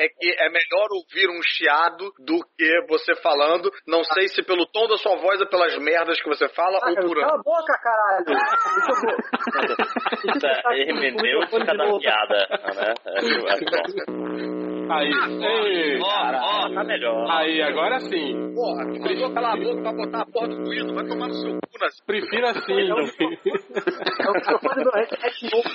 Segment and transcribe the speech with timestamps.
[0.00, 3.70] é que é melhor ouvir um chiado do que você falando.
[3.86, 6.88] Não sei se pelo tom da sua voz ou pelas merdas que você fala Ah,
[6.88, 7.20] ou por.
[7.20, 8.24] cala a boca, caralho!
[10.26, 12.94] Essa hermenêutica da piada, né?
[13.16, 14.50] Acho, acho bom.
[14.90, 17.30] Aí, ei, Ó, ó, tá melhor.
[17.30, 18.52] aí, agora sim.
[18.54, 21.34] Porra, tu mandou calar a boca pra botar a porra do ruído, vai tomar no
[21.34, 22.00] seu cu nas.
[22.04, 22.72] Prefiro assim.
[22.72, 25.08] É o microfone do Red
[25.50, 25.70] Novo.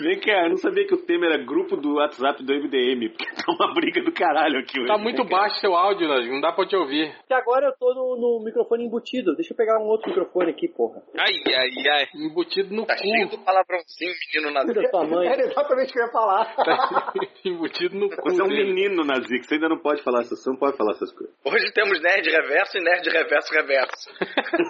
[0.00, 3.24] Vem cá, eu não sabia que o tema era grupo do WhatsApp do MDM, porque
[3.34, 4.88] tá uma briga do caralho aqui hoje.
[4.88, 7.12] Tá muito baixo seu áudio, Nós, não dá pra te ouvir.
[7.26, 9.34] Que agora eu tô no, no microfone embutido.
[9.34, 11.02] Deixa eu pegar um outro microfone aqui, porra.
[11.18, 12.06] Ai, ai, ai.
[12.14, 13.36] Embutido no Tá cheio cu.
[13.36, 15.28] do palavrãozinho, menino na Filho da tua mãe.
[15.32, 16.54] Era exatamente o que eu ia falar.
[16.56, 17.12] Tá
[17.44, 18.16] embutido no cu.
[18.30, 18.48] Você é um.
[18.64, 21.34] Menino, Nazik, você ainda não pode falar essas, você não pode falar essas coisas.
[21.44, 24.10] Hoje temos nerd reverso e nerd reverso reverso.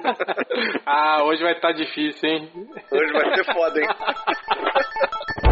[0.86, 2.50] ah, hoje vai estar difícil, hein?
[2.92, 3.88] Hoje vai ser foda, hein?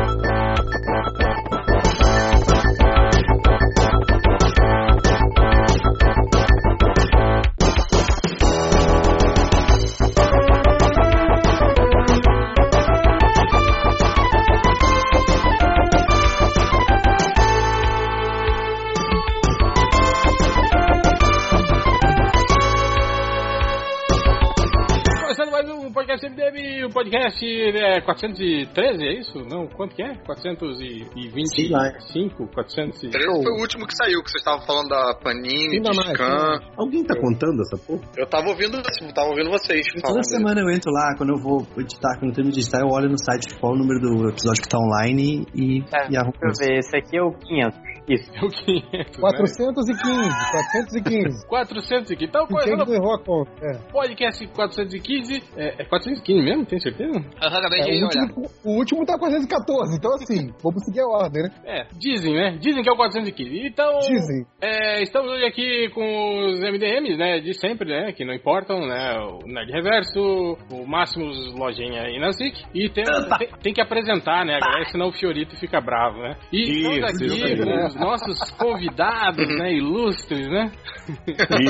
[26.56, 29.39] podcast MDM, o podcast é 413, é isso?
[29.51, 30.15] Não, quanto que é?
[30.25, 32.47] 425?
[32.48, 33.06] 400 e...
[33.09, 36.61] Esse foi o último que saiu, que vocês estavam falando da Panini, Ainda mais, Discan.
[36.77, 38.03] Alguém tá contando essa porra?
[38.17, 38.81] Eu tava ouvindo,
[39.14, 42.55] tava ouvindo vocês Toda semana eu entro lá, quando eu vou editar, quando eu termino
[42.55, 45.83] de editar, eu olho no site qual o número do episódio que tá online e,
[45.92, 46.34] É, e arrumo.
[46.41, 47.97] Deixa eu ver, esse aqui é o 500.
[48.09, 48.31] Isso.
[48.37, 51.47] É o 500, 415, 415.
[51.48, 52.25] 415.
[52.25, 53.51] Então, não errou a conta?
[53.62, 53.79] É.
[53.91, 55.42] podcast 415.
[55.57, 56.67] É, é 415 mesmo?
[56.67, 57.19] Tem certeza?
[57.42, 58.22] Aham, acabei É, de o, olhar.
[58.22, 61.50] último, o último tá 414, então assim, vamos seguir a ordem, né?
[61.64, 62.56] É, dizem, né?
[62.60, 63.66] Dizem que é o 415.
[63.66, 64.46] Então, Dizem.
[64.60, 67.41] é, estamos hoje aqui com os MDMs, né?
[67.41, 68.12] De sempre, né?
[68.12, 69.16] Que não importam, né?
[69.20, 72.62] O Nerd Reverso, o Máximos Lojinha e Nazik.
[72.74, 73.05] E tem,
[73.39, 74.84] tem, tem que apresentar, né, galera?
[74.90, 76.36] Senão o Fiorito fica bravo, né?
[76.52, 77.62] E estamos Isso, aqui isso.
[77.64, 79.72] com os nossos convidados, né?
[79.72, 80.72] Ilustres, né?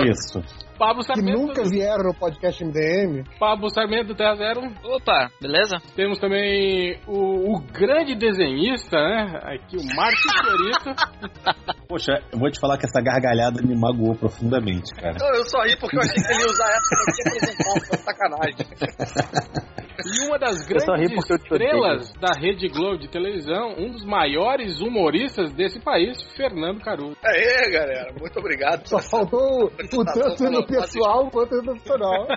[0.08, 0.40] Isso.
[0.78, 1.38] Pablo Que Sarmento.
[1.38, 3.24] nunca vieram no podcast MDM.
[3.38, 4.60] Pablo Sarmento Terra Zero.
[4.84, 5.78] Opa, beleza?
[5.94, 9.40] Temos também o, o grande desenhista, né?
[9.42, 11.76] Aqui o Márcio Fiorito.
[11.88, 15.16] Poxa, eu vou te falar que essa gargalhada me magoou profundamente, cara.
[15.18, 17.86] Não, eu só ri porque eu achei que ele ia usar essa pra te apresentar,
[17.86, 19.76] foi sacanagem.
[20.04, 25.80] E uma das grandes estrelas da Rede Globo de televisão, um dos maiores humoristas desse
[25.80, 27.16] país, Fernando Caruso.
[27.24, 28.86] Aê, galera, muito obrigado.
[28.86, 32.26] Só faltou o, tanto no pessoal quanto no profissional.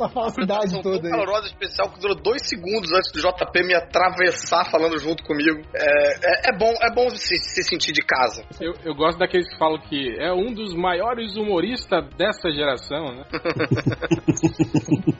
[0.00, 1.10] Essa falsidade toda aí.
[1.10, 5.60] calorosa especial que durou dois segundos antes do JP me atravessar falando junto comigo.
[5.74, 8.42] É, é, é bom, é bom se, se sentir de casa.
[8.60, 13.24] Eu, eu gosto daqueles que falam que é um dos maiores humoristas dessa geração, né?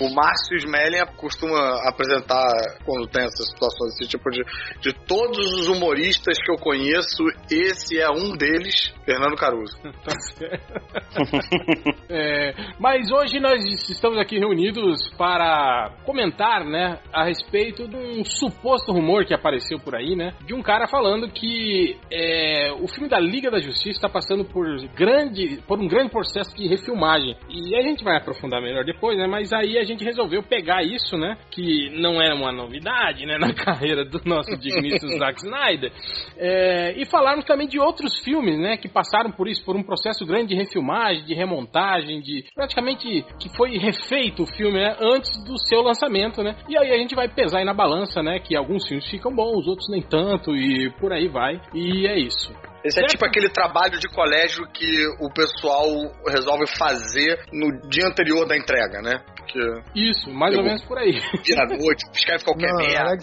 [0.00, 2.48] O Márcio Smelling costuma apresentar,
[2.84, 4.42] quando tem essas situações, esse tipo de.
[4.80, 9.76] De todos os humoristas que eu conheço, esse é um deles, Fernando Caruso.
[10.02, 10.72] Tá certo.
[12.08, 18.92] É, mas hoje nós estamos aqui reunidos para comentar, né, a respeito de um suposto
[18.92, 23.18] rumor que apareceu por aí, né, de um cara falando que é, o filme da
[23.18, 27.36] Liga da Justiça está passando por grande, por um grande processo de refilmagem.
[27.48, 31.16] E a gente vai aprofundar melhor depois, né, mas aí a gente resolveu pegar isso,
[31.16, 35.92] né, que não é uma novidade, né, na carreira do nosso digníssimo Zack Snyder,
[36.36, 40.24] é, e falarmos também de outros filmes, né, que passaram por isso, por um processo
[40.24, 45.58] grande de refilmagem, de remontagem, de praticamente que foi refeito o filme né, antes do
[45.58, 46.56] seu lançamento, né?
[46.68, 49.66] E aí a gente vai pesar aí na balança, né, que alguns filmes ficam bons,
[49.66, 51.60] outros nem tanto e por aí vai.
[51.74, 52.52] E é isso.
[52.84, 55.86] Esse é tipo aquele trabalho de colégio que o pessoal
[56.28, 59.22] resolve fazer no dia anterior da entrega, né?
[59.36, 59.58] Porque
[59.94, 61.12] Isso, mais ou menos por aí.
[61.44, 63.10] vira à noite, escreve qualquer Não, merda.
[63.10, 63.22] verdade,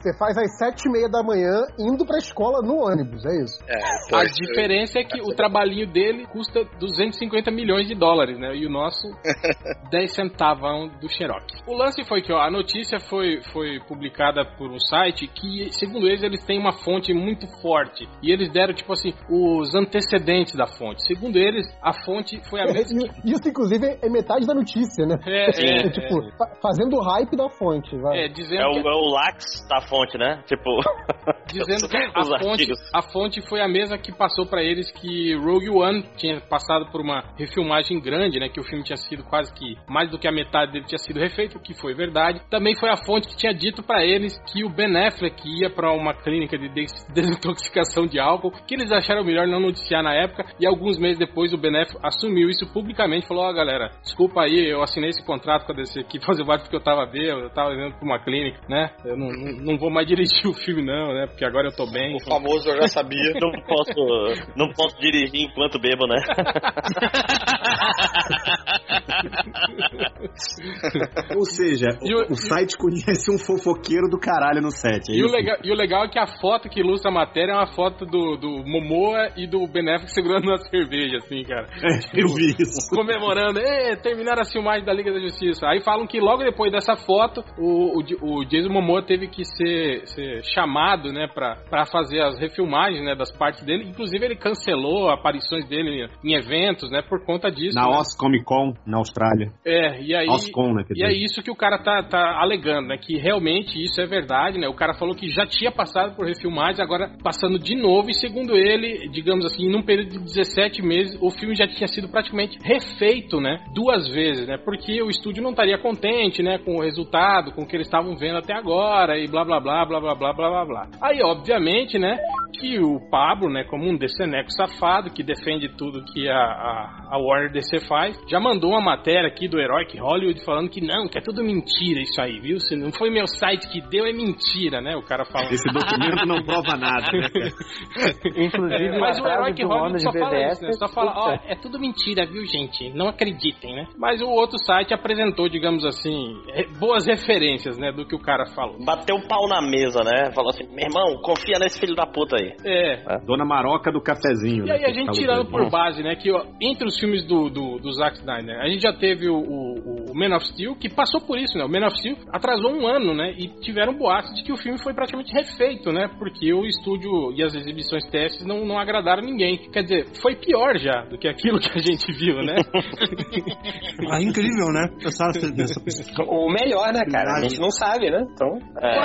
[0.00, 3.58] você faz às sete e meia da manhã indo pra escola no ônibus, é isso.
[3.68, 8.54] É, A pois, diferença é que o trabalhinho dele custa 250 milhões de dólares, né?
[8.54, 9.06] E o nosso
[9.90, 11.46] 10 centavão do Xerox.
[11.66, 16.06] O lance foi que ó, a notícia foi, foi publicada por um site que, segundo
[16.06, 18.08] eles, eles têm uma fonte muito forte.
[18.22, 21.04] E eles deram, tipo assim, os antecedentes da fonte.
[21.06, 23.02] Segundo eles, a fonte foi a mesma.
[23.24, 25.16] Isso, inclusive, é metade da notícia, né?
[25.26, 28.24] É, É, tipo, fa- fazendo o hype da fonte, vai.
[28.24, 30.42] É, dizendo É o, que, é o lax da fonte, né?
[30.46, 30.70] Tipo.
[31.52, 35.70] dizendo que a fonte, a fonte foi a mesma que passou pra eles que Rogue
[35.70, 38.48] One tinha passado por uma refilmagem grande, né?
[38.48, 41.18] Que o filme tinha sido quase que mais do que a metade dele tinha sido
[41.18, 42.40] refeito, o que foi verdade.
[42.50, 45.92] Também foi a fonte que tinha dito pra eles que o Ben Affleck ia pra
[45.92, 50.44] uma clínica de des- desintoxicação de álcool, que eles acharam melhor não noticiar na época.
[50.58, 54.70] E alguns meses depois o Ben Affleck assumiu isso publicamente, falou: Ó, galera, desculpa aí,
[54.70, 57.50] eu assinei esse contrato com a DC aqui fazer parte porque eu tava bêbado, eu
[57.50, 58.90] tava indo pra uma clínica, né?
[59.04, 61.26] Eu não, não, não vou mais dirigir o filme, não, né?
[61.26, 62.14] Porque agora eu tô bem.
[62.16, 63.20] O famoso eu já sabia.
[63.40, 66.16] Não posso, não posso dirigir enquanto bebo, né?
[71.36, 75.10] Ou seja, o, o- site conhece um fofoqueiro do caralho no set.
[75.10, 77.52] é E o, legal, e o legal é que a foto que ilustra a matéria
[77.52, 81.66] é uma foto do, do Momoa e do Benéfico segurando uma cerveja, assim, cara.
[82.14, 82.90] Eu vi isso.
[82.94, 85.66] Comemorando, "Ê, terminaram a filmagem da Liga da Justiça.
[85.66, 90.06] Aí falam que logo depois dessa foto, o, o, o Jason Momoa teve que ser,
[90.06, 93.88] ser chamado, né, pra, pra fazer as refilmagens, né, das partes dele.
[93.88, 97.74] Inclusive ele cancelou aparições dele em eventos, né, por conta disso.
[97.74, 97.96] Na né?
[97.98, 99.52] Oz Comic Con, na Austrália.
[99.64, 100.28] É, e aí.
[100.28, 100.84] Oscon, né?
[100.94, 102.96] E é isso que o cara tá, tá alegando, né?
[102.98, 104.68] Que realmente isso é verdade, né?
[104.68, 108.56] O cara falou que já tinha passado por refilmagens, agora passando de novo, e segundo
[108.56, 108.69] ele,
[109.10, 113.64] digamos assim, num período de 17 meses, o filme já tinha sido praticamente refeito, né?
[113.74, 114.58] Duas vezes, né?
[114.58, 116.58] Porque o estúdio não estaria contente, né?
[116.58, 119.84] Com o resultado, com o que eles estavam vendo até agora, e blá blá blá
[119.84, 120.88] blá blá blá blá blá blá.
[121.02, 122.16] Aí, obviamente, né?
[122.58, 123.64] Que o Pablo, né?
[123.64, 128.38] Como um deceneco safado que defende tudo que a, a, a Warner DC faz, já
[128.38, 132.20] mandou uma matéria aqui do Heroic Hollywood falando que não, que é tudo mentira isso
[132.20, 132.58] aí, viu?
[132.60, 134.96] Se não foi meu site que deu, é mentira, né?
[134.96, 135.52] O cara falando.
[135.52, 137.28] Esse documento não prova nada, né?
[138.66, 140.72] Inclusive, É, mas o Heroic do Hollywood só fala BBS isso, né?
[140.72, 142.90] Só fala, ó, é tudo mentira, viu, gente?
[142.94, 143.86] Não acreditem, né?
[143.98, 146.36] Mas o outro site apresentou, digamos assim,
[146.78, 148.76] boas referências, né, do que o cara falou.
[148.84, 150.30] Bateu o pau na mesa, né?
[150.34, 152.52] Falou assim: meu irmão, confia nesse filho da puta aí.
[152.64, 154.64] É, Dona Maroca do cafezinho.
[154.64, 156.98] E né, aí a que gente tirando do- por base, né, que ó, entre os
[156.98, 160.46] filmes do, do, do Zack Snyder, a gente já teve o, o, o Man of
[160.46, 163.48] Steel, que passou por isso, né, o Man of Steel atrasou um ano, né, e
[163.60, 167.54] tiveram boatos de que o filme foi praticamente refeito, né, porque o estúdio e as
[167.54, 169.56] exibições testes não, não agradaram ninguém.
[169.70, 172.56] Quer dizer, foi pior já do que aquilo que a gente viu, né?
[174.10, 174.88] Ah, incrível, né?
[174.98, 175.78] Pensaram nessa
[176.26, 177.38] O melhor, né, cara?
[177.38, 178.26] A gente não sabe, né?
[178.32, 178.58] Então.
[178.82, 178.98] É.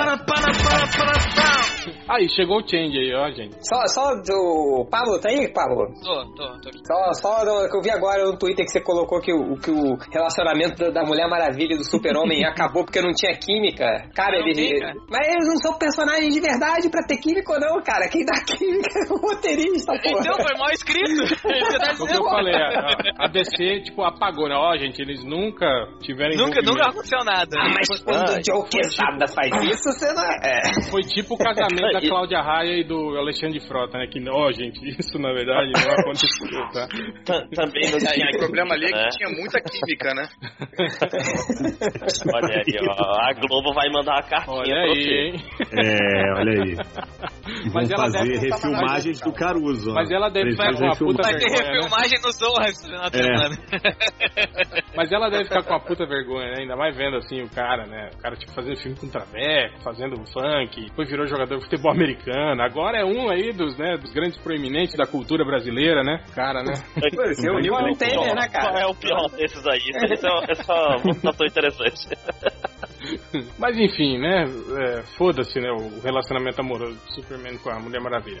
[2.08, 3.56] Aí, chegou o change aí, ó, gente.
[3.62, 4.86] Só, só do.
[4.90, 5.86] Pablo, tá aí, Pablo?
[6.02, 6.80] Tô, tô, tô aqui.
[6.86, 9.70] Só, só do, que eu vi agora no Twitter que você colocou que o, que
[9.70, 13.84] o relacionamento da, Mulher Maravilha e do Super-Homem acabou porque não tinha química.
[14.14, 14.80] Cara, Não ele.
[15.08, 18.08] Mas eles não são personagens de verdade pra ter química ou não, cara.
[18.08, 20.18] Quem dá química é o roteirista, pô.
[20.20, 21.26] Então, foi mal escrito.
[21.36, 24.54] Você tá O que eu falei, a, a DC, tipo, apagou, né?
[24.56, 25.66] Ó, gente, eles nunca
[26.02, 27.56] tiveram Nunca, nunca aconteceu nada.
[27.58, 30.60] Ah, mas quando o Joe Quesada faz isso, você não é.
[30.90, 34.06] Foi tipo o casamento da Cláudia Raia e do Alexandre Frota, né?
[34.06, 36.88] Que, ó, gente, isso na verdade não aconteceu, tá?
[37.24, 38.26] Tam- Também não É, tinha.
[38.34, 40.28] o problema ali é que tinha muita química, né?
[42.34, 43.28] Olha aí, ó.
[43.28, 45.10] A Globo vai mandar uma cartinha Olha pra aí, você.
[45.10, 45.34] hein?
[45.72, 46.76] É, olha aí.
[47.72, 48.68] Mas vão fazer botar
[49.20, 49.92] mais, do Caruso.
[49.94, 51.74] Mas ela deve ficar com uma puta Vai ter vergonha, né?
[51.76, 53.22] refilmagem no Zorra esse final de É.
[53.22, 53.56] semana.
[54.96, 56.56] Mas ela deve ficar com uma puta vergonha, né?
[56.60, 58.10] Ainda mais vendo assim o cara, né?
[58.14, 62.62] O cara, tipo, fazendo filme com traveco, fazendo funk, depois virou jogador de futebol americano.
[62.62, 66.24] Agora é um aí dos, né, dos grandes proeminentes da cultura brasileira, né?
[66.34, 66.72] Cara, né?
[67.56, 68.80] Uniu com o Temer, né, Qual cara?
[68.80, 69.78] é o pior desses aí?
[69.78, 72.08] Isso é, essa é uma situação interessante.
[73.58, 74.44] Mas enfim, né?
[74.44, 75.70] É, Foda-se, né?
[75.70, 78.40] O relacionamento amoroso do Superman com a Mulher Maravilha.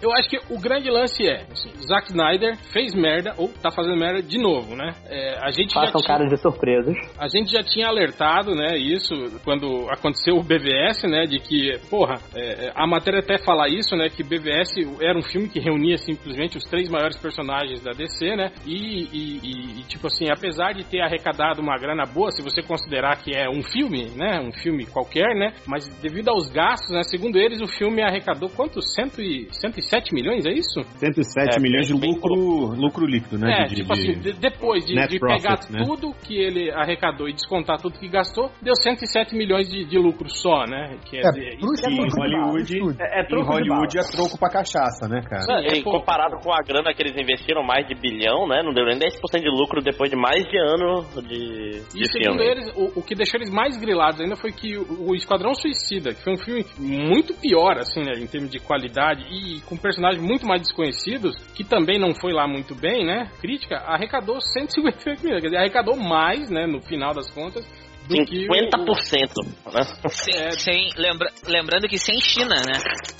[0.00, 3.96] Eu acho que o grande lance é, assim, Zack Snyder fez merda, ou tá fazendo
[3.96, 4.92] merda de novo, né?
[5.06, 6.94] É, a gente já Façam tinha- cara de surpresos.
[7.18, 9.12] A gente já tinha alertado, né, isso
[9.44, 14.08] quando aconteceu o BVS, né, de que, porra, é, a matéria até fala isso, né,
[14.08, 18.52] que BVS era um filme que reunia simplesmente os três maiores personagens da DC, né,
[18.66, 23.16] e, e- e- tipo assim, apesar de ter arrecadado uma grana boa, se você considerar
[23.22, 27.36] que é um filme, né, um filme qualquer, né, mas devido aos gastos, né, segundo
[27.38, 28.80] eles, o filme arrecadou quanto?
[28.82, 29.48] Cento e,
[29.88, 30.80] 107 milhões, é isso?
[30.98, 33.62] 107 É, milhões de bem lucro, lucro líquido, né?
[33.62, 35.84] É, de- tipo de- assim, de- depois de, de profit, pegar né?
[35.84, 40.28] tudo que ele arrecadou e descontar tudo que gastou, deu 107 milhões de, de lucro
[40.28, 40.96] só, né?
[41.10, 42.96] Quer É, dizer, pro isso é em estúdio, Hollywood.
[43.00, 45.62] É, é em Hollywood é troco pra cachaça, né, cara?
[45.66, 48.62] É e comparado com a grana que eles investiram, mais de bilhão, né?
[48.62, 52.38] Não deu nem 10% de lucro depois de mais de ano de, E de segundo
[52.38, 52.44] filme.
[52.44, 56.12] eles, o, o que deixou eles mais grilados ainda foi que o, o Esquadrão Suicida,
[56.12, 60.22] que foi um filme muito pior, assim, né, em termos de qualidade e com personagens
[60.22, 63.30] muito mais desconhecidos, que também não foi lá muito bem, né?
[63.40, 65.40] Crítica, arrecadou 158 milhões.
[65.40, 67.64] Quer dizer, arrecadou mais, né, no final das contas,
[68.08, 69.44] do que o- 50%.
[69.72, 69.80] Né?
[70.08, 72.72] Sem, sem- lembra- lembrando que sem China, né?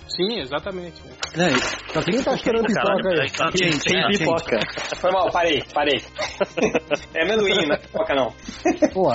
[0.09, 1.01] Sim, exatamente.
[2.11, 3.29] Quem tá esperando pipoca aí?
[3.85, 4.59] Tem pipoca.
[4.97, 6.01] Foi mal, parei, parei.
[7.15, 8.33] É amendoim, não é pipoca não.
[8.93, 9.11] Pô,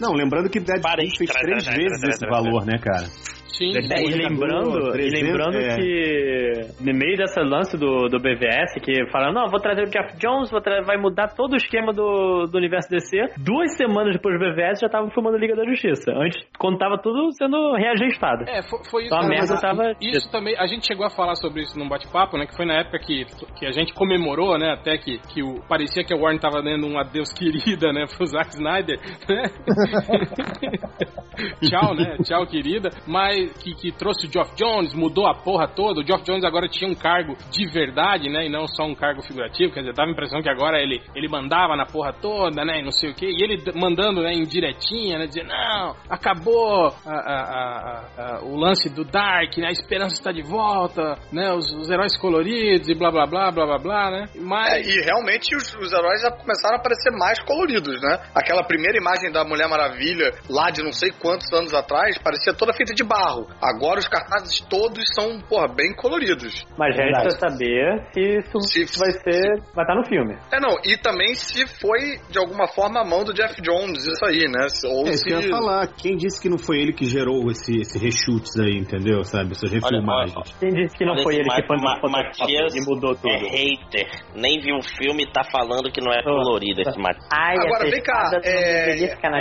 [0.00, 3.08] Não, lembrando que Deadpool fez três vezes esse valor, né, cara?
[3.56, 3.72] Sim.
[3.76, 5.76] É, e lembrando, e 300, lembrando é.
[5.76, 10.16] que no meio dessa lance do, do BVS, que falaram, não, vou trazer o Jeff
[10.18, 13.16] Jones, vou tra- vai mudar todo o esquema do, do universo DC.
[13.38, 16.12] Duas semanas depois do BVS já estavam filmando Liga da Justiça.
[16.12, 18.44] Antes, quando tava tudo sendo reajustado.
[18.48, 19.14] É, foi, foi isso.
[19.14, 22.36] Então a merda tava Isso também, a gente chegou a falar sobre isso num bate-papo,
[22.36, 22.46] né?
[22.46, 23.24] Que foi na época que,
[23.58, 24.72] que a gente comemorou, né?
[24.72, 28.04] Até que, que o, parecia que a Warner tava dando um adeus querida, né?
[28.16, 28.98] Pro Zack Snyder,
[29.28, 29.42] né?
[31.60, 32.16] Tchau, né?
[32.24, 32.90] Tchau, querida.
[33.06, 36.00] Mas que, que trouxe o Geoff Jones, mudou a porra toda.
[36.00, 38.46] O Geoff Jones agora tinha um cargo de verdade, né?
[38.46, 39.72] E não só um cargo figurativo.
[39.72, 42.80] Quer dizer, dava a impressão que agora ele, ele mandava na porra toda, né?
[42.80, 43.26] E não sei o quê.
[43.26, 45.26] E ele mandando, né, em diretinha, né?
[45.26, 49.68] Dizer, não, acabou a- a- a- o lance do Dark, né?
[49.68, 51.52] A esperança está de volta, né?
[51.52, 54.24] Os, os heróis coloridos e blá blá blá blá blá blá, né?
[54.34, 54.86] É, Mas.
[54.86, 58.18] e realmente os, os heróis já começaram a aparecer mais coloridos, né?
[58.34, 62.72] Aquela primeira imagem da Mulher Maravilha, lá de não sei quantos anos atrás, parecia toda
[62.72, 63.25] feita de barro.
[63.60, 66.64] Agora os cartazes todos são, porra, bem coloridos.
[66.78, 67.40] Mas resta Verdade.
[67.40, 69.62] saber se isso Se- vai ser.
[69.74, 70.34] vai estar no filme.
[70.52, 74.24] É, não, e também se foi, de alguma forma, a mão do Jeff Jones, isso
[74.24, 74.68] aí, né?
[74.68, 75.30] Se- Ou É se...
[75.30, 75.86] eu ia falar.
[75.96, 79.22] Quem disse que não foi ele que gerou esse, esse reshoots aí, entendeu?
[79.24, 79.52] Sabe?
[79.52, 80.36] Essas refilmagens.
[80.36, 83.14] olha, Quem disse que não olha foi ele Ma- que foi Ma- Matias e mudou
[83.14, 83.28] tudo?
[83.28, 84.08] É hater.
[84.34, 87.26] Nem viu o filme e tá falando que não é colorido esse Matias.
[87.32, 88.96] Ai, Agora, vem cá, é-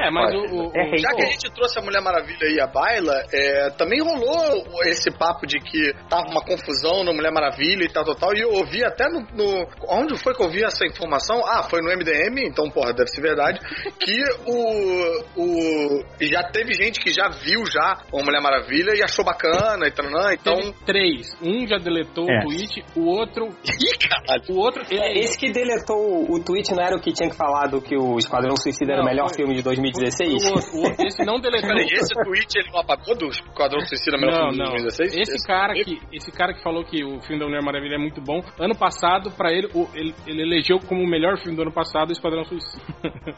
[0.05, 0.97] É, mas o- o- é.
[0.97, 5.11] Já que a gente trouxe a Mulher Maravilha e a Baila, é, também rolou esse
[5.11, 8.35] papo de que tava uma confusão no Mulher Maravilha e tal, tal, tal.
[8.35, 11.41] E eu ouvi até no, no- Onde foi que eu ouvi essa informação?
[11.45, 13.59] Ah, foi no MDM, então, porra, deve ser verdade.
[13.99, 15.23] Que o.
[15.37, 19.91] o já teve gente que já viu já a Mulher Maravilha e achou bacana e
[19.91, 20.55] tal, então.
[20.55, 21.37] Teve três.
[21.41, 22.39] Um já deletou É.
[22.39, 23.45] o tweet, o outro.
[23.65, 24.43] Ih, caralho.
[24.49, 24.83] O outro.
[24.91, 27.81] É, Ele, Esse que deletou o tweet não era o que tinha que falar do
[27.81, 30.43] que o Esquadrão Suicida era o Não, melhor foi- filme de 2016?
[30.43, 31.69] o o outro- esse não deletou.
[31.69, 33.27] Peraí, esse tweet ele não apagou do
[33.65, 34.71] Esquadrão Suicida melhor Não, filme de não.
[34.71, 35.29] 2016?
[35.29, 38.21] Esse cara que esse cara que falou que o filme da Mulher Maravilha é muito
[38.21, 41.71] bom, ano passado pra ele o- ele, ele elegeu como o melhor filme do ano
[41.71, 42.83] passado o Esquadrão Suicida.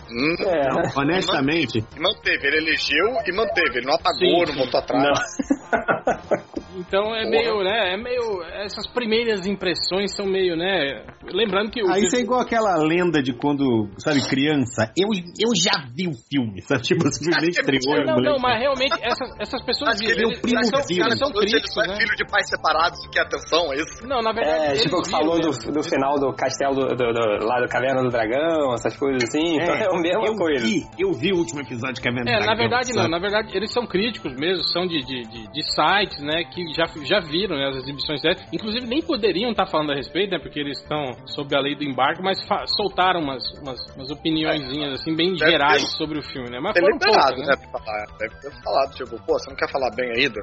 [0.09, 0.69] Hum, É.
[0.69, 4.59] Não, honestamente, manteve, ele elegeu e manteve, ele não apagou, Sim, não sim.
[4.59, 5.19] botou atrás.
[6.77, 7.29] Então é Porra.
[7.29, 7.93] meio, né?
[7.93, 11.05] É meio essas primeiras impressões são meio, né?
[11.25, 14.91] Lembrando que o Aí isso é igual aquela lenda de quando, sabe, criança.
[14.95, 15.07] Eu,
[15.39, 16.81] eu já vi o filme, sabe?
[16.83, 18.05] Tipo, simplesmente estreou.
[18.05, 18.29] não, moleque.
[18.33, 21.29] não, mas realmente essas, essas pessoas Acho que ele, eles, primo eles são, eles são
[21.29, 21.95] ele críticos, só é né?
[21.97, 24.07] filho de pais separados e quer atenção, é isso?
[24.07, 24.63] Não, na verdade.
[24.63, 27.59] É, eles tipo, que viram falou do, do final do castelo do, do- do- lá
[27.59, 29.55] do Caverna do Dragão, essas coisas assim.
[29.57, 30.65] então É, a mesma eu coisa.
[30.65, 33.71] Vi, eu vi o último episódio que a É, na verdade não, na verdade eles
[33.73, 37.67] são críticos mesmo, são de, de, de, de sites, né, que já, já viram né,
[37.69, 38.41] as exibições deles.
[38.53, 41.83] Inclusive nem poderiam estar falando a respeito, né, porque eles estão sob a lei do
[41.83, 42.39] embargo, mas
[42.75, 46.73] soltaram umas, umas, umas opiniõezinhas assim, bem Deve gerais ter- sobre o filme, né, mas
[46.73, 47.71] Ter foram liberado, poucas, né, né.
[47.71, 48.05] falar.
[48.19, 50.41] Deve ter falado, tipo, pô, você não quer falar bem aí do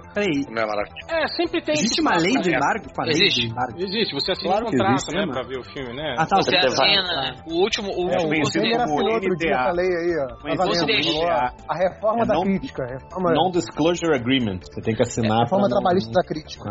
[0.50, 1.04] Mulher Maravilha?
[1.11, 2.57] É, sempre tem existe uma lei do né?
[2.57, 2.85] embargo?
[2.97, 3.47] Uma lei Existe.
[3.47, 3.76] embargo?
[3.78, 6.14] Existe, você assina Claro um contrato, existe, né, né, pra ver o filme, né.
[6.19, 6.37] Ah, tá.
[6.37, 6.66] Você ok.
[6.69, 7.37] assina, né?
[7.47, 10.26] O último, o É, último o conhecido Temer como assinou outro dia lei aí, ó.
[10.54, 11.28] Tá valendo.
[11.28, 12.85] a, a reforma É da não- crítica.
[12.85, 14.61] Reforma, Non-disclosure agreement.
[14.62, 15.38] Você tem que assinar.
[15.38, 16.70] a reforma pra não- trabalhista da crítica.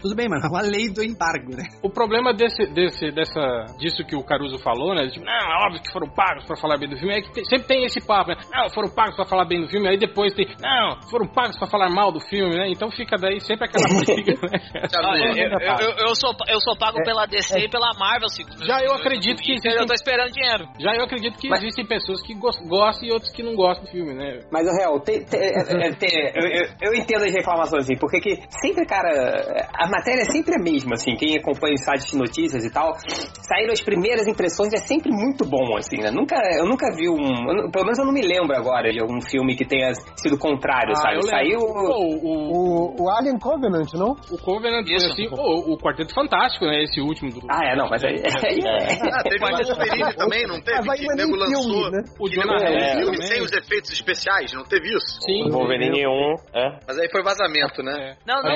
[0.00, 1.64] Tudo bem, mas é uma lei do embargo, né?
[1.82, 3.40] O problema desse, desse, dessa,
[3.78, 5.08] disso que o Caruso falou, né?
[5.08, 7.14] Tipo, não, é óbvio que foram pagos pra falar bem do filme.
[7.14, 8.36] É que tem- sempre tem esse papo, né?
[8.52, 9.88] Não, foram pagos pra falar bem do filme.
[9.88, 12.68] Aí depois tem, não, foram pagos pra falar mal do filme, né?
[12.70, 14.58] Então fica daí sempre aquela briga, né?
[14.92, 18.28] Eu, eu, eu- eu sou, eu sou pago É, pela DC e pela Marvel.
[18.28, 20.64] Se, Já eu acredito que Eu existem, tô esperando dinheiro.
[20.78, 23.84] já eu acredito que Mas- existem pessoas que gos- gostam e outras que não gostam
[23.84, 24.40] do filme, né?
[24.52, 27.96] Mas, o real, tem, tem- é- é- tem- eu, eu- eu entendo as reclamações, assim,
[27.98, 32.10] porque que sempre, cara, a matéria é sempre a mesma, assim, quem acompanha os sites
[32.10, 32.94] de notícias e tal,
[33.42, 36.10] saíram as primeiras impressões é sempre muito bom, assim, né?
[36.10, 39.00] Nunca, eu nunca vi um, eu não- pelo menos eu não me lembro agora de
[39.00, 41.16] algum filme que tenha sido contrário, Ah, sabe?
[41.16, 41.58] eu Saiu...
[41.60, 44.12] Pô, o, O, o Alien Covenant, não?
[44.30, 45.06] o Covenant Isso.
[45.12, 46.82] assim, o, o Quarteto Fantástico, né?
[46.84, 47.40] Esse último do.
[47.50, 48.14] Ah, é, não, mas aí...
[48.46, 50.78] aí é- Ah, teve o Wolverine também, não teve?
[50.86, 51.62] Mas aí Que não é nego lançou.
[51.62, 52.02] filme, né?
[52.18, 55.18] O Que nego um Hex filme sem os efeitos especiais, não teve isso?
[55.26, 55.50] Sim.
[55.50, 56.78] Wolverine 1, é.
[56.86, 58.12] Mas aí foi vazamento, né?
[58.12, 58.14] É.
[58.26, 58.50] Não, não.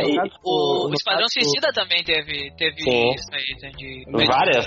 [0.44, 3.10] O, o- Esquadrão Suicida também teve, teve Sim.
[3.14, 3.72] isso aí.
[3.76, 4.66] De, Várias.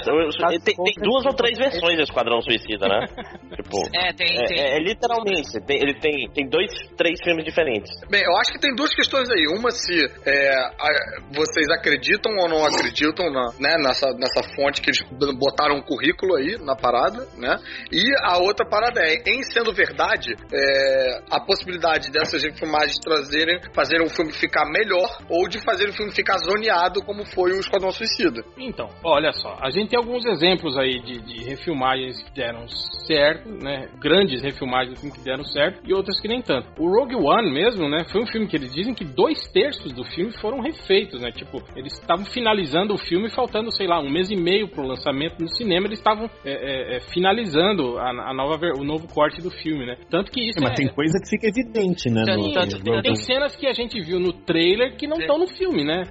[0.64, 3.06] Tem, tem duas ou três versões do Esquadrão Suicida, né?
[3.56, 4.38] tipo, É, tem.
[4.38, 4.60] é, tem.
[4.60, 5.60] é- é literalmente.
[5.66, 7.90] tem- ele tem, tem dois, três filmes diferentes.
[8.10, 9.46] Bem, eu acho que tem duas questões aí.
[9.58, 14.90] Uma se é, a- vocês acreditam ou não acreditam na, né, nessa, nessa fonte que
[14.90, 15.02] eles
[15.40, 17.56] botaram um currículo aí na parada, né?
[17.92, 24.06] E a outra parada é, em sendo verdade, é, a possibilidade dessas filmagens trazerem, fazerem
[24.06, 27.92] o filme ficar melhor ou de fazer o filme ficar zoneado como foi o Esquadrão
[27.92, 28.44] Suicida.
[28.58, 32.68] Então, olha só, a gente tem alguns exemplos aí de, de refilmagens que deram
[33.08, 33.88] certo, né?
[34.00, 36.68] Grandes refilmagens assim, que deram certo e outras que nem tanto.
[36.78, 38.04] O Rogue One mesmo, né?
[38.12, 41.32] Foi um filme que eles dizem que dois terços do filme foram refeitos, né?
[41.32, 45.40] Tipo, eles estavam finalizando o filme faltando, sei lá, um mês e meio pro lançamento
[45.40, 49.50] no cinema, eles estavam é, é, é, finalizando a, a nova, o novo corte do
[49.50, 49.96] filme, né?
[50.10, 52.24] Tanto que isso Mas é- tem coisa que fica evidente, né?
[52.36, 55.21] No- tanto- no tem, Rogue tem cenas que a gente viu no trailer que não
[55.22, 56.04] estão no filme, né?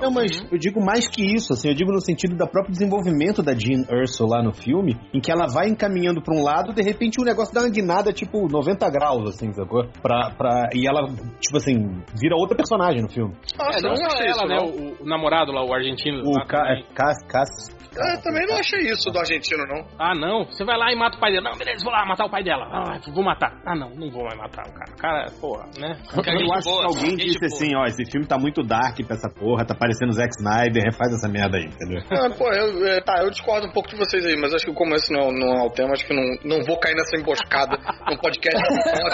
[0.00, 3.42] Não, mas eu digo mais que isso, assim, eu digo no sentido da próprio desenvolvimento
[3.42, 6.82] da Jean Erso lá no filme, em que ela vai encaminhando pra um lado, de
[6.82, 9.84] repente o negócio dá uma guinada, tipo, 90 graus, assim, sacou?
[10.02, 11.06] Pra, pra, e ela,
[11.40, 11.74] tipo assim,
[12.20, 13.34] vira outra personagem no filme.
[13.60, 14.56] É, não só ela, né?
[14.60, 16.22] O, o namorado lá, o argentino.
[16.24, 16.84] O lá Ca- também.
[16.94, 19.86] Cas- Cas- Eu também não achei isso do argentino, não.
[19.98, 20.44] Ah, não.
[20.44, 21.50] Você vai lá e mata o pai dela.
[21.50, 22.66] Não, beleza, vou lá matar o pai dela.
[22.70, 23.52] Ah, vou matar.
[23.66, 24.92] Ah, não, não vou mais matar o cara.
[24.92, 25.98] O cara, porra, né?
[26.14, 29.64] Eu acho que alguém disse assim, ó, esse filme tá muito dark pra essa porra,
[29.64, 32.02] tá parecendo Zack Snyder, refaz essa merda aí, entendeu?
[32.10, 34.72] Ah, pô, eu, é, tá, eu discordo um pouco de vocês aí, mas acho que
[34.72, 37.76] como esse não, não é o tema, acho que não, não vou cair nessa emboscada
[38.10, 38.58] no podcast.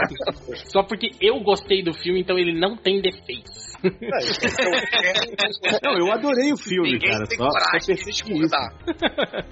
[0.70, 3.63] Só porque eu gostei do filme, então ele não tem defeitos.
[5.82, 7.26] Não, eu adorei o filme, Ninguém cara.
[7.26, 8.56] tem Só, só de percebi isso.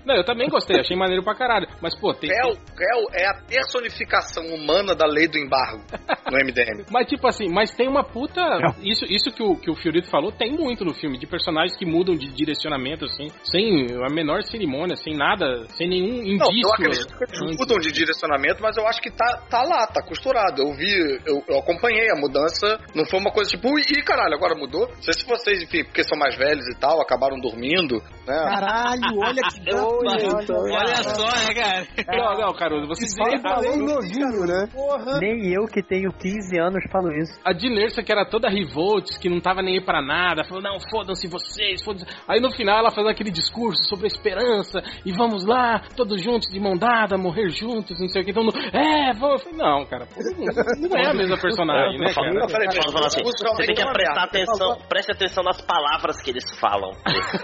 [0.06, 1.68] Não, eu também gostei, achei maneiro pra caralho.
[1.80, 2.30] Mas, pô, tem.
[2.30, 5.82] Réu, réu é a personificação humana da lei do embargo
[6.32, 6.84] no MDM.
[6.90, 8.40] Mas, tipo assim, mas tem uma puta.
[8.82, 11.84] Isso, isso que, o, que o Fiorito falou tem muito no filme, de personagens que
[11.84, 16.62] mudam de direcionamento, assim, sem a menor cerimônia, sem nada, sem nenhum Não, indício.
[16.64, 20.02] eu acredito que eles mudam de direcionamento, mas eu acho que tá, tá lá, tá
[20.02, 20.62] costurado.
[20.62, 24.54] Eu vi, eu, eu acompanhei a mudança, não foi uma coisa tipo, ih, caralho, agora
[24.54, 24.88] mudou.
[24.88, 27.96] Não sei se vocês, enfim, porque são mais velhos e tal, acabaram dormindo,
[28.26, 28.38] né?
[28.48, 31.86] Caralho, olha que Olha só, né, cara?
[32.08, 34.66] Não, não, Caruso, você Fala falei novinho, né?
[34.72, 35.18] Porra.
[35.18, 37.32] Nem eu que tenho 15 anos falo isso.
[37.44, 40.78] A Dinersa, que era toda revolts, que não tava nem aí pra nada, falou, não,
[40.88, 42.06] fodam-se vocês, fodam-se.
[42.28, 46.48] Aí no final ela faz aquele discurso sobre a esperança, e vamos lá, todos juntos,
[46.48, 48.30] de mão dada, morrer juntos, não sei o que.
[48.30, 49.42] Então, é, vamos.
[49.52, 52.32] Não, cara, não, não é a mesma personagem, né, cara?
[52.32, 56.30] Não, peraí, peraí, Fala assim, você tem que prestar atenção, preste atenção nas palavras que
[56.30, 56.90] eles falam.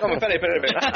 [0.00, 0.92] Não, mas peraí, peraí, peraí.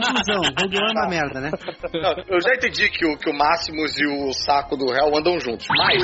[0.00, 1.50] Conclusão, Rogue One é uma merda, né?
[1.94, 5.38] Não, eu já entendi que o, que o Máximos e o saco do réu andam
[5.38, 5.66] juntos.
[5.76, 6.02] Mas.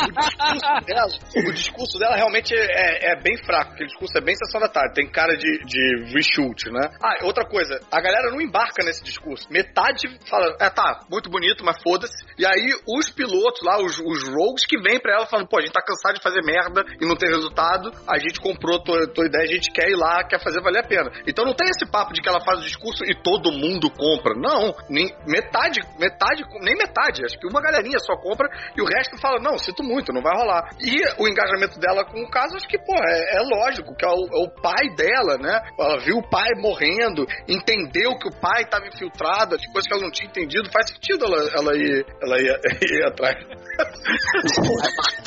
[0.00, 4.34] O, discurso dela, o discurso dela realmente é, é bem fraco, aquele discurso é bem
[4.34, 6.90] sessão da tarde, tem cara de, de reshoot, né?
[7.02, 9.46] Ah, outra coisa, a galera não embarca nesse discurso.
[9.50, 12.24] Metade fala, é tá, muito bonito, mas foda-se.
[12.38, 15.62] E aí os pilotos lá, os, os rogues que vêm pra ela falando, pô, a
[15.62, 19.26] gente tá cansado de fazer merda e não ter resultado, a gente comprou tua, tua
[19.26, 21.10] ideia, a gente quer ir lá, quer fazer valer a pena.
[21.26, 24.34] Então não tem esse papo de que ela faz o discurso e todo mundo compra.
[24.36, 27.19] Não, nem metade, metade, nem metade.
[27.24, 30.36] Acho que uma galerinha só compra e o resto fala, não, sinto muito, não vai
[30.36, 30.68] rolar.
[30.80, 34.08] E o engajamento dela com o caso, acho que, pô, é, é lógico, que é
[34.08, 35.60] o, é o pai dela, né?
[35.78, 40.02] Ela viu o pai morrendo, entendeu que o pai estava infiltrado, de coisas que ela
[40.02, 42.50] não tinha entendido, faz sentido ela, ela, ir, ela ir,
[42.82, 43.36] ir atrás.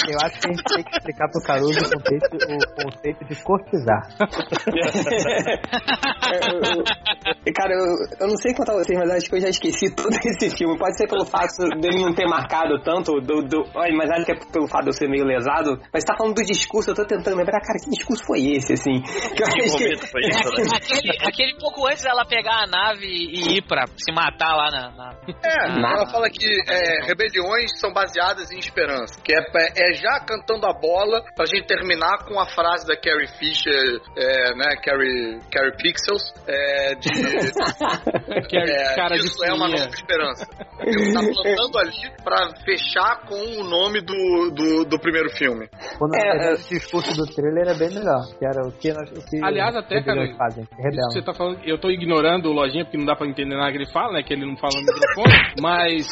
[0.09, 3.35] Eu acho que a gente tem que explicar pro Caruso o conceito, o conceito de
[3.43, 4.01] cortizar.
[7.55, 10.49] Cara, eu, eu não sei contar vocês, mas acho que eu já esqueci todo esse
[10.55, 10.77] filme.
[10.77, 14.31] Pode ser pelo fato dele não ter marcado tanto, do, do, olha, mas acho que
[14.31, 15.79] é pelo fato de eu ser meio lesado.
[15.93, 19.01] Mas tá falando do discurso, eu tô tentando lembrar, cara, que discurso foi esse, assim?
[19.35, 23.61] Que eu acho que- É, aquele, aquele pouco antes dela pegar a nave e ir
[23.67, 24.91] pra se matar lá na.
[24.91, 26.01] na- É, Nada.
[26.01, 29.19] ela fala que é, rebeliões são baseadas em esperança.
[29.21, 33.27] Que é, é já cantando a bola pra gente terminar com a frase da Carrie
[33.37, 37.09] Fisher, é, né, Carrie, Carrie Pixels, é, de...
[38.53, 40.45] É, cara de isso é uma nova esperança.
[40.79, 45.67] Ele tá plantando ali pra fechar com o nome do, do, do primeiro filme.
[45.97, 46.53] Quando É, é.
[46.53, 49.75] o discurso do trailer é bem melhor, que era o que, nós, o que Aliás,
[49.75, 51.09] até, cara, fazem, Isso que rebelam.
[51.11, 53.77] você tá falando, eu tô ignorando o lojinha porque não dá pra entender nada que
[53.77, 54.23] ele fala, né?
[54.23, 56.07] Que ele não fala no microfone, mas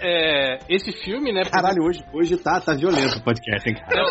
[0.00, 1.42] é, esse filme, né?
[1.50, 4.02] Caralho, hoje, hoje tá, tá violento o podcast, hein, cara?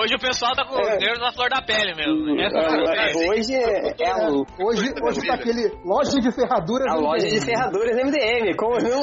[0.00, 2.40] Hoje o pessoal tá com o nervo na flor da pele mesmo.
[2.40, 4.28] Essa É, hoje é, é
[4.60, 6.86] Hoje, hoje tá aquele loja de ferraduras.
[6.88, 7.02] a MDM.
[7.06, 9.02] loja de ferraduras MDM, como não?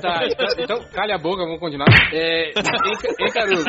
[0.00, 0.20] Tá,
[0.58, 1.86] então, calha a boca, vamos continuar.
[2.12, 2.52] É, hein,
[3.20, 3.64] hein, Caruso?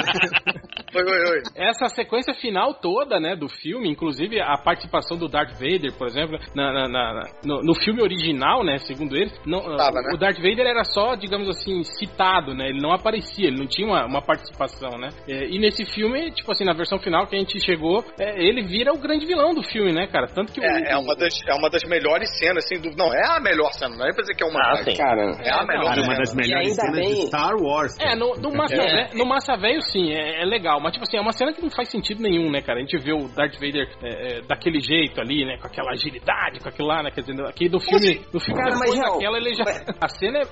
[0.96, 1.42] Oi, oi, oi.
[1.56, 6.38] Essa sequência final toda, né, do filme, inclusive a participação do Darth Vader, por exemplo,
[6.56, 10.10] na, na- na- no, no filme original, né, segundo eles, não, Tava, né?
[10.14, 13.88] o Darth Vader era só, digamos assim, citado, né, ele não aparecia, ele não tinha
[13.88, 15.10] uma, uma participação, né.
[15.28, 18.64] É, e nesse filme, tipo assim, na versão final que a gente chegou, é, ele
[18.64, 21.34] vira o grande vilão do filme, né, cara, tanto que o, É, é, uma das,
[21.48, 23.04] é uma das melhores cenas, sem dúvida.
[23.04, 24.60] Não, é a melhor cena, não é pra dizer que é uma.
[24.60, 24.84] Ah.
[24.98, 26.08] Cara, É a melhor Cara, cena.
[26.08, 27.96] uma das melhores cenas de bem- Star Wars.
[28.00, 29.14] É, no, no, Massa, É.
[29.14, 30.80] No Massa Velho, sim, é, é legal.
[30.82, 32.80] Mas, tipo assim, é uma cena que não faz sentido nenhum, né, cara?
[32.80, 35.58] A gente vê o Darth Vader é, é, daquele jeito ali, né?
[35.58, 37.12] Com aquela agilidade, com aquilo lá, né?
[37.12, 39.64] Quer dizer, aqui do filme, do filme Cara, mas, daquela, ele já...
[40.02, 40.44] A cena é,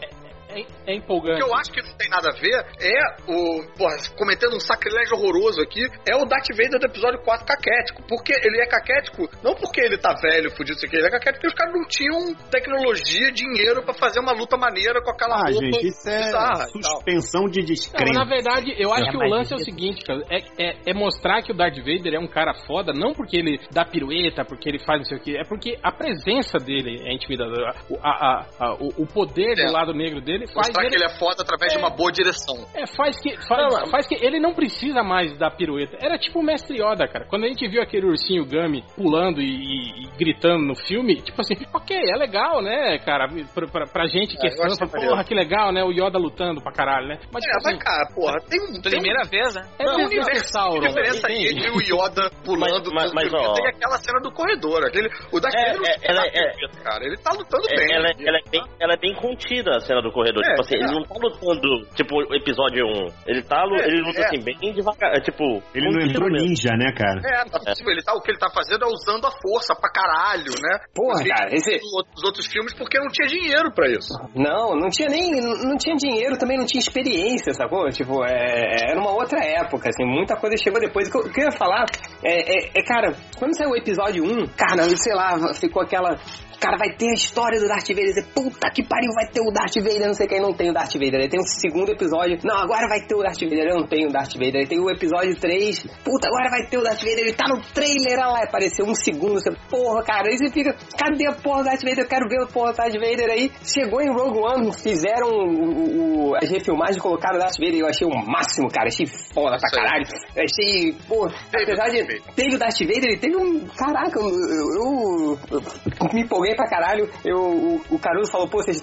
[0.56, 1.38] é, é O empolgante.
[1.42, 3.66] que eu acho que não tem nada a ver é o.
[3.78, 8.04] Porra, cometendo um sacrilégio horroroso aqui, é o Darth Vader do episódio 4 caquético.
[8.08, 11.42] Porque ele é caquético, não porque ele tá velho, fudido, isso aqui, ele é caquético
[11.42, 15.52] porque os caras não tinham tecnologia, dinheiro pra fazer uma luta maneira com aquela Ah,
[15.52, 16.32] roupa gente, isso é
[16.72, 18.14] suspensão de Não, mas descrença.
[18.14, 20.94] na verdade, eu acho É, que o lance é o seguinte, cara, é, é, é
[20.94, 24.70] mostrar que o Darth Vader é um cara foda, não porque ele dá pirueta, porque
[24.70, 27.74] ele faz não sei o que, é porque a presença dele é intimidadora.
[27.90, 29.66] O, a- a- a- o, o poder É.
[29.66, 30.90] do lado negro dele faz Mostrar ele...
[30.92, 32.56] que ele é foda através de uma boa direção.
[32.74, 35.98] É, faz que, faz, faz que ele não precisa mais da pirueta.
[36.02, 37.26] Era tipo o Mestre Yoda, cara.
[37.28, 41.40] Quando a gente viu aquele ursinho Gummy pulando e, e- e gritando no filme, tipo
[41.42, 43.28] assim, ok, é legal, né, cara?
[43.54, 45.84] Pra, pra, pra gente que É, é, fã, fala, porra, que legal, né?
[45.84, 47.20] O Yoda lutando pra caralho, né?
[47.32, 48.82] Mas, É, tipo mas assim, cara, porra, tem um.
[48.82, 49.62] tem Primeira vez, né?
[49.80, 51.60] é Não, um dinossauro, que diferença entende?
[51.60, 53.54] entre o Yoda pulando Mas- mas- mas, ó.
[53.54, 54.86] tem aquela cena do corredor.
[54.86, 57.04] Aquele, o Darth É, não é, tem ela é- a cara.
[57.06, 57.96] Ele tá lutando É, bem.
[57.96, 60.35] ela, ela é bem, ela é bem contida a cena do corredor.
[60.42, 60.78] É, tipo assim, é.
[60.80, 63.08] ele não tá lutando, tipo, o episódio 1.
[63.28, 64.26] Ele tá É, ele luta é.
[64.26, 65.12] assim, bem devagar.
[65.16, 65.44] é, Tipo,
[65.74, 66.48] Ele não entrou mesmo.
[66.48, 67.20] ninja, né, cara?
[67.24, 69.90] É, tá, tipo, ele tá, o que ele tá fazendo é usando a força pra
[69.92, 70.80] caralho, né?
[70.94, 71.76] Porra, Os cara, esse-
[72.16, 74.14] Os outros filmes porque não tinha dinheiro pra isso.
[74.36, 75.32] Não, não tinha nem.
[75.42, 77.88] Não tinha dinheiro, também não tinha experiência, sacou?
[77.90, 81.08] Tipo, é, era uma outra época, assim, muita coisa chegou depois.
[81.08, 81.86] O que eu- o que eu ia falar
[82.24, 82.34] é,
[82.68, 86.16] é- é, cara, quando saiu o episódio 1, cara, sei lá, ficou aquela.
[86.60, 88.06] Cara, vai ter a história do Darth Vader.
[88.06, 90.15] Dizer, Puta que pariu, vai ter o Darth Vader.
[90.16, 91.22] Sei quem não tem o Darth Vader.
[91.22, 92.38] Aí tem o segundo episódio.
[92.44, 93.68] Não, agora vai ter o Darth Vader.
[93.68, 94.56] Eu não tenho o Darth Vader.
[94.62, 95.84] Aí tem o episódio 3.
[96.04, 97.20] Puta, agora vai ter o Darth Vader.
[97.20, 98.18] Ele tá no trailer.
[98.20, 99.34] Olha lá, apareceu um segundo.
[99.40, 100.30] Você, porra, cara.
[100.30, 102.00] Aí você fica, cadê a porra do Darth Vader?
[102.00, 103.52] Eu quero ver o porra do Darth Vader aí.
[103.64, 107.80] Chegou em Rogue One, fizeram o, o, as refilmagens, colocaram o Darth Vader.
[107.80, 108.88] Eu achei o máximo, cara.
[108.88, 110.06] Achei foda pra caralho.
[110.36, 112.06] Eu achei, pô, apesar de.
[112.36, 113.66] Teve o Darth Vader, ele teve um.
[113.76, 117.10] Caraca, eu, eu- eu me empolguei pra caralho.
[117.26, 118.82] Eu, o, o Caruso falou, pô, vocês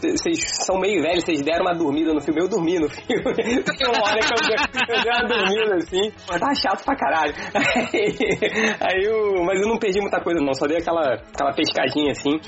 [0.64, 2.40] são meio velhos, vocês deram uma dormida no filme.
[2.42, 3.22] Eu dormi no filme.
[3.62, 6.96] Tem uma hora que eu, dei- eu dei uma dormida assim, mas tava chato pra
[6.96, 7.32] caralho.
[7.92, 9.44] Aí, aí eu.
[9.44, 12.38] Mas eu não perdi muita coisa, não, só dei aquela, aquela pescadinha assim.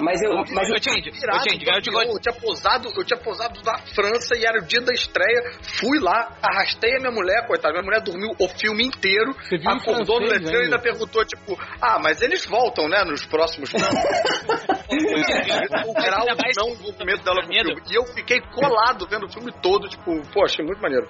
[0.00, 0.34] Mas eu.
[0.52, 4.44] Mas eu Change, Change, eu te eu, tinha pousado, eu tinha pousado na França e
[4.44, 5.42] era o dia da estreia.
[5.80, 7.72] Fui lá, arrastei a minha mulher, coitada.
[7.74, 9.32] Minha mulher dormiu o filme inteiro.
[9.42, 10.78] Você viu em acordou no letreiro e ainda.
[10.78, 13.94] perguntou, tipo, ah, mas eles voltam, né, nos próximos filmes.
[15.86, 17.68] o grau não envolvimento dela com o Medo.
[17.68, 17.82] filme.
[17.90, 18.23] E eu fiquei
[18.54, 21.06] colado vendo o filme todo, tipo, pô, achei muito maneiro.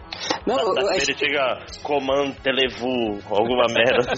[0.46, 4.12] Não, eu, eu Ele chega comando televu, alguma merda.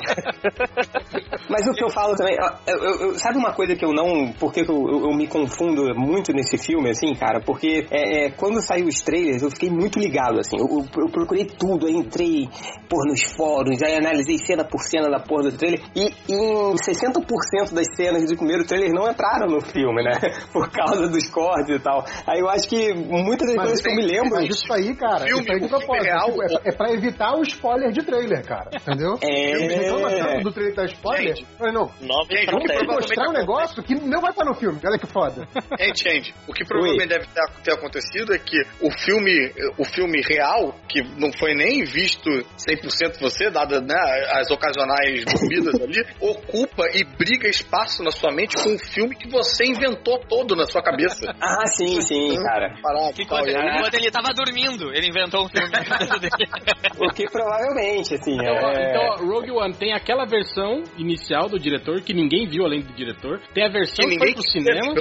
[1.49, 4.33] Mas o que eu falo também, eu- eu- eu- sabe uma coisa que eu não.
[4.33, 7.41] Por que que eu, eu- eu me confundo muito nesse filme, assim, cara?
[7.41, 10.57] Porque é, é, quando saiu os trailers, eu fiquei muito ligado, assim.
[10.59, 12.49] Eu, eu- eu procurei tudo, aí entrei
[12.89, 15.81] por nos fóruns, aí analisei cena por cena da porra do trailer.
[15.95, 20.13] E em 60% das cenas do primeiro trailer não entraram no filme, né?
[20.53, 22.05] Por causa dos cortes e tal.
[22.27, 24.31] Aí eu acho que muitas das coisas que eu me lembro.
[24.31, 26.05] Mas isso aí, cara, Filme, isso aí de o filme propósito.
[26.05, 28.70] real, Tipo, é, é pra evitar o spoiler de trailer, cara.
[28.75, 29.18] Entendeu?
[29.22, 29.51] É.
[29.53, 31.37] Eles reclamam tanto do trailer da spoiler.
[31.37, 31.90] Gente, Mas não.
[32.01, 34.79] Nova Gente, Vamos provavelmente mostrar um negócio que não vai estar no filme.
[34.85, 35.46] Olha que foda.
[35.79, 40.20] Gente, gente, o que provavelmente deve ter, ter acontecido é que o filme, o filme
[40.22, 43.94] real, que não foi nem visto 100% você, dada né,
[44.33, 49.29] as ocasionais dormidas ali, ocupa e briga espaço na sua mente com um filme que
[49.31, 51.35] você inventou todo na sua cabeça.
[51.40, 52.75] Ah, sim, sim, cara.
[52.77, 55.67] Que tal, enquanto, aí- enquanto ele tava dormindo, ele inventou um filme.
[56.99, 58.91] O que provavelmente, assim, Então, é.
[58.91, 63.39] então, Rogue One tem aquela versão inicial do diretor, que ninguém viu além do diretor.
[63.53, 64.95] Tem a versão Que que, foi pro cinema,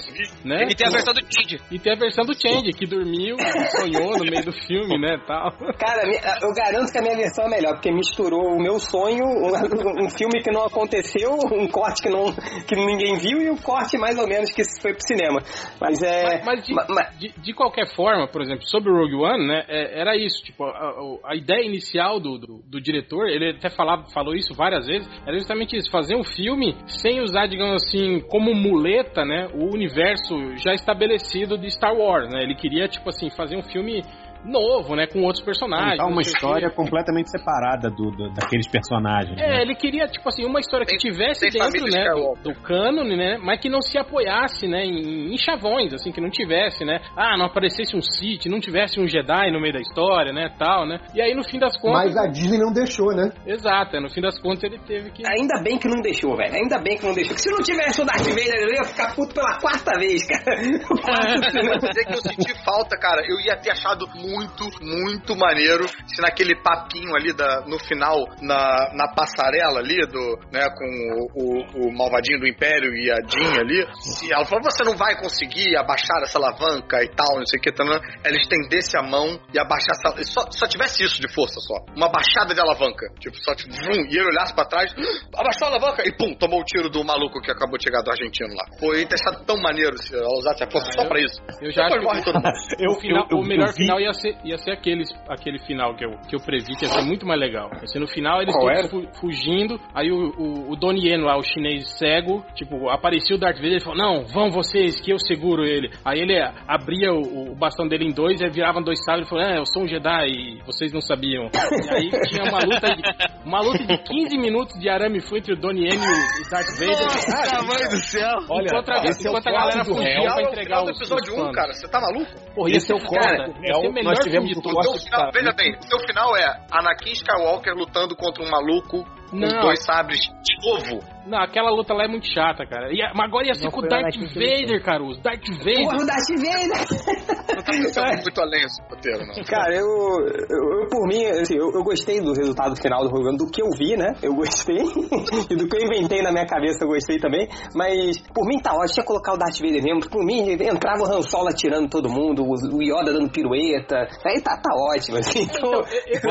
[0.44, 0.68] né?
[0.70, 1.62] e tem a versão do Change.
[1.72, 5.18] E tem a versão do Change, que dormiu, e sonhou no meio do filme, né,
[5.26, 5.52] tal.
[5.78, 6.02] Cara,
[6.42, 9.48] eu garanto que a minha versão é melhor, porque misturou o meu sonho, um,
[10.06, 12.26] um filme que não aconteceu, um corte que, não,
[12.68, 15.40] que ninguém viu e o corte mais ou menos que foi pro cinema.
[15.80, 16.24] Mas é.
[16.24, 17.65] Mas, mas de, ma- de, de qualquer
[17.96, 21.36] forma, por exemplo, sobre o Rogue One, né, é- era isso, tipo, a, a- a
[21.36, 25.76] ideia inicial do, do, do diretor, ele até falava, falou isso várias vezes, era justamente
[25.76, 31.58] isso, fazer um filme sem usar, digamos assim, como muleta, né, o universo já estabelecido
[31.58, 34.02] de Star Wars, né, ele queria, tipo assim, fazer um filme
[34.46, 35.08] novo, né?
[35.08, 35.98] Com outros personagens.
[36.00, 39.38] Contar uma história completamente separada do, do- daqueles personagens.
[39.40, 39.62] É, né?
[39.62, 43.38] ele queria, tipo assim, uma história que tivesse tem dentro, né, do, do cânone, né,
[43.38, 47.38] mas que não se apoiasse, né, em, em chavões, assim, que não tivesse, né, ah,
[47.38, 51.00] não aparecesse um Sith, não tivesse um Jedi no meio da história, né, tal, né,
[51.14, 52.14] e aí no fim das contas...
[52.14, 53.32] Mas a Disney não deixou, né?
[53.46, 55.24] Exato, é, no fim das contas ele teve que...
[55.28, 56.54] Ainda bem que não deixou, velho.
[56.54, 57.34] Ainda bem que não deixou.
[57.36, 60.56] Porque se não tivesse o Darth Vader, eu ia ficar puto pela quarta vez, cara.
[61.56, 63.22] Eu vou dizer que eu senti falta, cara.
[63.28, 64.35] Eu ia ter achado muito,
[64.82, 70.66] muito maneiro se naquele papinho ali da, no final, na, na passarela ali, do, né,
[70.76, 74.84] com o, o, o malvadinho do Império e a Jean ali, se ela falou, você
[74.84, 78.98] não vai conseguir abaixar essa alavanca e tal, não sei o que, tal, ela estendesse
[78.98, 81.76] a mão e abaixasse a, só, só tivesse isso de força só.
[81.96, 83.06] Uma baixada de alavanca.
[83.20, 84.94] Tipo, só tipo, vrum, e ele olhasse pra trás,
[85.36, 88.12] abaixou a alavanca e pum, tomou o tiro do maluco que acabou de chegar do
[88.12, 88.66] argentino lá.
[88.80, 91.42] Foi ter tão maneiro se ela usasse a força só pra isso.
[91.62, 92.52] Eu já Depois acho morre todo mundo.
[92.78, 95.60] que o, final- eu- o melhor eu vi- final ia ser, ia ser aquele, aquele
[95.60, 97.70] final que eu, que eu previ que ia ser muito mais legal.
[97.82, 101.22] Ia ser no final eles Qual todos fu- fugindo, aí o, o, o Donnie Yen
[101.24, 105.12] lá, o chinês cego, tipo, aparecia o Darth Vader e falou, não, vão vocês que
[105.12, 105.90] eu seguro ele.
[106.04, 106.36] Aí ele
[106.68, 109.66] abria o, o bastão dele em dois, aí viravam dois sábios e falou, é, eu
[109.66, 111.46] sou um Jedi e vocês não sabiam.
[111.46, 113.04] E aí tinha uma luta de,
[113.46, 116.80] uma luta de 15 minutos de arame fui entre o Donnie Yen e o Darth
[116.80, 117.06] Vader.
[117.06, 118.38] Nossa, mãe do céu!
[118.50, 120.24] Olha, enquanto a, esse é o enquanto a quarto galera fugia réu.
[120.24, 121.56] pra É o entregar final do os episódio os 1, planos.
[121.56, 121.74] cara.
[121.74, 122.32] Você tá maluco?
[122.56, 123.02] Porra, ia Esse ser é o o
[123.46, 123.90] Ia do ser réu.
[123.90, 124.86] o melhor Nós filme tivemos de o todos.
[124.86, 125.32] Seu final, cara.
[125.34, 129.62] veja bem, seu final é Anakin Skywalker lutando contra um maluco com Não.
[129.62, 131.00] dois sabres de novo.
[131.26, 132.94] Não, aquela luta lá é muito chata, cara.
[132.94, 135.22] Ia- mas agora ia ser Não com o foi Darth ele Vader, Caruso.
[135.24, 136.02] Darth Porra, Vader.
[136.02, 137.16] o Darth Vader.
[137.56, 139.44] Não tá pensando muito além esse roteiro, não.
[139.46, 143.30] Cara, eu, eu, eu, por mim, assim, eu, eu gostei do resultado final do Rogue
[143.30, 144.14] One, do que eu vi, né?
[144.22, 144.78] Eu gostei.
[145.50, 147.48] e do que eu inventei na minha cabeça, eu gostei também.
[147.74, 148.94] Mas, por mim, tá ótimo.
[148.94, 150.08] Tinha que colocar o Darth Vader mesmo.
[150.10, 153.96] Por mim, entrava o Han Solo atirando todo mundo, o o Yoda dando pirueta.
[154.26, 155.44] Aí tá, tá ótimo, assim.
[155.44, 155.72] Então,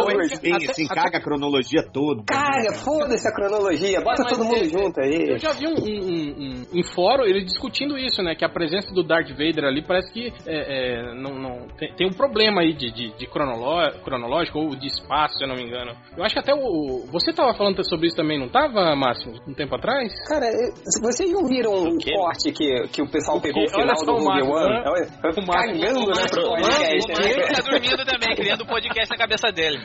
[0.04, 2.22] Bom, eu- enfim, assim, caga a cronologia toda.
[2.26, 4.00] Caga, foda-se a cronologia.
[4.00, 5.30] Bota Mas todo mundo é- junto aí.
[5.30, 8.34] Eu já vi um, um, um- um- em fórum ele discutindo isso, né?
[8.34, 12.06] Que a presença do Darth Vader ali parece que é, é, não, não- tem, tem
[12.06, 15.62] um problema aí de, de, de cronoló- cronológico ou de espaço, se eu não me
[15.64, 15.92] engano.
[16.16, 17.04] Eu acho que até o.
[17.12, 19.34] Você tava falando sobre isso também, não tava, Máximo?
[19.46, 20.12] Um tempo atrás?
[20.28, 20.46] Cara,
[21.02, 23.72] vocês não viram o corte que, que o pessoal pegou o quê?
[23.76, 24.74] Olha final só do o Rogue Márcio, One?
[24.74, 24.80] né?
[24.80, 27.04] O Cagando O Márcio- podcast.
[27.04, 29.78] o Márcio tá dormindo também, criando um podcast na cabeça dele.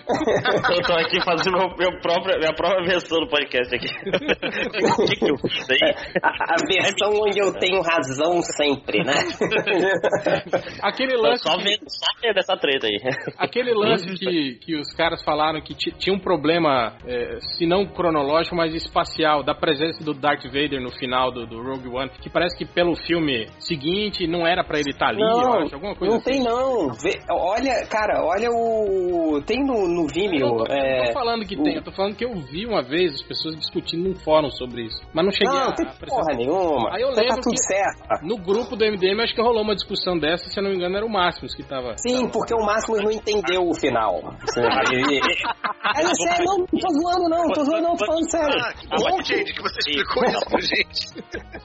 [0.69, 3.87] Eu tô aqui fazendo meu, meu próprio, minha própria versão do podcast aqui.
[3.87, 5.93] O que, que eu fiz aí?
[6.23, 9.13] A, a versão onde eu tenho razão sempre, né?
[10.81, 11.43] Aquele lance.
[11.43, 12.99] só que- vendo, só vendo essa treta aí.
[13.37, 17.85] Aquele lance que, que os caras falaram que ti- tinha um problema, é, se não
[17.85, 22.29] cronológico, mas espacial, da presença do Darth Vader no final do, do Rogue One, que
[22.29, 25.95] parece que pelo filme seguinte não era pra ele estar ali, eu Não, acho, alguma
[25.95, 26.31] coisa não assim.
[26.31, 26.89] tem não.
[26.93, 29.41] Vê- olha, cara, olha o.
[29.45, 30.47] Tem no, no Eu Vimeo.
[30.47, 32.65] não tô, é, não tô falando que o- tem, eu tô falando que eu vi
[32.65, 35.85] uma vez as pessoas discutindo num fórum sobre isso, mas não cheguei Não, a tem
[35.87, 36.23] apresentar.
[36.23, 36.93] porra nenhuma.
[36.95, 38.25] Aí eu Então lembro tá tudo que- certo.
[38.25, 40.95] No grupo do MDM, acho que rolou uma discussão dessa, se eu não me engano,
[40.97, 41.95] era o Máximos que tava.
[41.97, 44.19] Sim, porque o Máximo não entendeu o final.
[44.57, 48.59] É, não sério, não, não tô zoando não, tô zoando não, tô falando sério.
[48.59, 51.07] Ah, que bom, gente, que você explicou isso pra gente.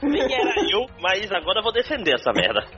[0.03, 2.63] Nem era eu, mas agora eu vou defender essa merda.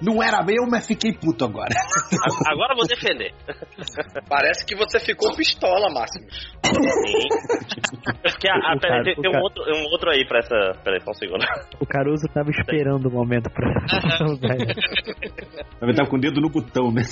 [0.00, 1.74] Não era meu, mas fiquei puto agora.
[2.48, 3.34] Agora eu vou defender.
[4.28, 6.26] Parece que você ficou pistola, Máximo.
[6.64, 7.28] Sim.
[8.22, 10.72] Porque, ah, O peraí, cara- tem, o tem um, outro, um outro aí pra essa.
[10.82, 11.44] Peraí, só um segundo.
[11.80, 13.70] O Caruso tava esperando o momento pra
[15.80, 17.02] Eu tava com o dedo no botão, né?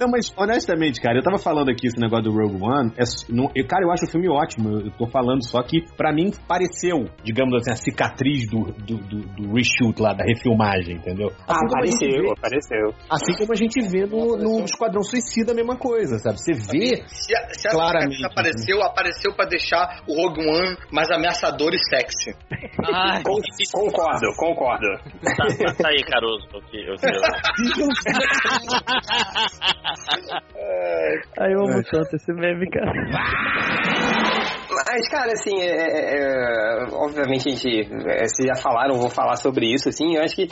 [0.00, 2.92] não, mas honestamente, cara, eu tava falando aqui esse negócio do Rogue One.
[2.96, 4.80] É, não, eu, cara, eu acho o filme ótimo.
[4.80, 9.20] Eu, tô falando só que, pra mim, pareceu, digamos assim, a cicatriz do, do, do,
[9.36, 11.30] do reshoot lá, da refilmagem, entendeu?
[11.48, 12.94] Ah, Assim a gente apareceu, vê- apareceu.
[13.10, 16.38] Assim como a gente vê no, no Esquadrão Suicida a mesma coisa, sabe?
[16.38, 18.24] Você vê Se a, se a Claramente.
[18.24, 22.30] apareceu, apareceu pra deixar o Rogue One mais ameaçador e sexy.
[22.92, 23.40] Ai, Con-
[23.72, 24.86] concordo, concordo.
[25.36, 25.46] Tá,
[25.82, 26.46] tá aí, Caruso.
[26.52, 26.94] Eu, que- eu,
[31.38, 32.92] Aí eu amo tanto esse meme, cara.
[34.76, 39.72] Mas, cara, assim, é, é, é, obviamente a gente, é, já falaram, vou falar sobre
[39.72, 40.48] isso, assim, eu acho que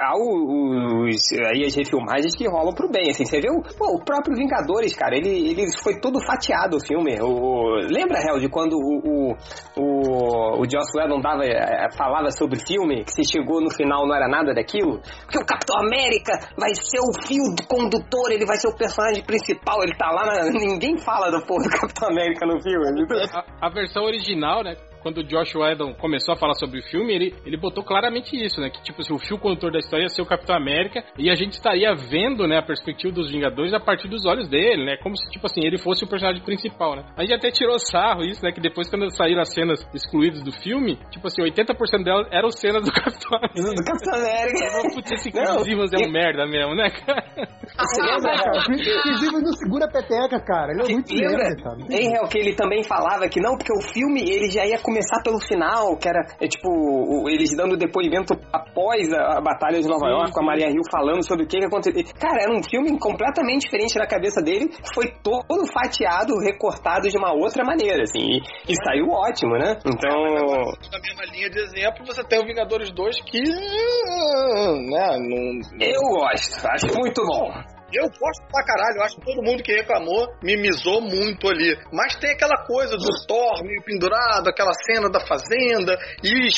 [0.00, 1.20] há os,
[1.52, 4.96] aí as refilmagens que rolam pro bem, assim, você vê o, pô, o próprio Vingadores,
[4.96, 9.36] cara, ele, ele foi todo fatiado o filme, o, lembra, Hel, de quando o, o,
[9.76, 14.06] o, o Joss Whedon dava, é, falava sobre o filme, que você chegou no final
[14.06, 14.98] não era nada daquilo?
[15.24, 19.82] Porque o Capitão América vai ser o fio condutor, ele vai ser o personagem principal,
[19.82, 23.04] ele tá lá, na, ninguém fala do porra do Capitão América no filme,
[23.60, 24.76] A, versão original, né?
[25.02, 28.60] Quando o Josh Whedon começou a falar sobre o filme, ele, ele botou claramente isso,
[28.60, 28.70] né?
[28.70, 31.34] Que, tipo, assim, o fio condutor da história ia ser o Capitão América e a
[31.34, 34.96] gente estaria vendo, né, a perspectiva dos Vingadores a partir dos olhos dele, né?
[35.02, 37.04] Como se, tipo assim, ele fosse o personagem principal, né?
[37.16, 38.52] A gente até tirou sarro isso, né?
[38.52, 42.84] Que depois, quando saíram as cenas excluídas do filme, tipo assim, 80% delas eram cenas
[42.84, 43.74] do Capitão América.
[43.74, 44.94] Do Capitão América.
[44.94, 47.22] Putz, esse é um merda mesmo, né, cara?
[47.76, 48.64] Você lembra, cara?
[48.64, 50.72] Chris Evans não segura a peteca, cara.
[50.72, 51.76] Ele é muito Lembra, merda, cara.
[51.90, 54.91] em real, que ele também falava que não, porque o filme ele já ia começar
[55.22, 60.06] pelo final, que era é, tipo eles dando depoimento após a, a Batalha de Nova
[60.06, 60.46] Sim, York, com a sim.
[60.46, 62.02] Maria Hill falando sobre o que, que aconteceu.
[62.18, 67.32] Cara, era um filme completamente diferente na cabeça dele, foi todo fatiado, recortado de uma
[67.32, 69.76] outra maneira, assim, e, e saiu ótimo, né?
[69.86, 70.22] Então.
[70.90, 73.40] Na mesma linha de exemplo, você tem o Vingadores 2 que.
[73.40, 75.60] né, não.
[75.80, 77.81] Eu gosto, acho muito bom.
[77.94, 81.76] Eu gosto pra caralho, eu acho que todo mundo que reclamou mimizou muito ali.
[81.92, 86.48] Mas tem aquela coisa do Thor meio pendurado, aquela cena da fazenda, e,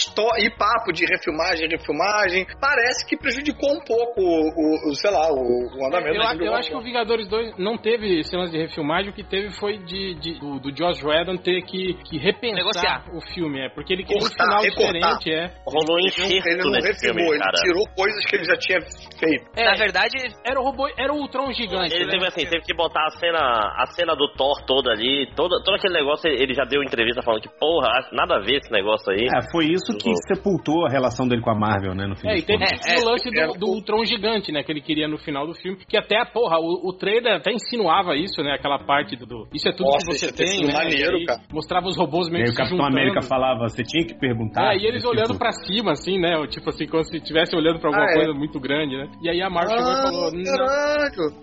[0.44, 2.46] e papo de refilmagem, refilmagem.
[2.60, 6.54] Parece que prejudicou um pouco o, o- sei lá, o, o andamento Eu, a- eu
[6.54, 10.14] acho que o Vingadores 2 não teve cenas de refilmagem, o que teve foi de,
[10.14, 13.04] de- do, do Josh Whedon ter que, que repensar Negociar.
[13.14, 15.18] o filme, é, porque ele queria um final recortar.
[15.18, 15.50] diferente, é.
[15.66, 18.80] Rolou um Ele não refilmou, filme, ele tirou coisas que ele já tinha
[19.18, 19.44] feito.
[19.56, 22.10] É, Na verdade, Era o robô, era o Ultron gigante, Ele né?
[22.12, 25.74] teve assim, teve que botar a cena, a cena do Thor toda ali, todo, todo
[25.74, 29.26] aquele negócio, ele já deu entrevista falando que, porra, nada a ver esse negócio aí.
[29.26, 32.38] É, foi isso que sepultou a relação dele com a Marvel, né, no fim É,
[32.38, 33.02] e teve contas.
[33.02, 34.62] o lance do, do Ultron gigante, né?
[34.62, 35.78] Que ele queria no final do filme.
[35.88, 38.54] Que até, porra, o, o trailer até insinuava isso, né?
[38.54, 39.46] Aquela parte do.
[39.52, 40.72] isso é tudo Nossa, que você isso é tem, né?
[40.72, 41.40] maneiro, E aí cara.
[41.52, 42.98] Mostrava os robôs E meio aí que o Capitão juntando.
[42.98, 44.74] América falava, você tinha que perguntar.
[44.74, 46.46] É, e eles Tipo, olhando pra cima, assim, né?
[46.48, 48.14] Tipo assim, como se estivesse olhando pra alguma Ah, é.
[48.14, 49.08] coisa muito grande, né?
[49.22, 50.30] E aí a Marvel chegou e Ah, falou: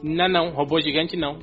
[0.03, 1.37] não, não, robô gigante não.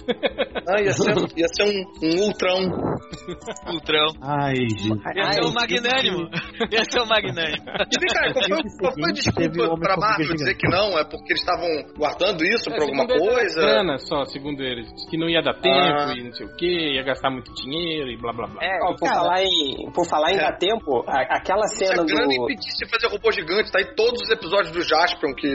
[0.69, 2.59] Ah, ia ser, ia ser um, um ultrão.
[3.73, 4.07] Ultrão.
[4.23, 5.03] Ai, gente.
[5.17, 6.29] Ia ser o Magnânimo.
[6.73, 7.65] Ia ser o Magnânimo.
[7.65, 10.99] E vem cá, qual foi, qual foi a desculpa pra Marvel dizer que não?
[10.99, 13.61] É porque eles estavam guardando isso É, pra alguma coisa?
[13.61, 14.89] grana só, segundo eles.
[15.11, 16.13] Que não ia dar tempo Ah.
[16.17, 18.63] e não sei o que, ia gastar muito dinheiro e blá blá blá.
[18.63, 20.41] É, ó, por, falar em, por falar em É.
[20.41, 22.43] dar tempo, a- aquela Se a cena grana do.
[22.45, 25.49] impedisse fazer robô gigante, tá aí todos os episódios do Jaspion que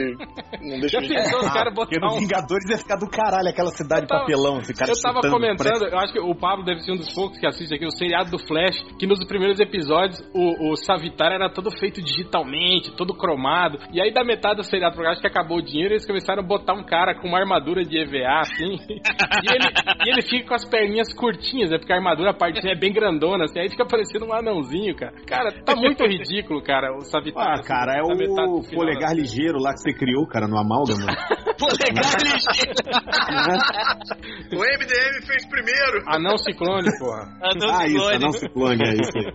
[0.62, 3.08] não deixa Já de pensou os caras Porque botar no um Vingadores ia ficar do
[3.08, 6.20] caralho aquela cidade tava- papelão, esse cara Eu tava chutando, comentando, parece- eu acho que
[6.20, 9.06] o Pablo deve ser um dos poucos que assiste aqui, o seriado do Flash, que
[9.06, 13.78] nos primeiros episódios o, o Savitar era todo feito digitalmente, todo cromado.
[13.92, 16.46] E aí, da metade do seriado, porque acho que acabou o dinheiro, eles começaram a
[16.46, 18.76] botar um cara com uma armadura de EVA, assim.
[18.88, 19.68] e, ele,
[20.06, 21.78] e ele fica com as perninhas curtinhas, né?
[21.78, 23.60] Porque a armadura, a parte é bem grandona, assim.
[23.60, 25.12] Aí fica parecendo um anãozinho, cara.
[25.26, 27.46] Cara, tá muito ridículo, cara, o Savitar.
[27.46, 29.20] Ah, assim, cara, é o polegar assim.
[29.20, 31.06] ligeiro lá que você criou, cara, no amálgama.
[31.58, 32.38] Polegar ligeiro.
[34.52, 36.02] O MDM fez primeiro.
[36.06, 37.22] Anão ciclone, porra.
[37.42, 38.18] Anão ah, isso, ciclone.
[38.18, 39.32] não ciclone, é isso aí.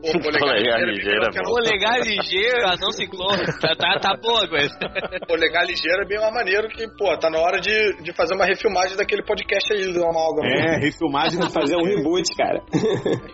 [0.00, 1.42] Pô, Polegar ligeiro é é.
[1.42, 3.44] Polegar ligeiro, anão ciclone.
[3.60, 4.78] Tá, tá, tá boa a coisa.
[5.26, 8.46] Polegar ligeiro é bem uma maneira que, pô, tá na hora de, de fazer uma
[8.46, 10.48] refilmagem daquele podcast aí do Amálgama.
[10.48, 12.62] É, refilmagem do Fazer um reboot, cara.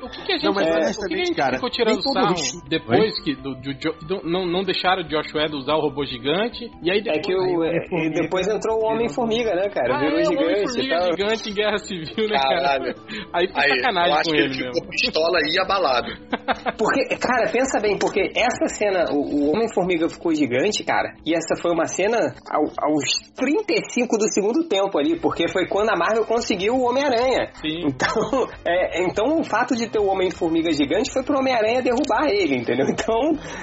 [0.03, 2.35] O que, que a gente, Não, mas o que a gente cara, ficou tirando sarro
[2.69, 3.75] depois que do, do
[4.07, 7.27] do- não, não deixaram o Josh Whedon usar o robô gigante e aí É depois
[7.27, 8.87] que o, é, e depois entrou o
[9.23, 9.97] Homem-Formiga, né, cara?
[9.97, 11.07] ah, Virou é, o gigante e Homem-Formiga tal.
[11.17, 12.57] gigante em Guerra Civil, né, cara?
[12.61, 12.95] Caralho.
[13.33, 14.73] Aí foi Aí, eu sacanagem acho com que ele ele mesmo.
[14.75, 16.09] ficou pistola e abalado.
[16.79, 21.55] Porque, cara, pensa bem, porque essa cena, o, o Homem-Formiga ficou gigante, cara, e essa
[21.61, 22.19] foi uma cena
[22.51, 27.51] ao- aos 35 do segundo tempo ali, porque foi quando a Marvel conseguiu o Homem-Aranha.
[27.55, 27.87] Sim.
[27.87, 32.57] Então, é, então o fato de ter o Homem-Formiga gigante foi pro Homem-Aranha derrubar ele,
[32.57, 32.87] entendeu?
[32.89, 33.17] Então,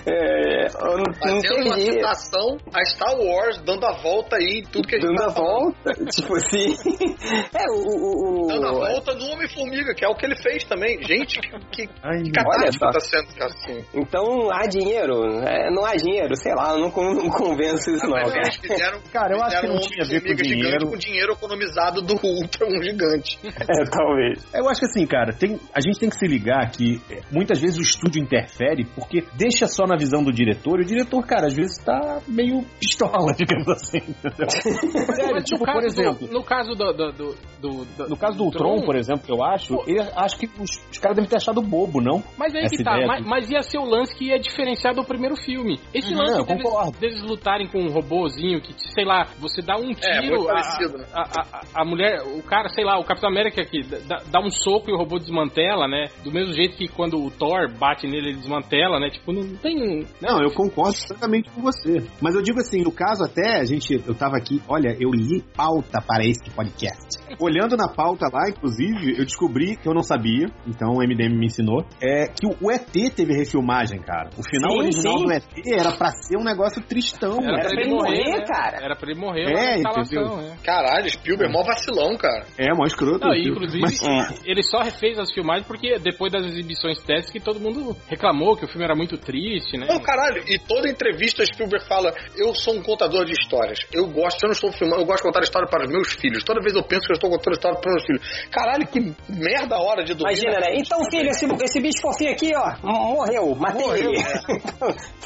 [0.07, 4.63] é, eu não, não Fazendo uma citação a Star Wars, dando a volta aí em
[4.63, 5.42] tudo que a gente Dando tá a falando.
[5.43, 6.73] Volta, tipo assim.
[7.53, 7.75] É, o.
[7.75, 11.01] o, o- Dando a volta do Homem-Formiga, que é o que ele fez também.
[11.03, 13.86] Gente, que, que, Ai, que Olha catástrofe tá sendo, cara, assim.
[13.93, 15.23] Então há dinheiro?
[15.47, 18.38] É, não há dinheiro, sei lá, eu não, não convenço isso não, cara.
[18.38, 20.88] eles fizeram, Cara, eu acho que não um tinha a ver com dinheiro.
[20.89, 23.39] com dinheiro economizado do Ultra, um gigante.
[23.45, 24.45] É, talvez.
[24.53, 27.01] Eu acho que assim, cara, tem, a gente tem que se ligar que
[27.32, 31.25] muitas vezes o estúdio interfere porque deixa só na visão do diretor e o diretor,
[31.25, 33.97] cara, às vezes tá meio pistola, digamos assim.
[33.99, 35.32] entendeu?
[35.33, 38.43] Sério, Mas tipo, por exemplo, do, no caso do, do, do, do- no caso do
[38.43, 41.37] do Ultron, por exemplo, que eu acho, ele, acho que os, os caras devem ter
[41.37, 42.21] achado bobo, não?
[42.37, 44.93] Mas aí Essa que tá, ideia mas, mas ia ser o lance que ia diferenciar
[44.93, 45.79] do primeiro filme.
[45.93, 49.93] Esse Uhum, lance deles, deles lutarem com um robôzinho que, sei lá, você dá um
[49.93, 50.03] tiro.
[50.03, 51.05] É, muito a- parecido, né?
[51.13, 54.39] a, a, a- a mulher, o cara, sei lá, o Capitão América aqui, dá, dá
[54.41, 56.07] um soco e o robô desmantela, né?
[56.23, 59.09] Do mesmo jeito que quando o Thor bate nele, ele desmantela, né?
[59.09, 60.05] Tipo, não tem.
[60.21, 62.03] Não, eu concordo exatamente com você.
[62.21, 65.22] Mas eu digo assim, no caso até, a gente, eu tava aqui, olha, eu li
[65.55, 67.22] pauta para esse podcast.
[67.39, 71.47] Olhando na pauta lá, inclusive, eu descobri que eu não sabia, então o MDM me
[71.47, 74.29] ensinou, é que o ET teve refilmagem, cara.
[74.37, 75.25] O final Sim, original sim.
[75.25, 77.69] do ET era pra ser um negócio tristão, Era cara.
[77.69, 78.43] pra ele morrer, né?
[78.81, 80.55] Era pra ele morrer lá na É, entendeu?
[80.63, 82.45] Caralho, Spielberg, mó vacilão, cara.
[82.57, 83.25] É, mó escroto.
[83.25, 83.99] Não, inclusive, Mas-
[84.45, 88.65] ele só refez as filmagens porque depois das exibições testes que todo mundo reclamou que
[88.65, 89.88] o filme era muito triste, né?
[89.89, 93.79] Não, caralho, e toda entrevista Spielberg fala: Eu sou um contador de histórias.
[93.93, 96.43] Eu gosto, eu não estou filmando, eu gosto de contar história para os meus filhos.
[96.43, 98.49] Toda vez eu penso que eu estou contando história para os meus filhos.
[98.51, 98.99] Caralho, que
[99.30, 100.39] merda a hora de dormir.
[100.39, 100.76] Imagina, né?
[100.76, 104.24] Então, filho, esse, esse bicho fofinho aqui, ó, morreu, matei Morreu, ele.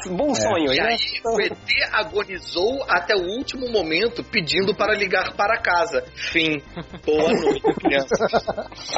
[0.16, 0.88] Bom sonho, E né?
[0.88, 1.52] aí, o ET
[1.92, 6.04] agonizou até o último momento pedindo para ligar para casa.
[6.14, 6.62] Fim.
[7.04, 8.14] Boa noite, criança.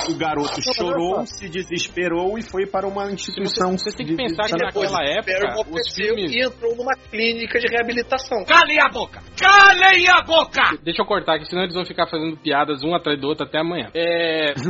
[0.09, 3.77] O garoto chorou, se desesperou e foi para uma instituição.
[3.77, 6.33] Vocês têm que pensar que naquela época os filmes...
[6.35, 8.45] e entrou numa clínica de reabilitação.
[8.45, 9.23] Calem a boca!
[9.37, 10.79] Calem a boca!
[10.83, 13.59] Deixa eu cortar aqui, senão eles vão ficar fazendo piadas um atrás do outro até
[13.59, 13.89] amanhã.
[13.95, 14.55] É.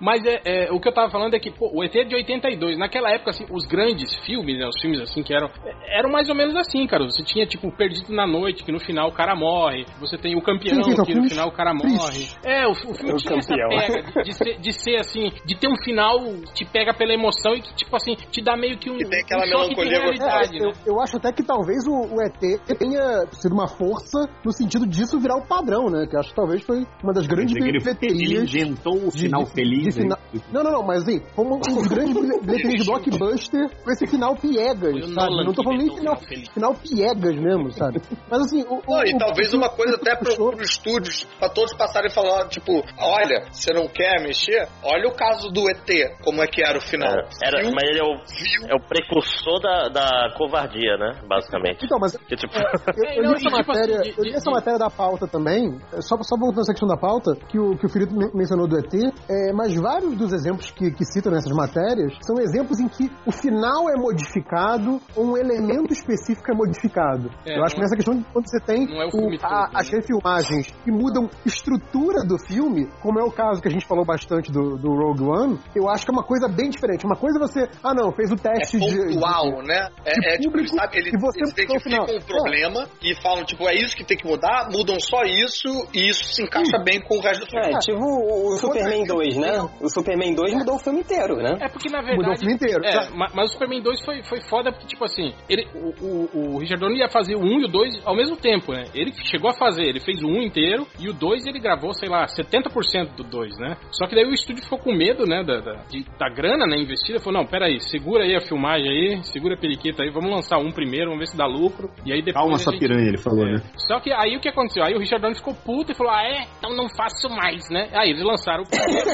[0.00, 2.14] Mas é, é, o que eu tava falando é que, pô, o ET é de
[2.14, 2.78] 82.
[2.78, 4.66] Naquela época, assim, os grandes filmes, né?
[4.66, 5.50] Os filmes assim que eram.
[5.88, 7.04] Eram mais ou menos assim, cara.
[7.04, 9.84] Você tinha, tipo, Perdido na Noite, que no final o cara morre.
[10.00, 12.28] Você tem o campeão, Sim, que no final o cara morre.
[12.44, 13.68] É, o, o filme O tinha essa campeão.
[13.68, 16.18] pega de, de ser, de ser assim, de ter um final
[16.54, 19.42] te pega pela emoção e que, tipo assim, te dá meio que um, tem aquela
[19.42, 20.72] um de melancolia realidade, É, eu, né?
[20.86, 22.40] eu acho até que talvez o, o ET
[22.78, 26.06] tenha sido uma força no sentido disso virar o padrão, né?
[26.06, 28.20] Que eu acho que talvez foi uma das grandes ele- bilheterias.
[28.54, 30.40] ele inventou o de- final de- feliz, de fina- hein?
[30.52, 34.06] Não, não, não, mas assim, como um dos grandes bilhe- bilheterias de blockbuster com esse
[34.06, 35.44] final piegas, Foi o sabe?
[35.44, 38.00] Não tô falando nem final, o final piegas mesmo, sabe?
[38.30, 38.74] Mas assim, o.
[38.76, 42.14] o- Não, e o- talvez uma coisa até pro, pros estúdios, pra todos passarem e
[42.14, 44.68] falar, tipo, olha, você não quer mexer?
[44.84, 45.88] Olha o caso do ET,
[46.22, 47.10] como é que era o final.
[47.42, 47.72] Era, Viu?
[47.72, 51.20] mas ele é o, é o precursor da, da covardia, né?
[51.26, 51.84] Basicamente.
[51.84, 55.26] Então, mas Que, tipo, Eu, eu li essa matéria, eu li essa matéria da pauta
[55.26, 58.30] também, é, só, só voltando essa questão da pauta, que o, que o Felipe men-
[58.34, 58.92] mencionou do ET,
[59.28, 63.32] é, mas vários dos exemplos que, que citam nessas matérias são exemplos em que o
[63.32, 67.30] final é modificado ou um elemento específico é modificado.
[67.46, 69.66] É, eu acho que é- nessa questão de quando você tem é o o- a-
[69.68, 73.86] todo, as refilmagens que mudam estrutura do filme, como é o caso que a gente
[73.86, 77.06] falou bastante do, do Rogue One, eu acho que é uma coisa bem diferente.
[77.06, 79.88] Uma coisa é você, ah não, fez o teste de- de, pontual, né?
[80.04, 83.44] É, de é tipo, sabe, eles, e você eles botou o um problema e falam,
[83.44, 87.00] tipo, é isso que tem que mudar, mudam só isso e isso se encaixa bem
[87.00, 87.66] com o resto do filme.
[87.74, 89.68] É, tipo o, o Superman 2, né?
[89.80, 91.56] O Superman 2 mudou o filme inteiro, né?
[91.60, 92.16] É porque, na verdade.
[92.18, 92.84] Mudou o filme inteiro.
[92.84, 96.54] É, ma- mas o Superman 2 foi, foi foda porque, tipo assim, ele, o, o,
[96.54, 98.84] o Richard Donner ia fazer o 1 e o 2 ao mesmo tempo, né?
[98.94, 102.08] Ele chegou a fazer, ele fez o 1 inteiro e o 2 ele gravou, sei
[102.08, 103.76] lá, 70% do 2, né?
[103.92, 106.76] Só que daí o estúdio ficou com medo, né, da, da, de- da grana, né,
[106.78, 107.18] investida.
[107.20, 110.70] Falou, não, peraí, segura aí a filmagem aí, segura a periquita aí, vamos lançar um
[110.72, 111.90] primeiro, vamos ver se dá lucro.
[112.04, 112.40] E aí depois.
[112.40, 113.52] Calma essa gente- piranha, ele falou, É.
[113.52, 113.62] né?
[113.76, 114.79] Só que aí o que aconteceu?
[114.82, 116.46] Aí o Richard Donner ficou puto e falou: Ah, é?
[116.58, 117.90] Então não faço mais, né?
[117.94, 119.10] Aí eles lançaram o primeiro.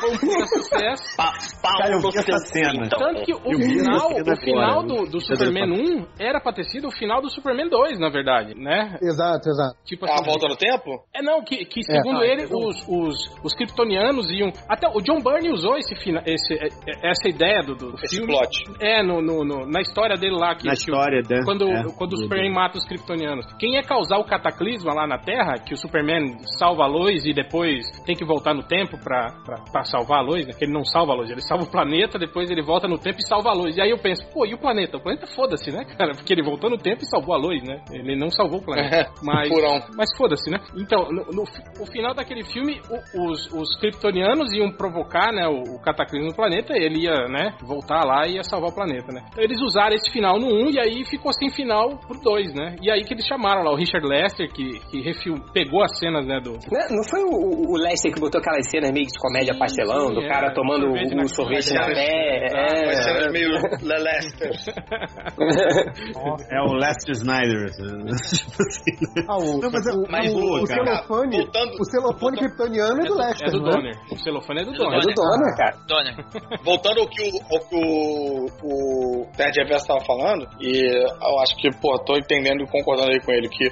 [0.00, 1.02] Foi um puta sucesso.
[1.16, 2.88] Cara, eu vi essa cena.
[2.88, 6.88] Tanto que o final, cena o final do, do Superman 1 era pra ter sido
[6.88, 8.96] o final do Superman 2, na verdade, né?
[9.02, 9.76] Exato, exato.
[9.84, 11.02] Tipo A volta no tempo?
[11.14, 11.82] É, não, que, que É.
[11.96, 14.52] segundo Ah, ele, então- os, os, os kryptonianos iam.
[14.68, 18.16] Até o John Byrne usou esse, fina, esse, é, é, essa ideia do, do Esse
[18.16, 18.32] filme.
[18.32, 18.64] plot.
[18.80, 20.54] É, no, no, no- na história dele lá.
[20.54, 21.40] Que, Na que história, né?
[21.44, 21.82] Quando, É.
[21.96, 23.46] quando o Superman mata os kryptonianos.
[23.58, 27.32] Quem ia causar o cataclisma lá na Terra, que o Superman salva a Lois e
[27.32, 30.52] depois tem que voltar no tempo pra, pra, pra salvar a Lois, né?
[30.52, 33.18] Que ele não salva a Lois, ele salva o planeta, depois ele volta no tempo
[33.18, 33.76] e salva a Lois.
[33.76, 34.96] E aí eu penso, pô, e o planeta?
[34.96, 36.12] O planeta foda-se, né, cara?
[36.16, 37.80] Porque ele voltou no tempo e salvou a Lois, né?
[37.92, 39.10] Ele não salvou o planeta.
[39.22, 39.80] Mas, Furão.
[39.96, 40.58] mas foda-se, né?
[40.76, 45.46] Então, no, no fi- o final daquele filme, o- os, os kryptonianos iam provocar, né,
[45.48, 49.12] o, o cataclismo no planeta, ele ia, né, voltar lá e ia salvar o planeta,
[49.12, 49.22] né?
[49.30, 52.76] Então eles usaram esse final no 1 e aí ficou sem final pro 2, né?
[52.82, 56.24] E aí que eles chamaram lá o Richard Lester, que, que refil, pegou as cenas,
[56.26, 56.52] né, do...
[56.52, 60.08] Não, não foi o, o Lester que botou aquelas cenas meio que de comédia pastelão,
[60.08, 62.46] sim, do é, cara tomando sorvete o na sorvete na pé?
[62.54, 62.92] É.
[63.02, 63.50] cenas meio
[63.82, 64.50] Lelester.
[66.50, 67.66] É o Lester Snyder.
[67.70, 69.24] tipo assim, né?
[69.28, 73.00] Ah, o, Não, mas é- o, mas o, boa, o celofane, Voltando- o celofane kryptoniano
[73.00, 73.70] é do Lester, É do né?
[73.70, 73.94] Donner.
[74.12, 74.98] O celofane é do do Donner.
[74.98, 75.76] É do Donner, cara.
[75.86, 76.16] Donner.
[76.64, 81.56] Voltando ao que o, ao que o, o Ted Reverso estava falando, e eu acho
[81.56, 83.64] que, pô, tô entendendo e concordando aí com ele, que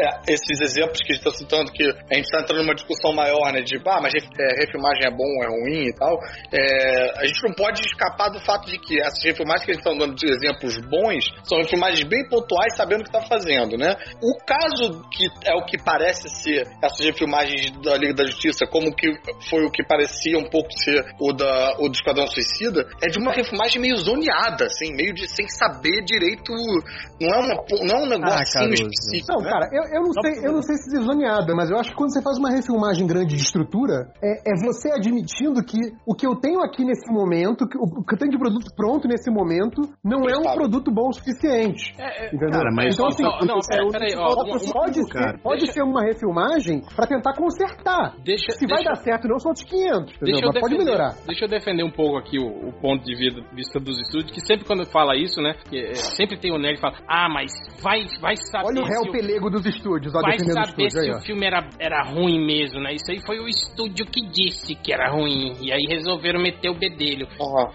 [0.00, 3.12] é, esses exemplos que a gente tá citando, que a gente tá entrando numa discussão
[3.12, 6.18] maior, né, de, ah, mas é, refilmagem é bom é ruim e tal,
[6.52, 9.86] é, a gente não pode escapar do fato de que essas refilmagens que a gente
[9.86, 13.94] está dando de exemplos bons são refilmagens bem pontuais, sabendo o que está fazendo, né?
[14.22, 18.94] O caso que é o que parece ser essas refilmagens da Liga da Justiça, como
[18.94, 19.08] que
[19.48, 23.18] foi o que parecia um pouco ser o, da, o do Esquadrão Suicida, é de
[23.18, 26.52] uma refilmagem meio zoneada, assim, meio de sem saber direito.
[27.20, 29.32] Não é, uma, não é um negocinho específico.
[29.32, 29.50] Não, né?
[29.50, 31.96] cara, eu, eu, não sei, eu não sei se diz zoneada, mas eu acho que
[31.96, 36.26] quando você faz uma refilmagem grande de estrutura, é, é você admitindo que o que
[36.26, 39.30] eu tenho aqui nesse momento, que o o que eu tenho de produto pronto nesse
[39.30, 41.92] momento, não é um produto bom o suficiente.
[42.32, 42.50] entendeu?
[42.50, 45.32] Cara, mas então, assim, não, não, é, peraí, ó, pode, pode, cara.
[45.36, 48.14] ser, pode ser uma refilmagem pra tentar consertar.
[48.24, 50.18] Deixa- Se vai deixa- dar certo, não são outros 500, entendeu?
[50.22, 51.14] Deixa eu, Mas pode defender, melhorar.
[51.26, 54.40] deixa eu defender um pouco aqui o, o ponto de vida- vista dos estúdios, que
[54.46, 57.50] sempre quando fala isso, né, que, é, sempre tem o nerd que fala, ah, mas
[57.82, 61.06] vai, vai saber Olha o réu pelego dos estúdios, ó, vai defendendo saber estúdio aí,
[61.06, 61.18] se ó.
[61.18, 62.92] o filme era, era ruim mesmo, né?
[62.94, 65.52] Isso aí foi o estúdio que disse que era ruim.
[65.60, 67.26] E aí resolveram meter o bedelho.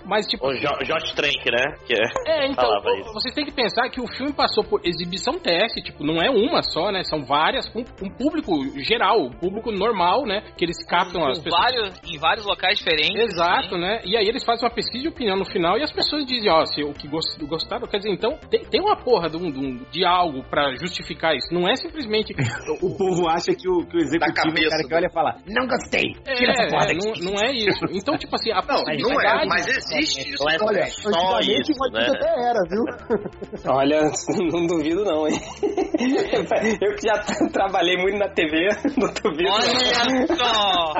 [0.06, 0.46] Mas, tipo.
[0.48, 1.64] O Jo- Josh Trank, né?
[1.88, 1.94] Que
[2.30, 3.14] É, então, falava o- isso.
[3.14, 6.62] vocês têm que pensar que o filme passou por exibição teste, tipo, não é uma
[6.62, 7.04] só, né?
[7.04, 8.52] São várias, com um público
[8.84, 10.42] geral, um público normal, né?
[10.58, 11.62] Que eles captam as Em pessoas.
[11.64, 13.16] vários, em vários locais diferentes.
[13.36, 14.02] Exato, né?
[14.06, 16.66] E aí eles fazem uma pesquisa de opinião no final e as pessoas dizem, ó,
[16.66, 19.60] se o que gos- gostaram, quer dizer, então tem, tem uma porra de, um, de,
[19.60, 21.54] um- de algo pra justificar isso.
[21.54, 22.34] Não é simplesmente.
[22.82, 25.36] O povo acha que o, que o executivo é o cara que olha e fala,
[25.48, 27.22] não gostei, tira essa porra É, daqui.
[27.24, 27.86] não, não é isso.
[27.92, 30.44] Então, tipo assim, a Não, não é, mas existe isso.
[30.44, 32.08] Não é Olha, só antigamente isso, né?
[32.10, 32.84] Até era, viu?
[33.72, 34.02] Olha,
[34.52, 35.36] não duvido não, hein?
[36.82, 38.68] Eu que já tra- trabalhei muito na TV,
[38.98, 40.36] não duvido Olha não.
[40.36, 40.94] só!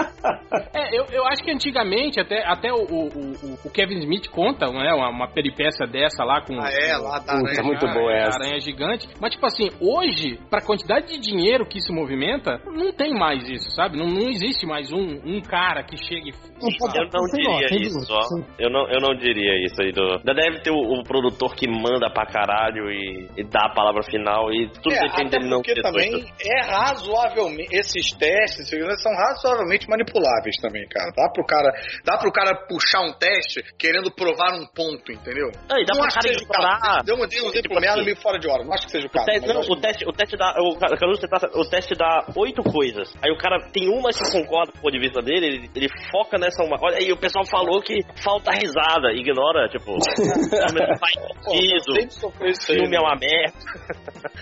[0.74, 4.68] É, eu, eu acho que antigamente, até, até o, o, o- o Kevin Smith conta,
[4.68, 6.54] né, uma, uma peripécia dessa lá com...
[6.60, 7.64] Ah, é, lá da Puta, aranha.
[7.64, 8.38] muito a- boa essa.
[8.38, 9.08] aranha gigante.
[9.20, 13.70] Mas, tipo assim, hoje, pra quantidade de dinheiro que se movimenta, não tem mais isso,
[13.72, 13.98] sabe?
[13.98, 18.10] Não, não existe mais um, um cara que chegue e Eu não diria isso, duas,
[18.10, 18.38] ó.
[18.60, 19.92] Eu não, eu não diria isso aí.
[19.92, 20.02] Do...
[20.02, 24.04] Ainda deve ter o, o produtor que manda pra caralho e, e dá a palavra
[24.04, 27.76] final e tudo É, depende dele não porque ter também é razoavelmente.
[27.76, 31.12] Esses testes são razoavelmente manipuláveis também, cara.
[31.16, 31.72] Dá pro cara,
[32.04, 35.50] dá pro cara puxar um teste querendo provar um ponto, entendeu?
[35.50, 37.04] E dá não acho cara o ignorar.
[37.04, 38.64] Deu um, um exemplo Tipo assim, meio fora de hora.
[38.64, 39.26] Não acho que seja o O caso.
[39.26, 40.54] teste, mas não, o teste, o teste dá.
[40.66, 41.22] O, Caruso,
[41.56, 43.14] o teste dá oito coisas.
[43.24, 45.88] Aí o cara tem uma que concorda com o ponto de vista dele, ele, ele
[46.12, 46.78] foca nessa uma.
[46.82, 49.92] Olha aí, o pessoal falou que falta risada, ignora, tipo,
[51.00, 51.14] faz
[51.44, 52.00] sentido.
[52.46, 53.06] isso aí, Filme é né?
[53.06, 53.58] uma merda.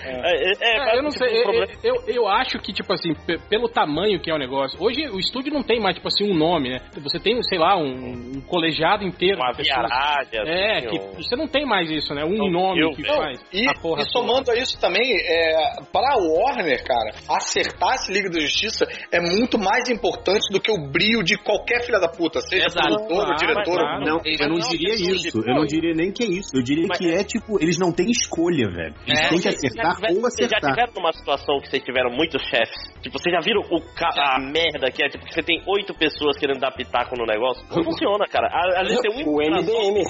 [0.06, 2.72] É, é, É, é, eu não tipo, sei, o eu, problema- eu, eu acho que,
[2.74, 5.96] tipo assim, pe- pelo tamanho que é o negócio, hoje o estúdio não tem mais,
[5.96, 6.80] tipo assim, um nome, né?
[7.02, 7.92] Você tem, sei lá, um,
[8.38, 12.24] um colegiado inteiro Uma viaragem, É, assim, que um- você não tem mais isso, né?
[12.24, 15.82] Um Não, nome eu, que faz E, a porra e somando a isso também, é,
[16.14, 20.78] pra Warner, cara, acertar esse Liga da Justiça é muito mais importante do que o
[20.90, 22.88] brilho de qualquer filha da puta, seja Exato.
[22.88, 23.80] produtor ou Claro, diretor.
[23.80, 24.00] claro.
[24.06, 25.38] Não, eu não não, diria isso.
[25.40, 26.50] Eu não diria nem que é isso.
[26.56, 28.96] Eu diria Mas que é tipo, eles não têm escolha, velho.
[29.08, 30.70] Eles É, têm que acertar tiveram- ou Vocês já acertar.
[30.72, 32.94] tiveram numa situação que vocês tiveram muitos chefes?
[33.02, 35.10] Tipo, vocês já viram o ca- a merda que é?
[35.10, 37.64] Tipo, que você tem oito pessoas querendo dar pitaco no negócio?
[37.70, 38.48] Não funciona, cara.
[38.48, 40.04] A- Às vezes tem um O MDM.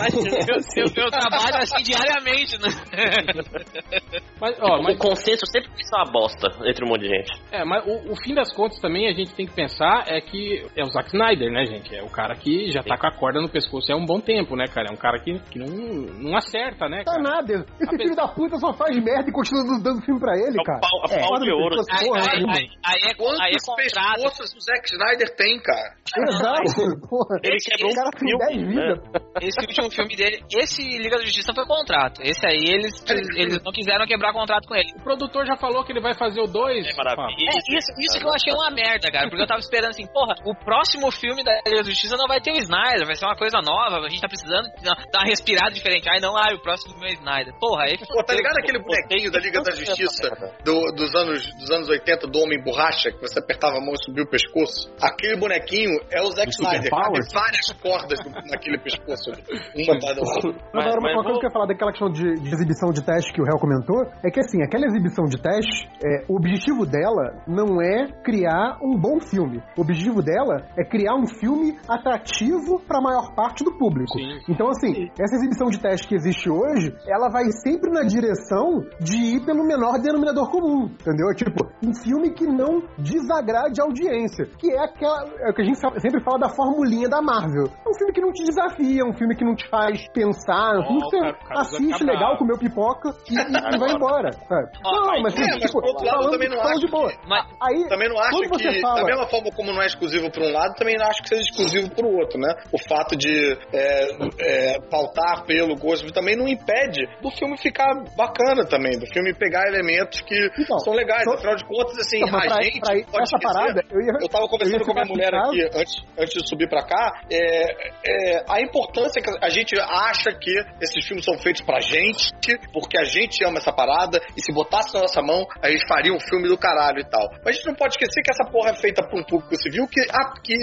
[0.77, 2.69] Eu, eu trabalho assim diariamente, né?
[4.39, 7.31] Mas, ó, mas, O consenso sempre ser uma bosta entre um monte de gente.
[7.51, 10.65] é, mas o, o fim das contas também a gente tem que pensar é que
[10.75, 11.95] é o Zack Snyder, né, gente?
[11.95, 14.55] É o cara que já tá com a corda no pescoço há um bom tempo,
[14.55, 14.87] né, cara?
[14.89, 17.23] É um cara que, que não, não acerta, né, Tá cara?
[17.23, 17.53] nada.
[17.53, 20.61] Esse Apesar- filho da puta só faz merda e continua dando filme pra ele, É
[20.61, 20.79] o cara.
[20.79, 21.75] pau- é o pau de ouro.
[21.91, 23.13] Aí, porra, aí, aí, aí é,
[23.43, 25.95] aí é Quantos pescoços o Zack Snyder tem, cara?
[26.17, 27.39] Exato, porra.
[27.43, 28.93] Ele Esse- quebrou O cara tem filme, 10 né?
[28.93, 29.23] vidas.
[29.41, 32.21] Esse último filme dele, esse Liga da Justiça foi contrato.
[32.21, 32.93] Esse aí, eles,
[33.35, 34.89] eles não quiseram quebrar contrato com ele.
[34.99, 36.87] O produtor já falou que ele vai fazer o 2.
[36.87, 37.49] É maravilha.
[37.51, 39.29] É, isso, isso que eu achei uma merda, cara.
[39.29, 42.39] Porque eu tava esperando assim, porra, o próximo filme da Liga da Justiça não vai
[42.41, 44.67] ter o Snyder, vai ser uma coisa nova, a gente tá precisando
[45.11, 46.09] dar uma respirada diferente.
[46.09, 47.53] Ai, não, ai, o próximo filme é o Snyder.
[47.59, 50.29] Porra, aí Pô, tá ligado aquele bonequinho da Liga da Justiça
[50.63, 54.03] do- dos, anos, dos anos 80 do Homem Borracha, que você apertava a mão e
[54.05, 54.91] subia o pescoço?
[55.01, 56.89] Aquele bonequinho é o Zack Snyder.
[56.89, 58.19] Tem várias cordas
[58.49, 59.31] naquele pescoço.
[59.31, 60.53] Uma outra.
[60.73, 63.01] Mas, agora, mas uma coisa que eu ia falar daquela questão de, de exibição de
[63.03, 65.72] teste que o réu comentou é que, assim, aquela exibição de teste,
[66.03, 69.61] é, o objetivo dela não é criar um bom filme.
[69.77, 74.17] O objetivo dela é criar um filme atrativo para a maior parte do público.
[74.17, 74.39] Sim.
[74.49, 79.35] Então, assim, essa exibição de teste que existe hoje, ela vai sempre na direção de
[79.37, 81.33] ir pelo menor denominador comum, entendeu?
[81.35, 85.65] Tipo, um filme que não desagrade a audiência, que é aquela é o que a
[85.65, 87.65] gente sempre fala da formulinha da Marvel.
[87.85, 90.79] É um filme que não te desafia, um filme que não te faz pensar, é
[90.79, 94.67] um filme que você assiste legal, comeu pipoca e, e- e vai embora, sabe?
[94.83, 97.13] Não, mas- mas, é, mas tipo, por outro lado, eu também não acho de boa.
[97.27, 98.95] Mas, Aí, Também não acho que, fala...
[99.01, 101.89] da mesma forma como não é exclusivo para um lado, também acho que seja exclusivo
[101.91, 102.53] pro outro, né?
[102.71, 104.07] O fato de é,
[104.39, 109.67] é, pautar pelo gosto também não impede do filme ficar bacana também, do filme pegar
[109.67, 110.35] elementos que
[110.83, 111.25] são legais.
[111.27, 113.41] Afinal de contas, assim, Então, a gente pra pode essa esquecer.
[113.41, 116.67] parada, eu ia- eu tava conversando eu com minha mulher aqui antes, antes de subir
[116.69, 120.51] pra cá, é, é, a importância que a gente acha que
[120.81, 122.31] esses filmes são feitos pra gente,
[122.73, 126.13] porque a gente ama essa parada, e se botasse na nossa mão, a gente faria
[126.13, 127.29] um filme do caralho e tal.
[127.43, 129.87] Mas a gente não pode esquecer que essa porra é feita pra um público civil
[129.87, 130.55] que, ah, que,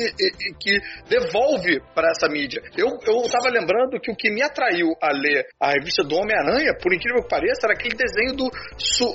[0.61, 0.79] que
[1.09, 2.63] devolve pra essa mídia.
[2.77, 6.75] Eu, eu tava lembrando que o que me atraiu a ler a revista do Homem-Aranha,
[6.83, 8.51] por incrível que pareça, era aquele desenho do,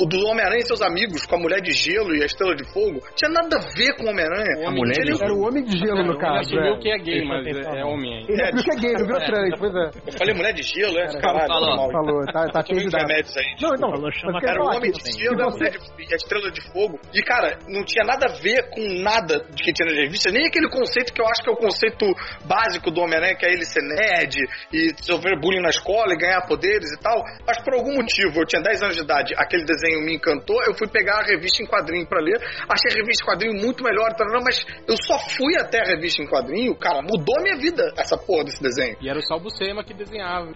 [0.07, 2.99] do Homem-Aranha e seus amigos, com a Mulher de Gelo e a Estrela de Fogo.
[3.16, 4.68] Tinha nada a ver com o Homem-Aranha.
[4.68, 6.39] A Não mulher tinha de nenhum- Era o Homem de Gelo, no Ele caso.
[6.39, 6.80] assumiu é.
[6.80, 8.32] que é gay, mas é, é homem ainda.
[8.32, 9.26] Ele assumiu que é gay, não virou É.
[9.26, 9.86] trans, pois é.
[10.07, 11.05] Eu falei mulher de gelo, é?
[11.20, 11.91] Caralho, Falou, mal.
[11.91, 13.01] falou, tá, tá candidato.
[13.07, 13.55] remédios aí.
[13.61, 16.17] Não, então, Falou, chama Era o homem de gelo que a você- mulher de- a
[16.17, 16.99] estrela de fogo.
[17.13, 20.45] E, cara, não tinha nada a ver com nada de que tinha na revista, nem
[20.47, 22.05] aquele conceito que eu acho que é o conceito
[22.45, 24.35] básico do Homem-Aranha, que é ele ser nerd
[24.73, 27.23] e sofrer bullying na escola e ganhar poderes e tal.
[27.45, 30.73] Mas por algum motivo, eu tinha 10 anos de idade, aquele desenho me encantou, eu
[30.77, 32.37] fui pegar a revista em quadrinho pra ler.
[32.69, 34.09] Achei a revista em quadrinho muito melhor,
[34.43, 38.17] mas eu só fui até a revista em quadrinho, cara, mudou a minha vida essa
[38.17, 38.97] porra desse desenho.
[39.01, 40.51] E era o Sal Buscema que desenhava.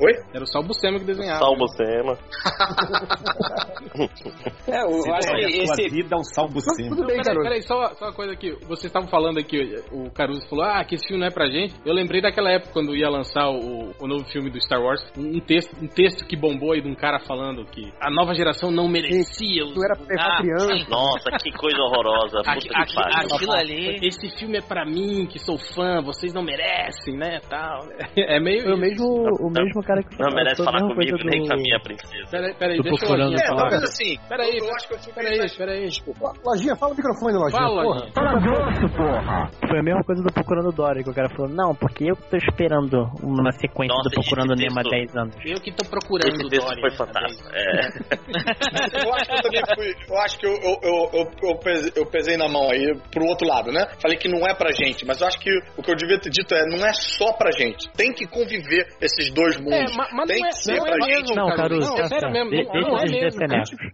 [0.00, 0.12] Oi?
[0.34, 1.40] Era o Sal Buscema que desenhava.
[1.40, 2.18] Sal Buscema.
[4.66, 5.88] É, eu acho que Sua esse.
[5.90, 6.90] vida é um salvo sempre.
[6.90, 7.42] Tudo bem, Peraí, garoto.
[7.42, 8.52] peraí, só, só uma coisa aqui.
[8.66, 9.58] Vocês estavam falando aqui,
[9.92, 11.74] o Caruso falou, ah, que esse filme não é pra gente.
[11.84, 15.40] Eu lembrei daquela época quando ia lançar o, o novo filme do Star Wars, um
[15.40, 18.88] texto, um texto que bombou aí de um cara falando que a nova geração não
[18.88, 19.74] merecia os...
[19.74, 20.90] Tu era pra Ah, criança.
[20.90, 22.38] Nossa, que coisa hororosa.
[22.38, 23.34] Puta Aqui- que aqui- pariu.
[23.34, 23.98] aquilo ali.
[24.06, 27.80] Esse filme é pra mim, que sou fã, vocês não merecem, né, tal.
[28.16, 28.76] É meio o isso.
[28.80, 29.06] mesmo,
[29.40, 32.30] o mesmo cara que Não merece falar comigo coisa nem do- com a minha princesa.
[32.30, 33.60] Peraí, peraí, Tô deixa eu procurando Lojinha É, falar.
[33.62, 34.16] talvez assim.
[34.28, 35.88] Peraí, eu, eu acho que eu Peraí, peraí.
[36.44, 37.60] Lojinha, fala o microfone, Lojinha.
[37.62, 38.00] Fala, porra.
[38.00, 39.50] Lojinha.
[39.68, 42.36] Foi a mesma coisa do Procurando Dory, que o cara falou, não, porque eu tô
[42.36, 45.36] esperando uma sequência Nossa, do Procurando Nemo há texto- 10 anos.
[45.44, 47.48] Eu que tô procurando Esse texto Dory, foi fantástico.
[47.52, 48.22] É.
[49.02, 49.94] Eu acho que eu também fui.
[50.08, 53.24] Eu acho que eu, eu, eu, eu, eu pesei, eu pesei na mão aí pro
[53.26, 53.86] outro lado, né?
[54.00, 56.30] Falei que não é pra gente, mas eu acho que o que eu devia ter
[56.30, 57.90] dito é: não é só pra gente.
[57.96, 59.96] Tem que conviver esses dois É, mundos.
[59.96, 61.36] mas, mas Tem não é, que ser não é pra mesmo, gente.
[61.36, 62.50] Não, Caruso, Não, é sério mesmo.
[62.50, 63.40] De- Não, não é mesmo.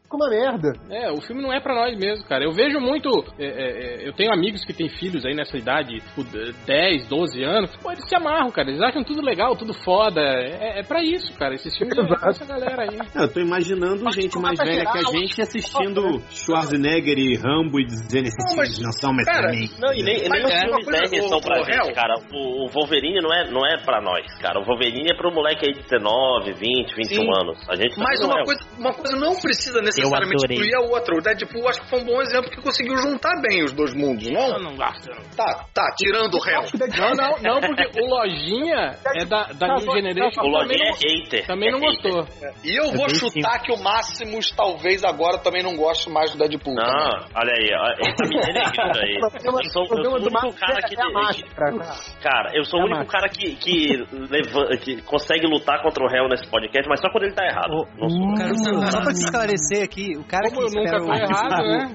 [0.02, 0.72] Ficou uma merda.
[0.90, 2.44] É, o filme não é pra nós mesmo, cara.
[2.44, 3.08] Eu vejo muito.
[3.38, 6.24] é, é, é, eu tenho amigos que têm filhos aí nessa idade, tipo,
[6.66, 7.74] 10, 12 anos.
[7.76, 8.68] Pô, eles se amarram, cara.
[8.68, 10.20] Eles acham tudo legal, tudo foda.
[10.20, 11.54] É, é pra isso, cara.
[11.54, 12.98] Esses filmes é pra essa galera aí.
[13.14, 17.84] É, Eu tô imaginando gente mais velha que a gente assistindo Schwarzenegger e Rambo e
[17.86, 19.68] dizendo esses Não, mas, filmes não são mais cara, pra mim.
[19.80, 22.14] Não, e nem, nem Mas os é filmes coisa, velhos o- são pra gente, cara.
[22.32, 24.60] O, o Wolverine não é, não é pra nós, cara.
[24.60, 27.28] O Wolverine é pro moleque aí de 19, 20, 21 Sim.
[27.40, 27.58] anos.
[27.68, 28.44] A gente Mas não uma é.
[28.44, 30.56] coisa, uma coisa não precisa necessariamente adorei.
[30.56, 31.14] incluir a outra.
[31.16, 34.26] O Deadpool acho que foi um bom exemplo que conseguiu juntar bem os dois mundos,
[34.26, 34.58] Eu não?
[34.58, 35.08] não gosto.
[35.10, 35.18] não.
[35.36, 36.62] Tá, tá, tirando o réu.
[36.98, 40.40] Não, não, não, porque o Lojinha é da, da New Generation.
[40.42, 41.46] O Lojinha não- é hater.
[41.46, 42.26] Também não É gostou.
[42.64, 46.38] E eu vou bem chutar que o Máximos talvez agora também não goste mais do
[46.38, 46.74] Deadpool.
[46.74, 47.28] Não, também.
[47.34, 47.68] olha aí,
[48.00, 49.18] ele tá me denegrindo aí.
[49.18, 51.00] Eu sou, eu sou o problema do único cara é- que.
[51.00, 51.78] é a máscara.
[52.22, 53.96] Cara, eu sou o É único cara que, que,
[54.30, 57.86] leva, que consegue lutar contra o réu nesse podcast, mas só quando ele tá errado.
[57.98, 58.34] Sou.
[58.36, 61.10] Cara, só, só pra te esclarecer aqui, o cara Como eu que nunca espera tô
[61.10, 61.14] o...
[61.14, 61.92] errado, né?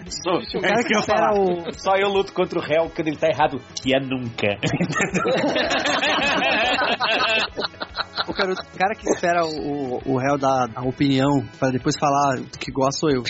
[0.56, 1.74] O cara que espera o...
[1.74, 4.58] Só eu luto contra o réu quando ele tá errado, que é nunca.
[8.28, 12.38] O cara, o cara que espera o, o réu dar a opinião pra depois falar
[12.60, 13.24] que gosta sou eu.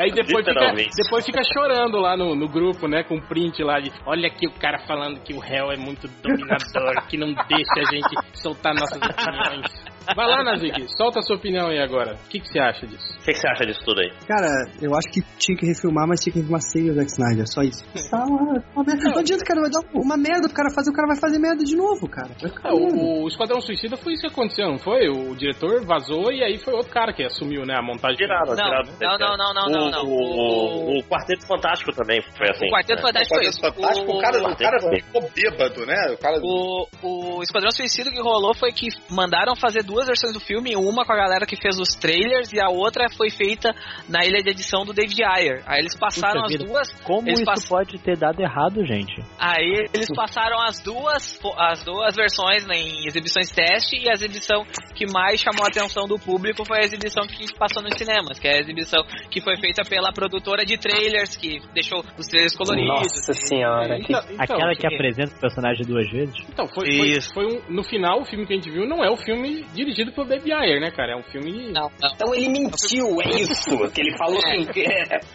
[0.00, 0.90] Aí depois fica, Literalmente.
[0.96, 3.04] depois fica chorando lá no, no grupo, né?
[3.04, 7.06] Com print lá de olha aqui o cara falando que o réu é muito dominador,
[7.08, 9.89] que não deixa a gente soltar nossas opiniões.
[10.14, 12.14] Vai lá, Nazik, solta a sua opinião aí agora.
[12.14, 13.14] O que, que você acha disso?
[13.20, 14.10] O que, que você acha disso tudo aí?
[14.26, 14.48] Cara,
[14.80, 17.62] eu acho que tinha que refilmar, mas tinha que refilmar sem o Zack Snyder, só
[17.62, 17.84] isso.
[18.10, 19.08] Tá uma, uma merda.
[19.08, 21.62] Não adianta, cara, vai dar uma merda pro cara fazer, o cara vai fazer merda
[21.62, 22.30] de novo, cara.
[22.42, 22.74] É, merda.
[22.74, 25.08] o, o Esquadrão Suicida foi isso que aconteceu, não foi?
[25.08, 27.76] O diretor vazou e aí foi outro cara que assumiu, né?
[27.76, 28.16] A montagem.
[28.16, 29.36] Tiraram, Não, tiraram.
[29.36, 30.04] não, não, não, não, o, não, não.
[30.04, 32.66] O, o, o Quarteto Fantástico também foi assim.
[32.66, 33.06] O Quarteto né?
[33.06, 33.60] Fantástico foi Quarteto isso.
[33.60, 36.12] Fantástico, o cara, o cara ficou bêbado, né?
[36.12, 36.40] O cara...
[36.42, 41.04] O, o Esquadrão Suicida que rolou foi que mandaram fazer duas versões do filme, uma
[41.04, 43.74] com a galera que fez os trailers e a outra foi feita
[44.08, 45.62] na ilha de edição do David Ayer.
[45.66, 46.64] Aí eles passaram Puxa as vida.
[46.64, 47.00] duas.
[47.02, 49.20] Como isso pass- pode ter dado errado, gente?
[49.38, 54.62] Aí eles passaram as duas, as duas versões né, em exibições teste e a exibição
[54.94, 58.46] que mais chamou a atenção do público foi a exibição que passou nos cinemas, que
[58.46, 62.88] é a exibição que foi feita pela produtora de trailers, que deixou os trailers coloridos.
[62.88, 63.96] Nossa senhora.
[63.96, 66.34] que- Então, então, Aquela que apresenta o personagem duas vezes?
[66.48, 67.32] Então, foi, foi, Isso.
[67.34, 70.12] foi um, no final, o filme que a gente viu não é o filme dirigido
[70.12, 71.12] pelo David Ayer, né, cara?
[71.12, 71.72] É um filme.
[71.72, 72.10] Não, não.
[72.14, 74.40] Então ele mentiu, é isso que ele falou.
[74.72, 74.84] que-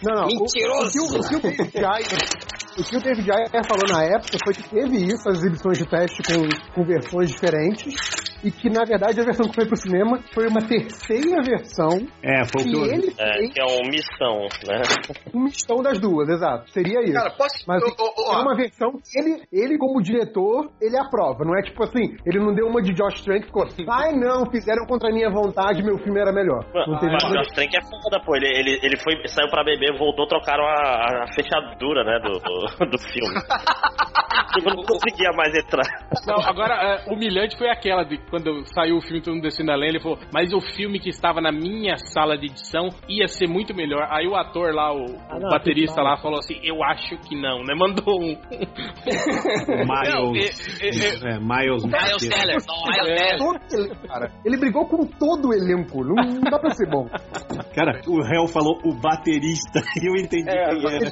[0.02, 0.24] Não, não.
[0.24, 0.98] o- Mentiroso.
[1.04, 2.06] O, que o- o o Ayer-
[2.78, 5.86] o que o David Ayer falou na época foi que teve isso, as exibições de
[5.88, 7.94] teste com, com versões diferentes,
[8.44, 11.90] e que na verdade a versão que foi pro cinema foi uma terceira versão.
[12.22, 14.82] É, foi o que que eu ele É, fez que é uma missão, né?
[15.34, 16.70] um mistão das duas, exato.
[16.70, 17.12] Seria isso.
[17.14, 17.64] Cara, posso.
[17.66, 21.44] Mas eu- eu- é uma versão que ele, ele, como diretor, ele aprova.
[21.44, 24.50] Não é tipo assim, ele não deu uma de Josh Trank e ficou, ai não,
[24.50, 26.64] fizeram contra a minha vontade, meu filme era melhor.
[26.74, 28.36] Não teve Mas Josh Trank é foda, pô.
[28.36, 32.90] Ele, ele, ele foi, saiu pra beber, voltou, trocaram a, a fechadura, né, do, do,
[32.90, 33.36] do filme.
[34.54, 35.84] tipo, não conseguia mais entrar.
[36.26, 39.76] Não, agora, é, humilhante foi aquela de quando saiu o filme Todo Mundo Descendo a
[39.76, 43.48] Lenha, ele falou, mas o filme que estava na minha sala de edição ia ser
[43.48, 44.06] muito melhor.
[44.10, 47.62] Aí o ator lá, o, o não, baterista lá, falou assim, eu acho que não,
[47.62, 47.74] né?
[47.74, 48.36] Mandou um.
[49.66, 50.80] Miles.
[51.24, 51.84] é, Miles.
[51.84, 52.56] Miles Teller.
[52.56, 53.36] Miles É.
[53.68, 53.96] Teller.
[54.08, 54.32] Cara.
[54.44, 56.04] Ele brigou com todo o elenco.
[56.04, 57.06] Não, não dá pra ser bom.
[57.74, 61.06] Cara, o réu falou o baterista e eu entendi É, quem era.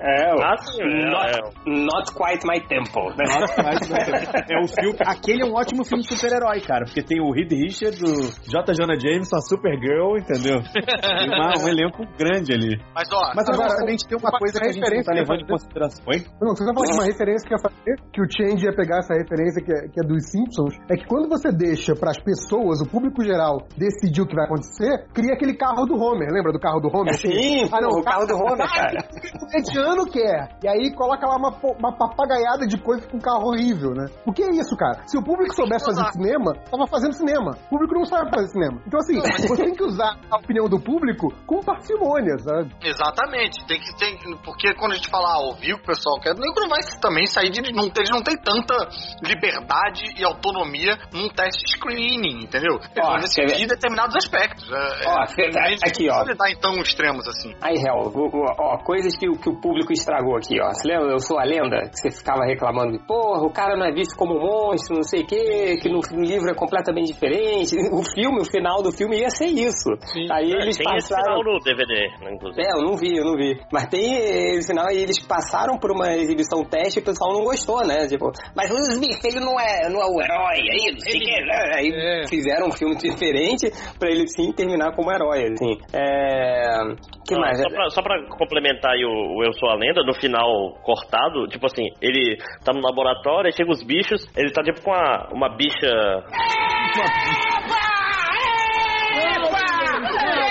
[0.00, 1.70] É, Ah, é, not, é.
[1.70, 3.14] not quite my temple.
[3.16, 3.24] né?
[4.48, 4.96] É o filme.
[5.06, 6.84] Aquele é um ótimo filme de super-herói, cara.
[6.84, 8.74] Porque tem o Reed Richards, o J.
[8.74, 10.60] Jonah Jameson, a Supergirl, entendeu?
[10.62, 12.76] Tem uma- um elenco grande ali.
[12.94, 15.12] Mas ó, Mas agora a gente tem uma uma coisa que a gente não referência
[15.12, 16.04] tá levando em que consideração.
[16.10, 16.18] Oi?
[16.42, 18.74] Não, você tá falando de uma referência que eu ia fazer, que o Change ia
[18.74, 22.18] pegar essa referência que é, que é dos Simpsons, é que quando você deixa pras
[22.18, 26.50] pessoas, o público geral, decidir o que vai acontecer, cria aquele carro do Homer, lembra
[26.52, 27.14] do carro do Homer?
[27.14, 28.98] Sim, Ah, não, o carro do Homer, cara.
[29.06, 30.58] O mediano quer.
[30.62, 34.06] E aí coloca lá uma, uma papagaiada de coisa com um carro horrível, né?
[34.26, 35.06] O que é isso, cara?
[35.06, 37.50] Se o público soubesse fazer cinema, tava fazendo cinema.
[37.66, 38.82] O público não sabe fazer cinema.
[38.86, 42.74] Então, assim, você tem que usar a opinião do público com parcimônia, sabe?
[42.82, 46.18] Exatamente, tem que tem, porque quando a gente fala ah, ouvir o que o pessoal
[46.20, 48.74] quer, não vai também sair de não eles não tem tanta
[49.22, 52.74] liberdade e autonomia num teste screening, entendeu?
[52.76, 54.68] Eles Ó, vão decidir determinados aspectos.
[54.70, 56.18] É, Ó, é, a gente aqui, não ó.
[56.24, 57.54] pode dar em tão extremos assim.
[57.62, 58.12] Aí, Hel,
[58.58, 60.68] ó, coisas que, o- que o público estragou aqui, ó.
[60.72, 61.12] Você lembra?
[61.12, 64.16] Eu sou a lenda, que você ficava reclamando de, porra, o cara não é visto
[64.16, 67.74] como um monstro, não sei o quê, que no, no livro é completamente diferente.
[67.92, 69.90] O filme, o final do filme ia ser isso.
[70.30, 71.38] Aí É, eles tem esse passaram.
[71.42, 72.62] final no DVD, né, inclusive.
[72.62, 73.58] É, eu não vi, eu não vi.
[73.72, 77.44] Mas tem esse final aí, eles passaram por uma exibição teste e o pessoal não
[77.44, 78.06] gostou, né?
[78.06, 81.20] Tipo, mas o Smith, ele não é, não é o herói, aí, não sei o
[81.20, 81.72] que, né?
[81.76, 81.88] Aí
[82.22, 82.28] É.
[82.28, 85.76] fizeram um filme diferente pra ele sim terminar como herói, assim.
[85.92, 86.78] É.
[87.26, 87.58] que Não, mais?
[87.60, 91.46] Só pra, só pra complementar aí o, o Eu Sou a Lenda, no final cortado,
[91.48, 95.28] tipo assim, ele tá no laboratório, aí chega os bichos, ele tá tipo com uma,
[95.32, 95.90] uma bicha.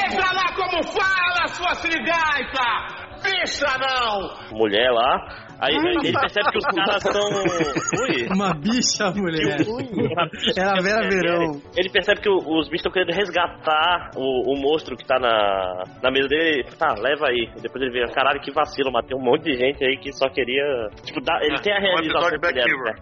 [0.09, 3.05] Veja lá como fala, sua sirigaita!
[3.23, 4.57] Bicha não!
[4.57, 5.44] mulher lá.
[5.59, 7.25] Aí ele percebe que os caras são.
[8.01, 8.27] Ui.
[8.33, 9.61] Uma bicha, mulher.
[9.67, 11.09] Uma bicha Era a Vera mulher.
[11.09, 11.61] Verão.
[11.75, 16.11] Ele percebe que os bichos estão querendo resgatar o, o monstro que tá na, na
[16.11, 16.45] mesa dele.
[16.45, 17.47] Ele, Tá, leva aí.
[17.61, 20.89] Depois ele vê, caralho, que vacilo, matei um monte de gente aí que só queria.
[21.05, 22.95] Tipo, dar, ele tem a realização episódio de Black que ele Mirror.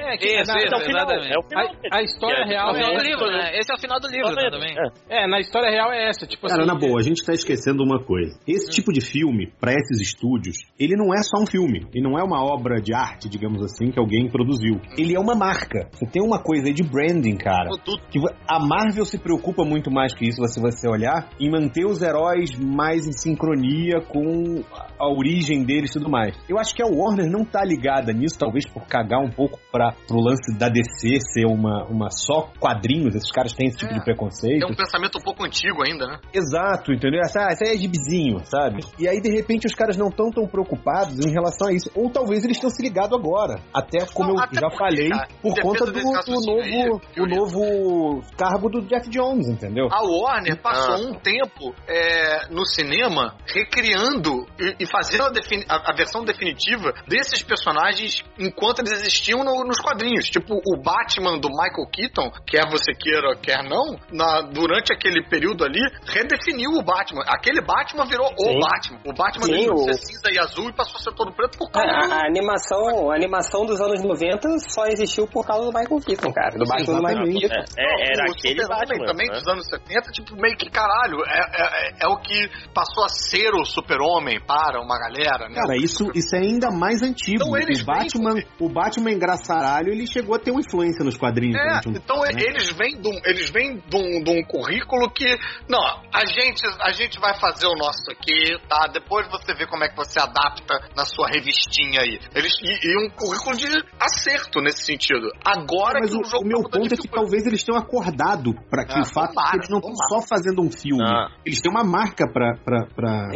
[0.00, 1.34] é, É, que é, isso, é, isso, é o final, exatamente.
[1.34, 1.66] é o final.
[1.92, 3.58] A, a história É, real É o final é do livro, né?
[3.58, 4.74] Esse é o final do livro né, também.
[5.08, 6.72] É, na história real é essa, tipo Cara, assim.
[6.72, 8.36] na boa, a gente tá esquecendo uma coisa.
[8.46, 11.59] Esse tipo de filme, pra esses estúdios, ele não é só um filme.
[11.94, 14.80] E não é uma obra de arte, digamos assim, que alguém produziu.
[14.96, 15.88] Ele é uma marca.
[15.92, 17.70] Você tem uma coisa aí de branding, cara.
[18.10, 22.02] Que a Marvel se preocupa muito mais que isso, se você olhar, em manter os
[22.02, 24.62] heróis mais em sincronia com
[25.00, 26.36] a origem deles e tudo mais.
[26.48, 29.92] Eu acho que a Warner não tá ligada nisso, talvez por cagar um pouco para
[30.06, 33.14] pro lance da DC ser uma, uma só quadrinhos.
[33.14, 34.62] Esses caras têm esse tipo de preconceito.
[34.62, 36.18] É um pensamento um pouco antigo ainda, né?
[36.32, 37.20] Exato, entendeu?
[37.20, 38.84] Essa, essa aí é gibizinho, sabe?
[38.98, 41.90] E aí, de repente, os caras não estão tão preocupados em relação a isso.
[41.94, 43.60] Ou talvez eles tenham se ligado agora.
[43.72, 46.88] Até como Não, eu até já porque, falei, cara, por conta do, do raciocínio aí,
[46.88, 49.88] novo, o novo cargo do Jeff Jones, entendeu?
[49.90, 50.98] A Warner passou Ah.
[51.10, 56.92] um tempo é, no cinema recriando e, e fazendo a, defini- a- a versão definitiva
[57.06, 60.28] desses personagens enquanto eles existiam no- nos quadrinhos.
[60.28, 65.64] Tipo, o Batman do Michael Keaton, quer você queira, quer não, na- durante aquele período
[65.64, 67.22] ali, redefiniu o Batman.
[67.26, 68.56] Aquele Batman virou Sim.
[68.56, 68.98] o Batman.
[69.06, 71.32] O Batman Sim, deixou de o- ser cinza e azul e passou a ser todo
[71.32, 72.12] preto por A, causa do...
[72.12, 76.32] a- a animação, a animação dos anos 90 só existiu por causa do Michael Keaton,
[76.32, 76.50] cara.
[76.58, 77.40] Do Batman do Michael.
[77.40, 77.64] Keaton.
[77.78, 79.34] É, era o aquele Batman, também né?
[79.34, 83.50] dos anos 70, tipo, meio que caralho, é, é, é o que passou a ser
[83.54, 85.54] o Super-Homem para uma galera, né?
[85.54, 87.42] Cara, isso, isso é ainda mais antigo.
[87.42, 91.56] Então eles o Batman, o Batman engraçaralho, ele chegou a ter uma influência nos quadrinhos.
[91.56, 92.42] É, um então tempo, né?
[92.42, 95.26] eles vêm de um, eles vêm de um, de um currículo que,
[95.68, 95.80] não,
[96.12, 98.88] a gente, a gente vai fazer o nosso aqui, tá?
[98.92, 102.18] Depois você vê como é que você adapta na sua revistinha aí.
[102.34, 103.66] Eles, e, e um currículo de
[104.00, 105.30] acerto nesse sentido.
[105.44, 107.80] Agora Mas que o, o jogo o meu tá ponto é que talvez eles tenham
[107.80, 110.70] acordado para que Ah, o fato tomara, de que eles não estão só fazendo um
[110.70, 111.28] filme, Ah.
[111.44, 113.28] eles têm uma marca pra, pra, pra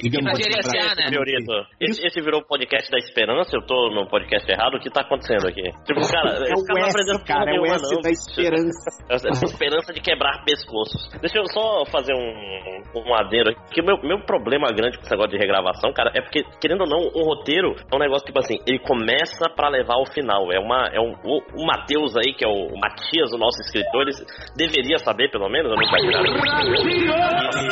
[0.00, 4.50] digamos pra gerenciar, Esse, esse, esse virou o podcast da esperança, eu tô no podcast
[4.50, 5.62] errado, o que tá acontecendo aqui?
[5.84, 8.00] Tipo, cara, É esse o cara não aprendendo cara, porra é o S não.
[8.00, 8.90] da esperança.
[9.10, 11.08] Essa esperança de quebrar pescoços.
[11.20, 13.60] Deixa eu só fazer um, um adendo aqui.
[13.62, 16.82] Porque o meu, meu problema grande com esse negócio de regravação, cara, é porque, querendo
[16.82, 20.52] ou não, um roteiro é um negócio tipo assim, ele começa pra levar ao final.
[20.52, 20.88] É uma.
[20.92, 24.12] É um, o, o Matheus aí, que é o Matias, o nosso escritor, ele
[24.56, 25.86] deveria saber, pelo menos, eu vi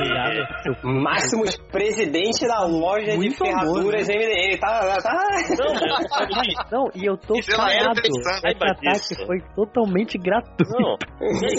[0.09, 0.49] nada.
[0.83, 4.59] Máximos presidente da loja de ferraduras MDM.
[4.61, 6.67] Tá, tá...
[6.71, 7.67] Não, e eu tô é intenção.
[8.05, 10.65] Esse Saiba ataque foi totalmente gratuito.
[10.71, 10.97] Não.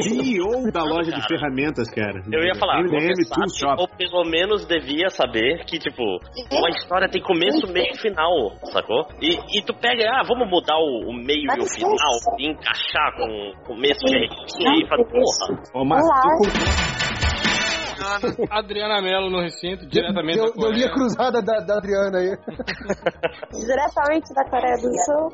[0.01, 2.21] CEO da loja de ferramentas, cara.
[2.31, 3.81] Eu ia falar, MDM você Tool sabe, Shop.
[3.81, 6.03] ou pelo menos devia saber que, tipo,
[6.51, 8.31] uma história tem começo, meio e final,
[8.71, 9.07] sacou?
[9.21, 13.15] E, e tu pega, ah, vamos mudar o, o meio e o final e encaixar
[13.15, 15.61] com o começo certinho e fala, porra.
[15.73, 17.10] Ô,
[18.49, 20.73] Adriana Mello no recinto, diretamente Deu, da Coreia.
[20.75, 22.37] linha cruzada da, da Adriana aí.
[23.51, 25.29] Diretamente da Coreia do Sul.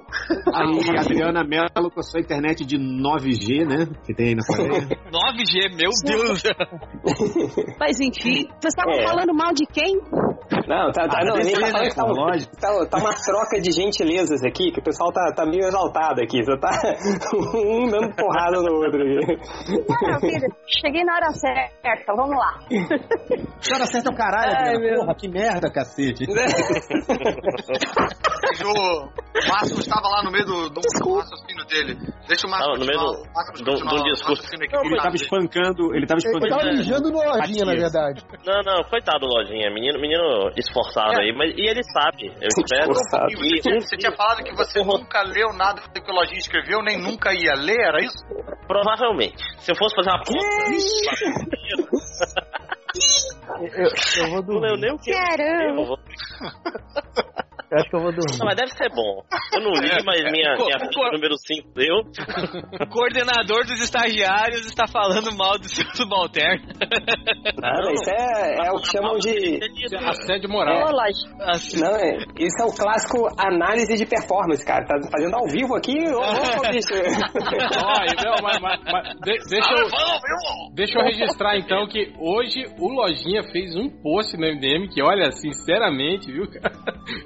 [0.53, 3.85] Aí, Adriana Mello com a sua internet de 9G, né?
[4.05, 4.87] Que tem aí na Coreia.
[5.11, 6.43] 9G, meu Deus.
[7.79, 9.07] Mas enfim, vocês estavam É.
[9.07, 9.95] falando mal de quem?
[10.67, 12.55] Não, tá, tá, Ah, não, a gente tá beleza, falando tá, lógico.
[12.57, 16.43] tá, tá uma troca de gentilezas aqui, que o pessoal tá, tá meio exaltado aqui.
[16.43, 16.69] Só tá
[17.55, 19.37] um dando porrada no outro aqui.
[20.07, 20.47] Não, filho,
[20.81, 22.56] cheguei na hora certa, vamos lá.
[22.67, 24.79] Que hora certa é o caralho, Ai, Adriana.
[24.79, 24.95] meu.
[25.01, 26.25] Porra, que merda, cacete.
[28.57, 31.95] O Márcio estava lá no meio do, do, do raciocínio dele.
[32.27, 34.43] Deixa o Márcio Não, no meio do- o Márcio do- continuar do o discurso.
[34.51, 36.57] Ele tava espancando, ele tava Ele espancando.
[36.57, 38.25] tava mijando no lojinha, na verdade.
[38.45, 42.91] Não, não, coitado do Lojinha, menino, menino esforçado aí, mas e ele sabe, eu espero.
[42.91, 43.25] Esforçado.
[43.37, 46.81] Você, tinha, você tinha falado que você nunca leu nada do que o Lojinha escreveu,
[46.81, 48.17] nem nunca ia ler, era isso?
[48.67, 49.37] Provavelmente.
[49.59, 50.37] Se eu fosse fazer uma conta.
[53.59, 54.81] Eu, eu vou Não leu dormir.
[54.81, 55.99] nem o que eu Caramba.
[57.71, 58.37] eu acho que eu vou dormir.
[58.39, 59.23] Não, mas deve ser bom.
[59.53, 60.55] Eu não li, mas minha, minha
[60.89, 61.95] filha número 5 deu.
[62.81, 66.65] O coordenador dos estagiários está falando mal do seu subalterno.
[67.61, 69.59] Nada, isso é, é o que chamam de.
[70.07, 70.91] Assédio moral.
[70.91, 71.37] lógico.
[71.79, 74.85] Não, é, isso é o clássico análise de performance, cara.
[74.85, 76.93] Tá fazendo ao vivo aqui, ô, ô, bicho.
[77.87, 79.87] Olha, não, mas, mas- mas de- deixa, eu,
[80.73, 85.31] deixa eu registrar então que hoje o Lojinha fez um post no MDM que, olha,
[85.31, 86.73] sinceramente, viu, cara?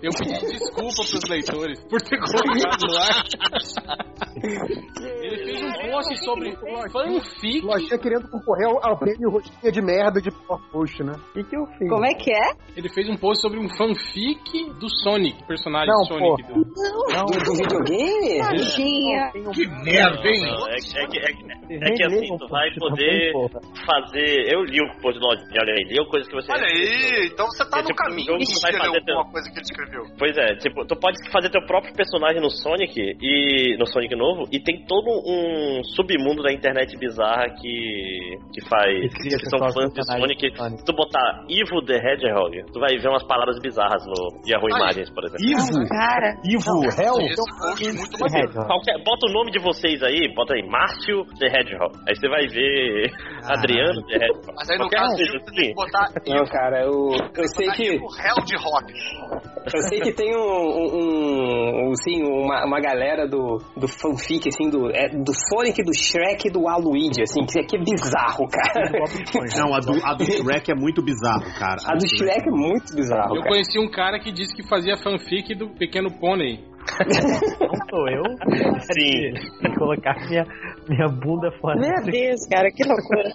[0.01, 3.23] Eu desculpa pros leitores por ter colocado no ar.
[5.21, 6.55] Ele fez um post sobre
[6.91, 7.61] fanfic.
[7.65, 10.29] Lojinha querendo concorrer ao, ao prêmio rosquinha de merda de
[10.71, 11.13] post, né?
[11.13, 11.89] O que, que eu fiz?
[11.89, 12.51] Como é que é?
[12.75, 16.43] Ele fez um post sobre um fanfic do Sonic, personagem Não, Sonic.
[16.43, 16.53] Do...
[17.13, 18.41] Não, Do, do videogame?
[19.53, 20.41] Que merda, hein?
[20.45, 23.33] Não, é, que- é, que- é, que- é que assim, tu vai poder
[23.85, 24.53] fazer.
[24.53, 26.51] Eu li o post do Lojinha, olha aí, li coisas que você.
[26.51, 29.49] Olha aí, então você tá É no tipo um caminho que vai fazer alguma coisa
[29.49, 30.03] que ele escreveu.
[30.21, 34.47] Pois é, tipo, tu pode fazer teu próprio personagem no Sonic e no Sonic novo
[34.51, 39.91] e tem todo um submundo da internet bizarra que que faz Que que são fãs
[39.91, 40.53] de Sonic.
[40.77, 44.79] Se tu botar Ivo the Hedgehog, tu vai ver umas palavras bizarras no Yahoo Aí.
[44.79, 45.41] Imagens, por exemplo.
[45.41, 46.37] Ivo, Cara.
[46.45, 47.17] Ivo, Hell.
[47.17, 47.33] É
[48.21, 48.45] maneiro.
[48.45, 48.67] Hedgehog.
[48.67, 51.97] Qualquer, bota o nome de vocês aí, bota aí, Márcio the Hedgehog.
[52.07, 53.09] Aí você vai ver
[53.49, 54.53] Adriano the Hedgehog.
[54.55, 57.95] Mas aí no Qualquer caso, tem que botar Não, cara, eu, eu sei que.
[57.95, 58.93] Ivo Hell de Rock.
[59.73, 64.69] Eu sei que tem um, um, um assim, uma, uma galera do, do fanfic, assim,
[64.69, 68.89] do, é, do Sonic, do Shrek e do Waluigi, assim, que, que é bizarro, cara.
[69.57, 71.77] Não, a do, a do Shrek é muito bizarro, cara.
[71.85, 73.49] A do Shrek é muito bizarro, Eu cara.
[73.49, 76.70] conheci um cara que disse que fazia fanfic do Pequeno Pônei.
[77.59, 78.23] Não sou eu.
[78.81, 79.33] Sim.
[79.61, 80.43] De colocar minha,
[80.89, 81.79] minha bunda fora.
[81.79, 83.29] Meu Deus, cara, que loucura.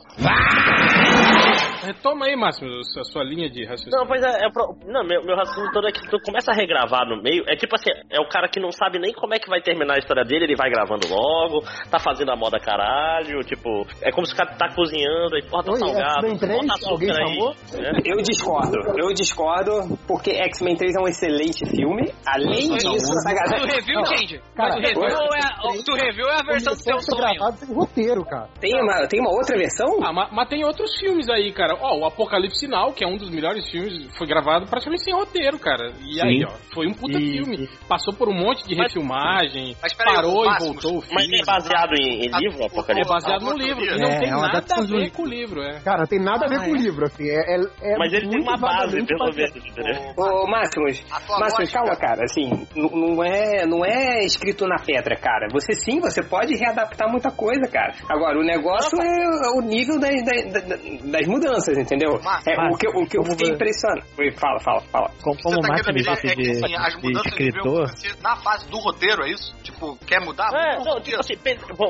[1.84, 2.68] Retoma aí, Máximo,
[2.99, 3.99] a sua linha de raciocínio.
[3.99, 6.55] Não, pois é, é pro- não, meu, meu raciocínio todo é que tu começa a
[6.55, 9.38] regravar no meio, é tipo assim, é o cara que não sabe nem como é
[9.38, 13.40] que vai terminar a história dele, ele vai gravando logo, tá fazendo a moda caralho,
[13.44, 16.57] tipo, é como se o cara tá cozinhando, aí porra, tá Oi, salgado, X-Men 3,
[16.61, 17.55] bota açúcar alguém aí, chamou?
[17.78, 17.92] né?
[18.05, 22.11] Eu discordo, eu discordo, porque X-Men 3 é um excelente filme.
[22.26, 23.74] Além disso, essa Tu galera.
[23.74, 24.41] review, gente?
[24.55, 27.20] Cara, tu review é, a- review é a versão do seu a sonho.
[27.20, 28.49] gravado sem roteiro, cara.
[28.61, 29.87] Tem uma, tem uma outra versão?
[30.03, 31.76] Ah, mas, mas tem outros filmes aí, cara.
[31.80, 35.59] Ó, o Apocalipse Sinal, que é um dos melhores filmes, foi gravado praticamente sem roteiro,
[35.59, 35.93] cara.
[36.03, 36.45] E aí, Sim.
[36.47, 37.68] ó, foi um puta E- filme.
[37.89, 41.41] Passou por um monte de Mas- refilmagem, Mas parou e Máximo, voltou o Mas filme.
[41.41, 43.09] é baseado em, em livro, É Apocalipse?
[43.12, 44.03] baseado no livro, e teoria?
[44.07, 45.80] não É, tem é nada a ver com o livro, é.
[45.80, 46.78] Cara, tem nada a ver Ah, com o é?
[46.78, 47.28] livro, assim.
[47.28, 50.12] É, é, é Mas ele tem uma base, pelo menos, entendeu?
[50.16, 53.26] Ô, Máximos, A Máximos, calma, cara, assim, não é,
[53.66, 55.47] não é escrito na pedra, cara.
[55.53, 57.95] Você sim, você pode readaptar muita coisa, cara.
[58.09, 60.64] Agora, o negócio é o nível das, das,
[61.03, 62.20] das- mudanças, entendeu?
[62.47, 64.07] É, o que, o que eu fiquei impressionado.
[64.39, 65.11] Fala, fala, fala.
[65.22, 67.91] Como, Você tá Márcio querendo me dizer disse é que de, assim, as mudanças escritor,
[68.22, 69.55] na fase do roteiro, é isso?
[69.62, 70.49] Tipo, quer mudar?
[70.55, 71.35] É, Vamos não, tipo assim,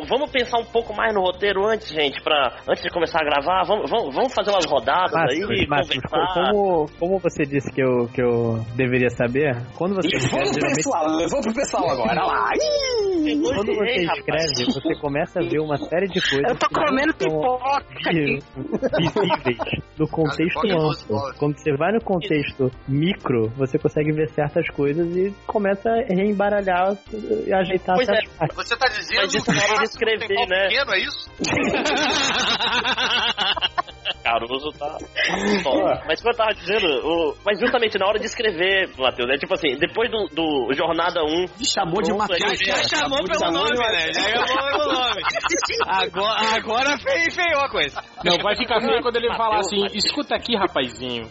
[0.08, 3.62] vamos pensar um pouco mais no roteiro antes, gente, pra, antes de começar a gravar,
[3.66, 6.50] vamos, vamos, vamos fazer umas rodadas Márcio, aí, Márcio, conversar.
[6.50, 10.82] como, como você disse que eu, que eu deveria saber, quando você E pro geralmente
[11.26, 12.50] eu vou pro pessoal agora, olha lá.
[12.56, 13.40] Ih!
[13.42, 16.48] Quando você escreve, você começa a ver uma série de coisas.
[16.48, 18.38] Eu tô comendo pipoca aqui.
[18.98, 19.58] visíveis
[19.98, 20.82] no contexto é amplo.
[20.88, 21.34] gostosa.
[21.38, 26.96] Quando você vai no contexto micro, você consegue ver certas coisas e começa a reembaralhar
[27.12, 28.12] e ajeitar Pois é.
[28.12, 28.56] certas partes.
[28.56, 30.68] Você tá dizendo Mas isso que tem escrever, pau né?
[30.68, 31.30] pequeno, é isso?
[34.26, 34.98] Caruso tá.
[36.06, 37.36] Mas como eu tava dizendo, o...
[37.44, 41.46] mas justamente na hora de escrever, Matheus, é tipo assim, depois do, do Jornada 1.
[41.64, 42.42] Chamou de Matheus.
[42.42, 44.12] aí Já chamou pelo chamou nome, de- né?
[44.12, 45.22] Já chamou pelo nome.
[45.86, 48.02] Agora, agora fe- feiou a coisa.
[48.24, 51.28] Não, vai ficar feio quando ele falar assim, escuta aqui, rapazinho.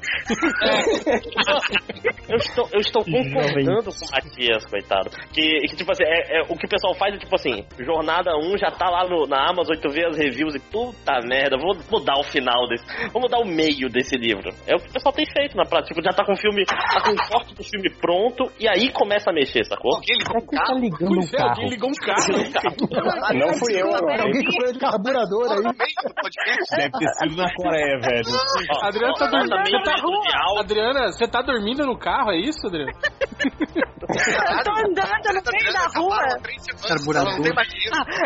[2.30, 5.10] Eu estou, eu estou concordando com o Matias, coitado.
[5.34, 8.32] Que, que, tipo assim, é, é- o que o pessoal faz é tipo assim, Jornada
[8.38, 11.76] 1 já tá lá no- na Amazon, tu vê as reviews e puta merda, vou
[11.92, 12.85] mudar o final desse.
[13.12, 14.50] Vou mudar o meio desse livro.
[14.68, 15.94] É o que o pessoal tem feito na prática.
[15.94, 18.92] Tipo, já tá com o filme, tá com o corte do filme pronto e aí
[18.92, 19.96] começa a mexer, sacou?
[19.96, 20.80] Alguém ligou pro que tá carro?
[20.80, 21.50] ligando um Pois é, carro?
[21.50, 23.36] alguém ligou um carro.
[23.40, 24.24] Não fui eu agora.
[24.24, 25.64] Alguém que foi de carburador aí.
[25.64, 26.76] Podcast?
[26.76, 28.38] Deve ter sido na Coreia, velho.
[28.72, 29.50] Ó, Adriana tá ó, dormindo.
[29.50, 30.60] também Você tá, de áudio.
[30.60, 32.92] Adriana, você tá dormindo no carro, é isso, Adriana?
[32.92, 36.40] Eu tô andando no meio da rua.
[36.44, 37.06] Três semanas,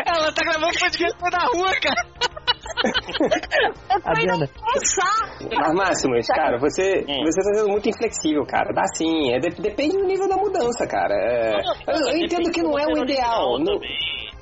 [0.06, 2.49] Ela não tá gravando podcast da rua, cara.
[3.90, 4.48] Eu tô indo Adriana.
[4.62, 5.38] almoçar.
[5.54, 7.24] Mas, Máximos, cara, você, Hum.
[7.24, 8.72] você tá sendo muito inflexível, cara.
[8.72, 9.32] Dá sim.
[9.34, 11.14] É, de- depende do nível da mudança, cara.
[11.14, 13.58] É, eu, eu entendo que não é o ideal.
[13.58, 13.78] Não,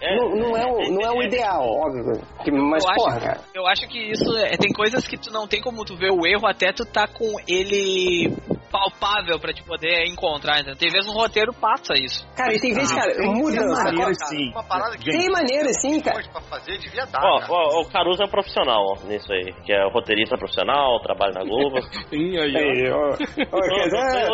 [0.01, 2.23] não, não é, o, não é o ideal, óbvio.
[2.71, 3.41] Mas, eu, porra, acho, cara.
[3.55, 6.27] eu acho que isso é, tem coisas que tu não tem como tu ver o
[6.27, 8.33] erro até tu tá com ele
[8.71, 10.61] palpável pra te poder encontrar.
[10.61, 12.27] Então, tem vezes um roteiro passa isso.
[12.37, 14.15] Cara, e tem vezes, cara, maneira cara.
[14.29, 14.51] sim.
[14.51, 16.19] Uma parada que Tem maneira sim, cara.
[16.19, 17.53] hoje pra fazer, devia dar, Ó, cara.
[17.53, 21.45] ó, o Caruso é um profissional ó, nisso aí, que é roteirista profissional, trabalha na
[21.45, 21.79] Globo.
[22.09, 22.59] Sim, aí, ó.
[22.59, 24.29] Aí, ó, é.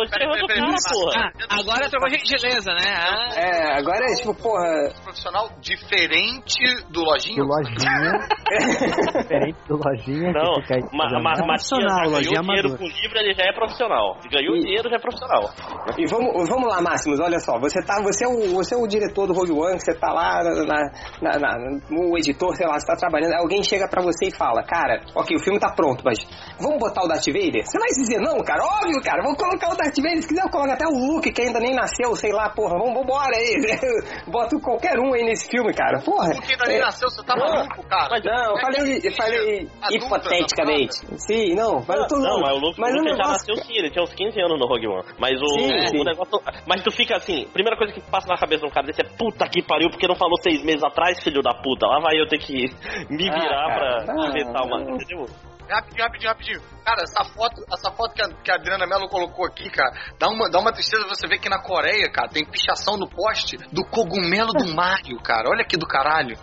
[1.49, 2.85] Ah, agora trocou gentileza, né?
[2.87, 4.93] Ah, é, agora é tipo, porra.
[5.03, 6.55] Profissional diferente
[6.89, 7.43] do lojinho.
[7.43, 8.27] Do lojinha.
[9.21, 10.31] diferente do lojinha.
[10.31, 12.77] Não, fica aí ma, fazendo- ma, Matias lojinha ganhou dinheiro amadora.
[12.77, 14.17] com livro, ele já é profissional.
[14.31, 15.49] Ganhou E- dinheiro, já é profissional.
[15.97, 18.87] E vamos, vamos lá, Máximos, olha só, você tá, você é o, você é o
[18.87, 20.75] diretor do Rogue One, você tá lá na,
[21.21, 24.63] na, na- no editor, sei lá, você tá trabalhando, alguém chega pra você e fala,
[24.63, 26.17] cara, ok, o filme tá pronto, mas
[26.59, 27.63] vamos botar o Darth Vader?
[27.65, 30.73] Você vai dizer não, cara, óbvio, cara, vamos colocar o Darth Vader, se quiser coloca
[30.73, 33.55] até o Luke, que ainda nem nasceu, sei lá, porra, vamos, vambora aí,
[34.31, 36.31] bota qualquer um aí nesse filme, cara, porra.
[36.33, 38.09] Porque ainda nem É, nasceu, você tá maluco, cara.
[38.09, 40.95] Mas não, eu É falei, falei adulta, hipoteticamente.
[41.17, 43.31] Sim, não, mas eu tô Não, mas o Luke, mas o o Luke já negócio-
[43.31, 45.03] nasceu sim, ele tinha uns 15 anos no Rogue One.
[45.19, 46.03] Mas o, Sim, o sim.
[46.03, 46.39] negócio.
[46.67, 49.05] Mas tu fica assim, primeira coisa que passa na cabeça de um cara desse é
[49.17, 51.85] puta que pariu, porque não falou seis meses atrás, filho da puta.
[51.87, 52.65] Lá vai eu ter que
[53.09, 54.81] me Ah, virar cara, pra ah, inventar uma.
[54.81, 55.25] Entendeu?
[55.69, 56.61] Rapidinho, rapidinho, rapidinho.
[56.85, 60.29] Cara, essa foto, essa foto que a, que a Adriana Mello colocou aqui, cara, dá
[60.29, 63.83] uma, dá uma tristeza você ver que na Coreia, cara, tem pichação no poste do
[63.85, 65.49] cogumelo do Mario, cara.
[65.49, 66.35] Olha que do caralho.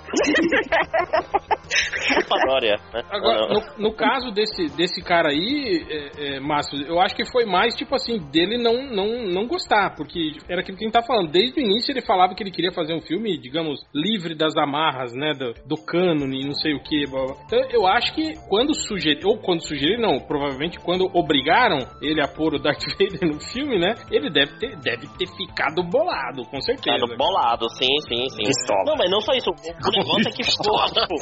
[2.47, 3.03] Dória, né?
[3.11, 7.45] Agora, no, no caso desse, desse cara aí, é, é, Márcio, eu acho que foi
[7.45, 11.03] mais, tipo assim, dele não, não, não gostar, porque era aquilo que a gente tá
[11.03, 11.31] falando.
[11.31, 15.15] Desde o início ele falava que ele queria fazer um filme, digamos, livre das amarras,
[15.15, 17.05] né, do, do cânone, não sei o que.
[17.05, 18.75] Então eu acho que quando
[19.13, 23.41] sugeriram, ou quando sugeriram, não, provavelmente quando obrigaram ele a pôr o Darth Vader no
[23.41, 26.99] filme, né, ele deve ter, deve ter ficado bolado, com certeza.
[26.99, 28.45] Ficado bolado, sim, sim, sim.
[28.45, 28.85] Pistola.
[28.87, 29.51] Não, mas não só isso.
[29.51, 29.55] O
[29.91, 31.13] negócio é que ficou, tipo,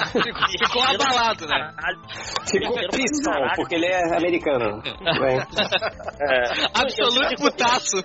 [0.64, 1.72] Ficou abalado, né?
[2.50, 4.82] Ficou pistol, porque ele é americano.
[4.82, 5.38] Bem.
[6.20, 6.42] É,
[6.74, 7.96] Absoluto putaço.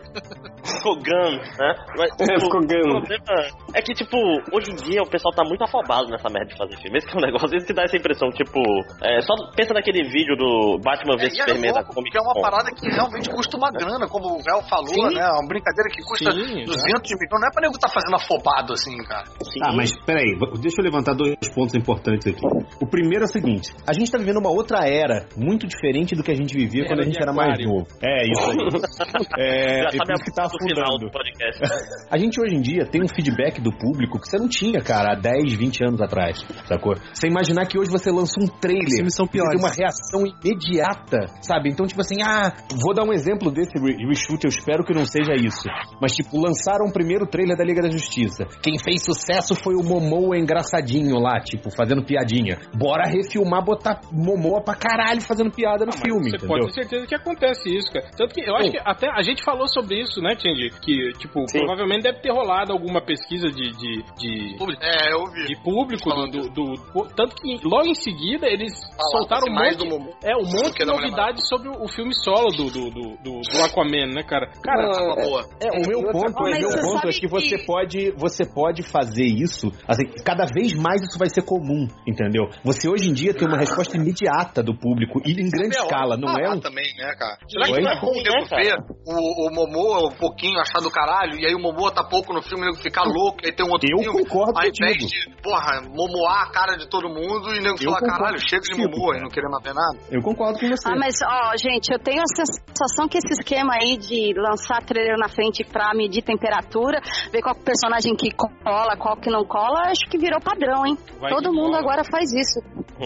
[0.64, 1.76] ficou gun, né?
[1.98, 2.98] Mas, É, ficou gun.
[2.98, 4.18] O problema é que, tipo,
[4.54, 6.98] hoje em dia o pessoal tá muito afobado nessa merda de fazer filme.
[6.98, 8.60] Esse que é um negócio, esse que dá essa impressão, tipo,
[9.04, 12.22] é, só pensa naquele vídeo do Batman vs e é Superman da Comic porque é
[12.22, 12.42] uma Con.
[12.42, 15.16] parada que realmente custa uma grana, como o Véu falou, Sim.
[15.16, 15.22] né?
[15.22, 17.36] É uma brincadeira que custa Sim, 200 milhões.
[17.36, 19.26] Não é pra nego tá fazendo afobado assim, cara.
[19.44, 19.60] Sim.
[19.60, 22.42] Tá, mas peraí, deixa eu levantar dois pontos importantes aqui.
[22.82, 26.24] O primeiro é o seguinte: a gente tá vivendo uma outra era, muito diferente do
[26.24, 27.68] que a gente vivia Era quando a gente era mais aquário.
[27.68, 27.88] novo.
[28.02, 28.58] É, isso aí.
[29.38, 31.00] É, Já sabe isso que tá a afundando.
[31.06, 31.62] do podcast.
[32.10, 35.14] A gente hoje em dia tem um feedback do público que você não tinha, cara,
[35.14, 36.96] há 10, 20 anos atrás, sacou?
[37.14, 39.60] Você imaginar que hoje você lança um Os trailer, filmes são piores.
[39.66, 41.70] Uma reação imediata, sabe?
[41.70, 45.06] Então, tipo assim, ah, vou dar um exemplo desse re- reshoot, eu espero que não
[45.06, 45.64] seja isso.
[46.02, 48.46] Mas, tipo, lançaram o primeiro trailer da Liga da Justiça.
[48.62, 52.58] Quem fez sucesso foi o Momoa engraçadinho lá, tipo, fazendo piadinha.
[52.78, 56.48] Bora refilmar, botar Momoa pra caralho fazendo piada no filme, Você entendeu?
[56.48, 58.06] pode ter certeza que acontece isso, cara.
[58.18, 58.72] Tanto que eu acho Sim.
[58.72, 60.70] que até a gente falou sobre isso, né, Change?
[60.82, 61.60] Que, tipo, Sim.
[61.60, 63.72] provavelmente deve ter rolado alguma pesquisa de.
[63.72, 65.46] de, de É, eu vi.
[65.48, 68.74] de público do, do, do- tanto que logo em seguida eles
[69.12, 72.14] soltaram um mais monte, do é um monte que de Mulher novidades sobre o, filme
[72.24, 74.48] solo do, do, do, do, do Aquaman, né, cara?
[74.64, 75.42] Cara, Não, Boa.
[75.62, 78.46] É, o meu outra ponto, o meu ponto é sabe que você que- pode, você
[78.46, 82.44] pode fazer isso, assim, cada vez mais isso vai ser comum, entendeu?
[82.64, 86.18] Você hoje em dia tem uma resposta imediata do público e em grande É, escala,
[86.18, 87.38] não é falar um também, né, cara?
[87.48, 88.24] Será que não é bom o
[88.56, 88.76] Né,
[89.08, 92.42] o, o Momoa um pouquinho achar do caralho, e aí o Momoa tá pouco no
[92.42, 94.98] filme, o nego ficar louco, e aí tem um outro Eu filme, concordo ao invés
[94.98, 95.10] contigo.
[95.32, 98.62] de, porra, momoar a cara de todo mundo e o nego Eu falar, caralho, chega
[98.64, 99.98] de Momoa e não querer ver nada.
[100.12, 100.88] Eu concordo com você.
[100.88, 105.18] Ah, mas, ó, gente, eu tenho a sensação que esse esquema aí de lançar trailer
[105.18, 107.00] na frente pra medir temperatura,
[107.32, 110.98] ver qual personagem que cola, qual que não cola, acho que virou padrão, hein?
[111.20, 111.80] Vai Todo que mundo cola.
[111.80, 112.60] agora faz isso.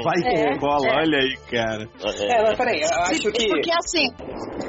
[0.04, 0.96] Vai que É, rola, é.
[1.02, 1.84] olha aí, cara.
[2.30, 3.48] É, mas peraí, eu acho que.
[3.50, 4.08] Porque assim,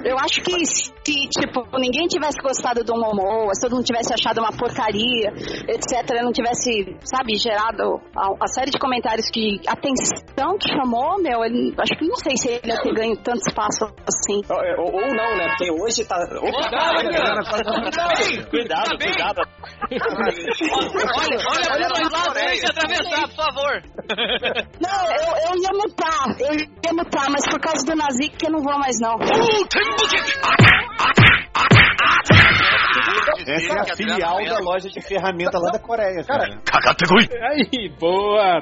[0.05, 4.39] eu acho que se, tipo, ninguém tivesse gostado do Momoa, se todo mundo tivesse achado
[4.41, 5.29] uma porcaria,
[5.69, 11.21] etc., não tivesse, sabe, gerado a, a série de comentários que a atenção que chamou,
[11.21, 14.41] meu, ele, acho que não sei se ele ia ter ganho tanto espaço assim.
[14.79, 15.49] Ou, ou não, né?
[15.49, 16.17] Porque hoje tá.
[16.17, 16.71] Opa,
[18.51, 19.41] Cuidado, cuidado.
[21.21, 23.83] Olha, olha para os dois lados antes de atravessar, por favor.
[24.81, 28.63] Não, eu, eu ia mutar, eu ia mutar, mas por causa do Nazik eu não
[28.63, 29.17] vou mais não.
[33.55, 36.47] Essa é a filial da loja de ferramenta lá da Coreia, cara.
[37.51, 38.61] Aí, boa!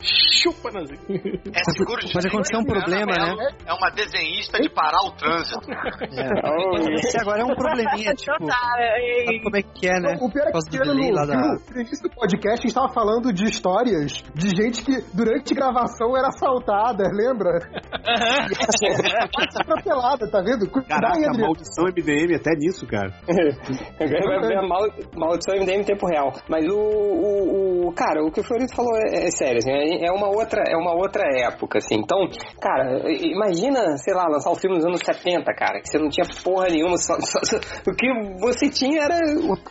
[0.00, 0.94] Chupa, Nazi.
[0.94, 3.48] É seguro de Pode acontecer um problema, né?
[3.66, 5.60] É uma desenhista de parar o trânsito.
[5.70, 6.94] É.
[6.94, 8.46] Esse agora é um probleminha, tipo.
[8.46, 10.16] Sabe como é que é, né?
[10.20, 11.34] O pior é que no, delay lá da.
[11.36, 16.16] no início do podcast a gente tava falando de histórias de gente que durante gravação
[16.16, 17.58] era assaltada, lembra?
[19.60, 20.68] Atropelada, tá vendo?
[20.70, 21.46] Cuidado, Caraca, hein, a Adriano?
[21.46, 23.12] maldição MDM até nisso, cara.
[24.00, 26.32] Agora vai ver a mal, maldição MDM em tempo real.
[26.48, 30.06] Mas o, o, o- cara, o que o Fiorito falou é, é sério, assim, é
[30.06, 31.96] é uma outra, é uma outra época, assim.
[31.96, 32.18] Então,
[32.60, 36.26] cara, imagina, sei lá, lançar o filme nos anos 70, cara, que você não tinha
[36.44, 38.06] porra nenhuma, só- só- só- o que
[38.40, 39.18] você tinha era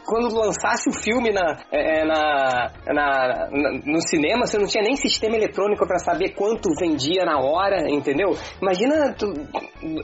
[0.05, 4.83] quando lançasse o filme na, é, é, na, na- na- no cinema, você não tinha
[4.83, 8.29] nem sistema eletrônico pra saber quanto vendia na hora, entendeu?
[8.61, 9.33] Imagina tu-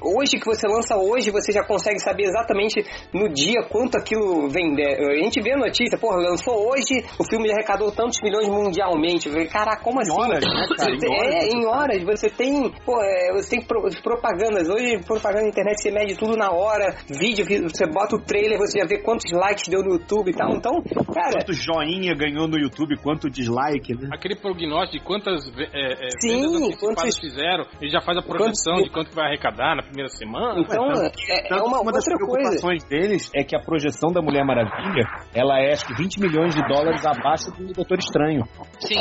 [0.02, 2.84] hoje que você lança hoje, você já consegue saber exatamente
[3.14, 4.82] no dia quanto aquilo vende.
[4.84, 9.30] A gente vê a notícia, porra, lançou hoje, o filme arrecadou tantos milhões mundialmente.
[9.48, 10.12] Caraca, como assim?
[10.12, 10.92] horas, né, cara?
[10.96, 12.04] Em Você- horas, é, você- em horas.
[12.06, 14.70] Você tem, pô, é, você tem pro- propagandas.
[14.70, 16.96] Hoje, propaganda na internet, você mede tudo na hora.
[17.10, 20.52] Vídeo, você bota o trailer, você já vê quantos likes deu no YouTube e tal.
[20.56, 20.72] Então,
[21.14, 24.10] cara, Quanto joinha ganhou no YouTube, quanto dislike, né?
[24.14, 28.90] Aquele prognóstico de quantas é, é, Sim, quantos- fizeram, ele já faz a projeção de
[28.90, 30.60] quanto vai arrecadar na primeira semana.
[30.60, 32.50] Então, é, é uma uma das outra coisa.
[32.50, 35.04] preocupações deles é que a projeção da Mulher Maravilha,
[35.34, 38.44] ela é acho que 20 milhões de dólares abaixo do Doutor Estranho.
[38.80, 39.00] Sim.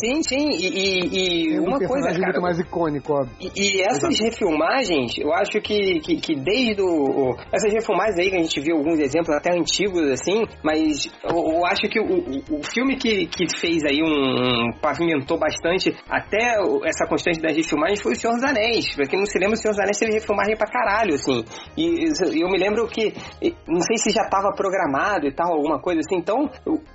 [0.00, 0.48] Sim, sim.
[0.50, 2.18] E, e- e Tem um uma coisa, cara.
[2.24, 3.36] muito mais icônico, óbvio.
[3.40, 6.86] E, e essas refilmagens, eu acho que, que, que desde o,
[7.30, 11.36] o- Essas refilmagens aí que a gente viu alguns exemplos até antigos, assim, mas eu,
[11.36, 14.06] eu acho que o, o, o filme que, que fez aí um,
[14.68, 14.70] um.
[14.80, 18.94] pavimentou bastante até essa constante das refilmagens foi o Senhor dos Anéis.
[18.94, 21.44] Pra quem não se lembra, o Senhor dos Anéis teve refilmagem pra caralho, assim.
[21.76, 23.12] E eu me lembro que.
[23.68, 26.16] Não sei se já tava programado e tal, alguma coisa assim.
[26.18, 26.48] Então,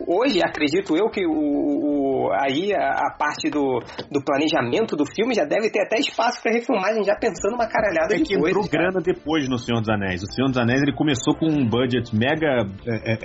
[0.07, 3.79] hoje, acredito eu que o, o- aí a, a parte do,
[4.11, 8.15] do planejamento do filme já deve ter até espaço pra refilmagem, já pensando uma caralhada
[8.15, 8.49] É de que coisas.
[8.49, 10.21] entrou grana depois no Senhor dos Anéis.
[10.23, 13.17] O Senhor dos Anéis ele começou com um budget mega é, é,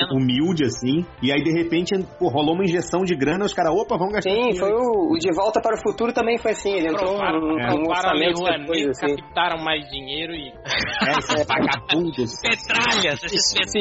[0.00, 3.72] é, humilde, assim, e aí de repente pô, rolou uma injeção de grana, os caras,
[3.74, 4.30] opa, vamos gastar.
[4.30, 4.58] Sim, dinheiro.
[4.58, 7.58] foi o, o De Volta para o Futuro também foi assim, ele entrou Provaram, num,
[7.58, 7.64] é.
[7.66, 9.16] ali orçamento depois, assim.
[9.16, 10.48] captaram mais dinheiro e.
[10.48, 12.40] É, esses vagabundos.
[12.42, 13.71] Petralhas, esses petralhas.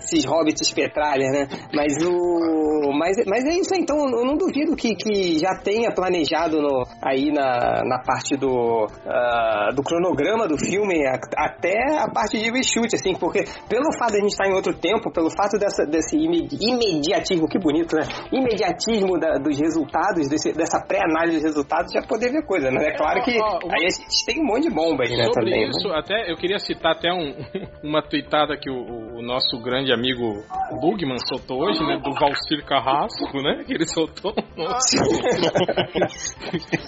[0.00, 1.46] Esses hobbits petralhas, né?
[1.72, 2.92] Mas o.
[2.98, 6.84] Mas, mas é isso aí, então eu não duvido que, que já tenha planejado no,
[7.02, 12.50] aí na, na parte do, ah, do cronograma do filme a- até a parte de
[12.50, 15.84] reshoot, assim, porque pelo fato de a gente estar em outro tempo, pelo fato dessa,
[15.86, 18.02] desse ime- imediatismo, que bonito, né?
[18.32, 22.88] Imediatismo da- dos resultados, desse- dessa pré-análise dos resultados, já poder ver coisa, né?
[22.88, 25.16] É claro que Ó, ó, uma- aí a gente tem um monte de bomba aí,
[25.16, 25.24] né?
[25.24, 25.98] Sobre também, isso, né?
[25.98, 27.34] até eu queria citar até um,
[27.82, 30.42] uma tweetada que o, o o nosso grande amigo
[30.80, 31.96] Bugman soltou hoje, né?
[31.98, 33.62] Do Valcir Carrasco, né?
[33.64, 34.34] Que ele soltou.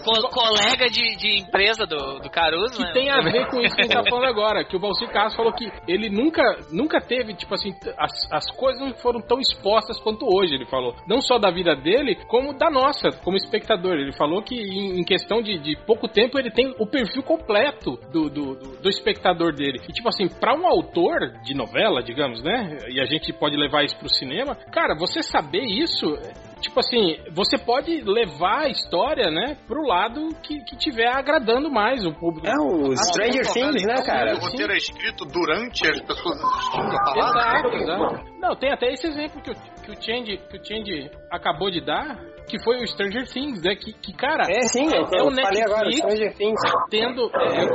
[0.04, 2.88] Co- colega de, de empresa do, do Caruso, né?
[2.88, 5.08] que tem a ver com isso que a gente tá falando agora, que o Valcir
[5.08, 6.42] Carrasco falou que ele nunca,
[6.72, 10.94] nunca teve, tipo assim, as, as coisas não foram tão expostas quanto hoje, ele falou.
[11.08, 13.94] Não só da vida dele, como da nossa, como espectador.
[13.94, 17.96] Ele falou que em, em questão de, de pouco tempo ele tem o perfil completo
[18.12, 19.80] do, do, do- do espectador dele.
[19.88, 22.78] E tipo assim, pra um autor de novela, digamos, né?
[22.88, 26.06] E a gente pode levar isso pro cinema, cara, você saber isso
[26.60, 32.04] tipo assim, você pode levar a história, né, pro lado que, que tiver agradando mais
[32.04, 32.46] o público.
[32.46, 34.34] É, o Stranger Ah, Things, né, cara?
[34.34, 37.68] O roteiro é escrito durante as pessoas assistindo a parada?
[37.68, 38.38] Exato, exato.
[38.40, 41.80] Não, tem até esse exemplo que o, que o Change, que o Change acabou de
[41.80, 43.74] dar, que foi o Stranger Things, né?
[43.74, 44.44] Que, que cara.
[44.48, 46.60] É, sim, eu, é eu o falei agora, Netflix Stranger Things.
[46.90, 47.30] tendo.
[47.34, 47.66] é, é,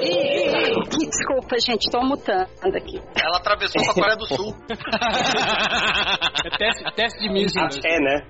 [0.00, 3.00] Ih, ih, ih, Desculpa, gente, tô mutando aqui.
[3.22, 4.54] Ela atravessou pra Coreia do Sul.
[6.44, 7.80] é teste, teste de mísseis.
[7.84, 8.26] É, né?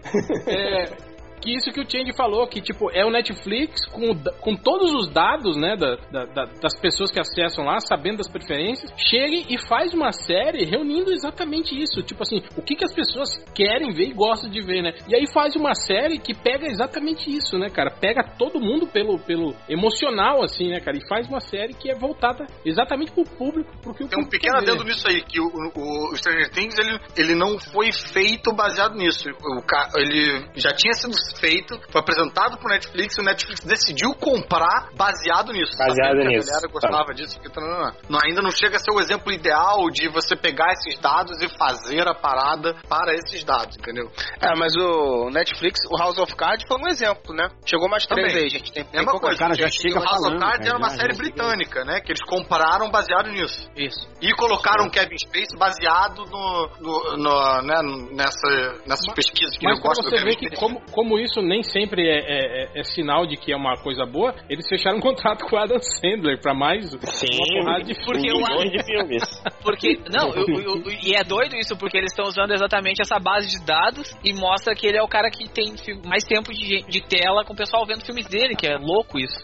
[0.47, 4.92] É, que isso que o Change falou, que tipo, é o Netflix com, com todos
[4.94, 9.26] os dados, né, da, da- da- das pessoas que acessam lá, sabendo das preferências, chega
[9.48, 12.02] e faz uma série reunindo exatamente isso.
[12.02, 14.92] Tipo assim, o que, que as pessoas querem ver e gostam de ver, né?
[15.08, 17.90] E aí faz uma série que pega exatamente isso, né, cara?
[17.90, 20.96] Pega todo mundo pelo, pelo emocional, assim, né, cara?
[20.96, 24.28] E faz uma série que é voltada exatamente pro público, pro que o Tem um
[24.28, 28.52] pequeno adendo nisso aí, que o, o, o Stranger Things, ele, ele não foi feito
[28.54, 29.28] baseado nisso.
[29.30, 34.90] O, ele já tinha sido feito, foi apresentado pro Netflix, e o Netflix decidiu comprar
[34.96, 35.72] baseado nisso.
[35.78, 36.48] Baseado nisso.
[36.48, 37.38] A galera gostava disso.
[37.40, 38.18] Que, não, não, não.
[38.24, 42.06] ainda não chega a ser o exemplo ideal de você pegar esses dados e fazer
[42.08, 44.10] a parada para esses dados, entendeu?
[44.40, 47.48] É, mas o Netflix, o House of Cards foi um exemplo, né?
[47.64, 48.44] Chegou mais três Também.
[48.44, 48.72] aí, gente.
[48.72, 49.54] Tem, tem Mesma pouca coisa.
[49.54, 49.92] gente.
[49.92, 52.00] o House of Cards era uma série britânica, né?
[52.00, 53.68] Que eles compraram baseado nisso.
[53.76, 54.08] Isso.
[54.20, 57.80] E colocaram o Kevin Space baseado no, no, no- né,
[58.12, 61.40] nessa, nessas pesquisas que Mas eu gosto do você Kevin ver que como, como isso
[61.43, 64.98] nem sempre é, é- é- é sinal de que é uma coisa boa, eles fecharam
[64.98, 68.84] um contrato com o Adam Sandler pra mais uma porrada de porque o milhões de
[68.84, 69.22] filmes.
[69.66, 73.18] Porque, não, eu- eu- eu- e é doido isso, porque eles estão usando exatamente essa
[73.18, 75.74] base de dados e mostra que ele é o cara que tem
[76.06, 79.36] mais tempo de, de tela com o pessoal vendo filmes dele, que é louco isso.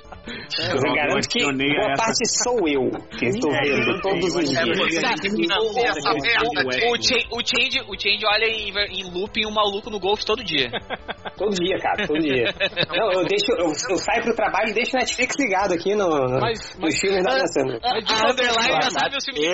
[0.86, 2.88] Eu garanto que boa parte sou eu
[3.18, 4.78] que estou vendo todos os dias.
[7.88, 8.70] O Change olha em,
[9.00, 10.70] em looping um maluco no golfe todo dia.
[11.36, 12.44] Todo dia, cara, todo dia.
[12.96, 16.08] Não, eu deixo, eu, eu saio pro trabalho e deixo o Netflix ligado aqui no,
[16.08, 17.32] no, Mas- nos filmes da.
[17.32, 19.52] Mas de Underline forma- já sabe os filmes de.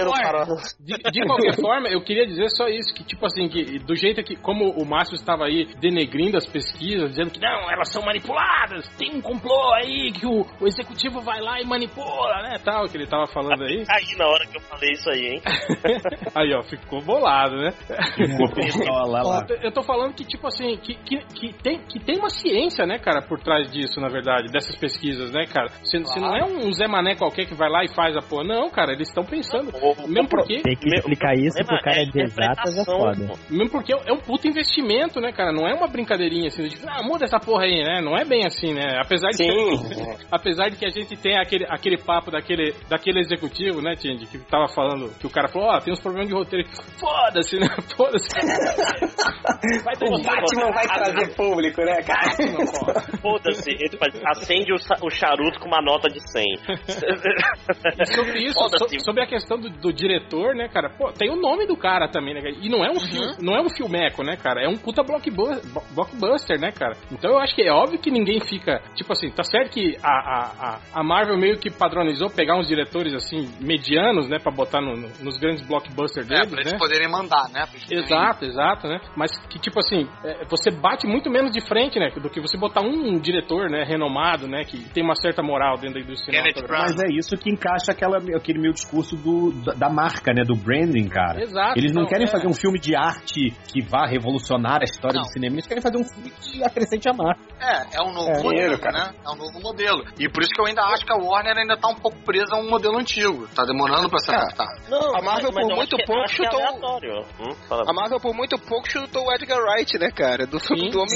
[0.80, 4.22] De, de qualquer forma, eu queria dizer só isso, que tipo assim, que do jeito
[4.22, 8.88] que, como o Márcio estava aí denegrindo as pesquisas, dizendo que não, elas são manipuladas,
[8.96, 12.96] tem um complô aí, que o, o executivo vai lá e manipula, né, tal, que
[12.96, 13.84] ele tava falando aí.
[13.90, 15.42] Aí na hora que eu falei isso aí, hein?
[16.34, 17.70] Aí, ó, ficou bolado, né?
[18.14, 19.46] Ficou pistola lá.
[19.48, 22.86] Eu- Eu tô falando que, tipo assim, que, que, que, tem, que tem uma ciência,
[22.86, 25.68] né, cara, por trás disso, na verdade, dessas pesquisas, né, cara?
[25.82, 28.44] Você você não é um Zé Mané qualquer que vai lá e faz a porra.
[28.44, 29.72] Não, cara, eles estão pensando.
[30.06, 30.60] Mesmo porque.
[30.62, 33.32] Tem que explicar isso pro cara de exatas é foda.
[33.50, 35.52] Mesmo porque é um puto investimento, né, cara?
[35.52, 38.00] Não é uma brincadeirinha assim, tipo, ah, muda essa porra aí, né?
[38.00, 38.98] Não é bem assim, né?
[38.98, 39.46] Apesar de, Sim.
[39.46, 44.26] que, apesar de que a gente tem aquele, aquele papo daquele, daquele executivo, né, Tindy,
[44.26, 46.68] que tava falando, que o cara falou, ó, tem uns problemas de roteiro.
[46.98, 47.68] Foda-se, né?
[47.96, 48.28] Foda-se.
[49.84, 53.00] Vai O Batman vai trazer público, né, cara?
[53.20, 56.44] Foda-se, ele faz- acende o, charuto com uma nota de 100.
[58.00, 60.88] E sobre isso, so- sobre a questão do, do diretor, né, cara?
[60.90, 62.40] Pô, tem o nome do cara também, né?
[62.42, 62.54] cara?
[62.60, 64.62] E não é um filme, não é um filmeco, né, cara?
[64.64, 66.94] É um puta blockbuster, né, cara?
[67.10, 68.80] Então eu acho que é óbvio que ninguém fica.
[68.94, 73.14] Tipo assim, tá certo que a, a, a, Marvel meio que padronizou pegar uns diretores
[73.14, 76.78] assim, medianos, né, pra botar no- no- nos grandes blockbusters É, deles, pra eles né?
[76.78, 77.64] poderem mandar, né?
[77.90, 79.00] Exato, exato, né?
[79.16, 82.10] Mas que tipo assim, é, você bate muito menos de frente, né?
[82.20, 84.64] Do que você botar um diretor, né, renomado, né?
[84.64, 86.94] Que tem uma certa moral dentro da indústria cinematográfica.
[86.96, 90.42] Mas é isso que encaixa aquela, aquele meu discurso do, da, da marca, né?
[90.44, 91.40] Do branding, cara.
[91.42, 92.30] Exato, Eles não então, querem é.
[92.30, 95.98] fazer um filme de arte que vá revolucionar a história do cinema, eles querem fazer
[95.98, 97.40] um filme que acrescente a marca.
[97.60, 98.98] É, é um novo É, modelo, dinheiro, cara.
[98.98, 99.14] né?
[99.24, 100.04] É um novo modelo.
[100.18, 102.56] E por isso que eu ainda acho que a Warner ainda tá um pouco presa
[102.56, 103.46] a um modelo antigo.
[103.54, 104.66] Tá demorando pra se adaptar.
[104.88, 106.98] Não, A Marvel mas por eu muito acho que- pouco acho que é chutou-.
[107.40, 107.54] Hum.
[107.70, 110.46] A Marvel por muito pouco chutou o Edgar Wright, né, cara?
[110.46, 111.08] Do Sim, do Homem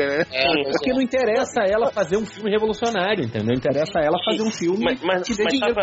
[0.00, 0.70] sim, Homem-Formiga, né?
[0.72, 3.54] Porque não interessa a ela fazer um filme revolucionário, entendeu?
[3.56, 5.74] Interessa a ela fazer um filme Mas, mas, que dê mas dinheiro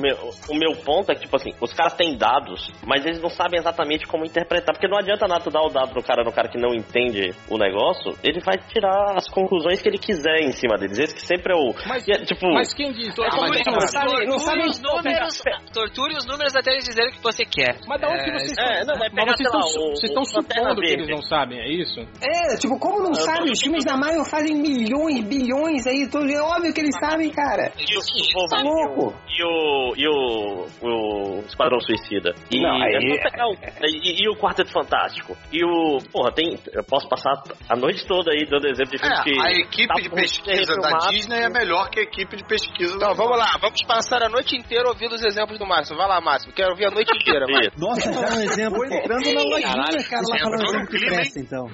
[0.00, 3.28] meu- o meu ponto é que, tipo assim, os caras têm dados, mas eles não
[3.30, 4.74] sabem exatamente como interpretar.
[4.74, 7.30] Porque não adianta nada tu dar o dado pro cara, no cara que não entende
[7.50, 10.98] o negócio, ele vai tirar as conclusões que ele quiser em cima deles.
[10.98, 11.74] Esse que sempre é o.
[11.86, 13.08] Mas, é, tipo, mas quem diz?
[13.08, 13.28] É
[13.60, 15.40] isso, não sabe, não sabe- os números,
[15.72, 17.78] torture os números até eles dizerem o que você quer.
[17.86, 19.90] Mas da onde que vocês é, não, vai Mas pegar, vocês sei lá, estão, o-
[19.96, 22.00] vocês estão o Lanterna supondo que eles não sabem, é isso?
[22.22, 23.50] É, tipo, como não Eu sabe?
[23.58, 26.30] Os filmes da Marvel fazem milhões, bilhões aí, tudo.
[26.30, 27.72] É óbvio que eles sabem, cara.
[27.76, 29.12] E o, Tá louco.
[29.28, 32.32] e o, e o, o Esquadrão Suicida.
[32.52, 33.54] E, Não, aí- é o-
[33.84, 35.36] e, e o Quarteto Fantástico.
[35.52, 35.98] E o.
[36.12, 36.56] Porra, tem.
[36.72, 37.32] Eu posso passar
[37.68, 39.40] a noite toda aí dando exemplo de filmes É, que.
[39.40, 40.98] a equipe tá de pesquisa da.
[41.10, 44.56] Disney é melhor que a equipe de pesquisa Então, vamos lá, vamos passar a noite
[44.56, 45.96] inteira ouvindo os exemplos do Márcio.
[45.96, 47.46] Vai lá, Márcio, quero ouvir a noite inteira.
[47.50, 47.72] Márcio.
[47.78, 48.84] Nossa, tá um exemplo.
[48.84, 51.68] Entrando na lojinha, cara, lá falando entrou no exemplo que presta, então.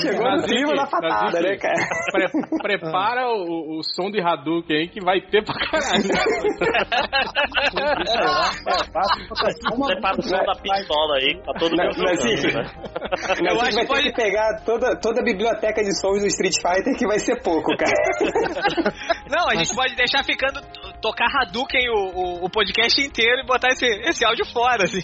[0.00, 0.86] Chegou no clima da
[1.24, 1.74] né, cara?
[2.12, 6.08] Pre- prepara o, o som de Hadouken aí que vai ter pra caralho.
[9.86, 12.64] Prepara o som da pistola aí, tá todo mundo assim, né?
[13.50, 16.96] Eu acho que ter que pegar toda, toda a biblioteca de sons do Street Fighter,
[16.96, 17.92] que vai ser pouco, cara.
[19.30, 20.60] Não, a gente pode deixar ficando,
[21.00, 25.02] tocar Hadouken o, o, o podcast inteiro e botar esse, esse áudio fora, assim.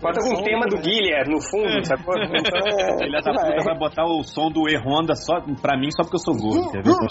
[0.00, 2.14] Bota com o tema do Guilherme no fundo, sacou?
[2.16, 3.50] Então, é, Filha da vai.
[3.52, 6.68] puta vai botar o som do E-Honda só pra mim, só porque eu sou gordo,
[6.68, 6.94] entendeu?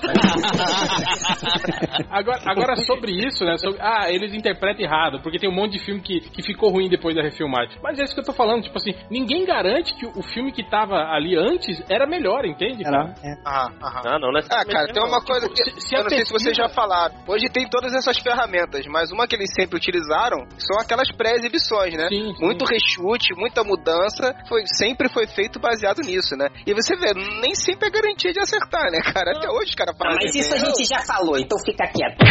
[2.10, 3.58] Agora, agora sobre isso, né?
[3.58, 6.90] sobre- ah, eles interpretam errado, porque tem um monte de filme que, que ficou ruim
[6.90, 7.78] depois da refilmagem.
[7.82, 10.64] Mas é isso que eu tô falando, tipo assim, ninguém garante que o filme que
[10.70, 12.84] tava ali antes era melhor, entende?
[12.84, 13.14] cara?
[13.24, 13.34] Era, é.
[13.46, 13.74] Aham.
[14.06, 15.10] Ah, não, Ah, necessariamente cara, tem não.
[15.10, 17.16] uma coisa que se- se eu não sei se pesquisa- vocês já falaram.
[17.28, 22.08] Hoje tem todas essas ferramentas, mas uma que eles sempre utilizaram são aquelas pré-exibições, né?
[22.10, 22.46] Sim, sim.
[22.46, 26.48] Muito rechute, muita mudança, foi, sempre foi feito baseado nisso, né?
[26.66, 29.32] E você vê, nem sempre é garantia de acertar, né, cara?
[29.38, 30.18] Até hoje os caras Ah, falam.
[30.22, 32.18] mas isso a gente já falou, então fica quieto.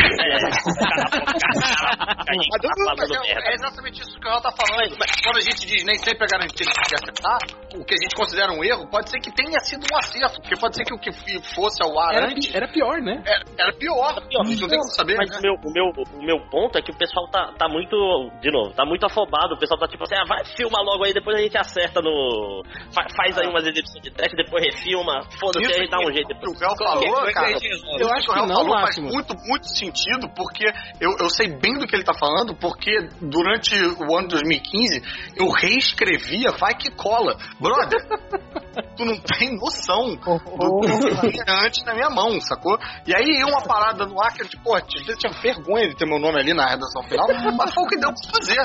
[2.62, 4.96] Tá falando É, é exatamente isso que o Real tá falando.
[4.96, 7.38] Quando a gente diz nem sempre é garantido de acertar,
[7.74, 10.56] o que a gente considera um erro pode ser que tenha sido um acerto, porque
[10.58, 11.10] pode ser que o que
[11.54, 13.22] fosse ao ar Era, antes era pior, né?
[13.26, 14.14] era, era pior.
[14.18, 15.16] A gente não tem como saber.
[15.16, 15.38] Mas né?
[15.38, 15.86] o meu, o, meu,
[16.20, 17.96] o meu ponto é que o pessoal tá, tá muito.
[18.40, 19.54] De novo, tá muito afobado.
[19.54, 22.62] O pessoal tá tipo assim, ah, vai filma logo aí, depois a gente acerta no.
[22.94, 25.20] fa- faz aí umas exibições de teste, depois refilma.
[25.38, 26.58] Foda-se, Isso aí dá um que jeito o.
[26.58, 27.46] Réu falou, cara.
[27.46, 28.00] a gente.
[28.00, 30.64] Eu acho que o que não, falou faz muito, muito sentido, porque
[31.00, 35.02] eu, eu sei bem do que ele tá falando, porque durante o ano de 2015
[35.36, 37.36] eu reescrevia Vai Que Cola.
[37.60, 38.00] Brother,
[38.96, 42.78] tu não tem noção do que tinha antes na minha mão, sacou?
[43.06, 45.96] E aí ia uma parada no ar que eu, tipo, pô, eu tinha vergonha de
[45.96, 47.26] ter meu nome ali na redação final,
[47.56, 48.56] mas foi o que deu pra fazer?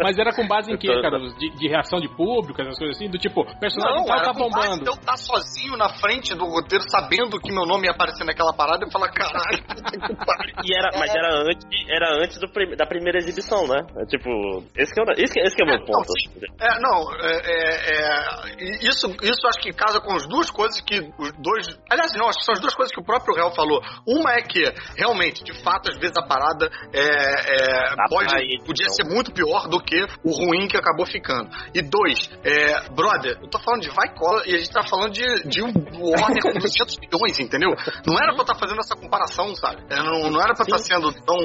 [0.00, 1.18] Mas era com base em quê, cara?
[1.18, 3.08] De, de reação de público, essas coisas assim?
[3.08, 4.84] Do tipo, personagem Não, tal tá bombando.
[4.86, 8.52] De eu estar sozinho na frente do roteiro, sabendo que meu nome ia aparecer naquela
[8.54, 9.58] parada, e falar, caralho.
[10.64, 12.46] E era, mas era antes, era antes do
[12.76, 13.82] da primeira exibição, né?
[13.98, 14.30] É, tipo,
[14.76, 16.12] esse que é, o- esse esse que é o meu Não, ponto.
[16.14, 16.30] sim.
[16.60, 21.00] É, não, é, é, é, isso, isso acho que casa com as duas coisas que
[21.18, 21.66] os dois.
[21.90, 23.80] Aliás, não, acho que são as duas coisas que o próprio Real falou.
[24.06, 24.62] Uma é que,
[24.96, 28.94] realmente, de fato, às vezes a parada é, é, Dá pode, ir, podia então.
[28.94, 31.50] ser muito pior do que o ruim que acabou ficando.
[31.74, 35.12] E dois, é, brother, eu tô falando de vai cola e a gente tá falando
[35.12, 37.70] de, de um ordem com 200 milhões, entendeu?
[38.06, 39.82] Não era pra estar fazendo essa comparação, sabe?
[39.90, 41.38] É, não, não era pra estar sendo tão,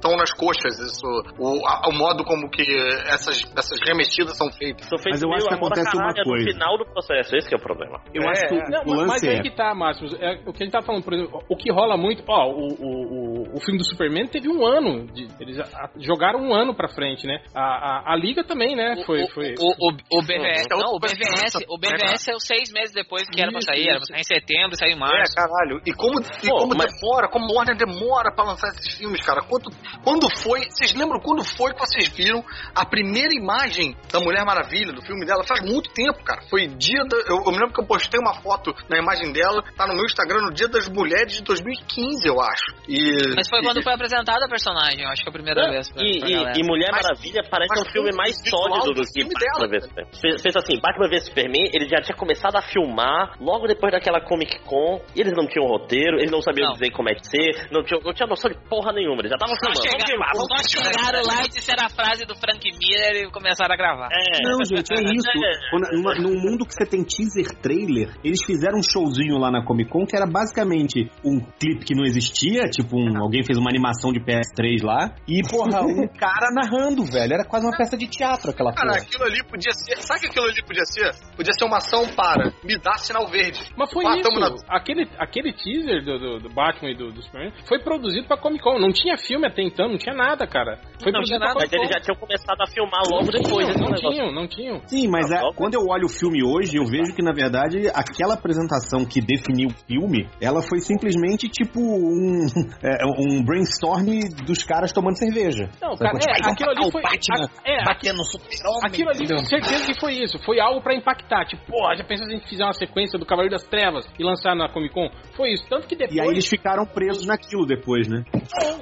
[0.00, 1.06] tão nas coxas isso,
[1.38, 2.62] o, a- o modo como que
[3.08, 4.86] essas, essas remexidas são feitas.
[4.88, 6.46] São feitos Mas eu acho que acontece uma caralho coisa.
[6.46, 8.00] no final do processo, esse que é o problema.
[8.14, 9.42] Eu acho que o- Não, o mas lance aí é...
[9.42, 10.06] que tá, Márcio.
[10.20, 12.22] É, o que a gente tá falando, por exemplo, o que rola muito.
[12.28, 15.06] Ó, o, o, o, o filme do Superman teve um ano.
[15.12, 17.40] De, eles a- jogaram um ano pra frente, né?
[17.54, 19.02] A, a, a Liga também, né?
[19.04, 19.26] Foi.
[19.28, 22.92] foi O, o, o BVS, É não, o BVS, o BVS é os seis meses
[22.94, 24.12] depois que era pra Isso, sair, era pra isso.
[24.12, 25.34] sair em setembro, saiu em É, março.
[25.34, 25.80] caralho.
[25.86, 29.42] E como, e Pô, como mas- demora, como Warner demora pra lançar esses filmes, cara.
[29.42, 29.70] Quando,
[30.04, 30.60] quando foi.
[30.68, 35.24] Vocês lembram quando foi que vocês viram a primeira imagem da Mulher Maravilha, do filme
[35.24, 35.42] dela?
[35.44, 36.42] Faz muito tempo, cara.
[36.50, 37.16] Foi dia da.
[37.28, 40.04] Eu, eu me lembro que eu postei uma foto na imagem dela, tá no meu
[40.04, 42.74] Instagram no Dia das Mulheres de 2015, eu acho.
[42.88, 43.34] E.
[43.34, 45.90] Mas foi e- quando foi apresentada a personagem, eu acho que é a primeira vez.
[45.90, 49.02] Pra, E, pra e- e Mulher Mas- Maravilha parece mas um filme mais sólido do
[49.02, 49.68] que filme Batman dela.
[49.68, 50.10] vs Superman.
[50.22, 54.20] Pensa pensa assim, Batman vs Superman, ele já tinha começado a filmar logo depois daquela
[54.20, 56.72] Comic Con, e eles não tinham roteiro, eles não sabiam Não.
[56.74, 59.38] dizer como é que ser, não tinham, não tinha noção de porra nenhuma, eles já
[59.38, 59.78] tava Só, filmando.
[59.78, 60.92] Vamos chegaram, filmar, vamos só filmar.
[60.92, 64.08] chegaram lá e disseram a frase do Frank Miller e começaram a gravar.
[64.42, 65.28] Não, gente, é isso.
[65.70, 69.64] Quando- numa- num mundo que você tem teaser trailer, eles fizeram um showzinho lá na
[69.64, 73.70] Comic Con que era basicamente um clipe que não existia, tipo um, alguém fez uma
[73.70, 77.32] animação de PS3 lá, e porra, um cara narrando, velho.
[77.34, 79.02] Era quase uma peça de teatro aquela Cara, porra.
[79.02, 79.96] aquilo ali podia ser.
[80.02, 81.10] Sabe o que aquilo ali podia ser?
[81.36, 83.60] Podia ser uma ação para me dar sinal verde.
[83.76, 84.28] Mas foi Ah, isso.
[84.38, 88.36] na- Aquele, aquele teaser do, do, do Batman e do, do Superman foi produzido pra
[88.36, 88.78] Comic Con.
[88.78, 90.76] Não tinha filme até então, não tinha nada, cara.
[91.02, 91.60] Foi Não produzido tinha pra nada.
[91.60, 91.82] Mas Comic Con.
[91.84, 94.10] eles já tinham começado a filmar logo depois desse Não negócio.
[94.10, 94.80] tinham, não tinham.
[94.86, 98.34] Sim, mas é- quando eu olho o filme hoje, eu vejo que, na verdade, aquela
[98.34, 102.46] apresentação que definiu o filme, ela foi simplesmente tipo um,
[102.82, 104.06] é, um brainstorm
[104.46, 105.68] dos caras tomando cerveja.
[105.80, 106.18] Não, Sabe?
[106.20, 107.02] cara, é, "Ai, vamos aquilo ali o foi.
[107.02, 108.86] Batman a- é, batendo no super-homem.
[108.86, 110.38] Aquilo ali, com certeza que foi isso.
[110.44, 111.44] Foi algo pra impactar.
[111.46, 114.54] Tipo, porra, já pensou a gente fizer uma sequência do Cavaleiro das Trevas e lançar
[114.54, 115.10] na Comic Con?
[115.36, 115.68] Foi isso.
[115.68, 116.16] Tanto que depois.
[116.16, 118.24] E aí eles ficaram presos naquilo depois, né?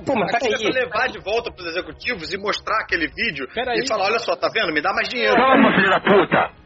[0.05, 0.53] Pô, mas peraí.
[0.59, 3.81] Pra levar de volta pros executivos e mostrar aquele vídeo Peraí.
[3.81, 4.73] e falar, olha só, tá vendo?
[4.73, 5.35] Me dá mais dinheiro.
[5.35, 6.66] filho da puta!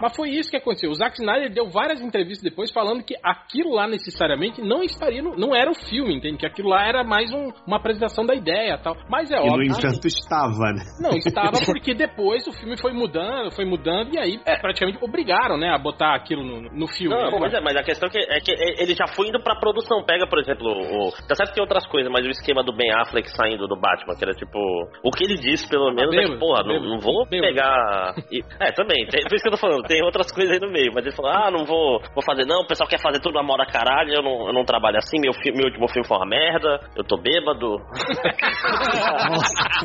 [0.00, 0.90] Mas foi isso que aconteceu.
[0.90, 5.36] O Zack Snyder deu várias entrevistas depois falando que aquilo lá necessariamente não estaria no,
[5.36, 6.38] não era o filme, entende?
[6.38, 8.96] Que aquilo lá era mais um- uma apresentação da ideia tal.
[9.08, 9.66] Mas é E no óbvio.
[9.72, 10.82] entanto estava, né?
[11.00, 15.70] Não, estava porque depois o filme foi mudando, foi mudando e aí praticamente obrigaram, né,
[15.70, 17.14] a botar aquilo no, no filme.
[17.14, 17.36] Não, né?
[17.38, 18.52] pois é, mas a questão é que, é que
[18.82, 20.04] ele já foi indo pra produção.
[20.04, 21.10] Pega, por exemplo, o.
[21.28, 24.14] Tá certo que tem outras coisas, mas o esquema do Ben Affleck saindo do Batman,
[24.16, 24.58] que era tipo.
[25.02, 28.14] O que ele disse, pelo menos, é que, bêbado, porra, não, não vou pegar.
[28.30, 30.72] e- é, também, tem, por isso que eu tô falando, tem outras coisas aí no
[30.72, 30.90] meio.
[30.94, 33.42] Mas ele falou, ah, não vou, vou fazer, não, o pessoal quer fazer tudo na
[33.42, 36.26] moda caralho, eu não, eu não trabalho assim, meu, fi- meu último filme foi uma
[36.26, 37.76] merda, eu tô bêbado.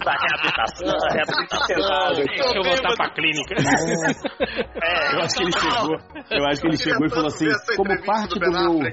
[0.04, 2.24] da reabilitação, reabilitação.
[2.26, 3.56] Deixa eu voltar pra clínica.
[4.82, 5.98] É, Eu acho que ele chegou.
[6.32, 7.46] Eu acho que ele chegou e falou assim:
[7.76, 8.80] como parte do meu.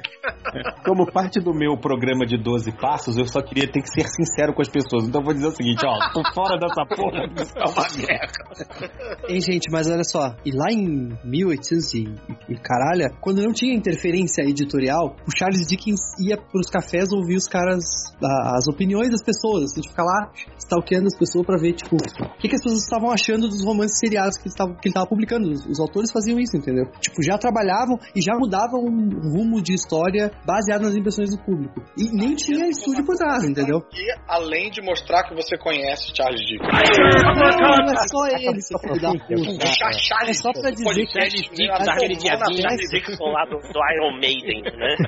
[0.85, 4.55] Como parte do meu programa de 12 passos, eu só queria ter que ser sincero
[4.55, 5.07] com as pessoas.
[5.09, 9.27] Então eu vou dizer o seguinte, ó, tô fora dessa porra, isso é uma merda.
[9.29, 12.05] Hein, gente, mas olha só, e lá em 1800 e,
[12.49, 17.47] e caralho, quando não tinha interferência editorial, o Charles Dickens ia pros cafés ouvir os
[17.47, 17.85] caras,
[18.23, 21.97] a- as opiniões das pessoas, assim, de ficar lá stalkeando as pessoas pra ver, tipo,
[21.97, 24.95] o que, que as pessoas estavam achando dos romances seriados que ele tava, que ele
[24.95, 25.51] tava publicando.
[25.51, 26.85] Os, os autores faziam isso, entendeu?
[27.01, 31.81] Tipo, já trabalhavam e já mudavam um rumo de história baseado nas impressões do público.
[31.99, 33.83] E nem tinha estúdio por trás, entendeu?
[33.93, 36.97] E além de mostrar que você conhece Charles Dickens.
[37.37, 39.67] Não é só ele, seu filho da puta.
[39.67, 40.31] Chachado.
[40.51, 44.13] É só pra dizer que Charles Dickens, daquele diabinho Charles Dickson lá do, do Iron
[44.21, 44.97] Maiden, né?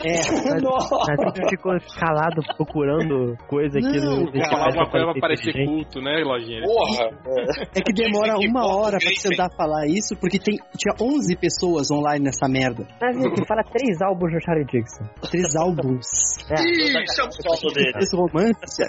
[0.00, 4.32] Mas, mas ele ficou calado procurando coisa aqui Não, no.
[4.32, 6.62] falar alguma coisa vai parecer culto, né, Lojinha?
[6.62, 7.10] Porra!
[7.74, 12.24] É que demora uma hora pra tentar falar isso, porque tem, tinha 11 pessoas online
[12.24, 12.86] nessa merda.
[13.00, 15.04] Mas ele fala três álbuns do Charlie Dixon.
[15.30, 16.06] Três álbuns.
[16.50, 16.54] É.
[16.54, 18.82] Isso é muito Esse romance.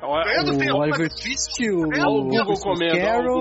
[0.00, 3.40] Ganhando O Oliver Twist, o, o Google comendo, o Carol.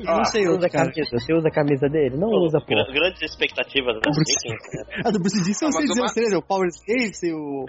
[0.00, 1.10] Não sei Você camisa?
[1.12, 2.16] Você usa a camisa dele?
[2.16, 2.66] Não usa, pô.
[2.74, 4.00] Gra- Grandes expectativas né?
[4.04, 4.62] do Dickens.
[5.04, 7.66] A do Bruce Dixon eu Ah, sei dizer o Power Escape e o...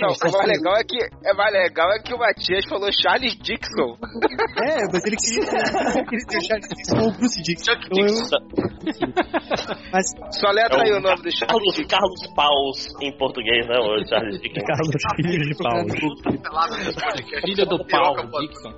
[0.00, 0.98] Não, o mais legal é que,
[1.28, 3.96] é mais legal é que o Matias falou Charles Dixon.
[4.64, 5.42] É, mas ele queria,
[5.96, 7.72] ele queria deixar de Dixon ou o Bruce Dixon.
[7.72, 8.30] Então eu-
[9.92, 10.06] Mas
[10.40, 11.88] Só letra aí É o nome do Charles Carlos, Dixon.
[11.88, 13.74] Carlos Paus em português, né?
[13.78, 14.64] O Charles Dickens.
[14.66, 15.88] Carlos Filho de Paulo.
[17.44, 18.72] Filho do pau, Dixon.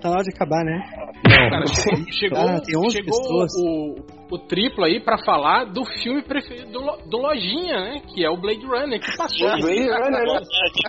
[0.00, 0.80] tá na hora de acabar, né?
[1.28, 3.52] Cara, chegou, chegou, Ah, tem 11 chegou pessoas.
[3.58, 8.02] o, o triplo aí pra falar do filme preferido do, do Lojinha, né?
[8.12, 9.48] Que é o Blade Runner, que passou.
[9.48, 10.40] Blade Runner, né?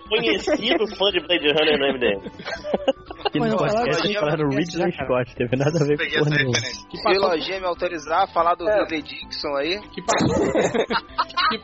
[0.10, 2.22] Conhecido fã de Blade Runner no MDM.
[3.31, 5.35] Que no podcast falaram Ridley Scott.
[5.35, 6.53] Teve nada a ver com nenhuma.
[6.53, 9.80] Que Se passou, Elogia me autorizar a falar do Ridley Dixon aí.
[9.89, 10.53] que passou,
[11.49, 11.57] que,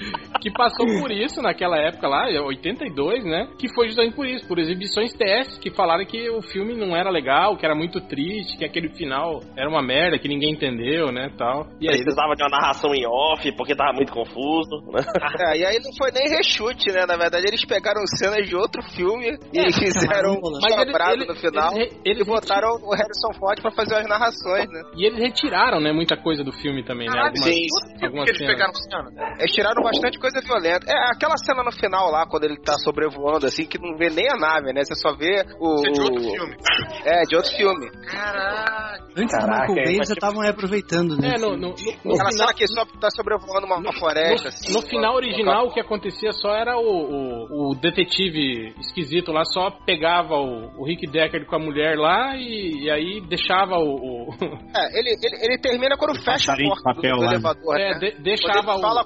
[0.40, 3.48] que passou por isso naquela época lá, 82, né?
[3.58, 7.10] Que foi justamente por isso, por exibições testes, que falaram que o filme não era
[7.10, 11.30] legal, que era muito triste, que aquele final era uma merda, que ninguém entendeu, né,
[11.36, 11.66] tal.
[11.80, 14.76] E aí, Precisava de uma narração em off, porque tava muito confuso.
[14.92, 15.00] Né?
[15.40, 17.06] É, e aí não foi nem reshoot, né?
[17.06, 22.00] Na verdade, eles pegaram cenas de outro filme e fizeram um sobrado no final eles-
[22.04, 24.82] eles e botaram o Harrison Ford pra fazer as narrações, né?
[24.96, 27.18] e eles retiraram, né, muita coisa do filme também, né?
[27.18, 27.66] Algumas, sim.
[28.02, 28.54] algumas eles cenas.
[28.54, 29.34] pegaram cena.
[29.38, 30.86] Eles tiraram bastante coisa violenta.
[30.90, 34.26] É aquela cena no final lá, quando ele tá sobrevoando, assim, que não vê nem
[34.30, 34.82] a nave, né?
[34.84, 35.74] Você só vê o.
[35.74, 36.56] Isso é de outro filme.
[37.04, 37.90] É, de outro filme.
[38.06, 39.00] Caralho.
[39.16, 41.34] Antes do Caraca, Michael Bay, eles já estavam aproveitando, né?
[41.34, 44.48] É, no, no, no, no Aquela final, cena que só tá sobrevoando uma, uma floresta.
[44.48, 49.44] assim, no final original, o que acontecia só era o, o, o detetive esquisito lá,
[49.44, 54.28] só pegava o, o Rick Deckard com a mulher lá e, e aí deixava o.
[54.28, 54.30] o-
[54.76, 57.34] É, ele, ele, ele termina quando fecha a porta do, papel do lá, né?
[57.34, 57.80] elevador.
[57.80, 57.98] É, né?
[57.98, 59.04] de- deixava ele o- Fala,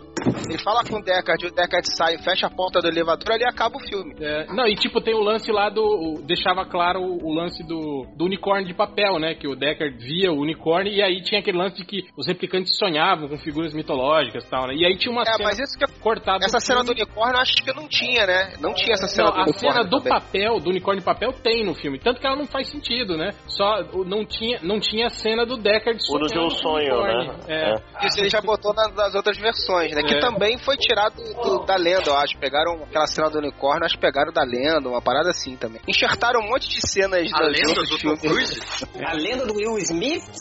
[0.49, 3.77] ele fala com o Deckard, o Deckard sai, fecha a porta do elevador, ali acaba
[3.77, 4.15] o filme.
[4.21, 5.83] É, não, e tipo, tem o lance lá do.
[5.83, 9.35] o- deixava claro o, o lance do, do unicórnio de papel, né?
[9.35, 12.77] Que o Deckard via o unicórnio e aí tinha aquele lance de que os replicantes
[12.79, 14.75] sonhavam com figuras mitológicas e tal, né?
[14.75, 16.45] E aí tinha uma É, cena mas isso que cortada.
[16.45, 16.95] Essa do cena filme.
[16.95, 18.53] do unicórnio acho que não tinha, né?
[18.61, 19.73] Não tinha essa cena Não, do a unicórnio.
[19.73, 20.13] cena do também.
[20.13, 21.99] papel, do unicórnio de papel, tem no filme.
[21.99, 23.31] Tanto que ela não faz sentido, né?
[23.47, 27.37] Só não tinha, não tinha a cena do Deckard um sonhando com o sonho, né?
[27.49, 28.07] É.
[28.07, 30.03] Isso ele já botou nas, nas outras versões, né?
[30.03, 30.21] Que É.
[30.55, 32.39] também foi tirado do- da lenda, eu acho.
[32.39, 35.81] Pegaram aquela cena do unicórnio, acho que pegaram da lenda, uma parada assim também.
[35.89, 38.17] Enxertaram um monte de cenas A lenda do Tom.
[38.17, 38.61] Cruise?
[39.05, 40.23] A lenda do Will Smith?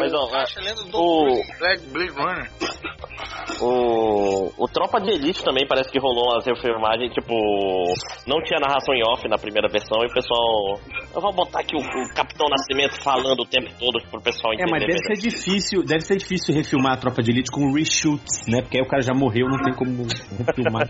[0.00, 2.50] Mas ó, Acho a lenda do o, Blade, Blade Runner.
[3.60, 7.34] o, o Tropa de Elite também parece que rolou umas refilmagens, tipo,
[8.26, 10.80] não tinha narração em off na primeira versão e o pessoal.
[11.14, 14.56] Eu vou botar aqui o, o Capitão Nascimento falando o tempo todo pro pessoal É,
[14.56, 14.70] entender.
[14.70, 18.62] mas deve ser difícil, deve ser difícil refilmar a Tropa de Elite com reshoots, né?
[18.62, 20.06] Porque aí o cara já morreu, não tem como
[20.46, 20.86] refilmar.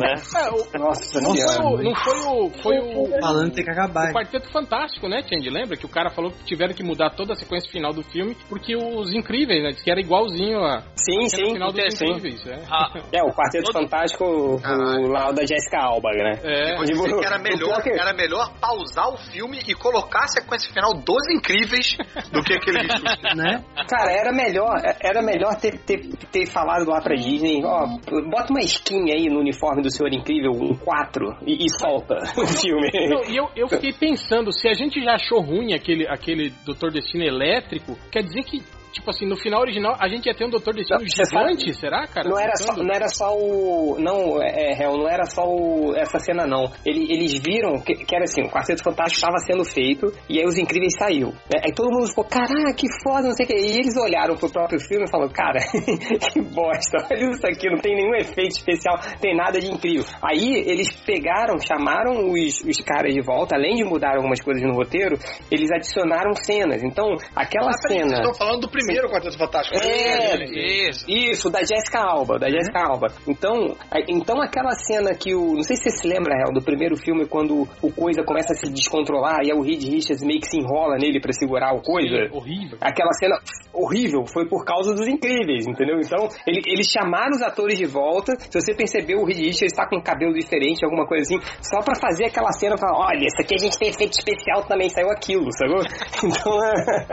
[0.00, 0.14] Né?
[0.36, 2.50] É, o- Nossa não, foi o, não foi o.
[2.62, 3.20] Foi o.
[3.20, 4.10] Falando que tem que acabar.
[4.10, 5.48] O Quarteto Fantástico, né, Change?
[5.50, 8.36] Lembra que o cara falou que tiveram que mudar toda a sequência final do filme
[8.48, 9.70] porque os incríveis, né?
[9.70, 11.52] Diz que era igualzinho a Sim, sim.
[11.52, 12.04] final dos sim.
[12.06, 12.46] incríveis.
[12.46, 12.62] É.
[12.70, 16.32] Ah, É, o Quarteto Fantástico, o, lá da Jessica Alba, né?
[16.42, 16.76] É.
[16.76, 20.94] Vou dizer que era melhor, era melhor pausar o filme e colocar a sequência final
[20.94, 21.96] dos incríveis
[22.32, 23.36] do que aquele reshoot.
[23.36, 23.62] Né?
[23.88, 24.63] Cara, era melhor,
[25.00, 27.86] era melhor ter, ter, ter falado lá pra Disney, ó,
[28.30, 32.46] bota uma skin aí no uniforme do Senhor Incrível, um 4, e, e solta o
[32.46, 32.90] filme.
[33.28, 37.24] E eu, eu fiquei pensando, se a gente já achou ruim aquele, aquele Doutor Destino
[37.24, 38.62] elétrico, quer dizer que,
[38.94, 42.06] tipo assim, no final original a gente ia ter um Doutor Destino Não, gigante, será,
[42.06, 42.28] cara?
[42.28, 43.96] Não era, só, não era só o.
[43.98, 46.64] Não, é, é, não era só o, essa cena, não.
[46.86, 50.44] Ele- eles viram que, que era assim: o Quarteto Fantástico estava sendo feito e aí
[50.46, 51.28] os incríveis saiu.
[51.52, 51.60] né?
[51.64, 53.54] Aí todo mundo ficou, caraca, que foda, não sei o que.
[53.54, 55.58] E eles olharam pro próprio filme e falaram, cara,
[56.32, 60.04] que bosta, olha isso aqui, não tem nenhum efeito especial, tem nada de incrível.
[60.22, 64.74] Aí eles pegaram, chamaram os, os caras de volta, além de mudar algumas coisas no
[64.74, 65.16] roteiro,
[65.50, 66.82] eles adicionaram cenas.
[66.84, 68.06] Então, aquela Ah, cena.
[68.06, 69.78] Vocês estão falando do primeiro Quarteto Fantástico.
[69.78, 71.04] É, isso.
[71.08, 73.08] isso, da Jessica Alba, da Jessica Alba.
[73.26, 73.76] Então,
[74.08, 75.54] então aquela cena que o.
[75.54, 78.56] Não sei se você se lembra, Real, do primeiro filme, quando o coisa começa a
[78.56, 81.80] se descontrolar e aí o Reed Richards meio que se enrola nele pra segurar o
[81.82, 82.28] coisa.
[82.32, 82.76] horrível.
[82.80, 83.36] Aquela cena
[83.72, 85.98] horrível foi por causa dos incríveis, entendeu?
[86.00, 88.32] Então, ele- eles chamaram os atores de volta.
[88.38, 91.80] Se você percebeu, o Reed Richards tá com um cabelo diferente, alguma coisa assim, só
[91.82, 95.10] pra fazer aquela cena falar: olha, isso aqui a gente tem efeito especial também, saiu
[95.10, 95.82] aquilo, sacou?
[96.24, 96.58] Então,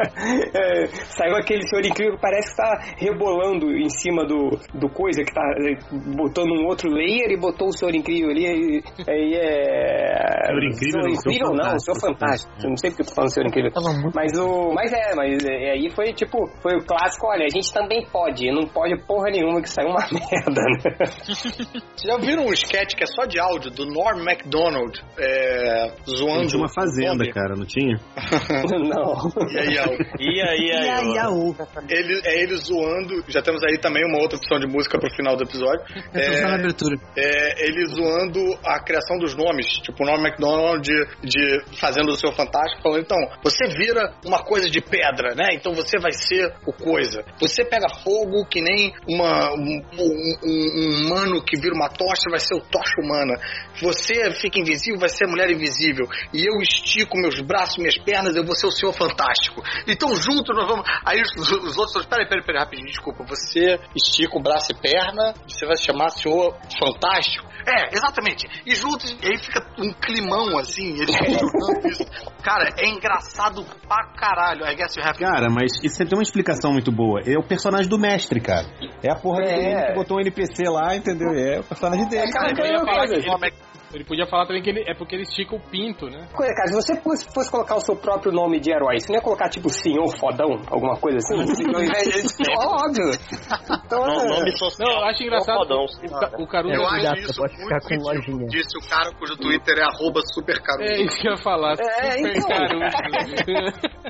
[0.55, 0.85] é,
[1.17, 5.41] saiu aquele senhor incrível parece que tá rebolando em cima do, do coisa que tá.
[5.41, 5.77] é,
[6.15, 8.47] botou num outro layer e botou o senhor incrível ali.
[8.47, 10.41] Aí, aí é.
[10.47, 11.79] Senhor Incrível, Senhor não, Senhor incrível não, Fantástico.
[11.81, 12.51] senhor fantástico.
[12.63, 13.71] Eu não sei porque eu tô falando senhor incrível.
[14.13, 14.73] Mas o.
[14.73, 18.51] Mas é, mas é, aí foi tipo, foi o clássico, olha, a gente também pode,
[18.51, 21.05] não pode porra nenhuma que saiu uma merda, né?
[21.11, 26.47] Vocês já viram um sketch que é só de áudio do Norm MacDonald é, zoando
[26.47, 27.95] Tinha uma fazenda, o cara, não tinha?
[28.71, 29.47] não.
[29.49, 29.93] E aí, Al?
[30.19, 31.19] E aí, E aí,
[31.89, 33.23] Ele, é ele zoando.
[33.27, 35.81] Já temos aí também uma outra opção de música pro final do episódio.
[36.13, 36.95] Essa foi na abertura.
[37.17, 39.67] é, ele zoando a criação dos nomes.
[39.81, 44.43] Tipo, o nome McDonald de, de Fazendo o Seu Fantástico, falando, então, você vira uma
[44.43, 45.49] coisa de pedra, né?
[45.53, 47.23] Então você vai ser o coisa.
[47.39, 52.39] Você pega fogo que nem uma, um, um- um humano que vira uma tocha, vai
[52.39, 53.33] ser o tocha humana.
[53.81, 56.05] Você fica invisível, vai ser a mulher invisível.
[56.33, 59.61] E eu estico meus braços, minhas pernas, eu vou ser o Senhor Fantástico.
[59.87, 60.85] Então juntos nós vamos.
[61.05, 63.23] Aí os, os outros peraí, peraí, peraí, rapidinho, desculpa.
[63.25, 67.49] Você estica o braço e perna, você vai se chamar Senhor Fantástico.
[67.67, 68.47] É, exatamente.
[68.65, 71.09] E juntos, e aí fica um climão assim, eles
[71.91, 72.05] isso.
[72.43, 74.65] Cara, é engraçado pra caralho.
[74.65, 77.21] I guess you have to Cara, mas isso tem uma explicação muito boa.
[77.23, 78.65] É o personagem do mestre, cara.
[79.03, 79.55] É a porra É.
[79.55, 81.29] dele que botou um NPC lá, entendeu?
[81.35, 82.29] É o personagem dele.
[82.29, 83.21] Aquela Ele podia mesma falar coisa.
[83.21, 86.27] que ele- podia falar também que ele, é porque ele estica o pinto, né?
[86.33, 89.15] Coisa, cara, se você fosse, fosse colocar o seu próprio nome de herói, você não
[89.19, 90.59] ia colocar tipo Senhor Fodão?
[90.69, 91.35] Alguma coisa assim?
[91.73, 93.11] Ao invés de- Óbvio.
[93.85, 94.87] Então, é- nome social.
[94.89, 95.57] Não, eu acho engraçado.
[95.59, 95.85] Fodão.
[95.85, 96.73] O, o Caruso.
[96.75, 98.47] Eu cuidado, acho isso pode muito ficar com lojinha.
[98.47, 100.89] disse o cara cujo Twitter é arroba supercaruso.
[100.91, 101.73] É isso que eu ia falar.
[101.79, 102.49] É, Super então.
[102.49, 103.91] Caruso.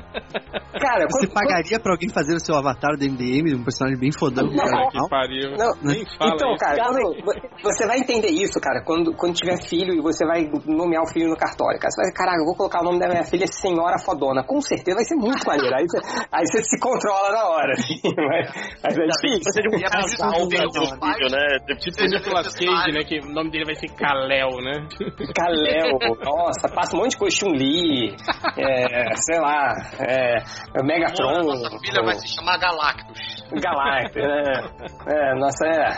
[0.82, 4.10] Cara, Você quando- pagaria pra alguém fazer o seu avatar do MDM, um personagem bem
[4.10, 4.46] fodão?
[4.48, 4.88] Não, cara?
[4.90, 5.50] Que pariu.
[5.56, 6.58] Não, Nem fala então, isso.
[6.64, 10.48] cara, quando- vo- você vai entender isso, cara, quando, quando tiver filho e você vai
[10.66, 11.90] nomear o filho no cartório, cara.
[11.90, 14.42] Você vai, eu vou colocar o nome da minha filha Senhora Fodona.
[14.42, 15.76] Com certeza vai ser muito maneiro.
[15.76, 15.98] Aí você,
[16.32, 18.00] aí você se controla na hora, assim.
[18.32, 18.48] Mas,
[18.82, 19.42] mas é difícil.
[19.44, 21.76] Precisa de um casal filho, né?
[21.78, 23.04] Tipo o Nicolas Cage, né?
[23.04, 24.86] Que o nome dele vai ser Kalel, né?
[25.34, 28.14] Kalel, nossa, passa um monte de coisa Chun-Li,
[28.58, 31.42] é, sei lá, é, é Megatron.
[31.44, 33.18] Nossa filha vai se chamar Galactus.
[33.52, 35.92] Galactus, é, é, nossa, é.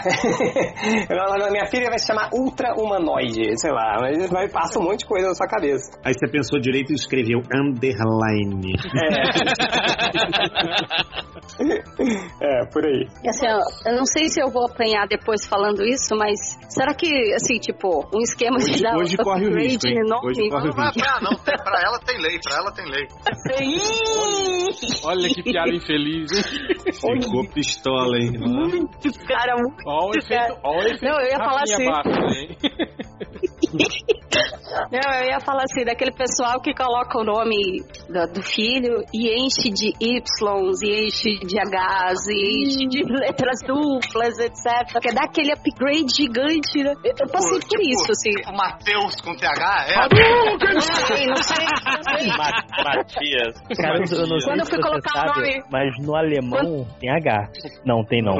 [1.14, 5.00] Não, Minha filha vai se chamar Ultra Humanoide, sei lá, mas, mas passa um monte
[5.00, 5.90] de coisa na sua cabeça.
[6.04, 8.72] Aí você pensou direito e escreveu underline.
[12.40, 13.06] É, por aí.
[13.28, 13.46] Assim,
[13.86, 16.38] eu não sei se eu vou apanhar depois falando isso, mas
[16.68, 20.00] será que, assim, tipo, um esquema de Hoje- dar hoje corre o risco, hein?
[20.24, 21.34] Hoje corre o Não vai apanhar, não.
[21.38, 23.06] Tem- Pra ela tem lei, pra ela tem lei.
[25.04, 26.42] Olha que piada infeliz, hein?
[27.20, 28.32] Ficou pistola, hein?
[28.38, 31.82] Muito cara, muito Ó o efeito, ó o efeito Não, eu ia falar assim.
[31.82, 32.56] Hein?
[34.90, 37.56] Não, eu ia falar assim, daquele pessoal que coloca o nome
[38.08, 43.60] do, do filho e enche de Ys, e enche de Hs, e enche de letras
[43.66, 45.00] duplas, etc.
[45.00, 46.92] Quer dar aquele upgrade gigante, né?
[47.04, 48.30] Eu, eu passei por isso, assim.
[48.30, 49.94] Tipo Matheus com TH, é?
[50.74, 51.64] Não sei, não sei.
[51.66, 52.26] não sei.
[52.28, 53.54] Ma- Matias.
[53.76, 57.10] Cara, eu não sei Quando eu fui colocar o sabe, nome- mas no alemão tem
[57.10, 57.48] H.
[57.86, 58.34] Não, tem não.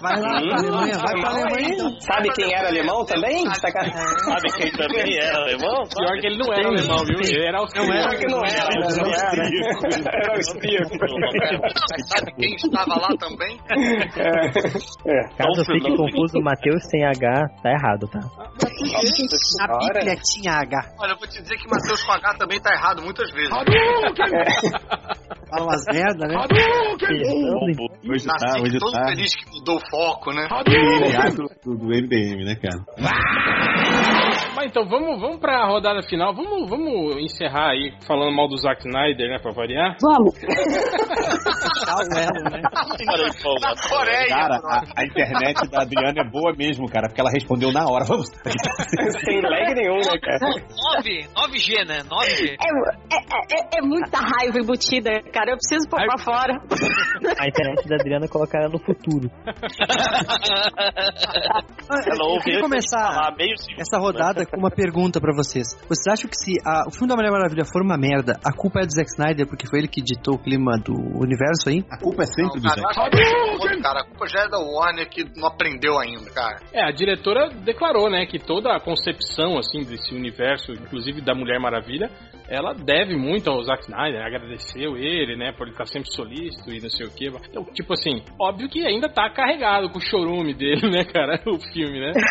[0.00, 1.68] Vai lá pra Alemanha, vai pra Alemanha.
[1.74, 2.00] então.
[2.00, 3.44] Sabe quem era alemão também?
[3.54, 5.84] Sabe quem também era alemão?
[5.88, 7.20] Pior que ele não era alemão, viu?
[7.20, 7.92] Ele era austríaco.
[7.92, 8.86] Pior que não era, né?
[8.96, 9.42] não era.
[10.22, 10.94] Era austríaco.
[12.06, 13.58] Sabe quem estava lá também?
[15.06, 15.22] É.
[15.36, 18.20] Caso fique confuso, Matheus sem H, tá errado, tá?
[19.58, 20.94] Na Bíblia tinha H.
[20.98, 23.50] Olha, eu vou te dizer que Matheus com H também tá errado muitas vezes.
[25.50, 26.36] Fala umas merda, né?
[28.08, 29.08] Hoje tá, Nasci hoje todo tá.
[29.08, 30.46] feliz que mudou o foco, né?
[31.08, 32.84] Teatro do, do MDM, né, cara?
[34.58, 36.34] Mas então, vamos, vamos pra rodada final.
[36.34, 39.38] Vamos, vamos encerrar aí falando mal do Zack Snyder, né?
[39.40, 39.96] Pra variar.
[40.02, 40.34] Vamos.
[41.86, 42.60] Tá elo, né?
[42.60, 47.70] Na Coreia, Cara, a, a internet da Adriana é boa mesmo, cara, porque ela respondeu
[47.70, 48.04] na hora.
[48.04, 48.26] Vamos.
[49.24, 50.40] Sem lag nenhum, né, cara?
[50.40, 52.02] 9, 9G, né?
[52.02, 52.56] 9G.
[52.58, 52.66] É,
[53.14, 53.18] é,
[53.52, 55.52] é, é muita raiva embutida, cara.
[55.52, 56.54] Eu preciso pôr pra fora.
[57.38, 59.30] A internet da Adriana colocar ela no futuro.
[61.88, 65.66] Ela ouve começar falar meio segundo, essa rodada uma pergunta pra vocês.
[65.88, 68.80] Vocês acham que se a- o filme da Mulher Maravilha for uma merda, a culpa
[68.80, 71.84] é do Zack Snyder porque foi ele que ditou o clima do universo aí?
[71.90, 73.78] A culpa é sempre do Cara, eu Zack.
[73.78, 76.56] é cara, a culpa já é da Warner que não aprendeu ainda, cara.
[76.72, 81.58] É, a diretora declarou, né, que toda a concepção, assim, desse universo, inclusive da Mulher
[81.60, 82.10] Maravilha,
[82.48, 86.80] ela deve muito ao Zack Snyder, agradeceu ele, né, por ele estar sempre solícito e
[86.80, 87.26] não sei o que.
[87.48, 91.58] Então, tipo assim, óbvio que ainda tá carregado com o chorume dele, né, cara, o
[91.72, 92.12] filme, né?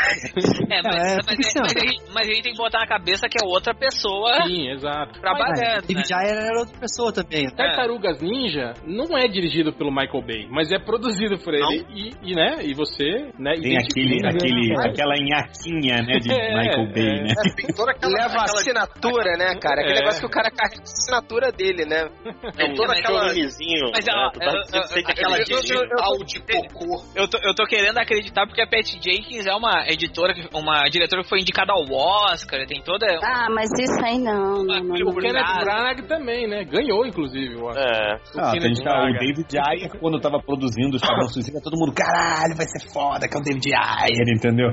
[0.69, 3.27] É, mas, É, mas, mas, a gente, mas a gente tem que botar na cabeça
[3.29, 5.19] que é outra pessoa Sim, exato.
[5.21, 5.83] trabalhando.
[5.89, 6.03] Ele né?
[6.05, 7.45] já era outra pessoa também.
[7.55, 12.35] Tartarugas Ninja não é dirigido pelo Michael Bay, mas é produzido por ele e, e,
[12.35, 14.29] né, e você, né, Tem aquele, né?
[14.29, 17.23] aquele, aquela nhaquinha, né, de É, Michael Bay, é.
[17.23, 17.33] né?
[17.37, 18.11] É, tem toda aquela.
[18.13, 19.81] Leva a aquela- assinatura, né, cara?
[19.81, 20.06] Aquele É.
[20.07, 22.09] negócio que o cara carrega a assinatura dele, né?
[22.55, 23.25] tem toda mas aquela.
[23.27, 24.13] Mas, né?
[24.13, 24.31] ó,
[27.15, 31.23] eu- tô, eu tô querendo acreditar porque a Patty Jenkins é uma editora, uma diretora
[31.23, 33.05] que foi indicada ao Oscar, tem toda.
[33.23, 35.07] Ah, mas isso aí não, não, não.
[35.07, 35.15] O.
[35.15, 35.63] Kenneth.
[35.63, 36.63] Branagh também, né?
[36.63, 37.79] Ganhou, inclusive, eu acho.
[37.79, 38.17] É.
[38.37, 39.13] Ah, Kenneth tem que tá, o.
[39.13, 43.35] David Ayer, quando tava produzindo o Esquadrão Suicida, todo mundo, caralho, vai ser foda, que
[43.35, 44.69] é o David Ayer, entendeu?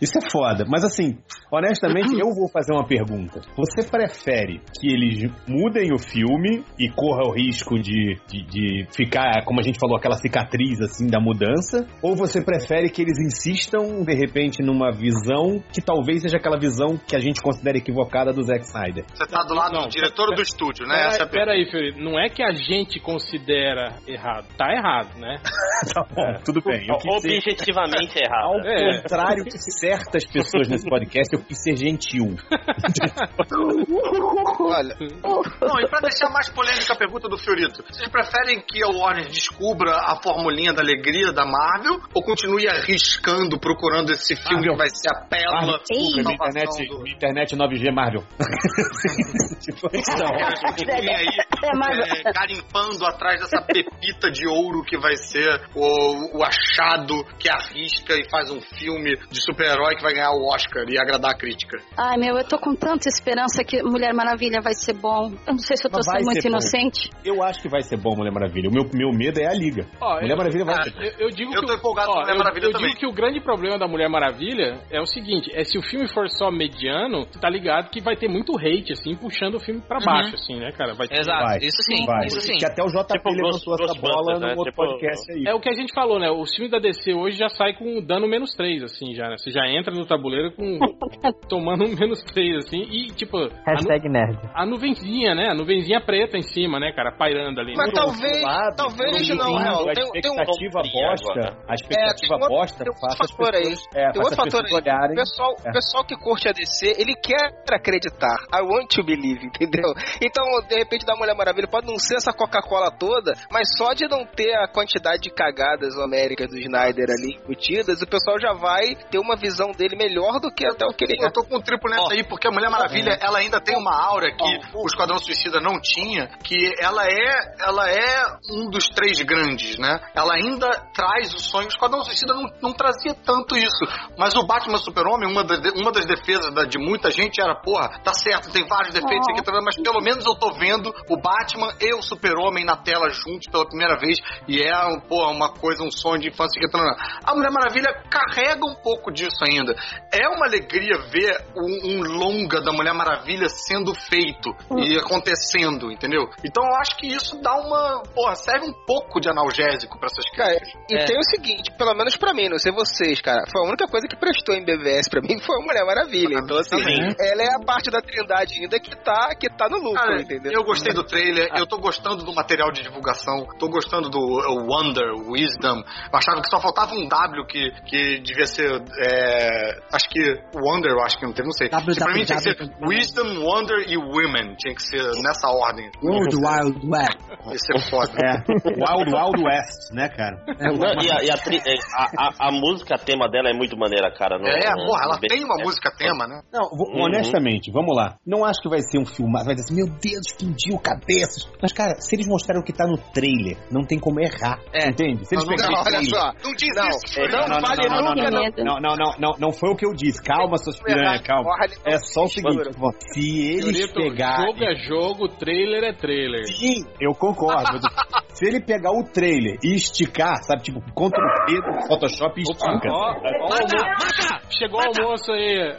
[0.00, 0.64] Isso é foda.
[0.68, 1.18] Mas assim,
[1.52, 3.40] honestamente, eu vou fazer uma pergunta.
[3.56, 9.44] Você prefere que eles mudem o filme e corra o risco de, de, de ficar,
[9.44, 11.86] como a gente falou, aquela cicatriz assim da mudança?
[12.02, 16.98] Ou você prefere que eles insistam, de repente, numa visão que talvez seja aquela visão
[17.06, 19.04] que a gente considera equivocada do Zack Snyder?
[19.14, 21.06] Você tá do lado Não, do diretor pera- do estúdio, né?
[21.06, 21.98] Essa é Pera, pera aí, Fiorito.
[22.00, 24.46] Não é que a gente considera errado.
[24.56, 25.36] Tá errado, né?
[25.94, 26.84] Tá bom, tudo bem.
[26.88, 28.48] Eu quis ser- Objetivamente errado.
[28.48, 29.00] Ao É.
[29.00, 32.34] contrário de certas pessoas nesse podcast, eu quis ser gentil.
[34.60, 38.88] Olha, Não, e pra deixar mais polêmica a pergunta do Fiorito, vocês preferem que a
[38.88, 44.72] Warner descubra a formulinha da alegria da Marvel ou continue arriscando, procurando esse filme Marvel.
[44.72, 47.02] que vai ser a pérola Marvel, desculpa, minha internet, do...
[47.02, 48.22] minha internet 9G Marvel.
[49.60, 51.26] tipo, Vem aí,
[51.64, 57.24] É, mas- é, garimpando atrás dessa pepita de ouro que vai ser o, o achado
[57.38, 61.32] que arrisca e faz um filme de super-herói que vai ganhar o Oscar e agradar
[61.32, 61.78] a crítica.
[61.96, 65.30] Ai, meu, eu tô com tanta esperança que Mulher Maravilha vai ser bom.
[65.46, 66.56] Eu não sei se eu tô sendo muito ser bom.
[66.56, 67.10] inocente.
[67.24, 68.68] Eu acho que vai ser bom Mulher Maravilha.
[68.68, 69.86] O meu, meu medo é a Liga.
[70.00, 70.94] Ó, Mulher eu- Maravilha vai ah, ser.
[70.98, 72.88] Eu, eu digo Eu que tô o- empolgado ó, com Mulher eu- Maravilha eu também.
[72.88, 76.08] digo que o grande problema da Mulher Maravilha é o seguinte: é se o filme
[76.08, 79.80] for só mediano, tu tá ligado que vai ter muito hate, assim, puxando o filme
[79.80, 80.94] pra baixo, assim, né, cara?
[80.94, 81.58] Vai ter- Exato, Vai.
[81.58, 82.26] isso sim, Vai.
[82.26, 82.56] isso sim.
[82.56, 84.54] Que até o JP Tipo levantou essa bola Ghostbusters, no né?
[84.56, 85.44] outro Tipo- podcast aí.
[85.46, 86.30] É o que a gente falou, né?
[86.30, 89.36] Os filmes da DC hoje já saem com dano menos 3, assim, já, né?
[89.36, 90.78] Você já entra no tabuleiro com.
[91.48, 93.38] tomando um menos 3, assim, e tipo.
[93.66, 94.08] Hashtag
[94.54, 95.48] a nuvenzinha, né?
[95.50, 97.12] A nuvenzinha preta em cima, né, cara?
[97.12, 97.74] Pairando ali.
[97.76, 102.34] Mas talvez, lado, talvez um não, a Tem, tem um expectativa frio bosta, a expectativa
[102.34, 103.62] É, tem bosta tem outro faça as fator aí.
[103.62, 104.92] pessoas, é, Tem outro as fator pessoas aí.
[104.92, 105.12] olharem.
[105.12, 105.70] O pessoal, É.
[105.70, 108.36] o pessoal que curte a DC, ele quer acreditar.
[108.54, 109.92] I want to believe, entendeu?
[110.22, 114.06] Então, de repente, da Mulher Maravilha pode não ser essa Coca-Cola toda, mas só de
[114.08, 118.94] não ter a quantidade de cagadas homéricas do Snyder ali embutidas, o pessoal já vai
[119.10, 121.60] ter uma visão dele melhor do que até o que ele Eu tô com um
[121.60, 123.26] triplo nessa aí, porque a Mulher Maravilha, É.
[123.26, 123.90] ela ainda tem uma
[124.36, 129.78] que o Esquadrão Suicida não tinha, que ela é, ela é um dos três grandes,
[129.78, 129.98] né?
[130.14, 131.66] Ela ainda traz o sonho.
[131.66, 133.84] O Esquadrão Suicida não, não trazia tanto isso.
[134.18, 137.88] Mas o Batman Super-Homem, uma, das- uma das defesas da- de muita gente era, porra,
[138.02, 141.72] tá certo, tem vários defeitos aqui, tá, mas pelo menos eu tô vendo o Batman
[141.80, 144.72] e o Super-Homem na tela juntos pela primeira vez, e é,
[145.08, 146.78] porra, uma coisa, um sonho de infância que tá
[147.24, 149.74] A Mulher Maravilha carrega um pouco disso ainda.
[150.12, 156.28] É uma alegria ver um, um longa da Mulher Maravilha sendo feito e acontecendo, entendeu?
[156.44, 158.02] Então eu acho que isso dá uma.
[158.14, 160.80] Porra, serve um pouco de analgésico pra essas Cara, crianças.
[160.90, 161.04] e É.
[161.04, 164.06] tem o seguinte, pelo menos pra mim, não sei vocês, cara, foi a única coisa
[164.08, 166.38] que prestou em BVS pra mim foi a Mulher Maravilha.
[166.38, 167.14] Então, assim, Também.
[167.20, 170.52] ela é a parte da trindade ainda que tá, que tá no lucro, Cara, entendeu?
[170.52, 174.66] eu gostei do trailer, eu tô gostando do material de divulgação, tô gostando do uh,
[174.68, 175.78] Wonder, Wisdom.
[176.12, 178.82] Eu achava que só faltava um W que, que devia ser.
[179.00, 180.20] é, acho que
[180.54, 181.68] Wonder, eu acho que não tem, não sei.
[181.68, 184.56] W, Que pra mim tinha que ser W, Wisdom, Wonder e Women.
[184.58, 185.90] Tinha que ser nessa ordem.
[186.02, 187.54] World Wild Web.
[187.54, 188.12] Isso é foda.
[188.18, 190.36] É, Wild Wild West, né, cara?
[190.60, 193.52] É, Não, e a, e a, tri- é, a, a, a música tema dela é
[193.54, 194.38] muito maneira, cara.
[194.38, 195.64] No, É, no- porra, ela tem uma BTS.
[195.66, 196.40] música tema, né?
[196.52, 197.02] Não, Uhum.
[197.04, 198.16] honestamente, vamos lá.
[198.26, 201.48] Não acho que vai ser um filme, vai dizer assim, meu Deus, explodiu cabeças.
[201.62, 204.58] Mas, cara, se eles mostraram o que tá no trailer, não tem como errar.
[204.72, 204.88] É.
[204.88, 205.26] Entende?
[205.26, 206.26] Se eles Não, não, pegarem o olha trailer- só.
[206.44, 207.20] Não diz Não, isso.
[207.20, 208.64] é, não, não, não, vale não, não, nunca, não, não.
[208.64, 210.22] não, não, não, não, não foi o que eu disse.
[210.22, 211.50] Calma, suas piranhas, calma.
[211.86, 212.70] É só o seguinte,
[213.12, 214.46] se eles Pegarem...
[214.46, 216.46] Jogo é jogo, trailer é trailer.
[216.46, 217.78] Sim, eu concordo.
[218.34, 222.42] Se ele pegar o trailer e esticar, sabe, tipo, contra o P do Photoshop e
[222.44, 222.88] estica.
[222.88, 225.74] Ó, ó, Chegou o almoço aí.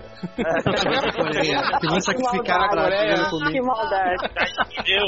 [1.80, 3.16] Que vão sacrificar a Coreia.
[3.16, 3.52] Coreia comigo.
[3.52, 4.30] Que maldade.
[4.88, 5.08] Eu.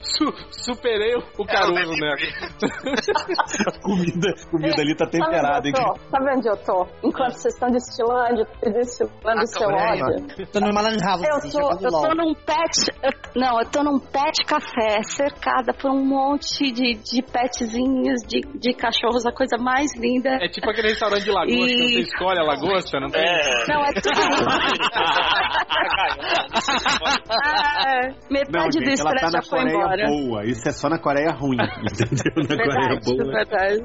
[0.00, 2.14] Su- superei o Caruso, né?
[3.82, 5.74] comida, comida ali tá temperada, hein?
[6.10, 6.86] Sabe onde eu tô?
[7.04, 10.46] Enquanto vocês estão destilando, destilando o seu ódio.
[10.52, 11.22] Tô no Malan House.
[11.22, 12.90] Eu tô, eu tô num pet.
[13.02, 18.40] eu- não, eu tô num pet café, cercada por um monte de, de petzinhos, de,
[18.58, 20.30] de cachorros, a coisa mais linda.
[20.42, 23.22] É tipo aquele restaurante de lagosta, E- que você escolhe a lagosta, não tem?
[23.22, 23.66] É.
[23.68, 24.08] Não, é tudo
[27.30, 30.06] Ah, Não, metade do gente, ela tá estresse na já foi Coreia embora.
[30.08, 30.44] boa.
[30.44, 32.32] Isso é só na Coreia ruim, entendeu?
[32.36, 33.32] Na Coreia Verdade, boa.
[33.32, 33.82] verdade.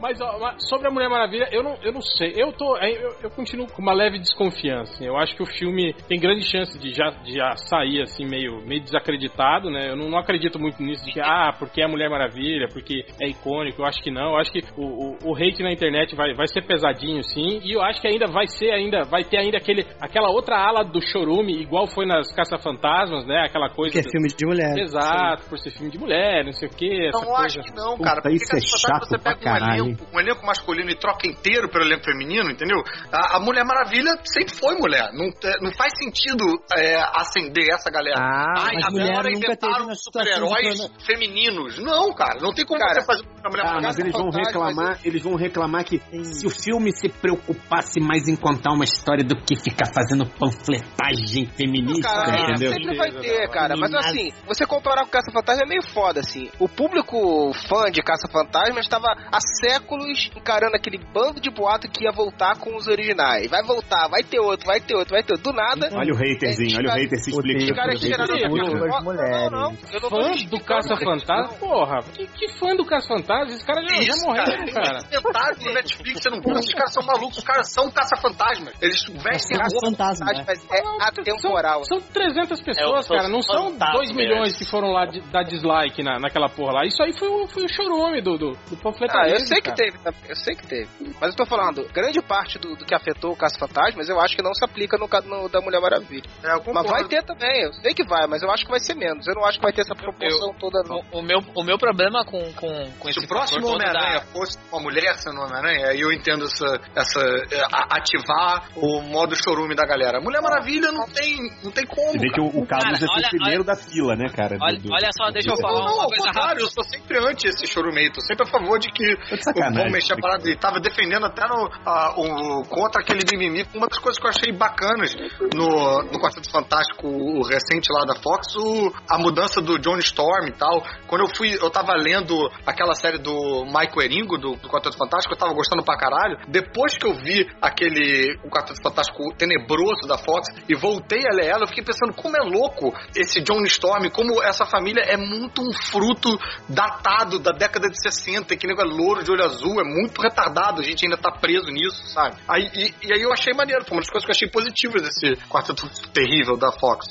[0.00, 2.32] Mas, ó, mas sobre a Mulher Maravilha, eu não, eu não sei.
[2.36, 2.76] Eu tô.
[2.78, 5.02] Eu, eu continuo com uma leve desconfiança.
[5.04, 8.60] Eu acho que o filme tem grande chance de já, de já sair assim, meio,
[8.66, 9.90] meio desacreditado, né?
[9.90, 13.04] Eu não, não acredito muito nisso de que, ah, porque é a Mulher Maravilha, porque
[13.20, 13.82] é icônico.
[13.82, 14.30] Eu acho que não.
[14.32, 17.60] Eu acho que o, o, o hate na internet vai, vai ser pesadinho, sim.
[17.62, 19.02] E eu acho que ainda vai ser ainda.
[19.04, 23.44] Vai ter ainda aquele, aquela outra ala do chorume, igual foi nas Caça-Fantasmas, né?
[23.46, 23.92] Aquela coisa.
[23.92, 24.78] Que é do- filme de mulher.
[24.78, 27.10] Exato, por ser filme de mulher, não sei o que.
[27.12, 28.16] Não, eu acho que não, cara.
[28.16, 29.84] Puta, Porque isso é Caça-Fantasma, chato você pra pega um caralho.
[29.84, 32.78] elenco, um elenco masculino e troca inteiro pelo elenco feminino, entendeu?
[33.12, 35.10] A, a Mulher Maravilha sempre foi mulher.
[35.12, 36.44] Não, te- não faz sentido
[36.76, 38.16] é, acender essa galera.
[38.18, 41.78] Ah, Ai, mas agora inventaram super-heróis femininos.
[41.78, 42.40] Não, cara.
[42.40, 45.34] Não tem como Cara, você fazer uma Mulher Ah, mas eles vão reclamar, eles vão
[45.36, 49.86] reclamar que se o filme se preocupasse mais em contar uma história do que ficar
[49.86, 52.72] fazendo panfletagem feminista, Cara, entendeu?
[52.72, 53.76] sempre vai ter, cara.
[53.76, 56.50] Mas assim, você comparar com Caça Fantasma Caça-Fantasma é meio foda, assim.
[56.58, 62.12] O público fã de Caça-Fantasma estava há séculos encarando aquele bando de boato que ia
[62.12, 63.48] voltar com os originais.
[63.48, 65.52] Vai voltar, vai ter outro, vai ter outro, vai ter outro.
[65.52, 65.88] Do nada.
[65.92, 67.64] Olha o haterzinho, olha o hater se explica.
[67.64, 68.42] Os caras tiraram sim.
[68.42, 69.50] Não, mulheres.
[69.50, 71.58] não, eu não tô Fã do Caça-Fantasma?
[71.58, 73.46] Porra, que, que fã do Caça-Fantasma?
[73.52, 74.98] Esses caras já, já morreram, cara.
[74.98, 76.54] Eles tentaram no Netflix, você não viu?
[76.54, 78.74] Os caras são malucos, os caras são caça-fantasmas.
[78.80, 80.44] Eles vestem Caça-fantasma, né?
[80.46, 81.84] Mas é atemporal.
[81.84, 83.28] São 300 pessoas, É, são cara.
[83.28, 83.96] Não são fantasmas.
[84.08, 86.86] 2 milhões que foram lá dar dislike na, naquela porra lá.
[86.86, 88.78] Isso aí foi o, chorume do, do, do
[89.10, 89.98] Ah, eu sei que teve,
[90.28, 90.88] eu sei que teve.
[91.20, 94.42] Mas eu tô falando, grande parte do, do que afetou o Caça-Fantasmas, eu acho que
[94.42, 96.24] não se aplica no, ca- no da Mulher Maravilha.
[96.44, 98.80] É, eu Mas vai ter também, eu sei que vai, mas eu acho que vai
[98.80, 99.26] ser menos.
[99.26, 101.00] Eu não acho que vai ter essa proporção toda, não.
[101.12, 104.26] O, o meu, o meu problema com, com, com Se esse o próximo Homem-Aranha da-
[104.26, 107.20] fosse uma mulher sendo Homem-Aranha, aí eu entendo essa, essa
[107.52, 110.20] é, a- ativar o modo chorume da galera.
[110.20, 112.12] Mulher Maravilha não tem, não tem como.
[112.12, 114.56] Você vê que o, o Cara, Carlos é olha- o primeiro da fila, né, cara?
[114.60, 116.62] Olha, do- olha só, deixa eu falar Não, ao coisa contrário, rápida.
[116.62, 119.78] eu sou sempre anti esse chorumeio, tô sempre a favor de que Tô de sacanagem.
[119.78, 120.48] vamos mexer a parada.
[120.50, 123.66] E tava defendendo até no, a- o, contra aquele mimimi.
[123.74, 125.14] Uma das coisas que eu achei bacanas
[125.54, 130.48] no, no Quarteto Fantástico, o recente lá da Fox, o, a mudança do John Storm
[130.48, 130.82] e tal.
[131.06, 135.34] Quando eu fui, eu tava lendo aquela série do Michael Eringo, do, do Quarteto Fantástico,
[135.34, 136.38] eu tava gostando pra caralho.
[136.48, 141.46] Depois que eu vi aquele, o Quarteto Fantástico tenebroso da Fox e voltei a ler
[141.46, 145.60] ela, eu fiquei pensando como é louco esse John Storm, como essa família é muito
[145.60, 146.38] um fruto
[146.68, 150.80] datado da década de 60, que negócio é louro de olho azul, é muito retardado,
[150.80, 152.36] a gente ainda tá preso nisso, sabe?
[152.48, 155.02] Aí, e, e aí eu achei maneiro, foi uma das coisas que eu achei positivas
[155.02, 157.06] desse quarteto terrível da Fox.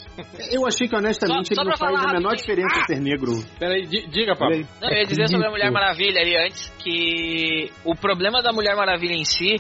[0.52, 2.36] Eu achei que, honestamente, Só- só ele não faz a menor rapidinho.
[2.38, 3.32] diferença ser negro.
[3.60, 4.66] Peraí, di- diga, Pablo.
[4.82, 8.76] Não, eu ia dizer sobre a Mulher Maravilha ali antes que o problema da Mulher
[8.76, 9.56] Maravilha em si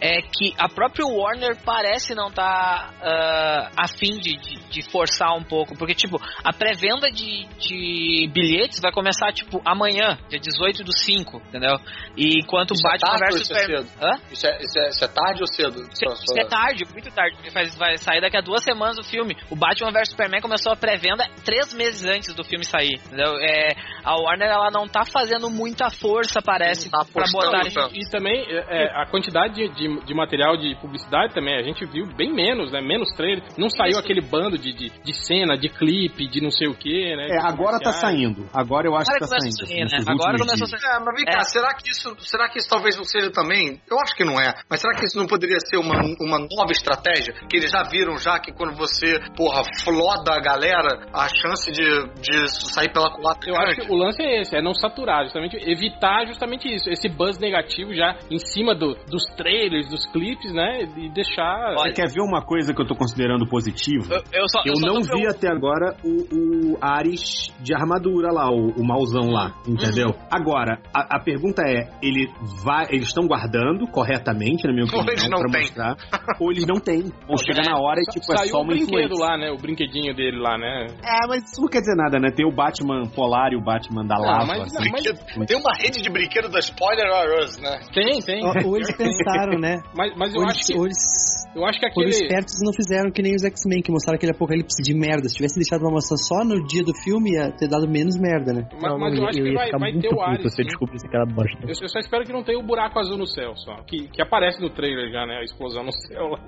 [0.00, 5.36] é que a própria Warner parece não estar tá, a fim de, de, de forçar
[5.36, 10.82] um pouco, porque tipo, a pré-venda de, de bilhetes vai começar tipo amanhã, dia 18
[10.84, 11.76] do 5, entendeu?
[12.16, 14.06] E enquanto Isso é Batman tarde ou vs isso é?
[14.06, 14.20] Hã?
[14.32, 15.82] Isso é, isso é- isso é tarde ou cedo?
[15.92, 17.36] Isso é tarde, muito tarde.
[17.36, 19.19] porque Vai, vai sair daqui a duas semanas o filme.
[19.50, 22.98] O Batman vs Superman começou a pré-venda três meses antes do filme sair.
[23.06, 23.34] Entendeu?
[23.40, 23.74] É,
[24.04, 27.66] a Warner ela não tá fazendo muita força, parece, Tá pra botar.
[27.66, 27.88] então.
[27.92, 31.84] E também é, é, a quantidade de, de, de material de publicidade também, a gente
[31.86, 32.80] viu bem menos, né?
[32.80, 33.42] Menos trailer.
[33.58, 37.14] Não saiu aquele bando de, de, de cena, de clipe, de não sei o que,
[37.16, 37.28] né?
[37.30, 38.48] É, agora tá saindo.
[38.52, 39.86] Agora eu acho Agora que tá começa saindo.
[39.86, 40.12] a sair, né?
[40.12, 40.80] Agora começou a sair.
[40.90, 41.44] É, mas vem cá, É.
[41.44, 43.80] será que isso, será que isso talvez não seja também?
[43.90, 44.54] Eu acho que não é.
[44.68, 47.32] Mas será que isso não poderia ser uma, uma nova estratégia?
[47.48, 51.84] Que eles já viram já que quando você, porra, floda a galera, a chance de,
[52.20, 55.24] de sair pela culatra é Eu acho que o lance é esse, é não saturar,
[55.24, 60.52] justamente evitar justamente isso, esse buzz negativo já em cima do, dos trailers, dos clipes,
[60.52, 60.82] né?
[60.96, 61.74] E deixar.
[61.74, 64.14] Você quer ver uma coisa que eu tô considerando positiva?
[64.14, 68.50] Eu, eu só, Eu só não vi até agora o, o Ares de armadura lá,
[68.50, 70.08] o, o mauzão lá, entendeu?
[70.08, 70.26] Uhum.
[70.30, 72.28] Agora, a, a pergunta é, ele
[72.64, 75.60] vai, eles estão guardando corretamente, na minha Ou opinião, eles não pra têm.
[75.62, 75.96] mostrar,
[76.40, 78.74] ou eles não têm, ou chega na hora e tipo é só uma
[79.08, 79.50] brinquedo lá, né?
[79.50, 80.86] O brinquedinho dele lá, né?
[81.02, 82.30] É, mas isso não quer dizer nada, né?
[82.30, 84.46] Tem o Batman polar e o Batman da Não, lava.
[84.46, 84.84] mas- assim.
[84.84, 87.06] não, mas- Tem uma rede de brinquedo da Spoiler
[87.42, 87.80] Us, né?
[87.92, 88.44] Tem, tem.
[88.44, 89.80] Ou, ou eles pensaram, né?
[89.94, 90.78] Mas, mas eu ou acho eles, que.
[90.78, 92.22] ou eles Eu acho que foram aquele.
[92.24, 95.28] espertos e não fizeram que nem os X-Men, que mostraram aquele apocalipse de merda.
[95.28, 98.52] Se tivesse deixado pra mostrar só no dia do filme, ia ter dado menos merda,
[98.52, 98.68] né?
[98.80, 100.40] Mas, mas eu acho que ia vai, ficar vai muito ter o Ares.
[100.40, 100.62] se eu sim.
[100.64, 101.58] descobrisse que era bosta.
[101.62, 103.74] Eu, eu só espero que não tenha o buraco azul no céu, só.
[103.86, 105.38] Que, que aparece no trailer já, né?
[105.38, 106.38] A explosão no céu lá.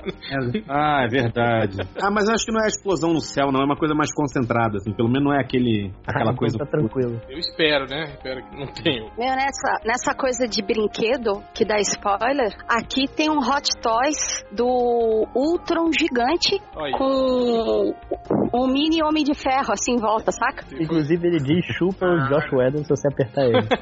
[0.69, 1.77] Ah, é verdade.
[2.01, 3.61] ah, mas eu acho que não é a explosão no céu, não.
[3.61, 4.93] É uma coisa mais concentrada, assim.
[4.93, 6.59] Pelo menos não é aquele, aquela Ah, então coisa...
[6.59, 7.21] Tá tranquilo.
[7.29, 8.05] Eu espero, né?
[8.15, 9.03] Espero que não tenha.
[9.19, 14.92] Meu, nessa, nessa coisa de brinquedo que dá spoiler, aqui tem um Hot Toys do
[15.35, 17.95] Ultron gigante Olha com
[18.55, 20.65] um mini Homem de Ferro assim em volta, saca?
[20.79, 23.63] Inclusive ele diz chupa o Josh Whedon se você apertar ele.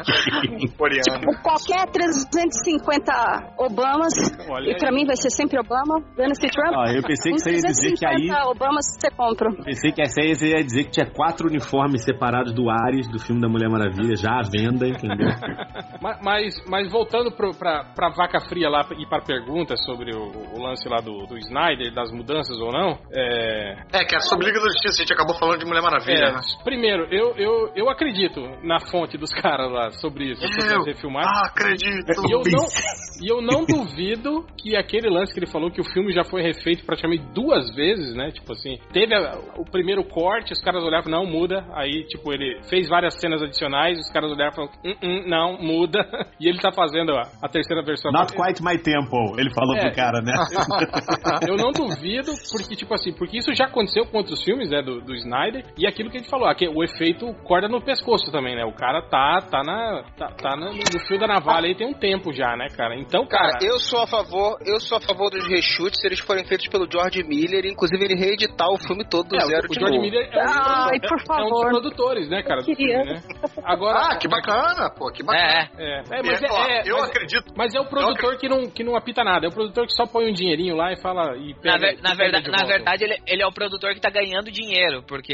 [0.00, 4.12] Tipo, qualquer 350 Obamas,
[4.48, 4.94] Olha e pra aí.
[4.94, 6.74] mim vai ser sempre Obama, Donald Trump.
[6.74, 9.50] Ah, eu pensei que você ia dizer que aí- 350 Obamas você compra.
[9.64, 13.18] Pensei que essa aí você ia dizer que tinha quatro uniformes separados do Ares, do
[13.18, 15.28] filme da Mulher Maravilha, já à venda, entendeu?
[16.02, 20.30] Ma- Mas, mas voltando pro, pra, pra vaca fria lá e pra pergunta sobre o,
[20.56, 23.76] o lance lá do, do Snyder, das mudanças ou não, é.
[23.92, 26.32] É, que é sobre Liga da Justiça, a gente acabou falando de Mulher Maravilha, é,
[26.32, 26.40] né?
[26.64, 31.30] Primeiro, eu, eu, eu acredito na fonte dos caras lá sobre isso, sobre refilmagens.
[31.36, 32.06] Ah, acredito.
[32.28, 32.64] E eu, não,
[33.22, 36.42] e eu não duvido que aquele lance que ele falou que o filme já foi
[36.42, 38.30] refeito praticamente duas vezes, né?
[38.30, 41.64] Tipo assim, teve a- o primeiro corte, os caras olhavam, não, muda.
[41.74, 45.58] Aí, tipo, ele fez várias cenas adicionais, os caras olhavam e falaram, "Hum, hum, não,
[45.58, 46.00] muda.
[46.40, 49.76] E ele tá fazendo a, a terceira versão Not Not quite my tempo, ele falou
[49.76, 49.80] É.
[49.86, 50.32] pro cara, né?
[51.48, 55.00] Eu não duvido, porque, tipo assim, porque isso já aconteceu com outros filmes, né, do,
[55.00, 58.54] do Snyder, e aquilo que a gente falou, aqui, o efeito corda no pescoço também,
[58.56, 58.64] né?
[58.64, 61.94] O cara tá, tá, na, tá, tá na- no fio da navalha aí tem um
[61.94, 62.96] tempo já, né, cara?
[62.96, 63.52] Então, cara.
[63.52, 66.68] Cara, eu sou a favor, eu sou a favor dos reshoots se eles forem feitos
[66.68, 69.96] pelo George Miller, inclusive ele reeditar o filme todo do É, zero o de George
[69.96, 70.10] novo.
[70.10, 71.50] Miller é um, Ai, é- por é um favor.
[71.50, 72.62] dos produtores, né, cara?
[72.62, 73.22] filme, né?
[73.64, 75.68] Agora, Ah, que bacana, pô, que bacana.
[75.78, 77.52] É, é, mas, é, ó, é, eu mas- acredito.
[77.56, 80.06] mas é o produtor que não, que não apita nada, é o produtor que só
[80.06, 81.36] põe um dinheirinho lá e fala.
[81.36, 83.94] E Na, pega, ver- e na verdade, de na verdade ele, ele é o produtor
[83.94, 85.32] que tá ganhando dinheiro, porque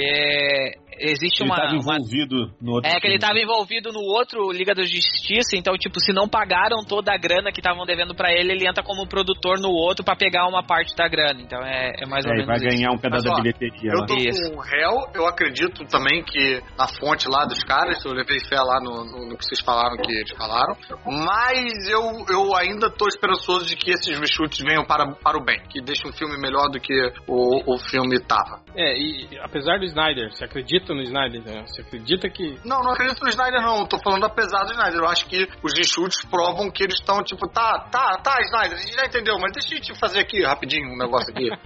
[0.98, 3.26] existe Ele uma, tava uma- envolvido no outro É que ele filme.
[3.26, 7.50] tava envolvido no outro Liga da Justiça, então, tipo, se não pagaram toda a grana
[7.52, 10.94] que estavam devendo pra ele, ele entra como produtor no outro pra pegar uma parte
[10.96, 11.40] da grana.
[11.40, 12.76] Então é, é mais ou É, e menos vai isso.
[12.76, 14.50] ganhar um pedaço Mas, ó, da bilheteria Eu tô Isso.
[14.52, 18.56] com o réu, eu acredito também que na fonte lá dos caras, eu levei fé
[18.60, 23.06] lá no, no- no que vocês falaram que eles falaram, mas eu, eu ainda tô
[23.08, 26.68] esperançoso de que esses reshoots venham para, para o bem, que deixem um filme melhor
[26.70, 26.94] do que
[27.26, 28.60] o, o filme tava.
[28.74, 31.42] É, e e apesar do Snyder, você acredita no Snyder?
[31.42, 31.64] Né?
[31.66, 32.58] Você acredita que.
[32.64, 35.48] Não, não acredito no Snyder não, eu tô falando apesar do Snyder, eu acho que
[35.62, 39.38] os reshoots provam que eles estão tipo, tá, tá, tá, Snyder, a gente já entendeu,
[39.40, 41.48] mas deixa eu te fazer aqui rapidinho um negócio aqui.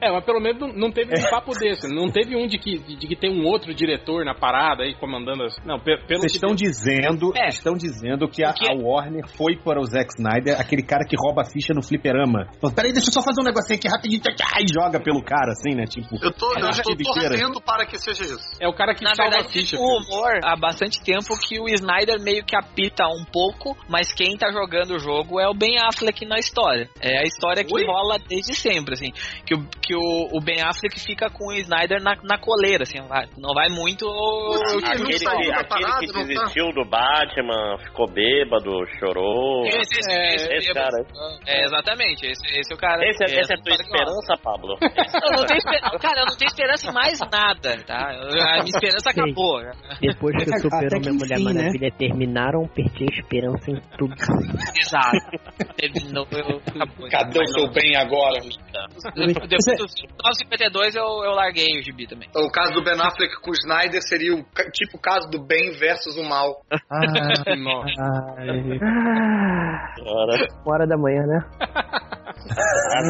[0.00, 1.92] É, mas pelo menos não, teve um papo desse.
[1.92, 5.42] Não teve um de que, de que tem um outro diretor na parada aí comandando
[5.44, 5.56] as.
[5.64, 7.50] Não, pe- pelo Vocês que estão dizendo, É.
[7.50, 11.04] vocês estão dizendo que a, que- a Warner foi para o Zack Snyder, aquele cara
[11.04, 12.46] que rouba a ficha no fliperama.
[12.74, 14.22] Peraí, deixa eu só fazer um negocinho aqui rapidinho,
[14.60, 15.84] e joga pelo cara, assim, né?
[15.84, 18.56] Tipo, Eu tô, eu a tô partida para que seja isso.
[18.60, 19.76] É o cara que Na salva verdade, a ficha.
[19.78, 24.36] o humor há bastante tempo que o Snyder meio que apita um pouco, mas quem
[24.36, 26.88] tá jogando o jogo é o Ben Affleck na história.
[27.00, 27.86] É a história que Oi?
[27.86, 29.12] rola desde sempre, assim.
[29.46, 32.98] Que o, que o, o Ben Affleck fica com o Snyder na, na coleira, assim.
[33.38, 34.04] não vai muito.
[34.06, 36.22] Putz, o- ele não Aquele, saiu que, aquele parada, que não tá?
[36.26, 39.64] desistiu do Batman, ficou bêbado, chorou.
[39.66, 40.96] Esse, esse, É, esse- esse cara.
[41.46, 42.26] É, exatamente.
[42.26, 43.06] Esse, esse é o cara.
[43.08, 44.74] Esse, é- essa é a tua esperança, Pablo?
[45.28, 48.14] Eu não tenho esper- Cara, eu não tenho esperança em mais nada, tá?
[48.14, 49.20] Eu- A minha esperança Sim.
[49.20, 49.60] acabou.
[50.00, 51.44] Depois que o Até Super que e Mulher né?
[51.54, 54.14] Maravilha terminaram, perdi a esperança em tudo.
[54.78, 55.18] Exato.
[55.76, 56.26] Terminou.
[56.32, 57.08] eu- acabou.
[57.10, 58.40] Cadê o seu bem agora?
[58.40, 59.92] Depois dos
[60.24, 62.28] 952 eu, eu larguei o gibi também.
[62.34, 64.42] O caso do Ben Affleck com o Snyder seria o
[64.72, 66.62] tipo o caso do bem versus o mal.
[66.90, 68.02] Ah, Nossa.
[68.38, 68.78] ai.
[70.64, 71.40] Uma hora da manhã, né?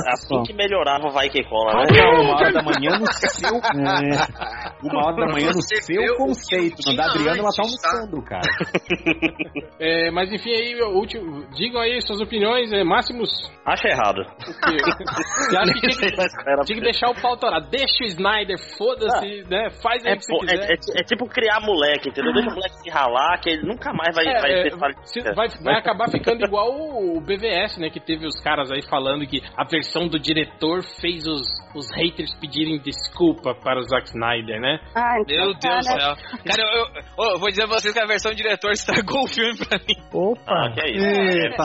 [0.09, 1.87] Assim que melhorava o vai que cola, né?
[2.03, 3.57] Ah, uma hora da manhã no seu.
[3.57, 6.77] É, uma hora da manhã no seu conceito.
[6.87, 8.43] No da Adriana, ela tá almoçando, cara.
[9.81, 13.29] É, mas enfim, aí, o último, digam aí suas opiniões, é, máximos.
[13.65, 14.25] Acho errado.
[14.45, 17.61] Você acha que tinha que, tinha que deixar o pau torar?
[17.71, 19.71] Deixa o Snyder, foda-se, né?
[19.81, 20.71] Faz aí É, o que você pô, é, quiser.
[20.73, 22.33] é- é tipo criar moleque, entendeu?
[22.33, 25.49] Deixa o moleque se ralar, que ele nunca mais vai, É, vai é, ter vai,
[25.63, 27.89] vai acabar ficando igual o BVS, né?
[27.89, 31.43] Que teve os caras aí falando que a versão do diretor fez os,
[31.75, 34.79] os haters pedirem desculpa para o Zack Snyder, né?
[34.95, 36.15] Ai, Meu Deus do céu.
[36.45, 36.87] Cara, eu,
[37.27, 39.95] eu- eu vou dizer pra vocês que a versão diretor estragou o filme pra mim.
[40.13, 40.43] Opa!
[40.49, 41.07] Ah, que é isso.
[41.07, 41.63] Eita,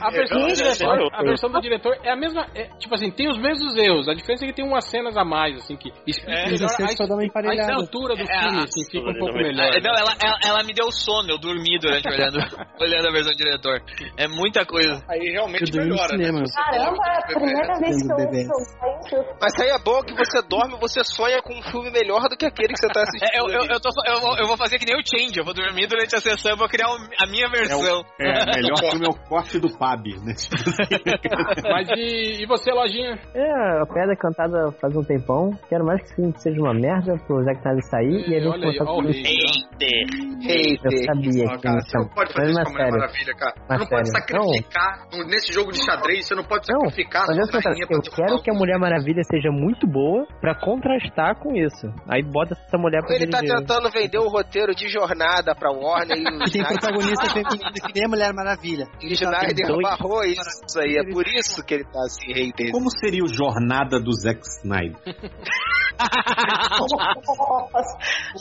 [0.00, 2.46] A versão, do diretor, a versão do diretor é a mesma.
[2.54, 4.08] é, tipo assim, tem os mesmos erros.
[4.08, 7.00] A diferença é que tem umas cenas a mais, assim, que explica É, melhor Mas
[7.00, 7.72] a, a emparelhada.
[7.72, 9.70] estrutura do É, filme, a- assim, fica um pouco melhor.
[9.82, 12.38] Não, ela, ela, ela me deu sono, eu dormi durante olhando,
[12.80, 13.82] olhando a versão do diretor.
[14.16, 15.02] É muita coisa.
[15.08, 16.28] Aí realmente melhora, né?
[16.54, 19.36] Caramba, é a o primeira vez que eu isso.
[19.40, 22.46] Mas aí é bom que você dorme você sonha com um filme melhor do que
[22.46, 23.30] aquele que você tá assistindo.
[23.34, 25.44] É, eu, eu, eu, tô, eu, vou, eu vou fazer que nem o Change, eu
[25.44, 27.80] vou dormir durante a sessão e vou criar um- a minha versão.
[28.20, 30.34] É, melhor filme é o corte do Pab, né?
[31.72, 33.18] Mas e, e você, lojinha?
[33.34, 35.50] É, a pedra cantada faz um tempão.
[35.68, 38.60] Quero mais que esse filme seja uma merda pro Zack Snyder sair e a gente
[38.60, 39.22] começar o com isso.
[39.22, 40.28] Hater.
[40.38, 41.04] Eu Hater.
[41.06, 42.90] sabia Não, que cara, ia você não pode fazer isso com é a Mulher.
[42.92, 43.54] Maravilha, cara.
[43.58, 46.94] Você não pode sacrificar nesse jogo de xadrez, você não pode Não, Mas
[47.38, 51.86] eu derrubar quero que a Mulher Maravilha seja muito boa pra contrastar com isso.
[52.08, 53.58] Aí bota essa mulher pra Ele tá dirigir.
[53.58, 57.92] tentando vender o roteiro de jornada pra Warner e o E tem protagonista feminino que
[57.94, 58.86] nem a Mulher Maravilha.
[59.02, 60.96] o Snyder dois- barrou isso aí.
[60.96, 62.70] É por isso que ele tá assim, hater.
[62.72, 64.96] Como seria o Jornada do Zack Snyder?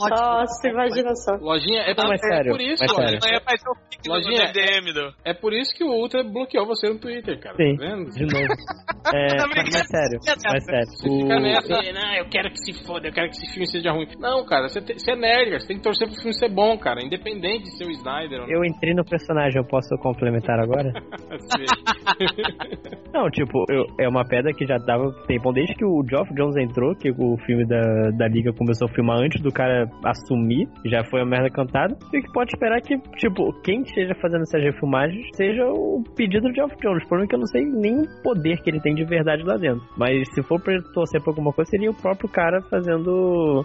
[0.10, 1.38] Nossa, imaginação.
[1.40, 3.42] Lojinha, é, Não, é sério, por isso, mas olha, sério.
[4.08, 5.14] Lojinha, MDM do.
[5.26, 7.56] é por isso que o Ultra bloqueou você no Twitter, cara.
[7.56, 8.12] Sim, Tá vendo?
[8.28, 8.54] Novo.
[9.08, 10.20] É, mas, sério,
[10.52, 10.86] mas sério.
[10.88, 13.94] Você fica nessa, não, eu quero que se foda, eu quero que esse filme seja
[13.94, 14.06] ruim.
[14.20, 16.50] Não, cara, você, te- você é nerd, cara, você tem que torcer pro filme ser
[16.50, 18.54] bom, cara, independente de ser o Snyder ou não.
[18.54, 20.92] Eu entrei no personagem, eu posso complementar agora?
[23.14, 26.56] Não, tipo, eu- é uma pedra que já dava tempão desde que o Geoff Jones
[26.58, 27.82] entrou, que o o filme da,
[28.18, 31.96] da Liga começou a filmar antes do cara assumir, já foi a merda cantada.
[32.14, 36.02] E o que pode esperar é que, tipo, quem esteja fazendo essas refilmagens seja o
[36.16, 37.04] pedido de Geoff Jones.
[37.04, 39.44] O problema é que eu não sei nem o poder que ele tem de verdade
[39.44, 39.82] lá dentro.
[39.98, 43.64] Mas se for pra torcer pra alguma coisa, seria o próprio cara fazendo.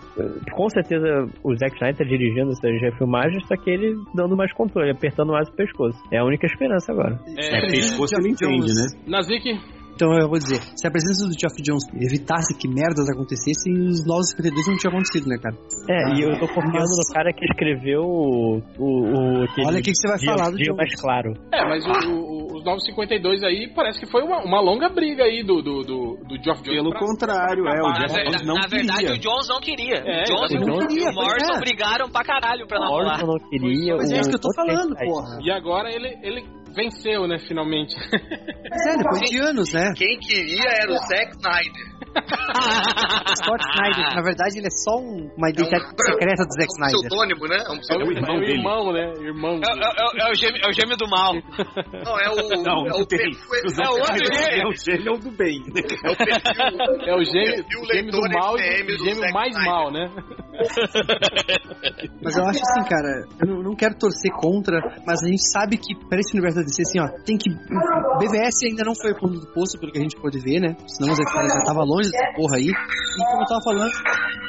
[0.53, 5.33] Com certeza o Zack Snyder dirigindo essas refilmagens, só que ele dando mais controle, apertando
[5.33, 5.99] mais o pescoço.
[6.11, 7.19] É a única esperança agora.
[7.37, 8.87] É, pescoço ele entende, né?
[9.07, 13.71] Nazik, Então eu vou dizer, se a presença do Geoff Jones evitasse que merdas acontecessem,
[13.87, 15.55] os 952 não tinha acontecido, né, cara?
[15.87, 18.59] É, e eu tô confiando no cara que escreveu o.
[18.83, 20.77] o, o Olha o que que você vai dia- falar do dia Jones.
[20.83, 21.31] mais claro.
[21.55, 25.45] É, mas o- o- os 952 aí parece que foi uma, uma longa briga aí
[25.47, 26.83] do, do, do, do Geoff Jones.
[26.83, 29.15] Pelo pra- contrário, é, o Na, Geoff Jones não na verdade, queria.
[29.15, 29.97] o Jones não queria.
[30.03, 31.61] É, o Jones o e o- Jones e queria, o Morrison é.
[31.61, 33.05] brigaram pra caralho pra não rolar.
[33.25, 33.97] Morrison não queria.
[33.97, 35.39] Mas é isso que eu tô falando, porra.
[35.41, 36.43] E agora ele, ele
[36.75, 37.95] venceu, né, finalmente.
[37.95, 39.93] Sério, depois de anos, né?
[39.97, 42.02] Quem queria era o Zack Snyder.
[42.13, 46.69] Scott Snyder, na verdade, ele é só um- uma identidade É um- secreta do Zack
[46.69, 47.09] É um Snyder.
[47.09, 47.57] pseudônimo, né?
[47.57, 48.13] É um É o, pseudônimo.
[48.13, 48.53] irmão é o dele.
[48.59, 49.05] irmão, né?
[49.21, 49.55] Irmão.
[49.63, 51.33] É, é- é- é o gêmeo, é o gêmeo do mal.
[52.05, 52.63] Não, é o.
[52.63, 53.19] Não, é o tem.
[53.29, 54.63] O É o outro Snyder gêmeo.
[54.63, 55.59] é o gêmeo do bem.
[56.05, 57.07] É o perfil.
[57.07, 59.73] É o gêmeo, perfil gêmeo do mal e o gêmeo mais Snyder.
[59.73, 60.11] mal, né?
[62.23, 65.77] Mas eu acho assim, cara, eu não, não quero torcer contra, mas a gente sabe
[65.77, 67.51] que pra esse universo da DC, assim, ó, tem que.
[67.51, 70.77] BVS ainda não foi o fundo do poço, pelo que a gente pode ver, né?
[70.87, 72.69] Senão o Zack Snyder já tava longe dessa porra aí.
[72.69, 73.93] E como eu tava falando,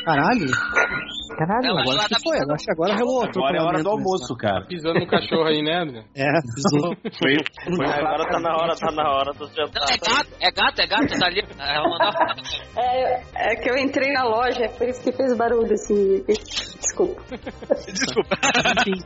[0.05, 0.47] caralho,
[1.37, 3.59] Caralho, Ela- agora ela acho que tá foi, eu acho que agora rolou Agora é
[3.59, 4.65] a hora do almoço, cara.
[4.67, 6.03] Pisando no cachorro aí, né, André?
[6.15, 6.95] É, pisou.
[7.19, 7.35] Foi,
[7.75, 9.83] foi Agora tá na hora, tá na hora do Não, jantar.
[9.89, 11.41] é gato, é gato, é gato, tá ali.
[11.59, 12.11] Ela mandou.
[12.77, 16.23] É, é que eu entrei na loja, é por isso que fez barulho, assim.
[16.79, 17.21] Desculpa.
[17.91, 18.37] Desculpa.
[18.79, 19.01] Enfim,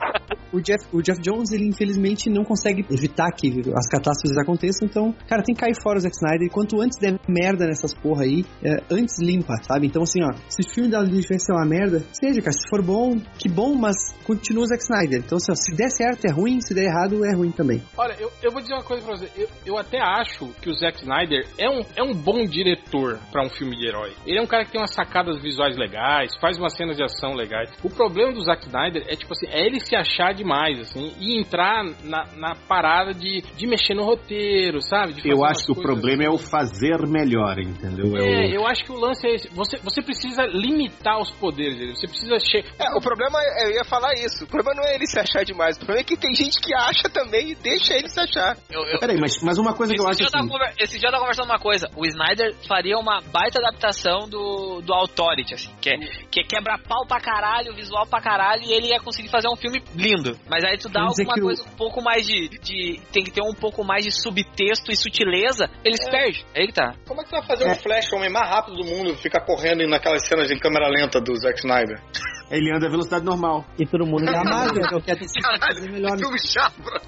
[0.54, 5.14] o Jeff, o Jeff Jones, ele infelizmente não consegue evitar que as catástrofes aconteçam, então,
[5.28, 6.48] cara, tem que cair fora o Zack Snyder.
[6.48, 9.88] E quanto antes der merda nessas porra aí, é, antes limpa, sabe?
[9.88, 12.68] Então, assim, ó, se o filme da Liga vai ser uma merda, seja, cara, se
[12.70, 15.20] for bom, que bom, mas continua o Zack Snyder.
[15.20, 17.82] Então, assim, ó, se der certo é ruim, se der errado é ruim também.
[17.98, 19.30] Olha, eu, eu vou dizer uma coisa pra você.
[19.36, 23.46] Eu, eu até acho que o Zack Snyder é um, é um bom diretor pra
[23.46, 24.14] um filme de herói.
[24.26, 27.34] Ele é um cara que tem umas sacadas visuais legais, faz umas cenas de ação
[27.34, 27.72] legais.
[27.84, 31.40] O problema do Zack Snyder é, tipo assim, é ele se achar demais, assim, e
[31.40, 35.14] entrar na, na parada de, de mexer no roteiro, sabe?
[35.14, 38.16] De Eu acho que o problema é o fazer melhor, entendeu?
[38.18, 38.56] É, o...
[38.56, 39.50] eu acho que o lance é esse.
[39.50, 41.96] Você, você precisa limitar os poderes dele.
[41.96, 42.40] Você precisa.
[42.40, 42.66] Che...
[42.80, 44.44] É, o problema, é- eu ia falar isso.
[44.46, 45.76] O problema não é ele se achar demais.
[45.78, 48.58] O problema é que tem gente que acha também e deixa ele se achar.
[48.70, 50.48] Eu, eu, Peraí, mas, mas uma coisa que eu acho dia eu assim.
[50.50, 51.88] conver- esse dia eu tava conversando uma coisa.
[51.96, 55.72] O Snyder faria uma baita adaptação do, do Authority, assim.
[55.82, 55.98] Que é,
[56.32, 59.56] que é quebra pau pra caralho, visual pra caralho, e ele ia conseguir fazer um
[59.56, 60.38] filme lindo.
[60.50, 63.00] Mas aí tu dá Quer alguma coisa um pouco mais de, de.
[63.12, 66.46] Tem que ter um pouco mais de subtexto e sutileza, ele se perde.
[66.56, 66.94] Aí que tá.
[67.08, 69.42] Como é que você vai fazer o Flash, o homem mais rápido do mundo, ficar
[69.42, 71.97] correndo naquelas cenas em câmera lenta do Zack Snyder?
[71.98, 72.37] here.
[72.50, 73.66] Ele anda a velocidade normal.
[73.78, 76.12] E todo mundo já Marvel, eu quero fazer Caralho, melhor.
[76.18, 77.02] que filme chato, bro.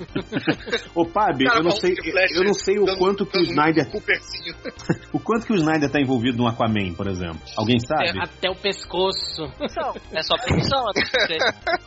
[0.95, 1.95] Ô, Cara, eu não sei,
[2.35, 3.87] eu não sei o quanto que o um Snyder,
[5.13, 7.39] o quanto que o Snyder tá envolvido no Aquaman, por exemplo.
[7.57, 8.19] Alguém sabe?
[8.19, 9.43] Até o pescoço.
[10.11, 11.37] É só sei.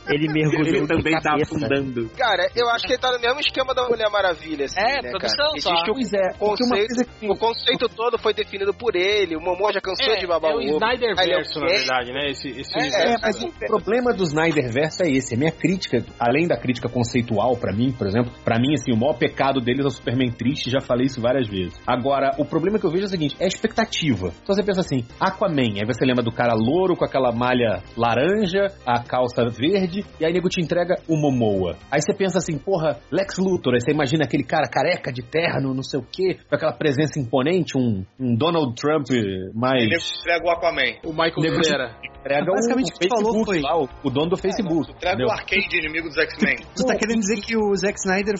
[0.08, 2.08] Ele mergulhou Ele também tá afundando.
[2.16, 5.10] Cara, eu acho que ele tá no mesmo esquema da Mulher Maravilha, assim, É, né,
[5.10, 5.60] produção cara?
[5.60, 5.70] só.
[5.72, 7.30] Existe o Pois é, uma conceito, coisa que...
[7.30, 9.36] o conceito todo foi definido por ele.
[9.36, 10.76] O Momoa já cansou É, de babar é o ovo.
[10.76, 12.30] Snyder Aí ele verso, na verdade, né?
[12.30, 13.16] Esse, esse É, É,
[13.48, 15.34] o problema do Snyder Verso é esse.
[15.34, 18.96] A minha crítica, além da crítica conceitual pra mim, por exemplo, pra mim, assim, o
[18.96, 21.78] maior pecado deles é o Superman triste, já falei isso várias vezes.
[21.86, 24.32] Agora, o problema que eu vejo é o seguinte, é a expectativa.
[24.42, 28.68] Então você pensa assim, Aquaman, aí você lembra do cara louro com aquela malha laranja,
[28.86, 31.76] a calça verde, e aí nego te entrega o Momoa.
[31.90, 35.74] Aí você pensa assim, porra, Lex Luthor, aí você imagina aquele cara careca de terno,
[35.74, 39.06] não sei o quê, com aquela presença imponente, um, um Donald Trump
[39.54, 39.82] mais...
[39.82, 40.98] Ele entrega o Aquaman.
[41.04, 41.96] O Michael Cera.
[42.02, 44.90] Entrega Basicamente o, tu falou Facebook foi- lá, o, o dono do Facebook.
[44.90, 45.26] Entrega entendeu?
[45.28, 46.56] o arcade inimigo dos X-Men.
[46.76, 48.34] Tu tá querendo dizer que o Zack Snyder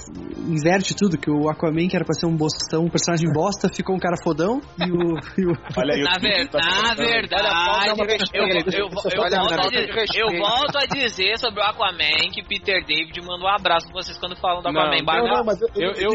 [0.49, 3.97] inverte tudo, que o Aquaman, que era pra ser um bostão, um personagem bosta, ficou
[3.97, 5.17] um cara fodão, e o...
[5.39, 7.89] e o- Olha aí, Na, o- ver- tá na verdade,
[8.35, 13.55] eu, eu, eu, eu volto a dizer, sobre o Aquaman que Peter David mandou um
[13.55, 14.99] abraço pra vocês quando falam do Aquaman.
[15.03, 16.11] Não, Não, não, mas eu, Eu, eu,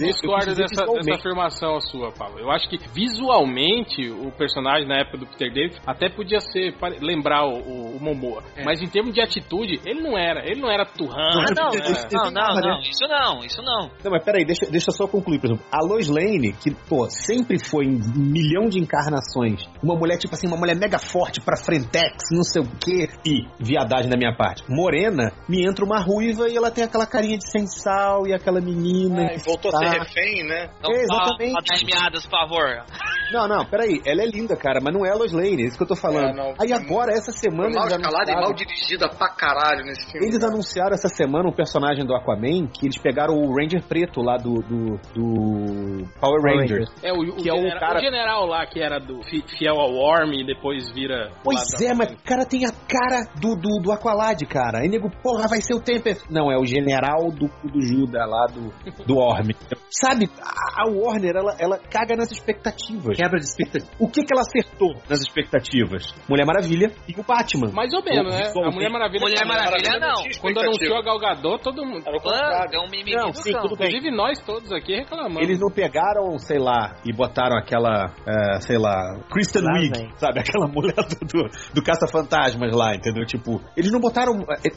[0.00, 2.38] discordo dessa, dessa afirmação sua, Paulo.
[2.38, 7.46] Eu acho que visualmente o personagem na época do Peter David até podia ser lembrar
[7.46, 10.84] o, o- o Momoa, mas em termos de atitude ele não era, ele não era
[10.86, 11.12] turrão.
[11.18, 13.90] Ah, não, não, não, não, isso não, isso não.
[14.04, 15.64] Não, mas peraí, deixa, deixa eu só concluir, por exemplo.
[15.70, 20.34] A Lois Lane, que, pô, sempre foi em um milhão de encarnações, uma mulher, tipo
[20.34, 24.34] assim, uma mulher mega forte pra frentex, não sei o quê, e, viadagem da minha
[24.36, 28.32] parte, morena, me entra uma ruiva e ela tem aquela carinha de sem sal e
[28.32, 29.22] aquela menina.
[29.32, 30.68] É, voltou a ser tá- refém, né?
[30.78, 31.68] Então, É, exatamente.
[31.68, 32.84] 10 meadas, por favor.
[33.32, 34.00] Não, não, peraí.
[34.04, 35.96] Ela é linda, cara, mas não é a Lois Lane, é isso que eu tô
[35.96, 36.28] falando.
[36.30, 36.54] É, não.
[36.60, 37.51] Aí agora, essa semana.
[37.52, 40.26] Mal eles escalada e mal dirigida pra caralho nesse filme.
[40.26, 44.36] Eles anunciaram essa semana um personagem do Aquaman que eles pegaram o Ranger preto lá
[44.36, 46.90] do, do, do Power Rangers.
[47.02, 49.44] É, o, o, Que é o general, cara- o general lá que era do fi-
[49.58, 51.30] fiel ao Worm e depois vira.
[51.44, 54.80] Pois é, mas o cara tem a cara do, do, do Aqualad, cara.
[54.80, 56.24] Aí nego, porra, vai ser o Tempest.
[56.30, 58.72] Não, é o general do, do Juda lá do,
[59.04, 59.50] do Orm.
[59.90, 63.16] Sabe, a, Warner, ela, ela caga nas expectativas.
[63.16, 63.90] Quebra de expectativa.
[63.98, 66.14] O que que ela acertou nas expectativas?
[66.28, 67.41] Mulher Maravilha e o Batman.
[67.72, 68.52] Mais ou menos, né?
[68.54, 69.20] A Mulher Maravilha.
[69.20, 70.22] Mulher Maravilha, não.
[70.40, 72.04] Quando anunciou a Gal Gadot, todo mundo.
[72.26, 73.88] Ah, deu um mimimi Não, sim, tudo bem.
[73.88, 75.42] Inclusive nós todos aqui reclamamos.
[75.42, 80.40] Eles não pegaram, sei lá, e botaram aquela, é, sei lá, Kristen Wiig, sabe?
[80.52, 83.24] Aquela mulher do, do, do Caça-Fantasmas lá, entendeu?
[83.24, 84.32] Tipo, eles não botaram.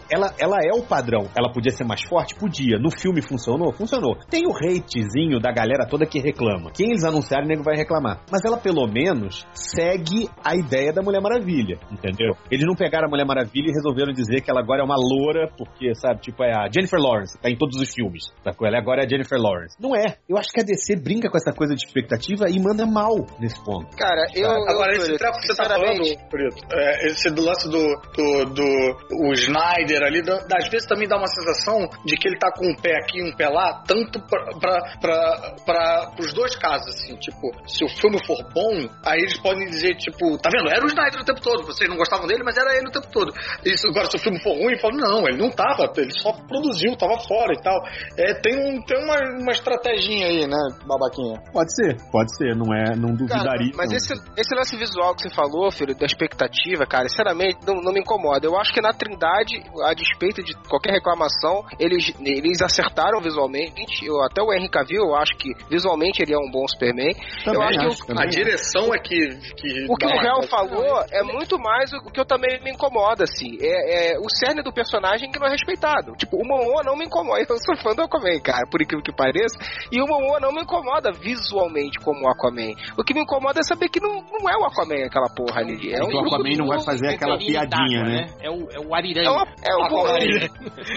[0.10, 1.28] Ela, ela é o padrão.
[1.36, 2.36] Ela podia ser mais forte?
[2.36, 2.78] Podia.
[2.78, 3.74] No filme funcionou?
[3.74, 4.16] Funcionou.
[4.30, 6.72] Tem o hatezinho da galera toda que reclama.
[6.72, 8.22] Quem eles anunciarem, o nego vai reclamar.
[8.32, 12.36] Mas ela, pelo menos, segue a ideia da Mulher Maravilha, entendeu?
[12.56, 15.52] Eles não pegaram a Mulher Maravilha e resolveram dizer que ela agora é uma loura,
[15.58, 18.32] porque, sabe, tipo, é a Jennifer Lawrence, tá em todos os filmes.
[18.44, 18.66] Sacou?
[18.66, 19.76] Ela agora é a Jennifer Lawrence.
[19.78, 20.16] Não é.
[20.30, 23.62] Eu acho que a DC brinca com essa coisa de expectativa e manda mal nesse
[23.64, 23.92] ponto.
[23.98, 24.48] Cara, eu.
[24.48, 27.84] Agora, eu, esse treco que você tá falando, Preto, é, esse do lance do,
[28.16, 32.38] do, do o Snyder ali, da- às vezes também dá uma sensação de que ele
[32.40, 36.34] tá com um pé aqui e um pé lá, tanto pra, pra, pra, pra, pros
[36.34, 40.50] dois casos, assim, tipo, se o filme for bom, aí eles podem dizer, tipo, tá
[40.52, 42.92] vendo, era o Snyder o tempo todo, vocês não gostavam dele, mas era ele o
[42.92, 43.34] tempo todo.
[43.66, 46.96] Isso, agora, se o filme for ruim, falam, não, ele não tava, ele só produziu,
[46.98, 47.76] tava fora e tal.
[48.18, 51.40] É, tem um, tem uma, uma estratégia aí, né, babaquinha?
[51.52, 53.72] Pode ser, pode ser, não é, não Cara, duvidaria.
[53.76, 53.98] mas não.
[53.98, 58.00] esse, esse lance visual que você falou, filho, da expectativa, cara, sinceramente, não, não me
[58.00, 58.46] incomoda.
[58.46, 64.06] Eu acho que na Trindade, a despeito de qualquer reclamação, eles, eles acertaram visualmente.
[64.06, 67.14] Eu, até o Henry Cavill, eu acho que visualmente ele é um bom Superman.
[67.46, 69.16] eu acho que o- A direção é que.
[69.56, 73.24] que o que o Real falou é muito mais o que eu também me incomoda,
[73.24, 73.58] assim.
[73.62, 76.14] É, é o cerne do personagem que não é respeitado.
[76.14, 77.46] Tipo, o Momoa não me incomoda.
[77.48, 79.58] Eu sou fã do Aquaman, cara, por incrível que pareça.
[79.92, 82.74] E o Momoa não me incomoda visualmente como o Aquaman.
[82.98, 85.94] O que me incomoda é saber que não, não é o Aquaman aquela porra ali.
[85.94, 88.26] É É um que o Aquaman não vai fazer aquela piadinha, né?
[88.42, 89.28] É o, é o Ariranha.
[89.28, 90.50] É, uma, é, o, Aquamarine.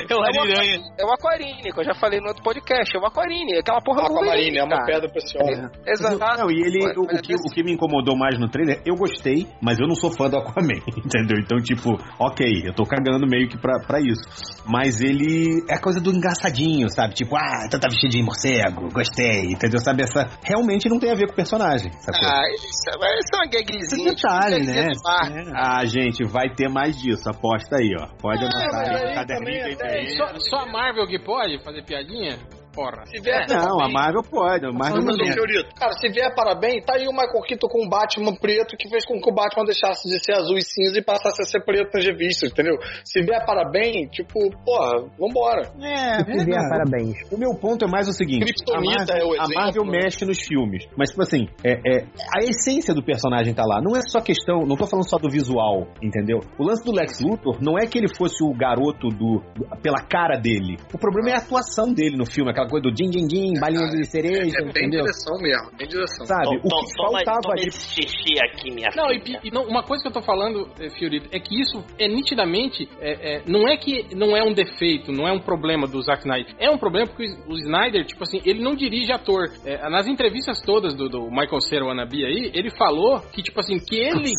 [0.09, 0.79] é, o Aquamarine.
[0.99, 2.97] É o Aquarine, que eu já falei no outro podcast.
[2.97, 3.59] É o Aquarine.
[3.59, 5.71] Aquela porra do Aquamarine, é uma pedra preciosa.
[5.87, 6.19] Exato.
[6.19, 9.47] Não, e ele, o, o que, o que me incomodou mais no trailer, eu gostei,
[9.63, 11.18] mas eu não sou fã do Aquaman, entendeu?
[11.39, 14.23] Então, tipo, ok, eu tô cagando meio que pra, pra isso.
[14.67, 17.15] Mas ele é a coisa do engraçadinho, sabe?
[17.15, 19.81] Tipo, ah, tu tá vestido de morcego, gostei, entendeu?
[19.81, 20.03] Sabe?
[20.03, 22.29] Essa realmente não tem a ver com o personagem, sacou?
[22.29, 24.11] Ah, isso, é- isso é uma gagzinha.
[24.13, 24.89] Detalhe, tipo, né?
[25.05, 25.79] mar.
[25.81, 28.07] Ah, gente, vai ter mais disso, aposta aí, ó.
[28.21, 30.17] Pode anotar mas aí aí no caderninho também aí.
[30.17, 32.39] Só, só a Marvel que pode fazer piadinha?
[32.79, 33.03] Porra.
[33.07, 36.85] Se vier Não, a Marvel pode, a Marvel Mas, não Fiorito, Cara, se vier parabéns,
[36.87, 39.65] tá aí o Michael Keaton com o Batman preto que fez com que o Batman
[39.65, 42.79] deixasse de ser azul e cinza e passasse a ser preto nas revistas, entendeu?
[43.05, 45.63] Se vier parabéns, tipo, porra, vambora.
[45.83, 47.19] É, Se vier, parabéns.
[47.33, 49.99] O meu ponto é mais o seguinte: a Kryptonita é o a exemplo, Marvel né?
[50.05, 50.87] mexe nos filmes.
[50.97, 53.83] Mas, tipo assim, é, é, a essência do personagem tá lá.
[53.83, 54.61] Não é só questão.
[54.63, 56.39] Não tô falando só do visual, entendeu?
[56.57, 59.99] O lance do Lex Luthor não é que ele fosse o garoto do, do- pela
[60.01, 60.77] cara dele.
[60.95, 63.87] O problema é a atuação dele no filme, aquela coisa do din din din, balinha
[63.89, 65.03] de cereja, É bem entendeu?
[65.03, 66.27] direção mesmo, bem direção.
[66.27, 66.57] Sabe?
[66.59, 67.69] O Tom, que toma, faltava toma ali.
[67.69, 69.41] esse xixi aqui, minha Não, e, filha.
[69.45, 72.89] e não, uma coisa que eu tô falando, eh, Fiorito, é que isso é nitidamente.
[73.01, 76.21] é, é, não é que não é um defeito, não é um problema do Zack
[76.21, 76.55] Snyder.
[76.59, 79.49] É um problema porque o Snyder, tipo assim, ele não dirige ator.
[79.65, 83.79] É, nas entrevistas todas do, do Michael Cera Wannabe aí, ele falou que, tipo assim,
[83.79, 84.33] que ele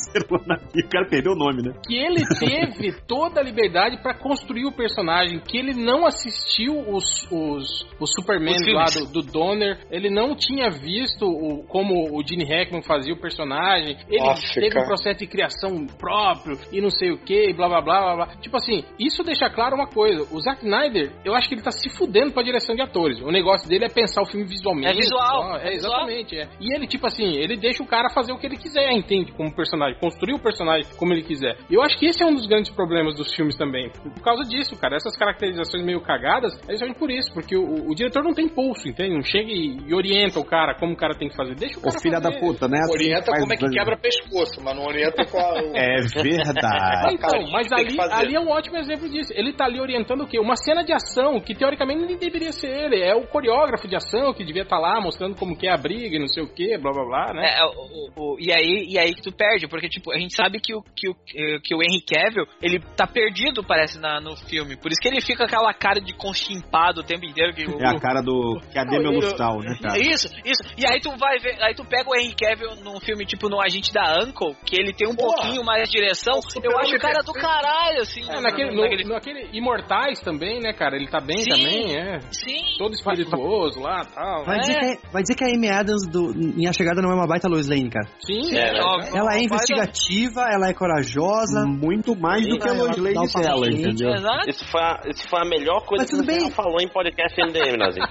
[0.76, 1.74] E o cara perdeu o nome, né?
[1.86, 7.28] que ele teve toda a liberdade pra construir o personagem, que ele não assistiu os,
[7.32, 12.44] os, os Superman lá do, do Donner, ele não tinha visto o, como o Gene
[12.46, 14.86] Hackman fazia o personagem, ele Nossa, teve cara.
[14.86, 18.36] um processo de criação próprio e não sei o que, blá blá blá blá blá.
[18.42, 21.72] Tipo assim, isso deixa claro uma coisa: o Zack Snyder, eu acho que ele tá
[21.72, 23.20] se fudendo pra direção de atores.
[23.22, 24.92] O negócio dele é pensar o filme visualmente.
[24.92, 25.58] É visual, só.
[25.58, 25.94] é É, visual.
[26.10, 26.38] exatamente.
[26.38, 26.48] É.
[26.60, 29.32] E ele, tipo assim, ele deixa o cara fazer o que ele quiser, entende?
[29.32, 31.58] Como personagem, construir o personagem como ele quiser.
[31.70, 33.90] E eu acho que esse é um dos grandes problemas dos filmes também.
[33.90, 34.96] Por, causa disso, cara.
[34.96, 37.34] Essas caracterizações meio cagadas, é justamente por isso.
[37.34, 39.16] Porque o, o diretor não tem pulso, entende?
[39.16, 41.56] Não chega e, e orienta o cara como o cara tem que fazer.
[41.56, 42.40] Deixa o Ô, cara filha da fazer.
[42.40, 42.80] puta, né?
[42.92, 45.54] Orienta Faz- como é que quebra pescoço, mas não orienta com a.
[45.62, 47.14] o- É verdade.
[47.16, 49.32] Então, mas ali, ali é um ótimo exemplo disso.
[49.36, 50.40] Ele tá ali orientando o quê?
[50.40, 53.02] Uma cena de ação que teoricamente nem deveria ser ele.
[53.02, 56.16] É o coreógrafo de ação que devia estar lá mostrando como que é a briga
[56.16, 57.50] e não sei o que, blá blá blá, né?
[57.58, 60.36] É, o- o- o- e, aí, e aí que tu perde, porque, tipo, a gente
[60.36, 61.16] sabe que o, que o,
[61.62, 64.76] que o Henry Cavill, ele tá perdido, parece, na, no filme.
[64.78, 67.54] Por isso que ele fica com aquela cara de constimpado o tempo inteiro.
[67.54, 68.60] Que o, É a cara do.
[68.72, 69.98] que é a Demi Lovato, né, cara?
[70.00, 70.62] Isso, isso.
[70.78, 73.62] E aí tu vai ver, aí tu pega o Henry Cavill num filme tipo no
[73.62, 76.40] Agente da Uncle, que ele tem um pouquinho mais de direção.
[76.64, 78.22] Eu acho o cara do caralho, assim.
[78.30, 80.96] É, naquele, no, naquele Imortais também, né, cara?
[80.96, 82.20] Ele tá bem Sim, também, é.
[82.32, 82.62] Sim.
[82.78, 84.46] Todo espirituoso lá e tal.
[84.46, 84.60] Vai, É.
[84.62, 87.16] dizer que, a- vai dizer que a Amy Adams do, em A Chegada não é
[87.16, 88.08] uma baita Lois Lane, cara.
[88.26, 88.80] Sim, É, né?
[89.14, 91.66] Ela é investigativa, ela é corajosa.
[91.66, 93.82] Muito mais do que a Lois Lane ela, paciente.
[93.82, 94.10] entendeu?
[94.48, 96.52] Isso foi, a, isso foi a melhor coisa Mas que você bem.
[96.52, 98.06] falou em podcast MDM, Nazik.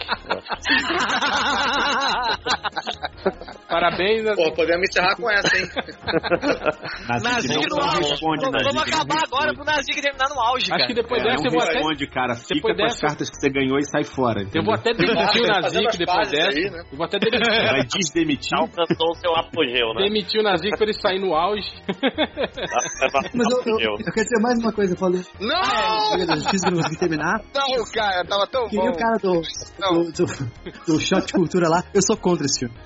[3.69, 5.69] Parabéns, Pô, podemos encerrar com essa, hein?
[7.23, 8.17] Nazik no auge.
[8.21, 10.87] Vamos Nazik, acabar agora pro Nazik terminar no auge, Acho cara.
[10.87, 11.73] que depois É, dessa eu vou até.
[11.75, 12.35] responde, cara.
[12.35, 14.43] Fica depois com as dessa- cartas que você ganhou e sai fora.
[14.55, 16.49] Eu vou até demitir o Nazik as depois dessa.
[16.49, 16.83] aí, né?
[16.91, 18.59] Eu vou até demitir, Vai desdemitir.
[18.59, 20.03] Alcançou o seu apogeu, né?
[20.05, 21.69] demitir o Nazik pra ele sair no auge.
[23.35, 25.21] Mas eu, eu, eu quero dizer mais uma coisa, eu falei.
[25.41, 26.17] Não!
[26.17, 26.37] Que eu não
[26.83, 27.43] consegui terminar.
[27.55, 28.91] Não, cara, tava tão Queria bom.
[28.91, 29.43] o cara do,
[29.79, 30.27] do, do,
[30.87, 31.83] do choque de cultura lá.
[31.95, 32.75] Eu sou contra esse filme.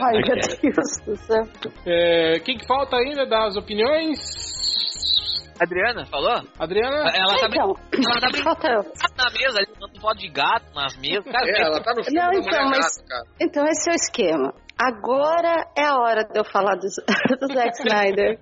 [0.00, 1.42] Ai, meu Deus do céu.
[1.86, 4.18] É, quem que falta ainda das opiniões?
[5.60, 6.40] Adriana, falou?
[6.58, 7.10] Adriana?
[7.12, 11.24] Ela tá, Então, ela tá brincando na mesa, ali, dando foto de gato nas mesas.
[11.24, 13.24] Cara, É, ela tá no filme Não, da então, mas- Gato, cara.
[13.40, 14.54] Então, esse é o esquema.
[14.80, 16.86] Agora é a hora de eu falar do,
[17.40, 18.38] do Zack Snyder.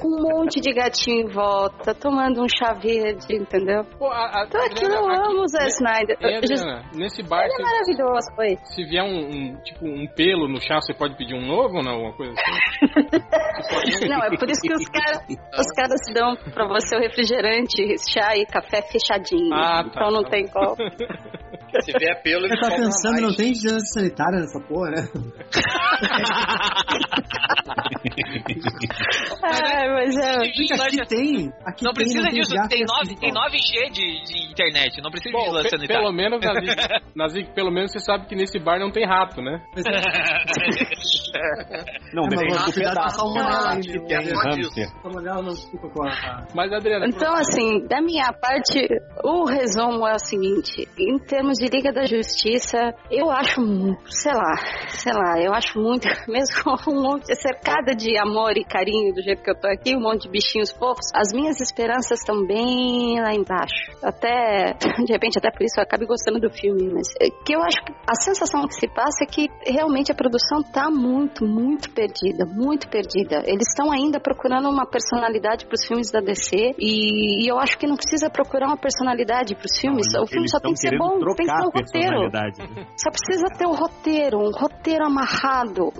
[0.00, 3.84] Com um monte de gatinho em volta, tomando um chá verde, entendeu?
[3.98, 6.16] Pô, a, a, Então aquilo eu amo o Zack Snyder.
[6.20, 8.56] Eu just- Adriana, nesse bar, Ele é se, maravilhoso, foi.
[8.64, 11.82] se vier um, um, tipo, um pelo no chá, você pode pedir um novo ou
[11.84, 11.92] não?
[11.92, 13.20] Alguma coisa assim?
[14.08, 18.36] Não, é por isso que os caras os caras dão pra você o refrigerante, chá
[18.36, 19.52] e café fechadinho.
[19.54, 19.90] Ah, tá.
[19.90, 20.74] Então não tem como.
[21.82, 23.22] Se vier pelo, Você ele tá cobra pensando, mais.
[23.22, 25.08] não tem vigilância sanitária nessa porra, né?
[29.42, 30.36] Ai, mas é.
[30.40, 30.66] Aqui
[31.08, 31.52] tem.
[31.66, 33.46] Aqui Não precisa tem disso, tem, e nove, assim, tem ó.
[33.48, 36.02] 9G de, de internet, não precisa de Bom, vigilância pe- sanitária.
[36.02, 36.76] pelo menos, Nazik,
[37.16, 39.60] Nazik, pelo menos você sabe que nesse bar não tem rato, né?
[42.12, 43.16] Não, É, mas depende do pedaço.
[43.16, 44.06] salmonela aí, que meu.
[44.06, 44.88] tem É, hamster.
[45.02, 46.46] Salmonela não fica com a...
[46.54, 48.86] Mas, Adriana, Então, assim, da minha parte,
[49.24, 53.60] o resumo é o seguinte: em termos de Liga da Justiça, eu acho,
[54.06, 54.56] sei lá,
[54.88, 59.22] sei lá, eu acho muito, mesmo com um monte, cercada de amor e carinho do
[59.22, 63.20] jeito que eu tô aqui, um monte de bichinhos fofos, as minhas esperanças estão bem
[63.20, 63.92] lá embaixo.
[64.02, 64.74] Até,
[65.04, 67.82] de repente, até por isso eu acabo gostando do filme, mas é que eu acho
[67.84, 72.44] que a sensação que se passa é que realmente a produção tá muito, muito perdida,
[72.46, 73.42] muito perdida.
[73.44, 77.86] Eles estão ainda procurando uma personalidade pros filmes da DC e, e eu acho que
[77.86, 80.06] não precisa procurar uma personalidade pros filmes.
[80.14, 82.30] o filme só tem que ser bom, tem que ter um roteiro.
[82.96, 85.39] Só precisa ter um roteiro, um roteiro amarrado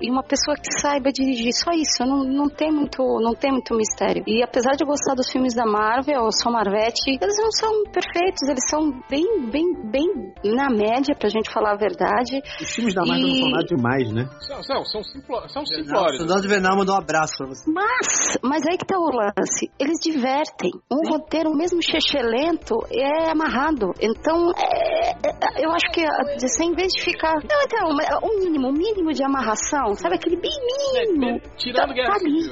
[0.02, 1.52] e uma pessoa que saiba dirigir.
[1.52, 4.22] Só isso, não, não tem muito, não tem muito mistério.
[4.26, 8.42] E apesar de gostar dos filmes da Marvel, eu sou Marvete, eles não são perfeitos,
[8.48, 10.06] eles são bem, bem, bem
[10.54, 12.40] na média, pra gente falar a verdade.
[12.60, 14.28] Os filmes da Marvel não E- são nada demais, né?
[14.46, 16.18] São, são, são, simplo, são simplórios.
[16.18, 17.70] Soldado de Vernal mandou um abraço pra você.
[17.70, 19.70] Mas, mas aí que tá o lance.
[19.78, 20.70] Eles divertem.
[20.90, 21.80] Um roteiro, mesmo
[22.22, 23.92] lento, é amarrado.
[24.00, 27.34] Então, é- é- eu acho que a DC, em vez de ficar.
[27.34, 27.88] Não, então,
[28.22, 31.40] o mínimo, o mínimo de amarração, sabe aquele bem mínimo?
[31.56, 32.50] Tirando tá, Guerra tá ali.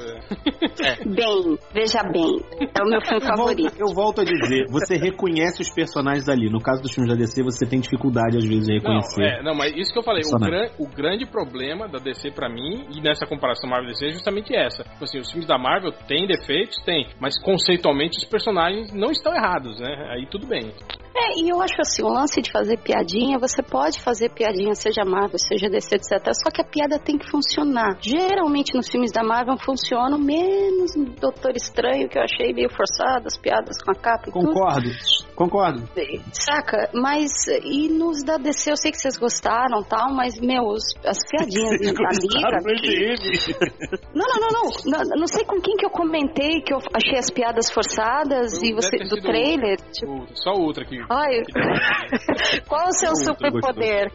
[0.84, 1.04] É.
[1.04, 2.36] Bem, veja bem.
[2.60, 3.74] É o meu filme Eu volto, favorito.
[3.78, 6.50] eu volto a dizer, você reconhece os personagens ali.
[6.50, 9.22] No caso dos filmes da DC, você tem dificuldade às vezes em Não, reconhecer.
[9.24, 12.48] é, não, mas isso que eu falei, o, gran- o grande problema da DC pra
[12.48, 14.82] mim, e nessa comparação Marvel-DC, é justamente essa.
[14.84, 16.76] Tipo assim, os filmes da Marvel têm defeitos?
[16.84, 20.08] Tem, mas conceitualmente os personagens não estão errados, né?
[20.12, 20.72] Aí tudo bem.
[21.16, 25.04] É, e eu acho assim, o lance de fazer piadinha, você pode fazer piadinha, seja
[25.04, 26.12] Marvel, seja DC, etc.
[26.32, 27.96] Só que a piada tem que funcionar.
[28.00, 33.26] Geralmente nos filmes da Marvel funcionam, menos no Doutor Estranho, que eu achei meio forçado,
[33.26, 34.46] as piadas com a capa e tudo.
[34.46, 34.88] Concordo,
[35.34, 35.88] concordo.
[36.32, 36.90] Saca?
[36.94, 37.30] Mas,
[37.64, 42.72] e nos da DC, eu sei que vocês gostaram tal, mas, meu, as piadinhas da
[42.72, 43.68] Liga.
[44.14, 45.18] Não, não, não, não, não.
[45.18, 48.96] Não sei com quem que eu comentei que eu achei as piadas forçadas e você,
[48.98, 49.76] do trailer.
[49.92, 50.98] Tipo, O- só o Ultra aqui.
[51.10, 51.42] Ai,
[52.68, 54.10] qual o seu superpoder?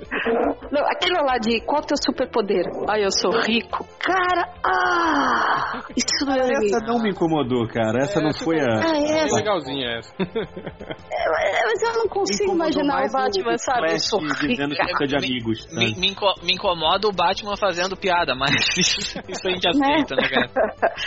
[0.87, 1.97] Aquele lá de qual o teu
[2.33, 2.65] superpoder?
[2.89, 3.85] Ai, eu sou rico.
[3.99, 5.81] Cara, ah!
[5.95, 6.49] Isso não é.
[6.49, 7.99] Essa não me incomodou, cara.
[8.01, 8.65] Essa não foi a.
[8.65, 9.23] Ah, é?
[9.25, 10.13] Bem legalzinha essa.
[10.19, 13.91] É, Mas eu não consigo imaginar o Batman, o sabe?
[13.93, 14.83] Eu sou dizendo rica.
[14.85, 15.67] que fica de amigos.
[15.71, 20.15] Me, me inco- me incomoda o Batman fazendo piada, mas isso, isso a gente aceita,
[20.15, 20.49] né, cara?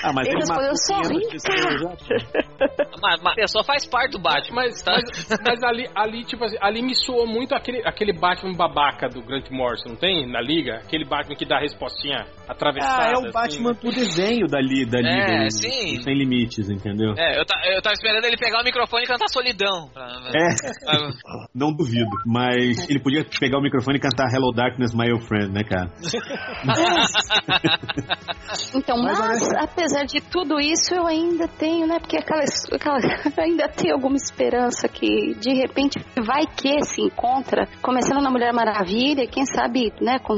[0.04, 1.88] Ah, mas Ele respondeu, eu sou 500 pessoas já.
[3.02, 4.56] Mas, mas a pessoa faz parte do Batman.
[4.56, 4.92] Mas, tá?
[4.92, 9.22] mas, mas ali, ali, tipo assim, ali me soou muito aquele, aquele Batman babaca do
[9.22, 10.26] Grant Morrison, não tem?
[10.30, 10.76] Na liga?
[10.76, 13.02] Aquele Batman que dá a respostinha atravessada.
[13.04, 13.78] Ah, é o assim, Batman né?
[13.82, 15.94] do desenho dali, dali É, do- sim.
[15.96, 17.14] do Sem Limites, entendeu?
[17.16, 19.88] É, eu, ta- eu tava esperando ele pegar o microfone e cantar Solidão.
[19.92, 20.48] Pra- É,
[21.54, 22.10] não duvido.
[22.26, 25.90] Mas ele podia pegar o microfone e cantar Hello Darkness, My Old Friend, né, cara?
[28.74, 31.98] Então, Mas mas, apesar de tudo isso, eu ainda tenho, né?
[31.98, 37.66] Porque aquela, aquela eu ainda tenho alguma esperança que de repente vai que se encontra,
[37.82, 40.18] começando na Mulher Maravilha, quem sabe, né?
[40.20, 40.34] Com...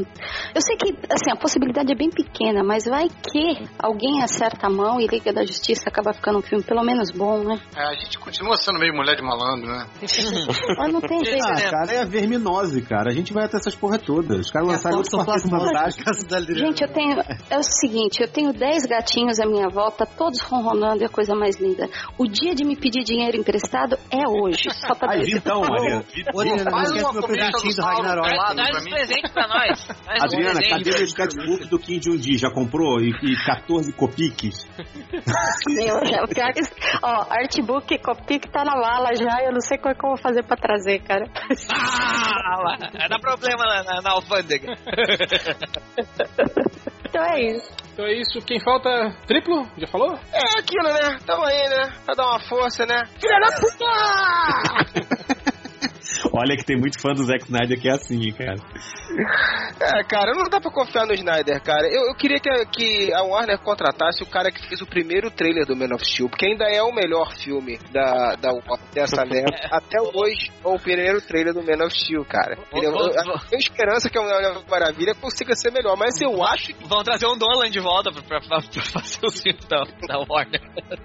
[0.54, 4.70] Eu sei que assim, a possibilidade é bem pequena, mas vai que alguém acerta a
[4.70, 7.58] mão e Liga da Justiça acaba ficando um filme pelo menos bom, né?
[7.74, 9.86] É, a gente continua sendo meio mulher de malandro, né?
[10.78, 11.44] Mas não tem jeito.
[11.44, 13.10] Ah, cara, é a verminose, cara.
[13.10, 14.38] A gente vai até essas porra todas.
[14.38, 16.18] Os caras lançaram outros partidos fantásticos.
[16.58, 17.16] Gente, eu tenho.
[17.50, 21.34] É o seguinte, eu tenho 10 gatinhos à minha volta, todos ronronando, é a coisa
[21.34, 21.88] mais linda.
[22.18, 24.68] O dia de me pedir dinheiro emprestado é hoje.
[24.70, 25.08] Só pra.
[25.08, 28.56] Ô, Adriana, não Faz uma meu comida presentinho do Ragnarok.
[28.56, 29.86] Dá esse presente pra nós.
[29.86, 30.84] Faz Adriana, presente.
[30.84, 32.38] cadê meu sketchbook do Kim Jong-un?
[32.38, 33.00] Já comprou?
[33.00, 34.68] E, e 14 copiques?
[35.68, 36.60] Meu, é o pior que.
[37.02, 40.10] Ó, artbook e Copic tá na mala já, eu não sei como é que eu
[40.10, 41.24] vou fazer pra trazer, cara.
[41.72, 44.74] Ah, vai dar problema na, na, na alfândega.
[47.08, 47.72] Então é isso.
[47.92, 48.38] Então é isso.
[48.46, 49.10] Quem falta?
[49.26, 49.66] Triplo?
[49.78, 50.14] Já falou?
[50.32, 51.18] É aquilo, né?
[51.26, 51.92] Tamo aí, né?
[52.04, 53.02] Pra dar uma força, né?
[53.18, 55.48] Filha da puta!
[56.32, 58.54] Olha que tem muito fã do Zack Snyder que é assim, cara.
[59.80, 61.86] É, cara, não dá pra confiar no Snyder, cara.
[61.86, 65.30] Eu, eu queria que, a- que a Warner contratasse o cara que fez o primeiro
[65.30, 68.50] trailer do Man of Steel, porque ainda é o melhor filme da, da
[68.92, 69.48] dessa leva.
[69.70, 72.56] Até hoje, é o primeiro trailer do Man of Steel, cara.
[72.72, 72.90] Entendeu?
[72.92, 76.88] Eu, eu tenho esperança que a Mulher Maravilha consiga ser melhor, mas eu acho que.
[76.88, 80.18] Vão trazer um Dolan de volta pra, pra, pra- pra fazer o filme da, da
[80.28, 80.60] Warner.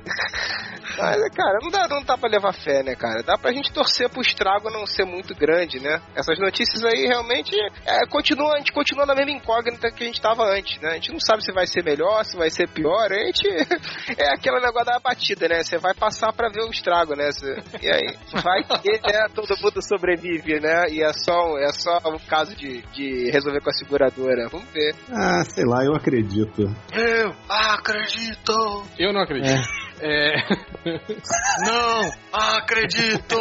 [0.98, 3.24] Mas, cara, não dá, não dá pra levar fé, né, cara?
[3.24, 6.02] Dá pra gente torcer pro estrago não ser muito grande, né?
[6.16, 7.56] Essas notícias aí realmente
[7.86, 10.92] é, continua, a gente continua na mesma incógnita que a gente tava antes, né?
[10.92, 13.12] A gente não sabe se vai ser melhor, se vai ser pior.
[13.12, 13.48] A gente
[14.18, 15.64] é aquele negócio da batida, né?
[15.64, 17.32] Você vai passar pra ver o estrago, né?
[17.32, 20.86] Cê- e aí, vai que né, todo mundo sobrevive, né?
[20.90, 24.48] E é só, é só um caso de, de resolver com a seguradora.
[24.50, 24.96] Vamos ver.
[25.12, 26.64] Ah, sei lá, eu acredito.
[26.94, 28.84] Eu acredito!
[28.98, 29.50] Eu não acredito.
[29.50, 29.83] É.
[31.66, 33.36] Não acredito!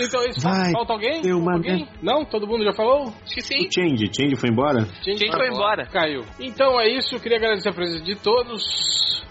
[0.00, 0.40] Então é isso.
[0.40, 1.22] Vai Falta alguém?
[1.22, 1.88] Falta alguém?
[2.02, 2.24] Não?
[2.24, 3.12] Todo mundo já falou?
[3.24, 3.66] Acho que sim.
[3.66, 4.86] O Change, Change foi embora?
[5.02, 5.86] Gente, foi embora.
[5.86, 6.22] Caiu.
[6.40, 7.14] Então é isso.
[7.16, 8.62] Eu queria agradecer a presença de todos.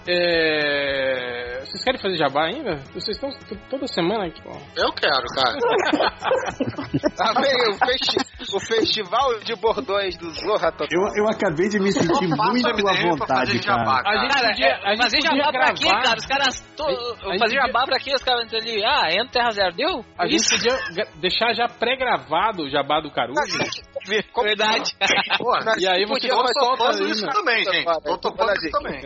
[0.07, 1.59] É...
[1.61, 2.77] Vocês querem fazer jabá ainda?
[2.93, 3.29] Vocês estão
[3.69, 4.41] toda semana aqui.
[4.45, 4.57] Ó.
[4.75, 5.57] Eu quero, cara.
[7.15, 10.88] Tá bem, o, festi- o festival de bordões do Zorra Total.
[10.91, 14.19] Eu, eu acabei de me sentir muito à vontade, fazer jabá, cara.
[14.19, 16.03] A gente Cara, podia, é, a gente fazer podia jabá pra quê, gravar.
[16.03, 16.18] cara?
[16.18, 16.61] Os caras.
[16.78, 16.84] To...
[16.84, 18.11] A gente Fazer podia- jabá pra quê?
[18.15, 18.84] Os caras ali.
[18.86, 19.76] Ah, entra Terra Zero.
[19.76, 20.06] Deu?
[20.18, 20.49] A gente Isso.
[20.56, 23.40] podia deixar já pré-gravado o jabá do Caruso.
[24.44, 24.91] Verdade.
[25.38, 27.32] Pô, E aí você Podia solta isso né?
[27.34, 27.86] também, gente.
[28.03, 29.02] Tô topando isso também.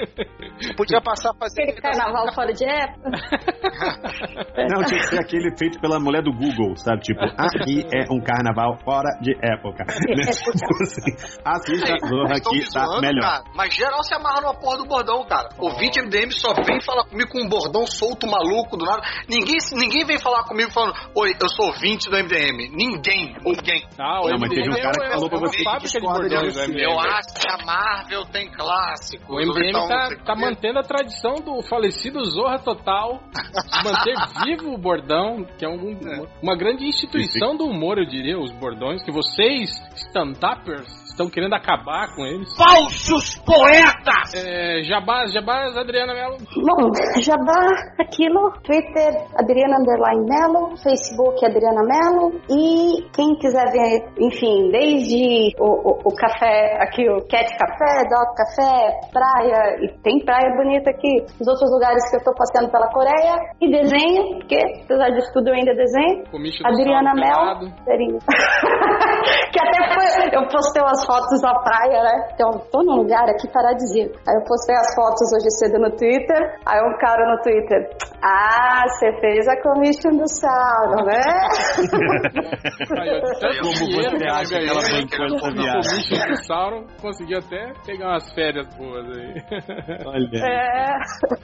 [0.77, 1.63] Podia passar a fazer.
[1.63, 3.09] Aquele carnaval fora de época.
[4.69, 7.01] Não, tinha que ser aquele feito pela mulher do Google, sabe?
[7.01, 9.83] Tipo, aqui é um carnaval fora de época.
[9.85, 10.25] Né?
[10.31, 11.11] Tipo assim,
[11.45, 13.21] Assista a que me tá melhor.
[13.21, 13.43] cara.
[13.53, 15.34] Mas geral se amarra numa porra do bordão, cara.
[15.59, 19.01] O 20 MDM só vem falar comigo com um bordão solto, maluco, do nada.
[19.29, 22.69] Ninguém, ninguém vem falar comigo falando, oi, eu sou 20 do MDM.
[22.71, 23.83] Ninguém, ninguém.
[23.97, 25.77] Não, Não, mas teve um MDM cara que é- falou pra é uma você que
[25.77, 26.81] de discorda o MDM.
[26.81, 29.29] Eu acho que a Marvel tem clássicos.
[29.29, 34.73] O MDM então, tá, tá mantendo a tradição do falecido Zorra Total, de manter vivo
[34.73, 39.11] o bordão, que é um- uma grande instituição do humor, eu diria, os bordões, que
[39.11, 42.51] vocês, stand-uppers, estão querendo acabar com eles.
[42.57, 44.35] Falsos poetas!
[44.35, 46.37] É, jabás, jabás, Adriana Mello.
[46.59, 46.91] Bom,
[47.23, 55.55] Jabá, aquilo, Twitter, Adriana Underline Melo, Facebook, Adriana Melo, e quem quiser ver, enfim, desde
[55.57, 60.91] o, o, o café, aqui o Cat Café, Dog Café, praia, e tem praia bonita
[60.91, 65.31] aqui, os outros lugares que eu tô passeando pela Coreia, e desenho, porque apesar disso
[65.33, 66.23] tudo eu ainda desenho,
[66.65, 67.83] Adriana Saulo Mel, pelado.
[67.85, 68.19] serinho.
[69.53, 72.27] que até foi, eu postei umas fotos na praia, né?
[72.33, 74.15] Então, tô num lugar aqui paradisíaco.
[74.27, 76.59] Aí eu postei as fotos hoje cedo no Twitter.
[76.65, 77.89] Aí um cara no Twitter,
[78.23, 81.21] Ah, você fez a commission do Sauron, né?
[83.61, 85.89] Como você acha que ela bancou essa viagem?
[85.89, 89.35] Commission do Sauron conseguiu até pegar umas férias boas aí.
[90.05, 90.39] Olha.
[90.43, 90.95] É.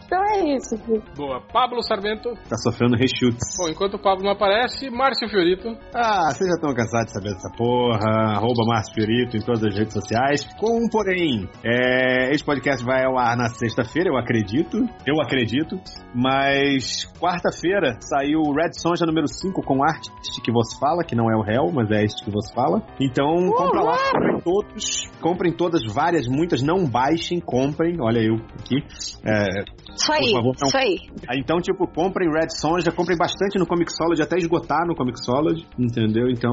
[0.06, 0.76] Então é isso.
[0.76, 1.16] gente.
[1.16, 1.42] Boa.
[1.52, 2.34] Pablo Sarmento.
[2.50, 3.58] Tá sofrendo rechutes.
[3.58, 5.70] Bom, enquanto o Pablo não aparece, Márcio Fiorito.
[5.94, 8.36] Ah, vocês já estão cansados de saber dessa porra.
[8.38, 10.48] Arroba Márcio Fiorito em todas as redes sociais.
[10.58, 14.78] Com um porém, é, esse podcast vai ao ar na sexta-feira, eu acredito.
[15.06, 15.80] Eu acredito.
[16.16, 20.10] Mas quarta-feira saiu o Red Sonja número 5 com arte
[20.44, 22.82] que você fala, que não é o réu, mas é este que você fala.
[23.00, 25.12] Então, compra lá, comprem todos.
[25.22, 26.62] Comprem todas, várias, muitas.
[26.62, 27.98] Não baixem, comprem.
[28.00, 28.84] Olha eu aqui.
[29.24, 29.64] É,
[29.96, 30.96] Isso aí, favor, isso aí.
[31.38, 36.30] Então, tipo, comprem Red Sonja, comprem bastante no Comixology, até esgotar no Comixology, entendeu?
[36.30, 36.52] Então...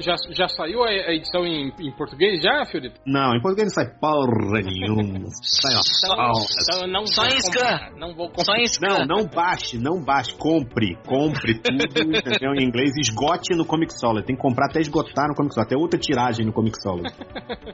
[0.00, 3.00] Já, já saiu a edição em, em português já, Fiorito?
[3.06, 5.26] Não, em português não sai porra nenhuma.
[5.42, 5.74] Sai
[6.16, 6.32] porra.
[6.62, 7.78] Então eu não Só em scan.
[7.98, 8.60] Não vou Só comprar.
[8.60, 9.06] em scan.
[9.06, 12.54] Não, não baixe, não baixe, compre, compre tudo, entendeu?
[12.54, 14.26] Em inglês, esgote no Comixology.
[14.26, 17.14] Tem que comprar até esgotar no Comixology, até outra tiragem no Comixology.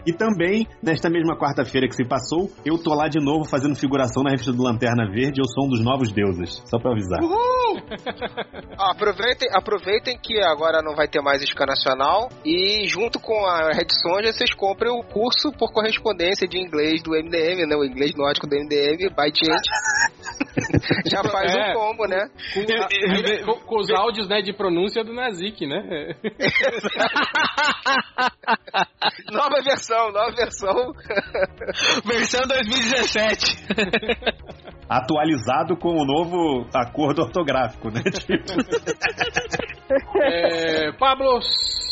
[0.07, 4.23] E também, nesta mesma quarta-feira que se passou, eu tô lá de novo fazendo figuração
[4.23, 7.19] na revista do Lanterna Verde, eu sou um dos novos deuses, só pra avisar.
[7.23, 7.77] Ó,
[8.90, 13.89] aproveitem, aproveitem que agora não vai ter mais Scan Nacional e junto com a Red
[13.90, 17.77] Sonja vocês comprem o curso por correspondência de inglês do MDM, né?
[17.77, 19.69] O inglês nórdico do MDM, by gente.
[21.06, 21.70] Já faz É.
[21.70, 22.28] um combo, né?
[22.56, 22.89] Ainda
[23.44, 26.15] com, com os áudios né, de pronúncia do Nazik, né?
[29.31, 30.93] nova versão, nova versão.
[32.05, 33.56] Versão 2017.
[34.89, 38.02] Atualizado com o novo acordo ortográfico, né?
[38.02, 38.52] Tipo,
[40.20, 41.40] É, Pablo,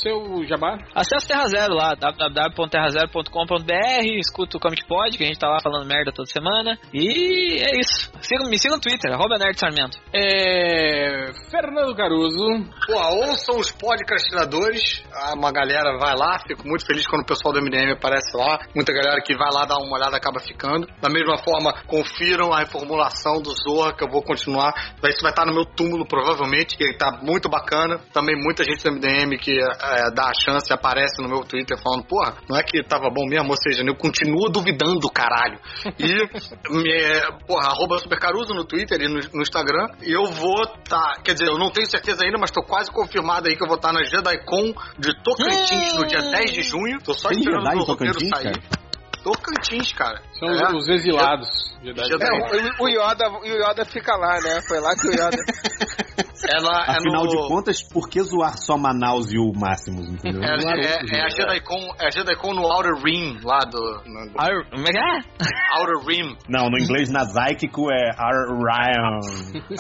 [0.02, 0.76] seu jabá?
[0.94, 5.86] Acesse Terra Zero lá, www.terrazero.com.br, escuta o Comic Pod, que a gente tá lá falando
[5.88, 6.78] merda toda semana.
[6.92, 8.10] E é isso.
[8.20, 9.96] Siga, me siga no Twitter, arroba Nerd Sarmento.
[10.12, 12.44] É, Fernando Caruso.
[12.86, 12.94] Pô,
[13.26, 15.02] ouçam os podcastinadores.
[15.12, 18.58] Ah, Uma galera vai lá, fico muito feliz quando o pessoal do MDM aparece lá.
[18.74, 20.86] Muita galera que vai lá dar uma olhada acaba ficando.
[21.00, 24.72] Da mesma forma, confiram a reformulação do Zorra, que eu vou continuar.
[25.04, 27.98] Isso vai estar no meu túmulo, provavelmente, que tá muito bacana.
[28.12, 32.04] Também muita gente do MDM que é, dá a chance aparece no meu Twitter falando,
[32.04, 33.50] porra, não é que tava bom mesmo?
[33.50, 35.58] Ou seja, eu continuo duvidando, caralho.
[35.98, 36.06] E,
[36.70, 39.88] me, porra, arroba Supercaruso no Twitter e no, no Instagram.
[40.02, 43.48] E eu vou tá, quer dizer, eu não tenho certeza ainda, mas tô quase confirmado
[43.48, 46.98] aí que eu vou estar na JediCon de Tocantins no dia 10 de junho.
[47.02, 48.85] Tô só Tem esperando o roteiro sair.
[49.26, 50.20] Tocantins, cara.
[50.38, 50.52] São É.
[50.68, 51.48] os, os exilados.
[51.84, 54.60] É, o, o Yoda, o Yoda fica lá, né?
[54.68, 55.36] Foi lá que o Yoda.
[56.48, 57.30] É, na, é Afinal no...
[57.30, 60.42] de contas, por que zoar só Manaus e o Máximos, entendeu?
[60.42, 61.28] É, é, é a?
[61.28, 63.80] JediCon, é a JediCon no Outer Rim, lá do...
[64.04, 65.80] no- do Como é que é?
[65.80, 66.36] Outer Rim.
[66.48, 69.18] Não, no inglês nasáico é Orion.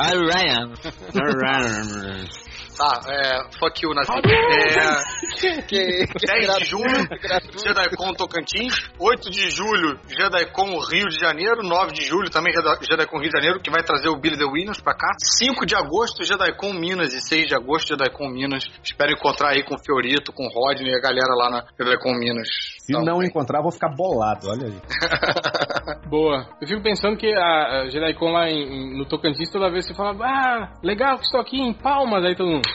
[0.00, 0.72] Ah, Ryan.
[1.14, 2.24] Orion.
[2.76, 3.58] Tá, é...
[3.58, 4.10] Fuck you, Nazi.
[4.12, 5.26] É...
[5.36, 8.74] Que, que 10 de junho, JediCon Tocantins.
[8.98, 11.62] 8 de julho, JediCon Rio de Janeiro.
[11.62, 14.80] 9 de julho, também JediCon Rio de Janeiro, que vai trazer o Billy the Winners
[14.80, 15.08] pra cá.
[15.18, 17.14] 5 de agosto, JediCon Minas.
[17.14, 18.64] E 6 de agosto, JediCon Minas.
[18.82, 22.14] Espero encontrar aí com o Fiorito, com o Rodney e a galera lá na JediCon
[22.18, 22.48] Minas.
[22.78, 24.80] Se não encontrar, eu vou ficar bolado, olha aí.
[26.08, 26.46] Boa.
[26.60, 29.94] Eu fico pensando que a, a JediCon lá em- em- no Tocantins, toda vez você
[29.94, 32.66] fala, ah, legal que estou aqui em Palmas, aí todo mundo...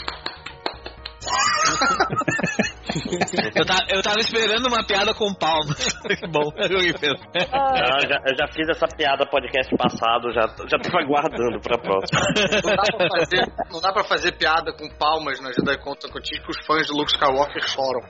[3.56, 5.94] Eu, ta- eu tava esperando uma piada com palmas.
[6.04, 6.52] que bom.
[6.60, 7.16] Eu.
[7.54, 12.20] Ah, já, eu já fiz essa piada podcast passado, já, já tava aguardando pra próxima.
[12.64, 16.52] Não dá, pra fazer, não dá pra fazer piada com palmas na JediCon Tocantins que
[16.52, 18.02] os fãs de Luke Skywalker choram.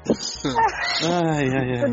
[1.02, 1.90] Ai, ai, ai.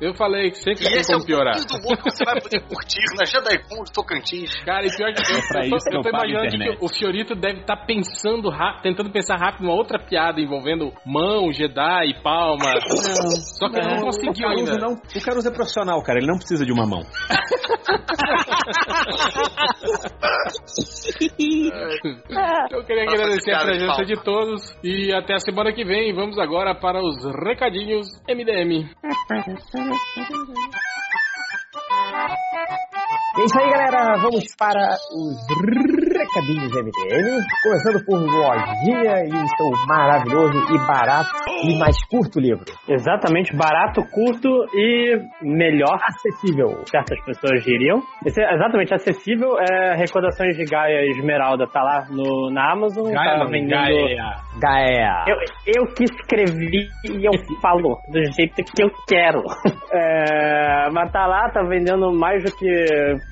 [0.00, 1.54] Eu falei que sempre tem esse é como o piorar.
[1.54, 4.54] do mundo que você vai poder curtir na JediCon de Tocantins.
[4.64, 7.60] Cara, e pior que eu, pra eu, tô- eu tô imaginando que o Fiorito deve
[7.60, 12.72] estar pensando rápido, tentando pensar rápido uma outra piada envolvendo mão, Jedi, palma.
[13.58, 14.86] Só que ele não o conseguiu Caruso ainda.
[14.86, 16.18] não, o Caruso é profissional, cara.
[16.18, 17.02] Ele não precisa de uma mão.
[22.70, 26.14] Eu queria Nossa, agradecer a de presença de todos e até a semana que vem.
[26.14, 28.88] Vamos agora para os recadinhos MDM.
[33.38, 34.16] É isso aí, galera.
[34.20, 35.36] Vamos para os
[36.18, 41.30] recadinhos MDM, começando por Lojinha e o seu maravilhoso e barato
[41.62, 42.64] e mais curto livro.
[42.88, 45.98] Exatamente, barato, curto e melhor.
[46.02, 46.84] Acessível.
[46.86, 48.00] Certas pessoas diriam.
[48.26, 53.12] Esse é exatamente, acessível é Recordações de Gaia Esmeralda, tá lá no, na Amazon.
[53.12, 53.70] Gaia tá vendendo...
[53.70, 54.48] Gaia.
[54.60, 55.24] Gaia.
[55.28, 55.36] Eu,
[55.66, 57.32] eu que escrevi e eu
[57.62, 59.42] falo do jeito que eu quero.
[59.90, 62.66] É, mas tá lá, tá vendendo mais do que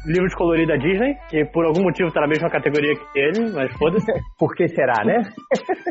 [0.06, 3.50] livro de colorido da Disney, que por algum motivo tá na mesma categoria que ele,
[3.52, 4.12] mas foda-se.
[4.38, 5.22] Por que será, né?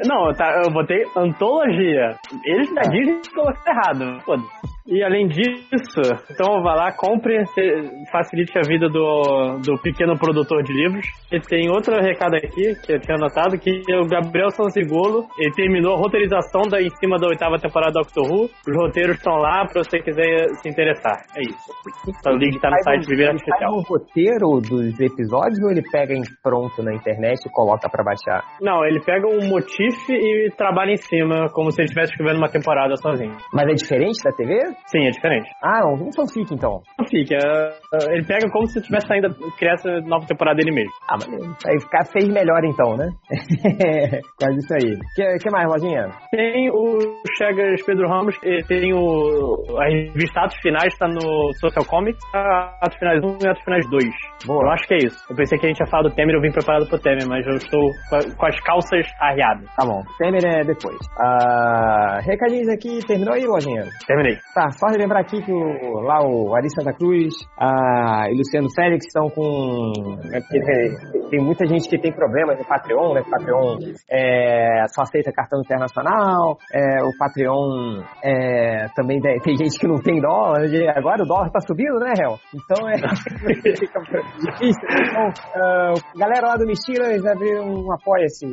[0.05, 2.15] Não, tá, eu botei antologia.
[2.43, 4.74] Eles da Disney colocaram errado, foda-se.
[4.87, 5.99] E além disso,
[6.29, 7.43] então vá lá, compre,
[8.11, 11.05] facilite a vida do, do pequeno produtor de livros.
[11.31, 15.95] E tem outro recado aqui que eu tinha anotado, que o Gabriel Sanzigolo, ele terminou
[15.95, 18.43] a roteirização da, em cima da oitava temporada do Doctor Who.
[18.45, 21.17] Os roteiros estão lá pra você quiser se interessar.
[21.35, 21.71] É isso.
[22.07, 23.59] Então, o link tá no site Artificial.
[23.59, 28.03] Faz um roteiro dos episódios ou ele pega em pronto na internet e coloca pra
[28.03, 28.43] baixar?
[28.61, 32.49] Não, ele pega um motif e trabalha em cima, como se ele estivesse escrevendo uma
[32.49, 33.35] temporada sozinho.
[33.51, 34.74] Mas é diferente da TV?
[34.87, 35.49] Sim, é diferente.
[35.63, 36.81] Ah, um fanfic então.
[36.97, 40.91] Fanfic, é, é, ele pega como se estivesse ainda criar essa nova temporada dele mesmo.
[41.09, 41.27] Ah, mas
[41.67, 43.09] aí ficar fez melhor então, né?
[44.39, 44.93] Quase isso aí.
[44.93, 46.09] O que, que mais, Lojinha?
[46.31, 46.99] Tem o
[47.37, 48.37] Chegas Pedro Ramos,
[48.67, 49.77] tem o.
[49.79, 53.89] A revista Atos Finais tá no Social Comics, tá Atos Finais 1 e Atos Finais
[53.89, 54.05] 2.
[54.45, 54.63] Boa.
[54.65, 55.17] Eu acho que é isso.
[55.29, 57.45] Eu pensei que a gente ia falar do Temer, eu vim preparado pro Temer, mas
[57.45, 57.91] eu estou
[58.37, 59.65] com as calças arriadas.
[59.75, 60.01] Tá bom.
[60.17, 60.97] Temer é depois.
[61.19, 63.83] Ah, recadinhos aqui, terminou aí, Lojinha?
[64.07, 64.37] Terminei.
[64.53, 69.05] Tá, só relembrar aqui que o, lá o Ari Santa Cruz a, e Luciano Félix
[69.07, 69.91] estão com.
[70.33, 73.21] é porque tem, tem muita gente que tem problemas no Patreon, né?
[73.21, 73.77] O Patreon
[74.09, 80.01] é, só aceita cartão internacional, é, o Patreon é, também tem, tem gente que não
[80.01, 82.37] tem dólar, e agora o dólar tá subindo, né, Réu?
[82.53, 82.97] Então é.
[83.77, 83.99] fica
[84.39, 84.87] difícil.
[84.89, 88.45] Então, ah, galera lá do Mistiras abriu um apoia-se.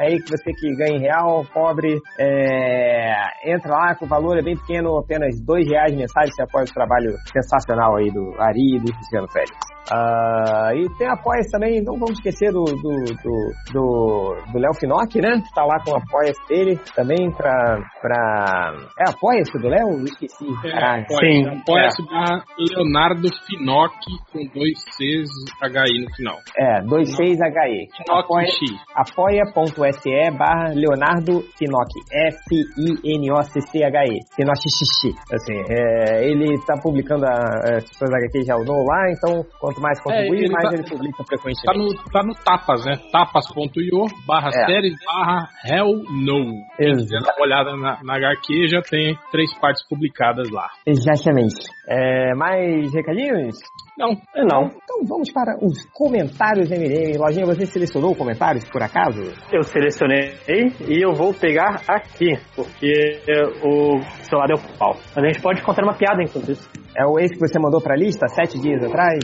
[0.00, 4.38] É aí que você que ganha em real, pobre, é, entra lá com o valor
[4.38, 8.76] é bem pequeno, apenas dois reais mensais, você apoia o trabalho sensacional aí do Ari
[8.76, 9.75] e do Cristiano Félix.
[9.92, 15.20] Ah, e tem apoia também, não vamos esquecer do do do, do, do Léo Finocchi,
[15.20, 15.40] né?
[15.40, 18.74] Que tá lá com o apoia-se dele também pra, pra...
[18.98, 19.98] É apoia-se do Léo?
[19.98, 20.46] Eu Esqueci.
[20.62, 21.04] Caralho.
[21.04, 25.30] Apoia-se apoia-se barra Leonardo Finocchi com dois Cs
[25.62, 26.36] HI no final.
[26.58, 27.88] É, 26HE.
[28.10, 32.00] Apoia, apoia.se barra Leonardo Finocchi.
[32.28, 34.20] F-I-N-O-C-C-H-E.
[34.34, 35.14] Finocchi xixi.
[35.32, 39.44] Assim, é, ele tá publicando as suas HQ já no lá, então
[39.76, 41.62] quanto mais contribuir, É, ele mais tá- ele publica frequentemente.
[41.64, 42.92] Tá no, tá no Tapas, né?
[43.12, 44.66] Tapas.io barra É.
[44.66, 46.62] séries barra Hell No.
[46.76, 50.68] Quiser dar uma olhada na, na HQ já tem três partes publicadas lá.
[50.86, 51.54] Exatamente.
[51.88, 53.56] É, mais recadinhos?
[53.98, 54.10] Não.
[54.34, 54.66] Não.
[54.66, 57.16] Então vamos para os comentários MDM.
[57.18, 59.20] Lojinha, você selecionou comentários, por acaso?
[59.52, 63.20] Eu selecionei e eu vou pegar aqui, porque
[63.64, 64.94] o celular deu pau.
[65.14, 66.68] Mas a gente pode contar uma piada enquanto isso.
[66.98, 69.18] É o ex que você mandou pra lista sete dias atrás?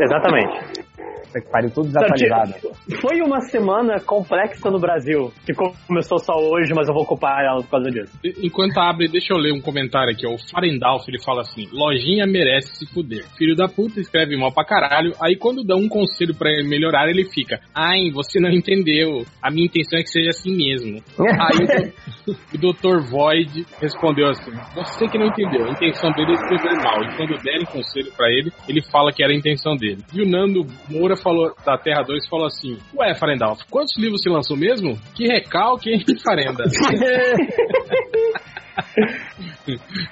[0.00, 0.95] Exatamente.
[1.36, 2.54] Puta que pariu, tudo desatualizado.
[3.00, 5.52] Foi uma semana complexa no Brasil, que
[5.86, 8.18] começou só hoje, mas eu vou ocupar ela por causa disso.
[8.42, 10.26] Enquanto abre, deixa eu ler um comentário aqui.
[10.26, 10.34] ó.
[10.34, 13.24] O Farendalf, ele fala assim: Lojinha merece se fuder.
[13.36, 15.12] Filho da puta escreve mal pra caralho.
[15.22, 19.24] Aí quando dá um conselho pra ele melhorar, ele fica: Ai, você não entendeu.
[19.42, 21.02] A minha intenção é que seja assim mesmo.
[21.18, 21.94] Aí
[22.26, 23.10] o, do- o Dr.
[23.10, 25.66] Void respondeu assim: Você que não entendeu.
[25.66, 27.02] A intenção dele é escrever mal.
[27.04, 29.98] E quando derem conselho pra ele, ele fala que era a intenção dele.
[30.14, 34.30] E o Nando Moura falou, da Terra 2 falou assim: Ué, Farendalf, quantos livros você
[34.30, 34.96] lançou mesmo?
[35.14, 36.62] Que recalque, hein, Farenda?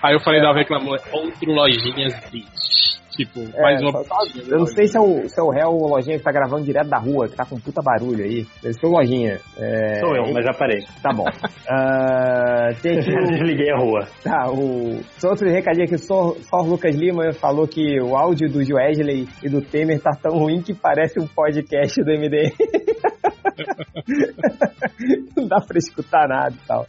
[0.03, 2.94] Aí eu falei, da reclamou, outro lojinhas bitch.
[3.17, 3.93] Tipo, mais É, uma.
[3.93, 6.19] só- só- eu não sei se é o, se é o réu ou o Lojinha
[6.19, 8.47] que tá gravando direto da rua, que tá com puta barulho aí.
[8.63, 9.39] Deve ser o Lojinha.
[9.57, 10.81] É, Sou eu, mas já parei.
[11.03, 11.25] Tá bom.
[11.67, 14.07] Ah, tem aqui o- desliguei a rua.
[14.23, 18.49] Tá, o só outro recadinho aqui, só, só o Lucas Lima falou que o áudio
[18.51, 22.53] do Wesley e do Temer tá tão ruim que parece um podcast do MD.
[25.37, 26.87] Não dá pra escutar nada e tal.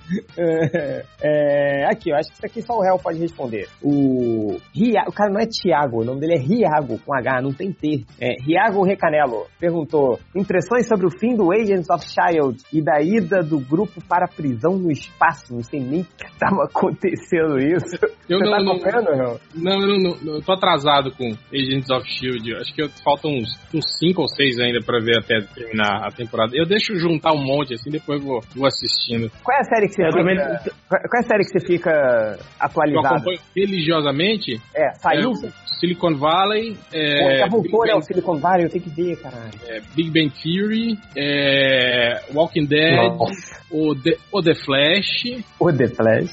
[1.23, 3.67] É, aqui, eu acho que isso aqui só o réu pode responder.
[3.81, 7.71] O, o cara não é Tiago, o nome dele é Riago, com H, não tem
[7.71, 8.05] T.
[8.19, 13.41] É, Riago Recanelo perguntou: impressões sobre o fim do Agents of Shield e da ida
[13.43, 15.53] do grupo para a prisão no espaço.
[15.53, 17.95] Não sei nem que estava acontecendo isso.
[18.27, 21.89] Eu Você não, tá não, acompanhando, não, eu não, não, eu tô atrasado com Agents
[21.91, 22.55] of Shield.
[22.55, 26.51] Acho que faltam uns, uns cinco ou seis ainda pra ver até terminar a temporada.
[26.55, 29.29] Eu deixo juntar um monte assim, depois vou, vou assistindo.
[29.43, 30.17] Qual é a série que você Eu fica...
[30.19, 30.37] também-
[30.89, 33.15] Qual é a série que você fica Eu atualizado?
[33.15, 34.61] acompanho religiosamente.
[34.75, 35.31] É, saiu?
[35.43, 36.73] é, Silicon Valley.
[36.75, 37.93] Pô, É, já voltou, Big né?
[37.93, 39.51] Bang- O Silicon Valley, eu tenho que ver, caralho.
[39.67, 43.11] é, Big Bang Theory, é, Walking Dead,
[43.71, 46.31] o The, o The Flash O The Flash.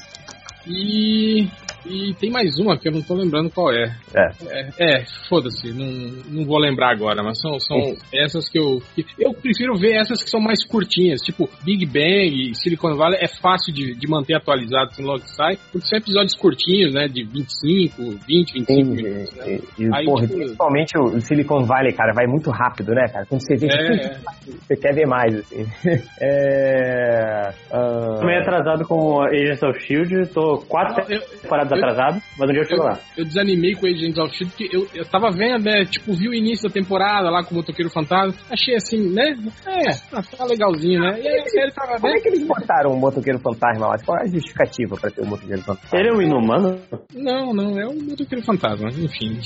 [0.67, 1.47] e,
[1.85, 3.95] e tem mais uma que eu não tô lembrando qual é.
[4.15, 4.29] É.
[4.49, 4.69] É,
[5.01, 5.85] é, foda-se, não,
[6.29, 7.77] não vou lembrar agora, mas são, são
[8.13, 8.81] essas que eu.
[8.95, 13.19] que- eu prefiro ver essas que são mais curtinhas, tipo Big Bang e Silicon Valley
[13.21, 17.07] é fácil de, de manter atualizado assim logo que sai, porque são episódios curtinhos, né?
[17.07, 19.35] De 25, 20, 25 minutos.
[19.35, 19.59] Né?
[19.79, 23.25] E, Aí, porra, tipo, principalmente o Silicon Valley, cara, vai muito rápido, né, cara?
[23.27, 24.17] Quando você vê, É.
[24.67, 25.65] você quer ver mais, assim.
[26.21, 27.49] É...
[27.71, 32.61] ah, Tô meio atrasado com Agents of Shield, tô quatro temporadas atrasado, mas um dia
[32.61, 32.99] eu chego lá.
[33.17, 35.85] Eu desanimei com Agents of Shield porque eu, eu tava vendo, né?
[35.85, 38.33] Tipo, vi o início da temporada lá com o Motoqueiro Fantasma.
[38.51, 39.35] Achei assim, né?
[39.65, 41.19] É, tá tá legalzinho, né?
[41.21, 43.95] E aí a série tava Como é que eles botaram o motoqueiro fantasma lá?
[44.05, 45.99] Qual é a justificativa pra ter o motoqueiro fantasma?
[45.99, 46.79] Ele é um inumano?
[47.15, 49.39] Não, não, é o Motoqueiro Fantasma, enfim.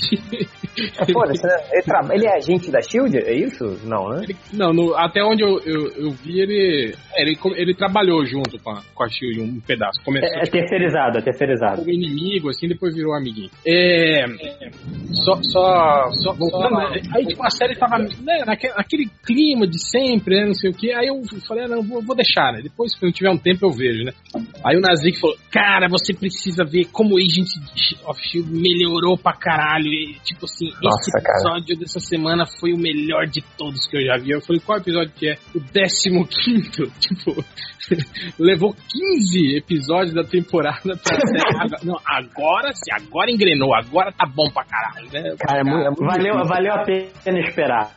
[0.98, 1.54] É, Foda-se, né?
[1.72, 3.16] Ele, tra- ele é agente da SHIELD?
[3.18, 3.64] É isso?
[3.84, 4.26] Não, né?
[4.52, 7.38] Não, no- até onde eu, eu, eu vi, ele, é, ele.
[7.56, 10.00] Ele trabalhou junto com a, com a Shield um pedaço.
[10.04, 11.76] Começou É, é terceirizado, é terceirizado.
[11.78, 12.17] como inimigo,
[12.48, 13.50] assim, depois virou amiguinho.
[13.66, 14.24] É.
[15.12, 15.38] Só.
[15.42, 16.10] Só.
[16.22, 17.00] só voltando, né?
[17.14, 20.46] Aí, tipo, a série tava né, naquele, naquele clima de sempre, né?
[20.46, 20.92] Não sei o que.
[20.92, 22.60] Aí eu falei, ah, não, vou, vou deixar, né?
[22.62, 24.12] Depois, quando tiver um tempo, eu vejo, né?
[24.64, 27.48] Aí o Nazik falou, cara, você precisa ver como o Agent
[28.06, 29.86] of Shield melhorou pra caralho.
[29.86, 31.38] E, tipo assim, Nossa, esse cara.
[31.38, 34.30] episódio dessa semana foi o melhor de todos que eu já vi.
[34.30, 35.38] Eu falei, qual episódio que é?
[35.54, 36.68] O 15
[37.00, 37.44] Tipo,
[38.38, 41.56] levou 15 episódios da temporada pra série.
[41.60, 45.34] Agora- Não, agora sim, agora engrenou, agora tá bom pra caralho, né?
[45.38, 46.48] Cara, é muito, é muito Valeu, difícil.
[46.48, 47.90] valeu a pena esperar.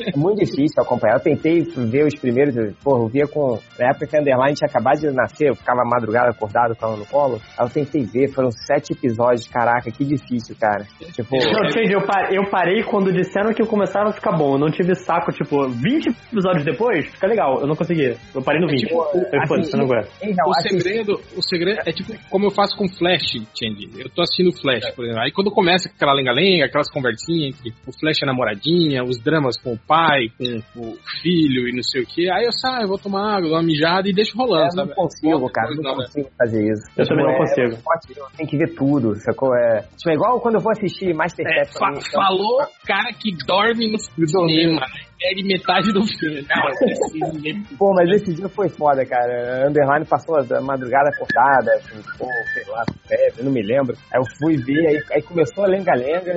[0.00, 1.16] É muito difícil acompanhar.
[1.16, 3.58] Eu tentei ver os primeiros, porra, eu via com.
[3.78, 6.96] Na época que a Underline tinha acabado de nascer, eu ficava madrugada acordado com ela
[6.96, 7.40] no colo.
[7.58, 9.46] Aí eu tentei ver, foram sete episódios.
[9.48, 10.84] Caraca, que difícil, cara.
[11.12, 11.36] Tipo.
[11.36, 14.54] Não, entendi, eu, pa- eu parei quando disseram que começaram a ficar bom.
[14.54, 17.60] Eu não tive saco, tipo, 20 episódios depois, fica legal.
[17.60, 18.16] Eu não consegui.
[18.34, 18.80] Eu parei no 20.
[18.86, 20.08] tipo, eu assim, eu não aguento.
[20.46, 23.88] o segredo, o segredo é tipo como eu faço com Flash, Change.
[23.98, 25.22] Eu tô assistindo Flash, por exemplo.
[25.22, 29.60] Aí quando começa aquela lenga-lenga, aquelas conversinhas entre o Flash e a namoradinha, os dramas
[29.60, 32.98] com o pai, com o filho e não sei o que, aí eu saio, vou
[32.98, 34.94] tomar água, dou uma mijada e deixo rolando, Eu não sabe?
[34.94, 36.04] consigo, cara, Depois não não, né?
[36.06, 36.82] consigo fazer isso.
[36.96, 37.74] Eu também não é- consigo.
[37.74, 39.54] é- tenho que ver tudo, sacou?
[39.54, 41.60] É, tipo, é igual quando eu vou assistir Masterchef.
[41.60, 44.86] É, fa- falou cara que dorme no cinema, né?
[45.22, 46.44] Perde metade do filme.
[46.50, 47.54] Não, ver.
[47.78, 49.64] Pô, mas esse dia foi foda, cara.
[49.64, 53.96] A Underline passou a madrugada acordada, assim, pô, sei lá, febre, não me lembro.
[54.12, 56.32] Aí eu fui ver, aí, aí começou a lenga-lenga.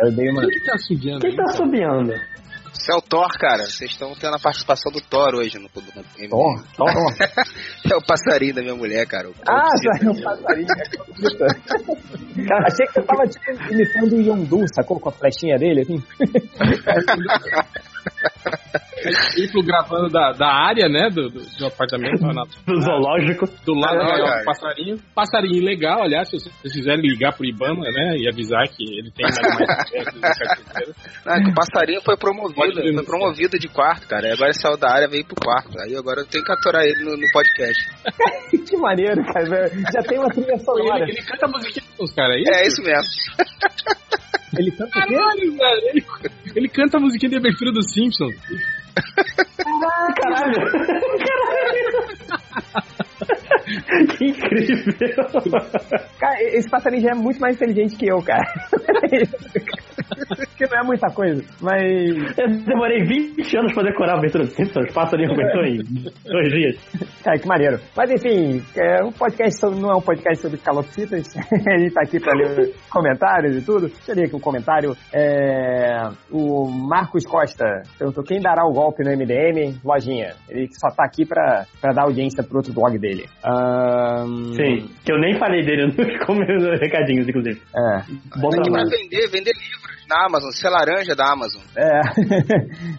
[0.00, 0.42] Aí eu dei uma.
[0.42, 1.20] Quem que tá subiando?
[1.20, 2.12] Quem tá subiando?
[2.82, 3.64] Isso é o Thor, cara.
[3.64, 6.64] Vocês estão tendo a participação do Thor hoje no, no, no Thor?
[6.76, 6.88] Thor?
[7.92, 9.28] é o passarinho da minha mulher, cara.
[9.28, 10.66] O Ah, saiu um passarinho.
[12.48, 14.98] Cara, achei que você tava tipo, imitando o Yondu, sacou?
[14.98, 16.02] Com a flechinha dele, assim.
[19.34, 21.08] Triplo gravando da, da área, né?
[21.10, 22.20] Do, do, do apartamento.
[22.22, 23.46] na- Do zoológico.
[23.64, 24.40] Do lado Ah, da gaiola cara.
[24.40, 24.98] do passarinho.
[25.14, 28.16] Passarinho legal, aliás, se vocês quiserem ligar pro Ibama, né?
[28.18, 30.88] E avisar que ele tem mais mais
[31.26, 34.32] Ah, que o passarinho foi promovido, foi promovido de quarto, cara.
[34.32, 35.70] Agora ele saiu da área veio pro quarto.
[35.80, 37.82] Aí agora eu tenho que aturar ele no, no podcast.
[38.68, 39.68] que maneiro, cara.
[39.92, 41.02] Já tem uma trilha sonora.
[41.02, 42.44] Ele, ele canta musiquinha dos caras aí?
[42.54, 43.02] É isso mesmo.
[44.58, 45.14] Ele canta o quê?
[45.14, 45.88] Caralho, velho.
[45.88, 46.04] Ele,
[46.56, 48.34] ele canta a musiquinha de abertura dos Simpsons.
[50.16, 50.62] Caralho!
[54.16, 55.26] que incrível!
[56.18, 58.42] Cara, esse passarinho já é muito mais inteligente que eu, cara.
[60.56, 61.82] que não é muita coisa, mas.
[62.38, 65.82] Eu demorei 20 anos pra decorar a abertura do Simpsons, o passarinho aguentou em
[66.24, 66.76] dois dias.
[67.22, 67.78] Cara, que maneiro.
[67.96, 71.28] Mas enfim, é um podcast sobre, não é um podcast sobre calopsitas.
[71.36, 73.88] a gente tá aqui pra ler comentários e tudo.
[73.88, 74.96] Deixa eu ler aqui um comentário.
[75.12, 79.78] É, o Marcos Costa perguntou quem dará o golpe no MDM?
[79.84, 80.34] Lojinha.
[80.48, 83.11] Ele só tá aqui pra, pra dar audiência pro outro blog dele.
[83.44, 85.86] Ahn, Sim, que eu nem falei dele
[86.56, 87.60] nos recadinhos, inclusive.
[87.74, 88.00] É.
[88.02, 88.90] Que vai trabalho.
[88.90, 91.62] vender, vender livros na Amazon, ser laranja da Amazon.
[91.76, 92.00] É.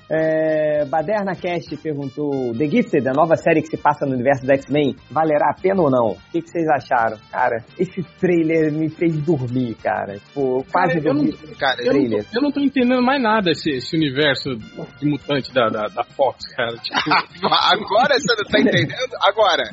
[0.82, 4.52] é, Baderna Cast perguntou: The Gifted, a nova série que se passa no universo do
[4.54, 6.12] X-Men, valerá a pena ou não?
[6.14, 7.18] O que, que vocês acharam?
[7.32, 10.16] Cara, esse trailer me fez dormir, cara.
[10.18, 12.24] Tipo, eu quase Cara, eu dormi não- cara, Eu não, trailer.
[12.26, 14.56] tô, eu não tô entendendo mais nada esse, esse universo
[15.00, 16.76] de mutante da, da, da Fox, cara.
[16.78, 16.98] Tipo,
[17.74, 18.94] Agora você não tá entendendo?
[19.24, 19.64] Agora.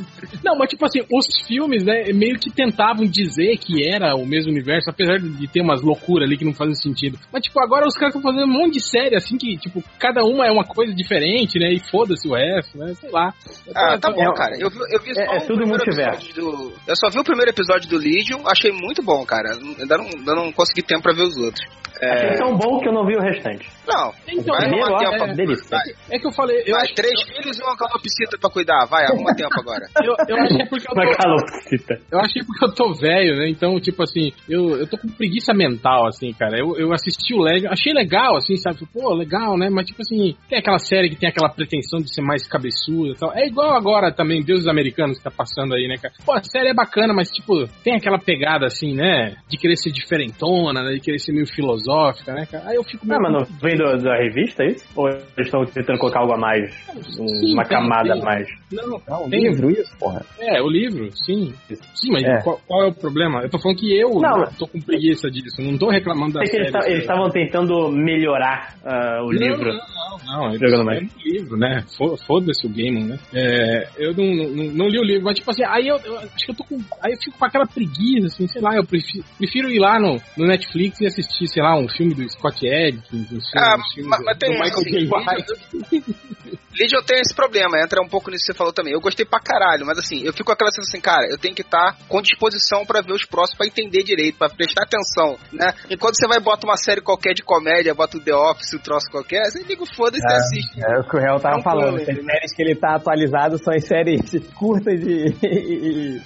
[0.44, 4.50] não, mas tipo assim, os filmes, né, meio que tentavam dizer que era o mesmo
[4.50, 7.18] universo, apesar de ter umas loucuras ali que não fazem sentido.
[7.32, 10.22] Mas, tipo, agora os caras estão fazendo um monte de série, assim, que, tipo, cada
[10.24, 11.72] uma é uma coisa diferente, né?
[11.72, 12.92] E foda-se o resto, né?
[12.94, 13.32] Sei lá.
[13.74, 14.56] Ah, tá bom, cara.
[14.58, 16.26] Eu, vi- eu vi só É- é o tudo primeiro multiverso.
[16.30, 16.72] episódio Do...
[16.86, 19.52] Eu só vi o primeiro episódio do Legion, achei muito bom, cara.
[19.54, 21.64] Ainda não, ainda não consegui tempo pra ver os outros.
[22.02, 22.34] Achei É...
[22.38, 23.68] tão bom que eu não vi o restante.
[23.86, 25.24] Não, Então, vai primeiro, arrumar tempo.
[25.24, 25.76] é delícia.
[26.10, 28.86] É que eu falei, eu vai, acho, três filhos e uma calopsita pra cuidar.
[28.86, 29.86] Vai, arruma tempo agora.
[30.02, 32.00] eu, eu achei porque eu Uma tô, calopsita.
[32.12, 33.48] eu achei porque eu tô velho, né?
[33.50, 36.58] Então, tipo assim, eu, eu tô com preguiça mental, assim, cara.
[36.58, 38.78] Eu, eu assisti o Legion, achei legal, assim, sabe?
[38.92, 39.68] Pô, legal, né?
[39.70, 43.18] Mas, tipo assim, tem aquela série que tem aquela pretensão de ser mais cabeçuda e
[43.18, 43.32] tal.
[43.34, 46.14] É igual agora também, Deuses Americanos que tá passando aí, né, cara?
[46.24, 49.36] Pô, a série é bacana, mas, tipo, tem aquela pegada, assim, né?
[49.48, 50.92] De querer ser diferentona, né?
[50.92, 51.89] De querer ser meio filosófica,
[52.34, 52.68] né, cara?
[52.68, 53.20] Aí eu fico Ah, meio...
[53.22, 54.84] mas não vem do- da revista, é isso?
[54.96, 56.70] Ou eles estão tentando colocar algo a mais?
[57.18, 58.22] Um- Sim, uma tem- camada tem.
[58.22, 58.48] a mais?
[58.72, 60.24] Não, Não, tem- livro isso, porra.
[60.38, 61.52] É, o livro, sim.
[61.94, 62.42] Sim, mas É.
[62.42, 63.42] Qual, qual é o problema?
[63.42, 64.44] Eu tô falando que eu Não.
[64.58, 65.60] tô com preguiça disso.
[65.60, 66.90] Não tô reclamando da É que eles série.
[66.92, 69.72] eles estavam tentando melhorar ah, o Não, livro.
[69.72, 69.78] Não,
[70.26, 70.52] não, não.
[70.58, 71.02] Jogando é mais.
[71.02, 71.84] um livro, né?
[71.96, 73.18] Fo- Foda-se o game, né?
[73.34, 76.44] É, eu não, não, não li o livro, mas tipo assim, aí eu, eu acho
[76.46, 76.76] que eu tô com.
[77.02, 80.20] Aí eu fico com aquela preguiça, assim, sei lá, eu prefiro, prefiro ir lá no,
[80.36, 83.94] no Netflix e assistir, sei lá, um filme do Scott Adkins, um filme, Ah, um
[83.94, 85.08] filme mas- do, mas tem do Michael J.
[85.08, 86.04] White.
[86.80, 88.94] Legion tem esse problema, entra um pouco nisso que você falou também.
[88.94, 91.54] Eu gostei pra caralho, mas assim, eu fico com aquela sensação assim, cara, eu tenho
[91.54, 95.72] que estar com disposição pra ver os próximos, pra entender direito, pra prestar atenção, né?
[95.90, 98.78] Enquanto você vai e bota uma série qualquer de comédia, bota o The Office, o
[98.78, 100.80] troço qualquer, você liga o foda-se e assiste.
[100.82, 101.96] É o que o Real tava falando.
[101.96, 102.24] As entendeu?
[102.24, 104.20] séries que ele tá atualizado são as séries
[104.54, 106.20] curtas e, e-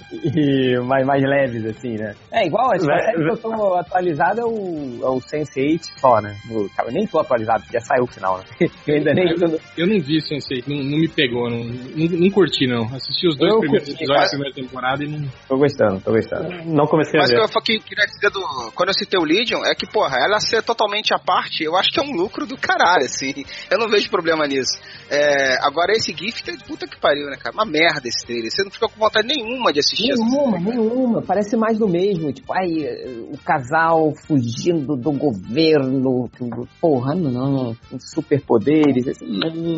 [0.75, 2.15] e mais, mais leves, assim, né?
[2.31, 6.35] É igual, a série que eu tô atualizado é o, é o Sense8 só, né?
[6.49, 8.43] Eu nem tô atualizado, porque já saiu o final, né?
[8.87, 9.45] Eu ainda nem tô...
[9.77, 12.83] Eu não vi Sensei, não, não me pegou, não, não, não curti não.
[12.93, 15.27] Assisti os dois Eu primeiros curti, episódios mas- da primeira temporada e não.
[15.47, 16.49] Tô gostando, tô gostando.
[16.65, 17.49] Não comecei a Mas o ver.
[17.49, 18.41] que eu que- queria dizer do.
[18.75, 21.91] Quando eu citei o Legion, é que, porra, ela ser totalmente à parte, eu acho
[21.91, 23.33] que é um lucro do caralho, assim.
[23.71, 24.77] Eu não vejo problema nisso.
[25.09, 27.53] É, agora, esse gift é de puta que pariu, né, cara?
[27.55, 28.51] Uma merda esse trailer.
[28.51, 31.21] Você não fica com vontade nenhuma de assistir essa Nenhuma, nenhuma.
[31.21, 32.31] Parece mais do mesmo.
[32.31, 32.85] Tipo, ai,
[33.31, 36.29] o casal fugindo do governo.
[36.79, 37.75] Porra, não, não.
[37.89, 39.07] Com superpoderes.
[39.07, 39.25] Assim.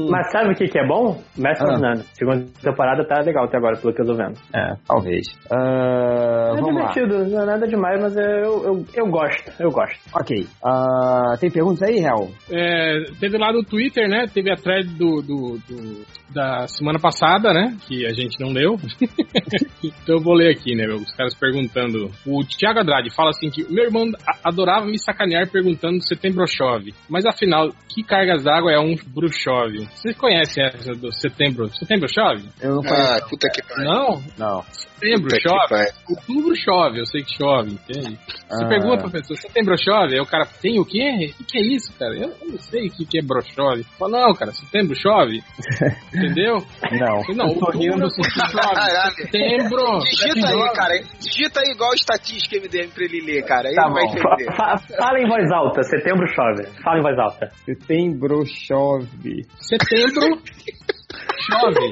[0.10, 1.22] Mas sabe o que, que é bom?
[1.38, 1.78] Master Ah.
[1.80, 2.04] None.
[2.14, 4.34] Segunda temporada tá legal até agora, pelo que eu tô vendo.
[4.54, 5.26] É, talvez.
[5.52, 6.92] Ah, É vamos lá.
[6.92, 10.00] divertido, não é nada demais, mas eu, eu, eu gosto, eu gosto.
[10.16, 10.48] Ok.
[10.64, 12.30] Ah, tem perguntas aí, Hel?
[12.52, 14.26] É, teve lá no Twitter, né?
[14.34, 17.78] Teve a thread do, do- do- da semana passada, né?
[17.88, 18.76] Que a gente não leu.
[19.84, 20.86] então eu vou ler aqui, né?
[20.94, 22.10] Os caras perguntando.
[22.26, 24.06] O Thiago Andrade fala assim que meu irmão
[24.44, 26.94] adorava me sacanear perguntando se setembro chove.
[27.10, 29.86] Mas afinal, que cargas d'água é um bruxove?
[29.94, 31.70] Vocês conhecem essa do setembro?
[31.76, 32.50] Setembro chove?
[32.62, 33.86] Eu não Ah, puta que pariu.
[33.86, 34.24] Não?
[34.38, 34.62] Não.
[34.72, 35.92] Setembro Puta chove?
[36.10, 38.18] Outubro chove, eu sei que chove, entende?
[38.50, 38.68] Você Ah.
[38.68, 40.14] pergunta pra pessoa, setembro chove?
[40.16, 41.34] Aí o cara, tem o quê?
[41.40, 42.16] O que, é isso, cara?
[42.16, 43.84] Eu, eu não sei o que, que é brochove.
[44.00, 45.44] Fala, não, cara, setembro chove.
[46.14, 46.56] Entendeu?
[46.92, 47.22] Não.
[47.30, 49.12] Eu Não, Eu tô outubro chove.
[49.18, 50.00] Setembro.
[50.00, 50.94] Digita aí, cara.
[51.20, 53.68] Digita aí igual estatística MDM pra ele ler, cara.
[53.70, 54.56] Aí Tá ele vai entender.
[54.56, 56.66] Fa- Fala em voz alta, setembro chove.
[56.84, 57.50] Fala em voz alta.
[57.66, 59.46] Setembro chove.
[59.60, 60.27] Setembro
[61.48, 61.90] chove.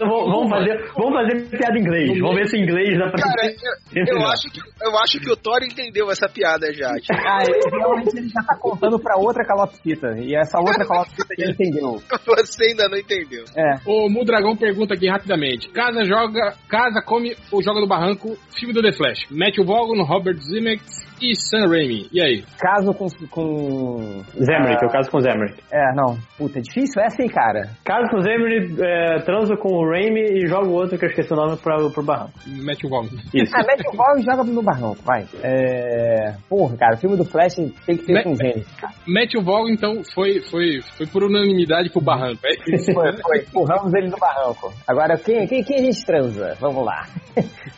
[0.00, 2.18] Vamos vamos fazer, vamos fazer piada em inglês.
[2.18, 3.22] Vamos ver se em inglês dá pra.
[3.22, 3.54] Cara,
[3.94, 6.90] eu, eu acho que, eu acho que o Thor entendeu essa piada já.
[6.98, 7.12] tipo.
[7.14, 10.18] Ah, ele, realmente ele já tá contando pra outra calopsita.
[10.18, 12.02] E essa outra calopsita já entendeu.
[12.26, 13.44] Você ainda não entendeu.
[13.56, 13.76] É.
[13.86, 15.68] O Mudragão pergunta aqui rapidamente.
[15.68, 19.26] Casa joga, casa come ou joga no barranco, filme do The Flash.
[19.30, 22.08] Matthew Vaughn, Robert Zemeckis e Sam Raimi.
[22.12, 22.44] E aí?
[22.58, 23.06] Caso com.
[23.30, 25.60] com Zemrick, ah, eu caso com o Zemrick.
[25.72, 26.16] É, não.
[26.36, 27.00] Puta, é difícil?
[27.02, 27.70] É assim, cara.
[27.84, 31.08] Caso com o Zemrick, é, transo com o Raimi e joga o outro que eu
[31.08, 32.32] esqueci o nome pra, pro barranco.
[32.46, 33.06] Matthew Vaughn.
[33.34, 33.52] Isso.
[33.54, 35.24] Ah, mete o Vaughn e joga no barranco, vai.
[35.42, 36.34] É.
[36.48, 37.54] Porra, cara, o filme do Flash
[37.86, 38.64] tem que ser Me- com gênio.
[39.06, 42.40] Matthew Vaughn, então, foi, foi, foi por unanimidade pro barranco.
[42.44, 42.92] É isso?
[42.92, 43.38] Foi, foi.
[43.40, 44.72] Empurramos ele no barranco.
[44.86, 46.56] Agora, quem, quem, quem a gente transa?
[46.60, 47.06] Vamos lá.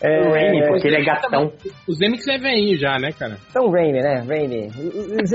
[0.02, 1.52] É, O Raimi, porque ele é gatão.
[1.88, 3.33] O Zemeckis é veinho já, né, cara?
[3.50, 4.24] Então, Raimi, né?
[4.26, 4.68] Raimi.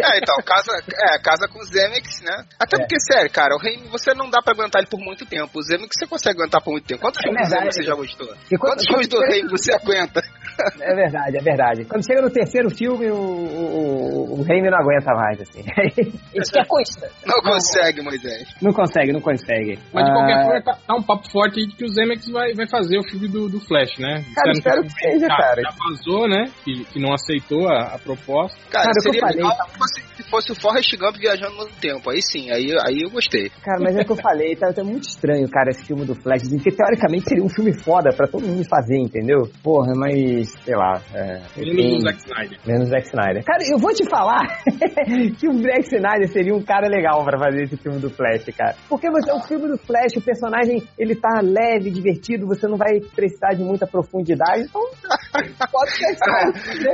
[0.03, 0.72] É, então, casa,
[1.14, 2.44] é, casa com o Zemex, né?
[2.60, 5.60] Até porque, sério, cara, o Rei, você não dá pra aguentar ele por muito tempo.
[5.60, 7.02] O Zemex você consegue aguentar por muito tempo.
[7.02, 7.50] Quantos É filmes do.
[7.56, 8.28] Zemex você já gostou?
[8.52, 10.22] E quando- Quantos filmes do Rei você aguenta?
[10.82, 11.86] É verdade, é verdade.
[11.86, 15.61] Quando chega no terceiro filme, o, o, o Raimi não aguenta mais, assim.
[16.36, 17.10] Isso que é coisa.
[17.26, 18.44] Não consegue, Moisés.
[18.61, 19.80] Não consegue, não consegue.
[19.94, 22.30] Mas de qualquer Ah, forma, tá, tá um papo forte aí de que o Zemeckis
[22.32, 24.26] vai, vai fazer o filme do, do Flash, né?
[24.36, 25.61] Cara, espero que seja, já, cara.
[25.61, 26.52] Já vazou, né?
[26.66, 28.58] Que, que não aceitou a, a proposta.
[28.69, 31.66] Cara, Cara, seria falei, legal tá- se fosse, se fosse o Forrest Gump viajando no
[31.82, 32.09] tempo.
[32.09, 33.50] Aí sim, aí, aí eu gostei.
[33.64, 36.16] Cara, mas é o que eu falei, tá, tá muito estranho, cara, esse filme do
[36.16, 36.48] Flash.
[36.50, 39.43] Porque teoricamente seria um filme foda pra todo mundo fazer, entendeu?
[39.64, 41.01] Porra, mas, sei lá.
[41.14, 42.59] É, Menos tem- o Zack Snyder.
[42.66, 43.43] Menos o Zack Snyder.
[43.45, 44.42] Cara, eu vou te falar
[45.40, 48.76] que o Zack Snyder seria um cara legal pra fazer esse filme do Flash, cara.
[48.90, 52.77] Porque você é um filme do Flash, o personagem, ele tá leve, divertido, você não
[52.77, 54.82] vai precisar de muita profundidade, então
[55.72, 56.16] pode ser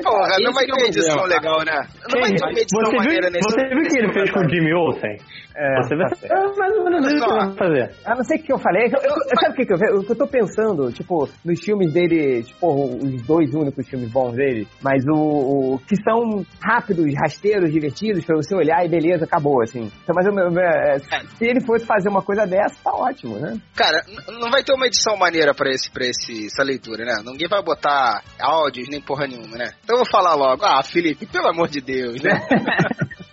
[0.04, 1.88] Porra, não vai ter edição legal, né?
[2.12, 4.32] Não vai ter uma edição Você maneira viu, nesse você viu o que ele fez
[4.32, 5.18] com o Jimmy Olsen?
[5.58, 6.58] É, você vai tá certo.
[6.58, 7.92] mais ou menos isso que vai fazer.
[8.06, 8.86] Eu não sei o que eu falei.
[8.88, 10.92] Eu, eu- sabe o que, que eu, o que eu tô pensando?
[10.92, 12.68] Tipo, nos filmes dele, tipo,
[12.98, 18.36] os dois únicos filmes bons dele, mas o, o- que são rápidos, rasteiros, divertidos, pra
[18.36, 19.90] você olhar e beleza, acabou, assim.
[20.04, 23.58] Então, mas eu, eu- é, se ele fosse fazer uma coisa dessa, tá ótimo, né?
[23.76, 24.04] Cara,
[24.40, 27.14] não vai ter uma edição maneira pra, esse, pra esse, essa leitura, né?
[27.26, 29.72] Ninguém vai botar áudios nem porra nenhuma, né?
[29.84, 30.66] Então eu vou falar logo.
[30.66, 32.32] Ah, Felipe, pelo amor de Deus, né?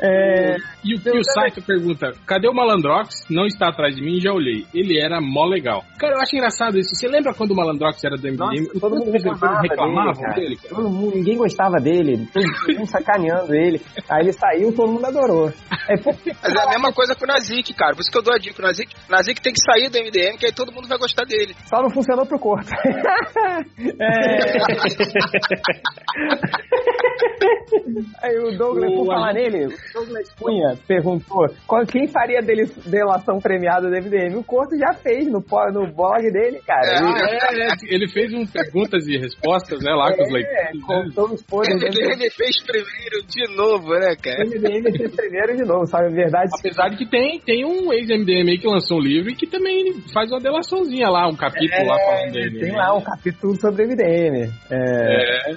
[0.00, 3.26] É, E o, e o site pergunta: cadê o Malandrox?
[3.30, 4.64] Não está atrás de mim, já olhei.
[4.74, 5.84] Ele era mó legal.
[5.98, 6.94] Cara, eu acho engraçado isso.
[6.94, 8.38] Você lembra quando o Malandrox era do MDM?
[8.38, 10.34] Nossa, todo mundo reclamava, reclamavam dele, cara.
[10.40, 10.74] dele, cara?
[10.74, 13.80] Todo mundo, ninguém gostava dele, todo mundo sacaneando ele.
[14.10, 15.52] Aí ele saiu, todo mundo adorou.
[15.88, 17.94] É porque Mas é a mesma coisa com o Nazik, cara.
[17.94, 18.60] Por isso que eu dou a dica.
[18.60, 21.54] O Nazik, Nazik tem que sair do MDM, que aí todo mundo vai gostar dele.
[21.66, 22.68] só não funcionou pro corpo.
[24.00, 24.38] É.
[28.22, 32.64] Aí o Douglas, por O- falar nele, o Douglas Cunha perguntou qual, quem faria dele,
[32.86, 34.36] delação premiada do MDM.
[34.36, 35.40] O Corto já fez no,
[35.72, 36.98] no blog dele, cara.
[37.00, 40.82] Ah, é, é, ele fez um perguntas e respostas, né, lá com os É, leitores.
[40.84, 42.06] contou os O podres dele.
[42.14, 44.44] MDM fez primeiro de novo, né, O cara?
[44.44, 46.06] MDM fez primeiro de novo, sabe?
[46.06, 49.34] A verdade Apesar de que tem, tem um ex-MDM aí que lançou um livro e
[49.34, 52.60] que também faz uma delaçãozinha lá, um capítulo lá falando dele.
[52.60, 52.76] tem né?
[52.78, 54.50] lá um capítulo sobre MDM.
[54.70, 55.52] É, É.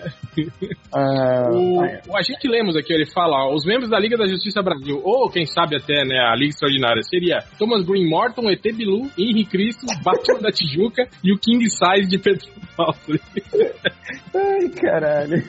[0.94, 2.00] ah, O, vai.
[2.08, 5.30] o agente Lemos aqui, ele fala, ó, os membros da Liga da Justiça Brasil, ou
[5.30, 9.86] quem sabe até, né, a Liga Extraordinária, seria Thomas Green Morton, ET Bilu, Henry Cristo,
[10.04, 13.22] Batman da Tijuca e o King Size de Petrópolis.
[14.34, 15.44] Ai, caralho.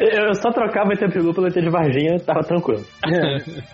[0.00, 2.84] Eu só trocava ET Pilu pelo ET de Varginha, tava tranquilo.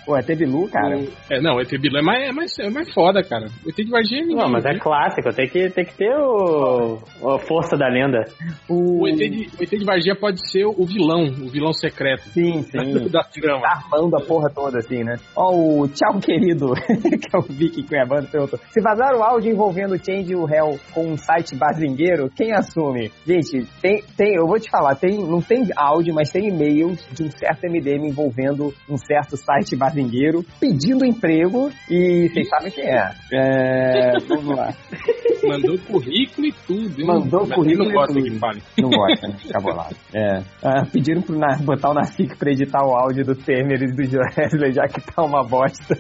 [0.05, 1.01] Pô, ET Bilu, cara.
[1.31, 3.47] É, não, o ET Bilu é mais, é mais, é mais foda, cara.
[3.65, 4.83] O ET de Varginha é Não, mas é ninguém.
[4.83, 8.25] clássico, tem que, tem que ter o, a força da lenda.
[8.69, 12.23] O ET, de, o ET de Varginha pode ser o vilão, o vilão secreto.
[12.31, 13.09] Sim, sim.
[13.11, 13.63] da trama.
[13.63, 15.17] Tá armando a porra toda, assim, né?
[15.37, 18.59] Ó, o Tchau Querido, que é o Vicky Cuiabano, perguntou.
[18.71, 22.53] Se vazar o áudio envolvendo o Change e o Hell com um site bazingueiro, quem
[22.53, 23.11] assume?
[23.27, 27.25] Gente, tem, tem, eu vou te falar, tem, não tem áudio, mas tem e-mails de
[27.25, 33.11] um certo MDM envolvendo um certo site bazingueiro pedindo emprego e vocês sabem quem é.
[33.33, 34.73] É, vamos lá.
[35.47, 37.01] Mandou currículo e tudo.
[37.01, 37.07] hein?
[37.07, 38.25] Mandou currículo Não e gosta tudo.
[38.25, 38.63] que fale.
[38.81, 39.37] Não gosta, né?
[39.51, 39.89] Acabou lá.
[40.15, 40.43] É.
[40.63, 44.05] Ah, pediram pro Na- botar o Nacique pra editar o áudio do Temer e do
[44.05, 45.95] Joesley, já que tá uma bosta.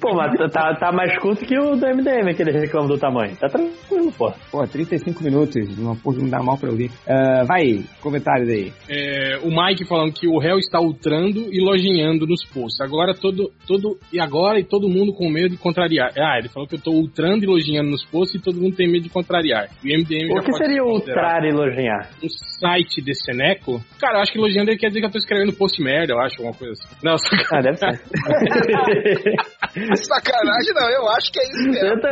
[0.00, 3.34] Pô, mas tá, tá mais curto que o do MDM, que ele reclama do tamanho.
[3.36, 4.32] Tá tranquilo, pô.
[4.50, 6.90] Pô, 35 minutos, uma porra não dá mal pra ouvir.
[7.08, 8.72] Ah, vai, comentários aí.
[8.88, 12.80] É, o Mike falando que o réu está ultrando e lojinhando nos posts.
[12.80, 16.12] Agora todo, todo e agora e todo mundo com medo de contrariar.
[16.18, 18.88] Ah, ele falou que eu tô ultrando e lojinhando nos posts e todo mundo tem
[18.90, 19.68] medo de contrariar.
[19.82, 22.10] E o MDM O já que pode seria ser ultrar e elogiar?
[22.22, 22.28] Um
[22.60, 23.79] site de Seneco?
[24.00, 26.20] Cara, eu acho que elogiando ele quer dizer que eu tô escrevendo post merda, eu
[26.20, 26.96] acho, alguma coisa assim.
[27.02, 27.28] Não, só...
[27.52, 28.00] Ah, deve ser.
[29.96, 31.86] Sacanagem, não, eu acho que é isso mesmo.
[31.88, 32.08] Eu, tô-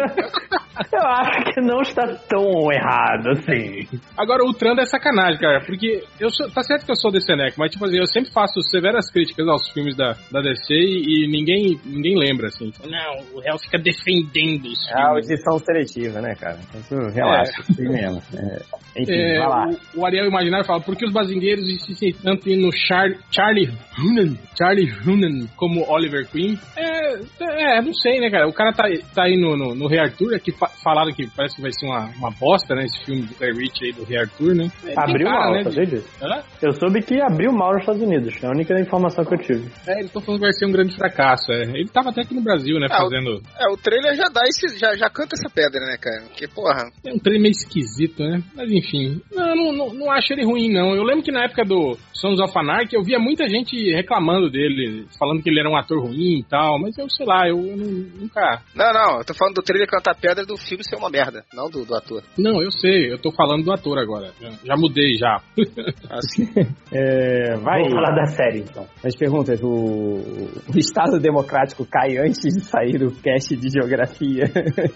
[0.97, 3.89] eu acho que não está tão errado assim.
[4.17, 7.21] Agora, o Trando é sacanagem, cara, porque eu sou, tá certo que eu sou de
[7.25, 11.25] Seneca, mas tipo assim, eu sempre faço severas críticas aos filmes da, da DC e,
[11.25, 12.71] e ninguém, ninguém lembra, assim.
[12.85, 16.59] Não, o réu fica defendendo os É a audição seletiva, né, cara?
[16.75, 18.23] Então, relaxa, assim mesmo.
[18.37, 19.67] É, enfim, É, vai lá.
[19.95, 24.37] o, o Ariel Imaginário fala, por que os bazingueiros insistem tanto no Char, Charlie Hunnam,
[24.57, 26.59] Charlie Hunnam como Oliver Queen?
[26.77, 28.47] É, é, não sei, né, cara?
[28.49, 31.27] O cara tá, tá aí no, no, no Rei Arthur, é que fa- falaram que
[31.37, 34.05] parece que vai ser uma, uma bosta, né, esse filme do Guy Ritchie aí do
[34.05, 34.71] Rei Arthur, né?
[34.85, 36.09] É, Abriu cara, mal, né, sabia de- disso?
[36.23, 36.43] Hã?
[36.63, 38.35] Eu soube que abriu mal nos Estados Unidos.
[38.43, 39.71] É a única informação que eu tive.
[39.87, 41.53] É, eles estão falando que vai ser um grande fracasso.
[41.53, 41.63] É.
[41.63, 42.87] Ele tava até aqui no Brasil, né?
[42.87, 43.43] O- Fazendo.
[43.59, 46.23] É, o trailer já dá esse, já, já canta essa pedra, né, cara?
[46.29, 48.43] Porque, porra, É um trailer meio esquisito, né?
[48.55, 49.21] Mas enfim.
[49.33, 50.95] Não, não, não, não acho ele ruim, não.
[50.95, 55.07] Eu lembro que na época do Sons of Anarchy eu via muita gente reclamando dele,
[55.19, 56.79] falando que ele era um ator ruim e tal.
[56.81, 58.63] Mas eu sei lá, eu, eu nu- nunca.
[58.75, 61.69] Não, não, eu tô falando do trailer Canta Pedra do, filme ser uma merda, não
[61.71, 62.23] do, do ator.
[62.37, 64.31] Não, eu sei, eu tô falando do ator agora.
[64.41, 65.41] Já, já mudei já.
[66.11, 66.49] Assim.
[66.91, 67.81] É, vai.
[67.83, 68.87] Vamos falar da série, então.
[69.05, 74.45] As perguntas, o, o Estado Democrático cai antes de sair o cast de geografia?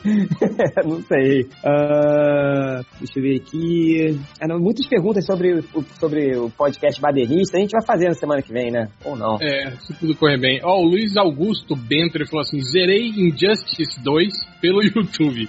[0.84, 1.46] não sei.
[1.64, 4.18] Ah, deixa eu ver aqui.
[4.40, 5.84] Ah, não, muitas perguntas sobre, o-
[6.32, 7.56] sobre o podcast Badernista.
[7.56, 8.88] A gente vai fazer na semana que vem, né?
[9.04, 9.36] Ou não?
[9.40, 10.60] É, se tudo correr bem.
[10.64, 14.28] Ó, o Luiz Augusto Bento ele falou assim: zerei Injustice 2
[14.60, 15.48] pelo YouTube.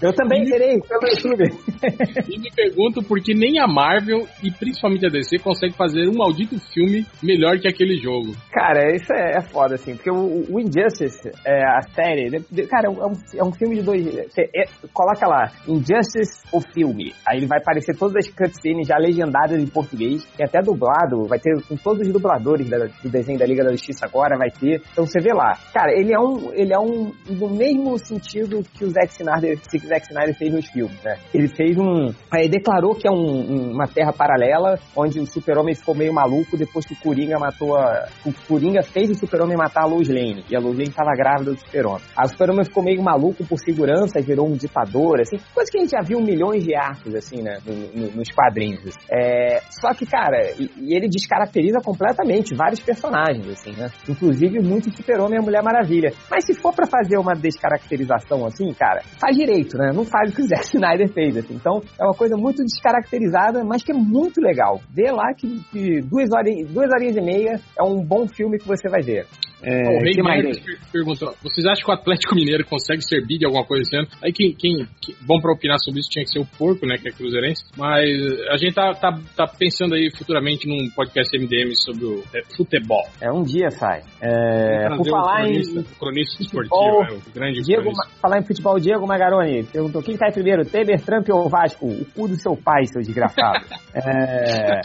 [0.00, 1.44] Eu também zerei pelo YouTube.
[2.28, 6.16] e me pergunto por que nem a Marvel e principalmente a DC consegue fazer um
[6.16, 8.34] maldito filme melhor que aquele jogo.
[8.50, 12.30] Cara, isso é, é foda, assim, porque o, o Injustice, é, a série,
[12.68, 14.04] cara, é um, é um filme de dois.
[14.04, 17.12] Você é- coloca lá, Injustice, o filme.
[17.26, 21.38] Aí ele vai aparecer todas as cutscenes já legendadas em português, e até dublado, vai
[21.38, 24.82] ter com todos os dubladores da- do desenho da Liga da Justiça agora, vai ter.
[24.92, 25.52] Então você vê lá.
[25.72, 26.52] Cara, ele é um.
[26.52, 27.12] Ele é um.
[27.28, 31.16] No mesmo sentido que o Zack Snyder, que o Zack Snyder fez nos filmes, né?
[31.32, 32.12] Ele fez um.
[32.30, 36.56] Aí declarou que é um- um- uma terra paralela, onde o super-homem ficou meio maluco
[36.56, 38.06] depois que o Coringa matou a.
[38.24, 40.44] O Coringa fez o super-homem matar a Lois Lane.
[40.50, 42.02] E a Lois Lane tava grávida do super-homem.
[42.18, 45.36] O super-homem ficou meio maluco por segurança, virou um ditador, assim.
[45.54, 47.58] Coisa que a gente já viu milhões de arcos, assim, né?
[47.66, 48.94] no- no- nos quadrinhos.
[49.10, 53.90] É, só que, cara, e, e ele descaracteriza completamente vários personagens, assim, né?
[54.08, 56.12] Inclusive muito super-homem e a Mulher Maravilha.
[56.30, 59.90] Mas se for pra fazer uma descaracterização assim, cara, faz direito, né?
[59.92, 61.54] Não faz o que o Zack Snyder fez, assim.
[61.54, 64.80] Então, é uma coisa muito descaracterizada, mas que é muito legal.
[64.88, 68.68] Vê lá que, que duas, horinhas, duas horinhas e meia é um bom filme que
[68.68, 69.26] você vai ver.
[69.64, 73.46] É, o Rei per- perguntou: vocês acham que o Atlético Mineiro consegue ser bid de
[73.46, 74.06] alguma coisa ano?
[74.22, 76.96] Aí quem, quem, quem- bom pra opinar sobre isso tinha que ser o Porco, né?
[76.98, 77.64] Que é cruzeirense.
[77.76, 78.04] Mas
[78.50, 83.04] a gente tá, tá, tá pensando aí futuramente num podcast MDM sobre o é, futebol.
[83.20, 84.02] É, um dia sai.
[84.20, 88.08] É, por falar cronista, em cronista esportivo, é, o grande Diego, cronista.
[88.20, 91.86] Falar em futebol, Diego Magaroni perguntou quem cai primeiro, Temer, Trump ou Vasco?
[91.86, 93.64] O cu do seu pai, seu desgraçado.
[93.94, 94.80] é...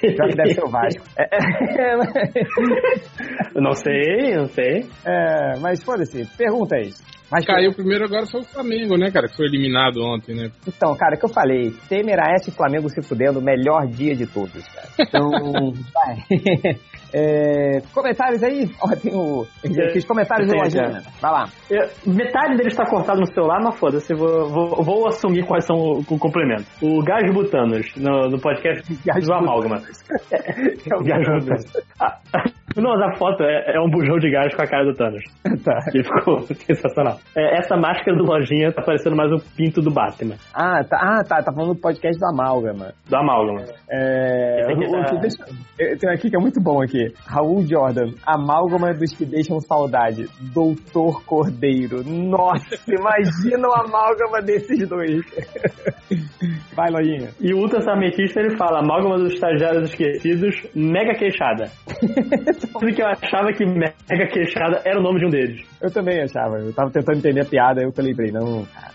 [0.00, 1.02] Pior que deve ser o Vasco.
[1.22, 1.94] É,
[3.54, 4.86] Eu não sei, não sei.
[5.04, 6.90] é, mas foda-se, pergunta aí.
[7.30, 9.26] Mas Caiu primeiro agora foi o Flamengo, né, cara?
[9.26, 10.50] Que foi eliminado ontem, né?
[10.68, 14.14] Então, cara, o que eu falei, Temer, Aécio e Flamengo se fudendo, o melhor dia
[14.14, 14.88] de todos, cara.
[15.00, 15.30] Então,
[15.94, 16.76] vai.
[17.14, 18.70] É, comentários aí?
[18.80, 19.44] Ó, tem o.
[19.92, 21.02] Fiz comentários Tem, lojinha.
[21.20, 21.44] Vai lá.
[21.68, 25.76] Eu- metade dele está cortado no celular, mas foda-se, vou, vou, vou assumir quais são
[25.76, 26.64] o, o complemento.
[26.80, 29.82] O Gás Butanos, no, no podcast do Amálgama.
[30.32, 31.64] É o Gás Butanos.
[32.00, 32.18] Ah,
[32.80, 35.24] não, mas a foto é, é um bujão de gás com a cara do Thanos.
[35.64, 35.78] Tá.
[35.90, 37.18] Que ficou sensacional.
[37.36, 40.34] É, essa máscara do Lojinha tá parecendo mais o pinto do Batman.
[40.54, 42.92] Ah, tá, ah, tá, tá falando do podcast do Amálgama.
[43.08, 43.64] Do Amálgama.
[43.90, 45.44] É, o- tá- deixa-
[45.78, 47.12] eu- tem um aqui que é muito bom aqui.
[47.26, 50.26] Raul Jordan, amálgama dos que deixam saudade.
[50.54, 52.02] Doutor Cordeiro.
[52.04, 55.22] Nossa, imagina o amálgama desses dois.
[56.74, 57.28] Vai, Lojinha.
[57.40, 61.66] E o Ultra Sarmetista ele fala: Amálgama dos estagiários esquecidos, mega queixada.
[62.72, 65.51] Tudo que eu achava que mega queixada era o nome de um deles.
[65.80, 66.58] Eu também achava.
[66.58, 68.30] Eu tava tentando entender a piada, eu que lembrei.
[68.32, 68.92] Não, cara.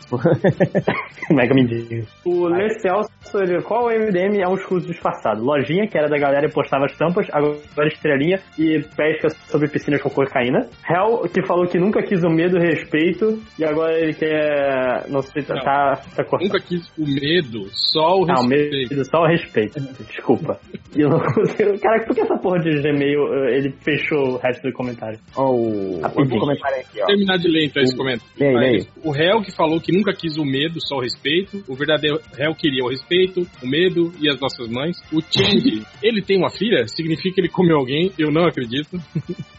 [1.32, 2.08] Mega mendigo.
[2.26, 5.44] O Lê Celso, ele, qual MDM é um escudo disfarçado?
[5.44, 10.02] Lojinha, que era da galera e postava as tampas, agora estrelinha e pesca sobre piscinas
[10.02, 10.60] com cocaína.
[10.90, 15.10] Hell, que falou que nunca quis o medo e o respeito, e agora ele quer.
[15.10, 15.62] Não sei, tá, Não.
[15.64, 16.48] tá, tá cortando.
[16.54, 18.90] Nunca quis o medo, só o Ah, o respeito.
[18.96, 19.80] medo, só o respeito.
[20.06, 20.58] Desculpa.
[20.96, 21.78] E eu não consigo.
[21.82, 25.20] Cara, por que essa porra de Gmail eh, ele fechou o resto do comentário?
[25.36, 26.00] Ó, o
[26.48, 27.06] comentário aqui, ó.
[27.06, 28.88] terminar de ler então esse comentário.
[29.04, 31.64] O réu que falou que nunca quis o medo, só o respeito.
[31.68, 34.98] O verdadeiro réu queria o respeito, o medo e as nossas mães.
[35.12, 36.88] O Change, ele tem uma filha?
[36.88, 38.12] Significa que ele comeu alguém?
[38.18, 38.98] Eu não acredito.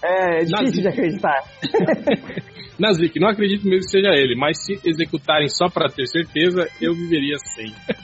[0.03, 0.83] É difícil Nazi.
[0.83, 1.43] de acreditar.
[2.79, 6.95] Nazik, não acredito mesmo que seja ele, mas se executarem só pra ter certeza, eu
[6.95, 7.73] viveria sem.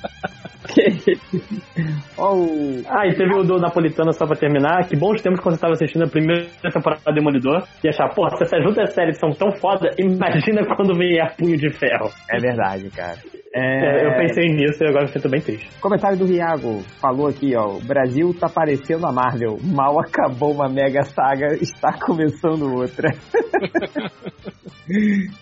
[2.16, 2.82] Ó, o...
[2.88, 4.88] Ah, e teve o do Napolitano só pra terminar.
[4.88, 8.36] Que bons tempos quando você tava assistindo a primeira temporada do Demolidor e achar, porra,
[8.36, 12.10] se essas outras séries são tão foda, imagina quando vier Punho de Ferro.
[12.30, 13.18] É verdade, cara.
[13.56, 15.70] É, eu pensei nisso e agora tô bem triste.
[15.80, 17.76] Comentário do Riago falou aqui, ó.
[17.76, 19.58] O Brasil tá parecendo a Marvel.
[19.62, 23.10] Mal acabou uma mega saga, está começando outra.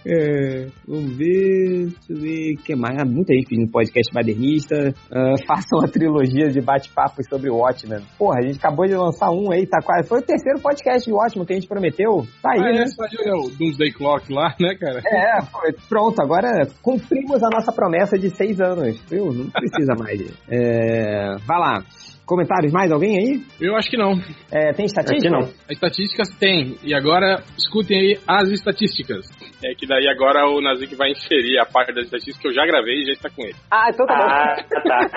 [0.06, 1.88] É, vamos ver.
[1.88, 2.54] Deixa eu ver.
[2.54, 2.96] O que mais?
[2.96, 4.94] Ah, muita gente pedindo podcast badernista.
[5.10, 8.06] Ah, façam uma trilogia de bate-papos sobre o Watchmen.
[8.16, 10.08] Porra, a gente acabou de lançar um aí, tá quase.
[10.08, 12.24] Foi o terceiro podcast de Watchmen que a gente prometeu.
[12.40, 12.82] Tá aí, ah, né?
[12.82, 15.00] é, saiu o Doomsday Clock lá, né, cara?
[15.04, 15.72] É, foi.
[15.88, 16.48] pronto, agora
[16.80, 19.00] cumprimos a nossa promessa de seis anos.
[19.10, 19.32] Viu?
[19.32, 20.20] Não precisa mais.
[20.50, 21.82] É, vai lá.
[22.24, 22.90] Comentários mais?
[22.92, 23.42] Alguém aí?
[23.60, 24.12] Eu acho que não.
[24.50, 25.28] É, tem estatística?
[25.28, 25.40] Aqui não.
[25.40, 26.76] As estatísticas tem.
[26.82, 29.26] E agora, escutem aí as estatísticas.
[29.64, 32.64] É que daí agora o Nazik vai inserir a parte das estatísticas que eu já
[32.64, 33.54] gravei e já está com ele.
[33.70, 34.56] Ah, então tá Ah,
[34.88, 35.08] tá.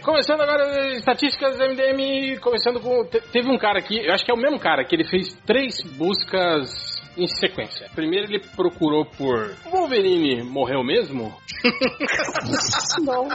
[0.02, 3.04] Começando agora estatísticas do MDM, começando com.
[3.04, 5.34] te- Teve um cara aqui, eu acho que é o mesmo cara, que ele fez
[5.46, 7.88] três buscas em sequência.
[7.94, 11.34] Primeiro ele procurou por Wolverine morreu mesmo?
[13.04, 13.28] Não.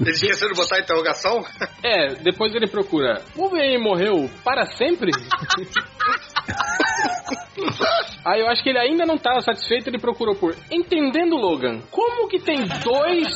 [0.00, 1.44] Eles esqueceram de botar a interrogação?
[1.82, 5.10] É, depois ele procura Wolverine morreu para sempre?
[8.24, 11.80] Aí eu acho que ele ainda não estava satisfeito, ele procurou por Entendendo Logan.
[11.90, 13.28] Como que tem dois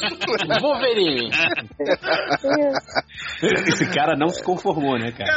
[0.61, 1.31] Wolverine?
[3.43, 5.31] Esse cara não se conformou, né, cara?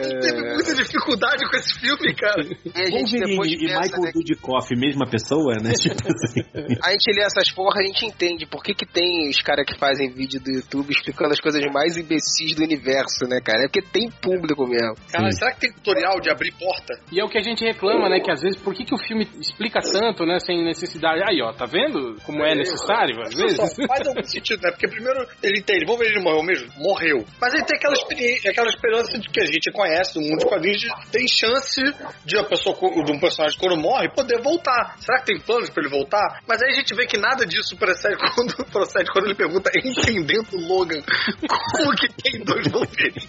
[0.00, 2.42] Ele teve muita dificuldade com esse filme, cara.
[2.42, 5.72] E a gente depois Wolverine e pensa, Michael né, Dudikoff, mesma pessoa, né?
[5.86, 6.42] Tipo assim.
[6.82, 9.78] A gente lê essas porra, a gente entende por que, que tem os caras que
[9.78, 13.64] fazem vídeo do YouTube explicando as coisas mais imbecis do universo, né, cara?
[13.64, 14.94] É porque tem público mesmo.
[15.12, 16.94] Cara, será que tem tutorial de abrir porta?
[17.10, 18.20] E é o que a gente reclama, né?
[18.20, 20.38] Que às vezes, por que, que o filme explica tanto, né?
[20.40, 21.22] Sem necessidade.
[21.22, 23.56] Aí, ó, tá vendo como é necessário, às vezes?
[23.56, 24.70] Só faz algum sentido, né?
[24.70, 26.68] Porque primeiro ele entende, vamos ver ele morreu mesmo?
[26.78, 27.24] Morreu.
[27.40, 30.46] Mas ele tem aquela experiência, aquela esperança de que a gente conhece do mundo de
[30.46, 31.80] quadrinhos, de, tem chance
[32.24, 34.96] de a pessoa, de um personagem quando morre, poder voltar.
[34.98, 36.40] Será que tem planos pra ele voltar?
[36.46, 40.48] Mas aí a gente vê que nada disso procede quando, procede quando ele pergunta, entendendo
[40.54, 41.02] o Logan,
[41.48, 43.28] como que tem dois Wolverine?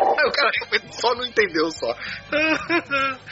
[0.00, 1.94] Aí o cara realmente só não entendeu só.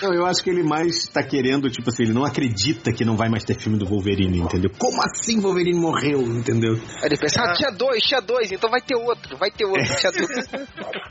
[0.02, 3.16] Não, eu acho que ele mais tá querendo, tipo assim, ele não acredita que não
[3.16, 4.70] vai mais ter filme do Wolverine, entendeu?
[4.78, 6.74] Como assim Wolverine morreu, entendeu?
[6.74, 9.96] Aí ele pensa, ah, tinha dois, tinha dois, então vai ter outro, vai ter outro,
[9.96, 10.28] tinha dois.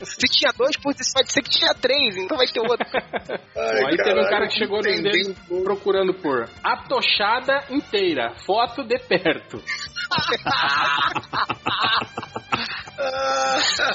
[0.02, 2.86] Se tinha dois, pode ser que tinha três, então vai ter outro.
[3.54, 8.84] Bom, aí teve um cara que chegou no MDM procurando por A Tochada inteira, foto
[8.84, 9.62] de perto.
[13.04, 13.58] Ah,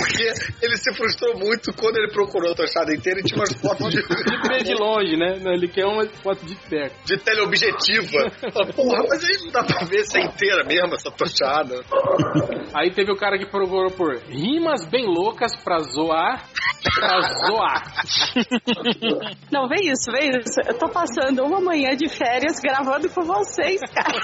[0.00, 3.90] Porque ele se frustrou muito quando ele procurou a tochada inteira e tinha umas fotos
[3.90, 5.38] de, De ver de longe, né?
[5.40, 6.94] Não, ele quer uma foto de perto.
[7.04, 8.30] de teleobjetiva.
[8.74, 11.80] Porra, mas aí não dá pra ver se é inteira mesmo essa tochada.
[12.74, 16.44] Aí teve o cara que procurou por rimas bem loucas pra zoar,
[16.94, 17.82] pra zoar.
[19.52, 20.60] Não, vê isso, vê isso.
[20.66, 24.18] Eu tô passando uma manhã de férias gravando com vocês, cara.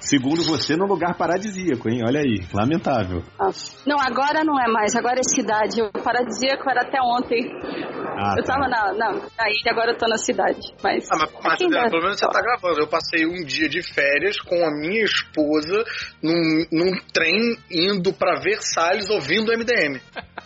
[0.00, 2.02] Segundo você, num lugar paradisíaco, hein?
[2.06, 2.79] Olha aí, lamentável.
[3.86, 5.82] Não, agora não é mais, agora é cidade.
[5.82, 7.50] O paradisíaco era até ontem.
[8.16, 10.74] Ah, eu tava na, na, na ilha, agora eu tô na cidade.
[10.82, 11.58] Mas, Ah, mas, mas
[11.90, 12.80] pelo menos você tá gravando.
[12.80, 15.84] Eu passei um dia de férias com a minha esposa
[16.22, 20.00] num, num trem indo pra Versalhes ouvindo o MDM.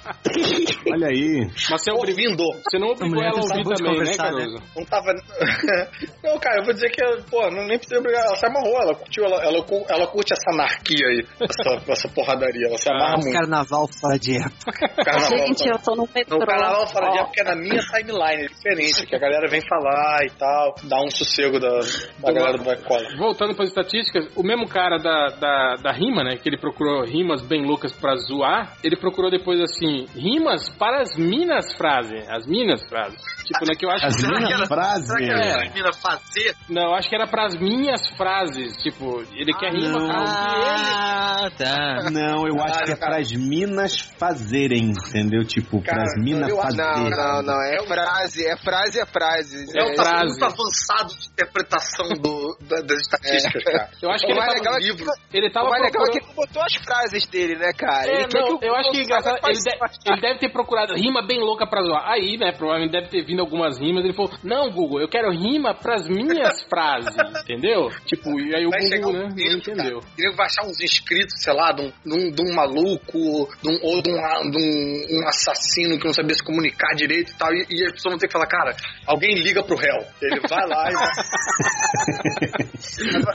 [0.92, 1.48] Olha aí.
[1.70, 2.44] Mas você, ouvindo.
[2.62, 4.62] você não obrigou ela a ouvir também, né, Caruso?
[4.76, 5.12] Não tava.
[6.22, 8.24] não, cara, eu vou dizer que, pô, não, nem precisa obrigar.
[8.26, 12.66] Ela se amarrou, ela curtiu, ela, ela, ela curte essa anarquia aí, essa, essa porradaria,
[12.68, 13.32] ela se amarra muito.
[13.32, 14.88] Carnaval fora de época.
[15.04, 16.38] Carnaval, Gente, eu tô no metrô.
[16.38, 19.60] No carnaval fora de época é na minha timeline, é diferente, que a galera vem
[19.68, 21.80] falar e tal, dá um sossego da,
[22.20, 23.16] da galera do Black Collar.
[23.18, 26.36] Voltando para as estatísticas, o mesmo cara da, da, da rima, né?
[26.36, 31.16] Que ele procurou rimas bem loucas pra zoar, ele procurou depois assim, rimas para as
[31.16, 32.16] minas frase.
[32.28, 33.16] As minas frase.
[33.44, 33.74] Tipo, né?
[33.78, 34.26] Que eu acho As que.
[34.26, 35.06] minas frase.
[35.06, 35.48] Será que É.
[35.50, 36.54] era menina fazer?
[36.68, 38.76] Não, eu acho que era pras minhas frases.
[38.82, 42.03] Tipo, ele quer rima Ah, tá.
[42.10, 45.44] Não, eu acho que é pras minas fazerem, entendeu?
[45.44, 47.10] Tipo, pras minas fazerem.
[47.10, 49.66] Não, não, não, é frase, é frase, é frase.
[49.76, 50.26] É, É tá frase.
[50.26, 53.90] muito avançado de interpretação do, da- das estatísticas, cara.
[54.02, 55.06] Eu acho que O ele mais tava, legal é que- livro.
[55.32, 56.38] ele tava o mais legal é que procurando...
[56.40, 58.06] ele botou as frases dele, né, cara?
[58.10, 60.94] É, não, que o eu acho que Google engraçado, ele, de- ele deve ter procurado
[60.94, 62.08] rima bem louca pra zoar.
[62.10, 64.04] Aí, né, provavelmente deve ter vindo algumas rimas.
[64.04, 67.88] Ele falou: Não, Google, eu quero rima pras minhas frases, entendeu?
[68.06, 70.00] Tipo, e aí o Vai Google, um né, não entendeu.
[70.00, 73.70] cara, Ele vai achar uns inscritos, sei lá, de um, um, de um maluco, de
[73.70, 77.52] um, ou de, um, de um, assassino que não sabia se comunicar direito e tal.
[77.52, 80.04] E, e as pessoas vão ter que falar, cara, alguém liga pro réu.
[80.20, 81.12] Ele vai lá e vai...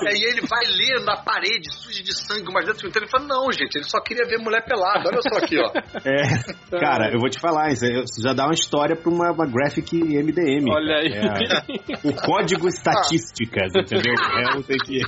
[0.16, 3.10] e ele vai ler na parede, suja de sangue, umas letras inteiras.
[3.10, 5.10] Ele fala, não, gente, ele só queria ver mulher pelada.
[5.10, 5.72] Olha só aqui, ó.
[6.06, 7.86] É, cara, eu vou te falar, isso
[8.22, 10.70] já dá uma história pra uma, uma graphic MDM.
[10.70, 11.14] Olha aí.
[11.14, 14.14] É, o código estatísticas, entendeu?
[14.14, 15.00] É, eu tenho que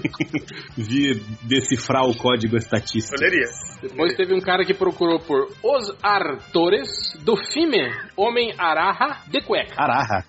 [0.78, 3.20] vir decifrar o código estatísticas.
[3.20, 3.41] Poderia.
[3.82, 6.88] Depois teve um cara que procurou por Os Artores
[7.22, 7.80] do filme
[8.16, 9.76] Homem Araha de Cueca.
[9.78, 10.26] Araha.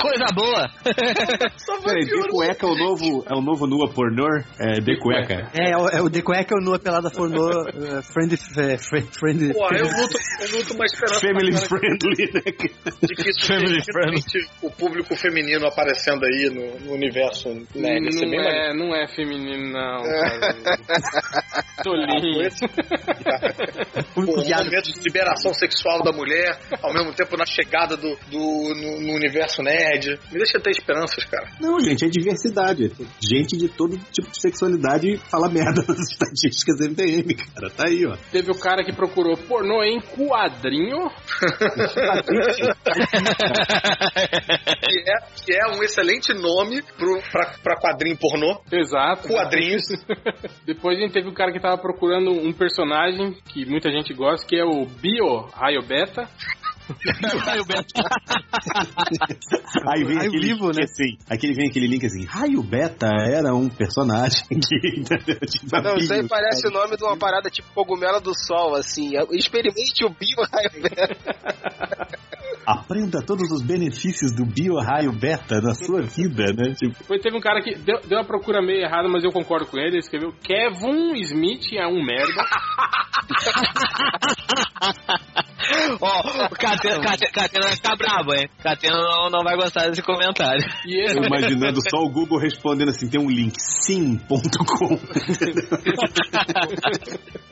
[0.00, 0.68] Coisa boa.
[1.84, 4.26] Peraí, de cueca é o novo, é o novo nua pornô?
[4.58, 5.50] É de cueca.
[5.54, 8.34] É, é o, é o The Quack é o Nua Pelada Pornô uh, Friend...
[8.34, 12.40] Uh, friend, friend Pô, eu luto, eu luto uma esperança Family friendly, né?
[13.02, 18.00] de que isso Family seja finalmente o público feminino aparecendo aí no, no universo bem
[18.00, 18.48] não, maneiro.
[18.48, 20.02] é, não é feminino, não.
[20.02, 20.54] cara.
[21.82, 22.50] Tolinho.
[24.14, 28.74] Pô, um momento de liberação sexual da mulher, ao mesmo tempo na chegada do, do
[28.74, 29.89] no, no universo nerd.
[30.30, 31.48] Me deixa ter esperanças, cara.
[31.60, 32.92] Não, gente, é diversidade.
[33.20, 37.70] Gente de todo tipo de sexualidade fala merda nas estatísticas do MDM, cara.
[37.70, 38.16] Tá aí, ó.
[38.30, 41.10] Teve o cara que procurou pornô em quadrinho.
[44.82, 48.60] que, é, que é um excelente nome pro, pra, pra quadrinho pornô.
[48.70, 49.28] Exato.
[49.28, 49.82] Quadrinhos.
[50.64, 54.46] Depois a gente teve o cara que tava procurando um personagem que muita gente gosta,
[54.46, 56.28] que é o Bio Raio Beta.
[57.44, 58.02] Raio Beta.
[59.86, 60.84] Aí vem Raio aquele vivo, link né?
[60.84, 61.18] assim.
[61.28, 62.24] Aquele vem aquele link assim.
[62.24, 65.02] Raio Beta era um personagem que.
[65.46, 69.12] tipo, Não, isso aí parece o nome de uma parada tipo cogumelo do sol, assim.
[69.32, 70.40] Experimente o bio
[72.66, 76.74] Aprenda todos os benefícios do bio-raio beta na sua vida, né?
[76.74, 79.66] Tipo, Depois teve um cara que deu, deu uma procura meio errada, mas eu concordo
[79.66, 79.88] com ele.
[79.88, 82.44] Ele escreveu Kevin Smith é um merda.
[86.00, 88.48] Ó, o Catena, Catena, Catena vai ficar brabo, hein?
[88.62, 90.62] Catena não, não vai gostar desse comentário.
[90.86, 94.98] E esse eu imaginando só o Google respondendo assim: tem um link sim.com.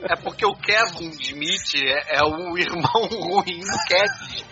[0.01, 4.43] É porque o Kevin Smith é, é o irmão ruim do Kevin.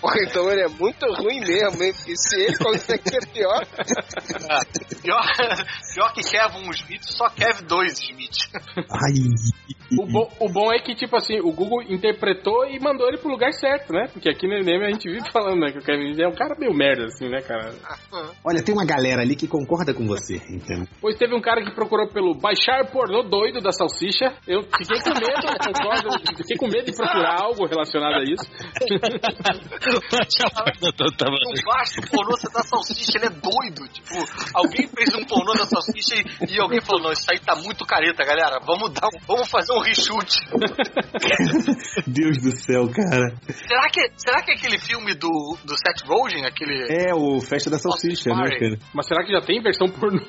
[0.00, 1.92] Pô, então ele é muito ruim mesmo, hein?
[1.94, 3.66] Porque se ele consegue ser pior.
[4.50, 4.60] Ah,
[5.02, 5.22] pior,
[5.94, 8.36] pior que Kevin Smith, só Kevin 2 Smith.
[9.98, 12.37] O, bo- o bom é que, tipo assim, o Google interpretou
[12.70, 14.08] e mandou ele pro lugar certo, né?
[14.12, 15.72] Porque aqui no Enem a gente vive falando, né?
[15.72, 17.72] Que o Kevin é um cara meio merda, assim, né, cara?
[18.44, 20.88] Olha, tem uma galera ali que concorda com você, entende?
[20.94, 24.32] Depois teve um cara que procurou pelo baixar pornô doido da salsicha.
[24.46, 26.08] Eu fiquei com medo, eu concordo.
[26.36, 28.44] Fiquei com medo de procurar algo relacionado a isso.
[31.44, 33.88] Não basta o pornô dá salsicha, ele é doido.
[33.92, 34.14] Tipo,
[34.54, 37.84] alguém fez um pornô da salsicha e, e alguém falou: Não, isso aí tá muito
[37.84, 38.58] careta, galera.
[38.64, 40.38] Vamos dar, um- vamos fazer um reshoot.
[42.06, 43.34] Deus do céu, cara.
[43.66, 46.86] será, que, será que é aquele filme do, do Seth Rogen, aquele.
[46.90, 48.78] É o Festa da Salsicha, né, cara?
[48.92, 50.20] Mas será que já tem versão pornô?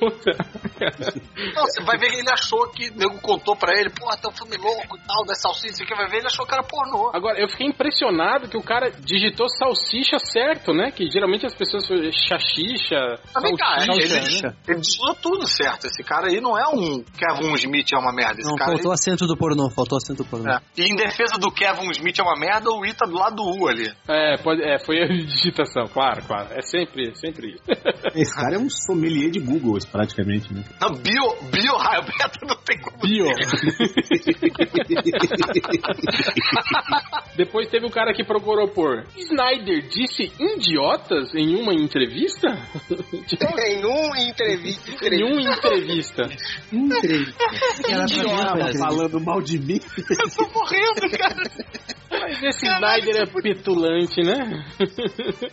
[0.80, 4.28] Não, você vai ver que ele achou que o nego contou pra ele, pô, tá
[4.28, 7.10] um filme louco e tal, da salsicha, você vai ver, ele achou que era pornô.
[7.14, 10.90] Agora, eu fiquei impressionado que o cara digitou salsicha certo, né?
[10.90, 15.86] Que geralmente as pessoas chachicha, Mas vem cá, salsicha, ele, ele digitou tudo certo.
[15.86, 18.40] Esse cara aí não é um Kevin Smith é uma merda.
[18.40, 20.50] Esse Não, cara faltou aí- acento do pornô, faltou acento do pornô.
[20.50, 20.60] É.
[20.76, 23.42] E em defesa do Kevin Smith é uma merda, o I tá do lado do
[23.42, 23.90] U ali.
[24.08, 26.48] É, pode, é, foi a digitação, claro, claro.
[26.52, 27.62] É sempre, sempre isso.
[28.14, 30.64] Esse cara é um sommelier de Google, praticamente, né?
[30.80, 32.98] Não, bio, bio raio beta não tem como.
[32.98, 33.26] Bio.
[37.36, 42.48] Depois teve um cara que procurou por Snyder disse idiotas em uma entrevista?
[42.90, 44.90] Em um entrevista.
[45.04, 46.28] em uma entrevista.
[46.72, 47.44] Entrevista.
[48.28, 49.80] Tava falando mal de mim.
[49.96, 51.42] Eu tô morrendo, cara.
[52.10, 54.64] Mas esse Snyder é petulante, né?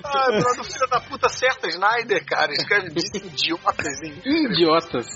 [0.05, 2.51] Ai, Bruno, filho da puta, certa Snyder, cara.
[2.51, 5.07] Escreve disse idiotas em Idiotas.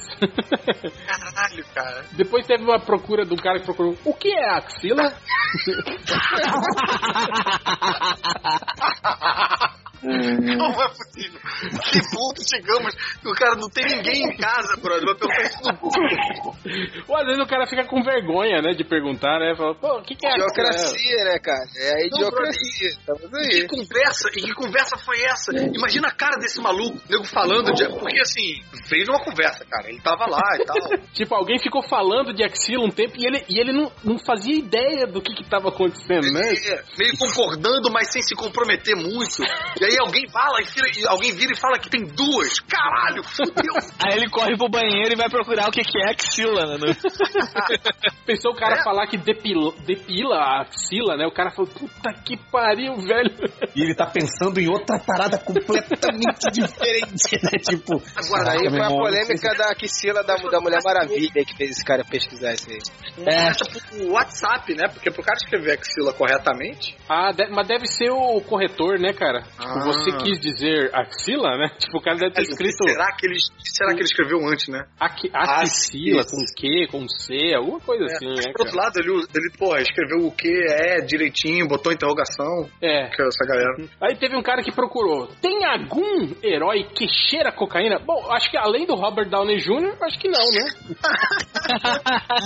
[1.08, 2.06] Caralho, cara.
[2.14, 5.14] Depois teve uma procura do cara que procurou o que é axila?
[10.04, 11.40] Não é possível.
[11.92, 12.96] Que ponto chegamos?
[13.24, 15.06] O cara não tem ninguém em casa, brother.
[15.06, 16.56] Vai perguntar isso no Google.
[17.08, 19.56] Ou às vezes o cara fica com vergonha, né, de perguntar, né?
[19.56, 20.48] Fala, pô, o que, que é axila?
[21.02, 21.66] Idiocracia, né, cara?
[21.78, 22.90] É a idiocracia.
[22.90, 23.62] Estamos E aí.
[23.62, 25.52] que conversa, e que conversa foi essa?
[25.76, 27.88] Imagina a cara desse maluco, nego falando de.
[28.00, 29.90] Porque assim, fez uma conversa, cara.
[29.90, 30.76] Ele tava lá e tal.
[31.14, 34.56] Tipo, alguém ficou falando de axila um tempo e ele, e ele não, não fazia
[34.56, 36.42] ideia do que que tava acontecendo, né?
[36.54, 39.44] É, meio concordando, mas sem se comprometer muito.
[39.80, 42.60] E aí alguém fala, e vira- e alguém vira e fala que tem duas.
[42.62, 43.74] Caralho, fudeu.
[44.04, 46.94] Aí ele corre pro banheiro e vai procurar o que, que é axila, né?
[48.26, 51.26] Pensou o cara falar que depila, depila a axila, né?
[51.26, 53.32] O cara falou, puta que pariu, velho.
[53.76, 57.60] E ele tá pensando em outra parada completamente diferente, né?
[57.60, 58.02] Tipo.
[58.16, 62.03] Agora, aí foi a polêmica da axila da, da Mulher Maravilha que fez esse cara
[62.03, 62.80] pesquisar isso aí.
[63.26, 63.52] É.
[63.53, 64.88] pro WhatsApp, né?
[64.88, 66.95] Porque pro cara escrever axila corretamente.
[67.10, 69.42] Ah, de- mas deve ser o corretor, né, cara?
[69.42, 71.70] Tipo, você quis dizer axila, né?
[71.82, 72.88] Tipo, o cara deve ter escrito.
[72.88, 74.86] Será que ele, será que ele escreveu antes, né?
[75.00, 78.52] Aqui, axila, com Q, com C, alguma coisa assim, Mas, né?
[78.56, 80.50] por outro lado, ele, ele pô, escreveu o que
[80.82, 82.69] é direitinho, botou interrogação.
[82.82, 83.08] É.
[83.10, 83.90] Que é essa galera.
[84.01, 85.27] Aí teve um cara que procurou.
[85.42, 88.00] Tem algum herói que cheira cocaína?
[88.00, 90.72] Bom, acho que além do Robert Downey Jr., acho que não, né?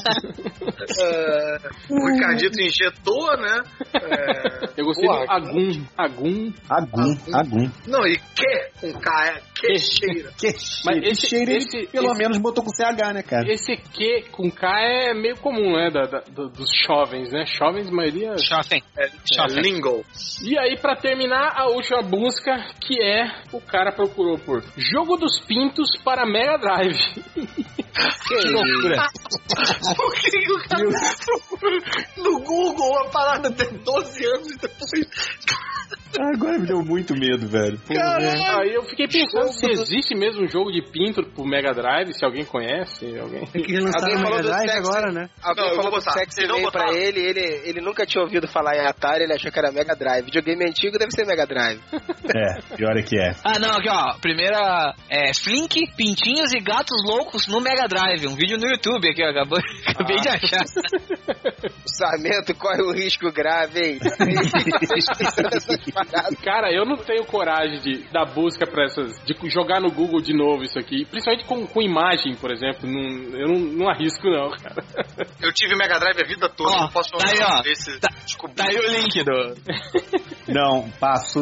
[0.97, 1.57] É,
[1.89, 3.63] o Ricardito injetou, né?
[3.93, 5.85] É, Eu gostei porra, do Agum.
[5.97, 6.53] Agum.
[6.69, 7.71] Agum, Agum.
[7.87, 10.31] Não, e que com K, é que cheira.
[10.37, 13.51] Que Mas cheiro, esse- cheiro ele esse- pelo esse- menos botou com CH, né, cara?
[13.51, 15.89] Esse Q com K é meio comum, né?
[15.91, 17.45] Da, da- do- dos jovens, né?
[17.45, 18.35] Jovens, maioria.
[18.37, 18.81] Shopping.
[18.97, 20.05] É, é lingo.
[20.41, 25.39] E aí, pra terminar, a última busca, que é o cara procurou por Jogo dos
[25.41, 26.97] Pintos para Mega Drive.
[28.27, 29.07] Que loucura.
[29.95, 30.83] Por que o cara
[31.25, 31.79] procura
[32.17, 35.07] no Google a parada tem 12 anos e depois.
[36.19, 37.77] Agora me deu muito medo, velho.
[37.87, 42.13] Caralho, aí eu fiquei pensando se existe mesmo um jogo de pinto pro Mega Drive,
[42.13, 43.43] se alguém conhece, alguém.
[43.43, 45.29] É que Alguém o falou Mega do Drive agora, né?
[45.43, 46.01] Alguém Não, falou do.
[46.01, 49.59] Sex e-mail pra ele, ele, ele nunca tinha ouvido falar em Atari, ele achou que
[49.59, 50.25] era Mega Drive.
[50.25, 51.79] Videogame antigo deve ser Mega Drive.
[52.27, 53.35] É, pior é que é.
[53.43, 54.17] Ah, não, aqui ó.
[54.19, 58.27] Primeira é Flink, Pintinhos e Gatos Loucos no Mega Drive.
[58.27, 59.29] Um vídeo no YouTube aqui, ó.
[59.29, 60.63] Acabou, acabei de achar.
[61.85, 63.99] O Sarmento corre um risco grave, hein?
[66.43, 69.23] Cara, eu não tenho coragem de dar busca pra essas.
[69.23, 71.05] de jogar no Google de novo isso aqui.
[71.05, 72.89] Principalmente com, com imagem, por exemplo.
[72.89, 74.83] Não, eu não, não arrisco, não, cara.
[75.41, 77.61] Eu tive Mega Drive a vida toda, Ó, não posso tá aí, ó.
[77.61, 78.55] desse Tá- descobrir.
[78.55, 79.55] Tá aí o link do.
[80.47, 81.39] Não, passo.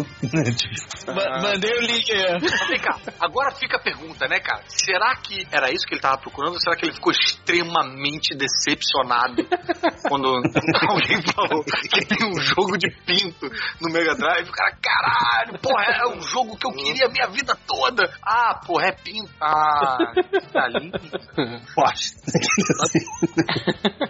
[1.08, 2.26] Ma- mandei o link aí.
[2.36, 2.40] ó.
[2.42, 4.64] Mas vem cá, agora fica a pergunta, né, cara?
[4.68, 9.44] Será que era isso que ele tava procurando ou será que ele ficou extremamente decepcionado
[10.08, 10.28] quando
[10.90, 13.50] alguém falou que tem um jogo de pinto
[13.82, 14.48] no Mega Drive?
[14.50, 18.10] O cara, caralho, porra, é um jogo que eu queria a minha vida toda.
[18.26, 19.30] Ah, porra, é pinto.
[19.42, 19.98] Ah,
[20.54, 20.98] tá lindo.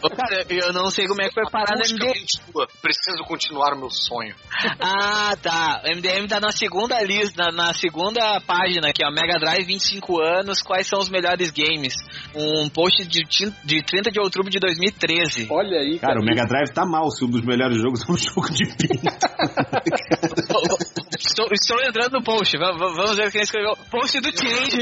[0.03, 2.25] Ô, Cara, eu não sei como é que foi parar no MDM.
[2.33, 2.67] Sua.
[2.81, 4.35] Preciso continuar o meu sonho.
[4.79, 5.81] Ah, tá.
[5.85, 9.11] O MDM tá na segunda lista, na, na segunda página aqui, ó.
[9.11, 11.93] Mega Drive 25 anos, quais são os melhores games?
[12.35, 13.21] Um post de,
[13.63, 15.47] de 30 de outubro de 2013.
[15.49, 18.15] Olha aí, Cara, o Mega Drive tá mal se um dos melhores jogos é um
[18.17, 19.03] jogo de pinto.
[21.17, 23.73] Estou, estou entrando no post, va- va- vamos ver quem escreveu.
[23.89, 24.81] Post do Change.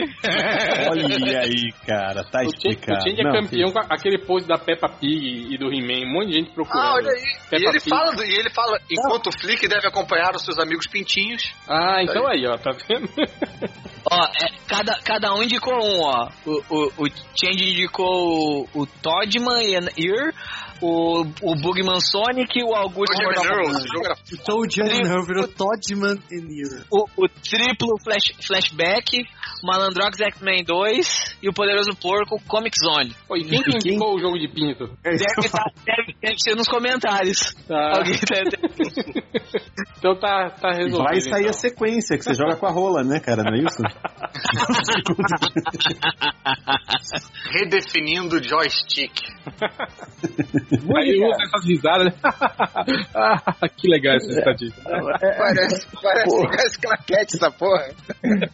[0.90, 3.04] Olha aí, cara, tá O Change, o explicado.
[3.04, 6.08] Change é Não, campeão com aquele post da Peppa Pig e do He-Man.
[6.10, 6.86] Um monte de gente procurando.
[6.86, 7.22] Ah, olha aí.
[7.52, 7.90] Peppa E ele Pig.
[7.90, 11.54] fala, e ele fala, enquanto o Flick deve acompanhar os seus amigos pintinhos.
[11.68, 13.10] Ah, então aí, ó, tá vendo?
[14.10, 16.28] Ó, é, cada, cada um indicou um, ó.
[16.46, 17.08] O, o, o
[17.40, 20.34] Change indicou o, o Toddman e Ear,
[20.82, 23.26] o, o Bugman Sonic, o Augusto é
[24.34, 24.86] O Toe Jam
[25.26, 26.84] virou Toddman e Nero.
[26.92, 29.22] o, o triplo flash, Flashback,
[29.64, 33.16] o Malandrox X-Men 2 e o Poderoso Porco Comic Zone.
[33.28, 34.88] Pô, e quem que indicou o jogo de pinto?
[35.04, 37.54] Deve, tá- deve- deve ser nos comentários.
[37.68, 37.98] Tá.
[37.98, 38.58] Alguém deve-
[39.98, 41.04] Então tá, tá resolvido.
[41.04, 41.50] Vai sair então.
[41.52, 43.44] a sequência, que você joga com a rola, né, cara?
[43.44, 43.84] Não é isso?
[47.54, 48.42] redefinindo o
[50.78, 50.96] joystick.
[50.96, 52.14] Aí usa essas risadas, né?
[53.16, 54.82] ah, que legal essa estatística.
[54.90, 57.88] Parece, parece as claquetes essa porra.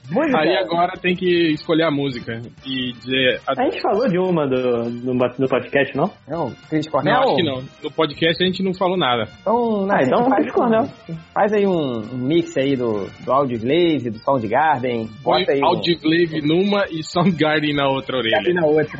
[0.09, 0.39] Música.
[0.39, 3.41] Aí agora tem que escolher a música e dizer.
[3.47, 6.11] A gente falou de uma do, no, no podcast, não?
[6.27, 7.19] Não, Cris Não, Cornel?
[7.21, 7.63] acho que não.
[7.83, 9.23] No podcast a gente não falou nada.
[9.41, 10.87] Então, Ah, então faz, Cornel.
[11.33, 15.07] faz aí um, um mix aí do, do Audioslave, do Soundgarden.
[15.23, 18.37] Põe Bota aí um, Audioslave numa e Soundgarden na outra orelha.
[18.53, 18.97] na outra.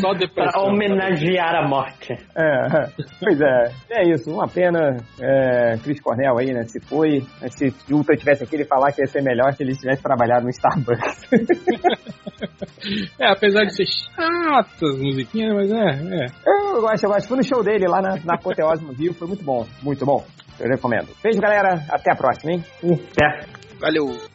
[0.00, 0.12] Só
[0.52, 2.12] Pra homenagear a morte.
[2.36, 2.88] É,
[3.20, 4.96] pois é, é isso, uma pena.
[5.20, 6.64] É, Chris Cornell aí, né?
[6.64, 7.22] Se foi.
[7.40, 10.02] Mas Se o Ultra tivesse aqui, ele falar que ia ser melhor se ele tivesse
[10.02, 11.30] trabalhado no Starbucks.
[13.18, 16.26] É, apesar de ser chatas as musiquinhas, mas é, é.
[16.46, 17.28] eu gosto, eu gosto.
[17.28, 20.24] Fui no show dele lá na, na Apoteose no Rio, foi muito bom, muito bom.
[20.58, 21.08] Eu recomendo.
[21.22, 21.84] Beijo, galera.
[21.90, 22.64] Até a próxima, hein?
[23.12, 23.78] Certo.
[23.80, 24.29] Valeu.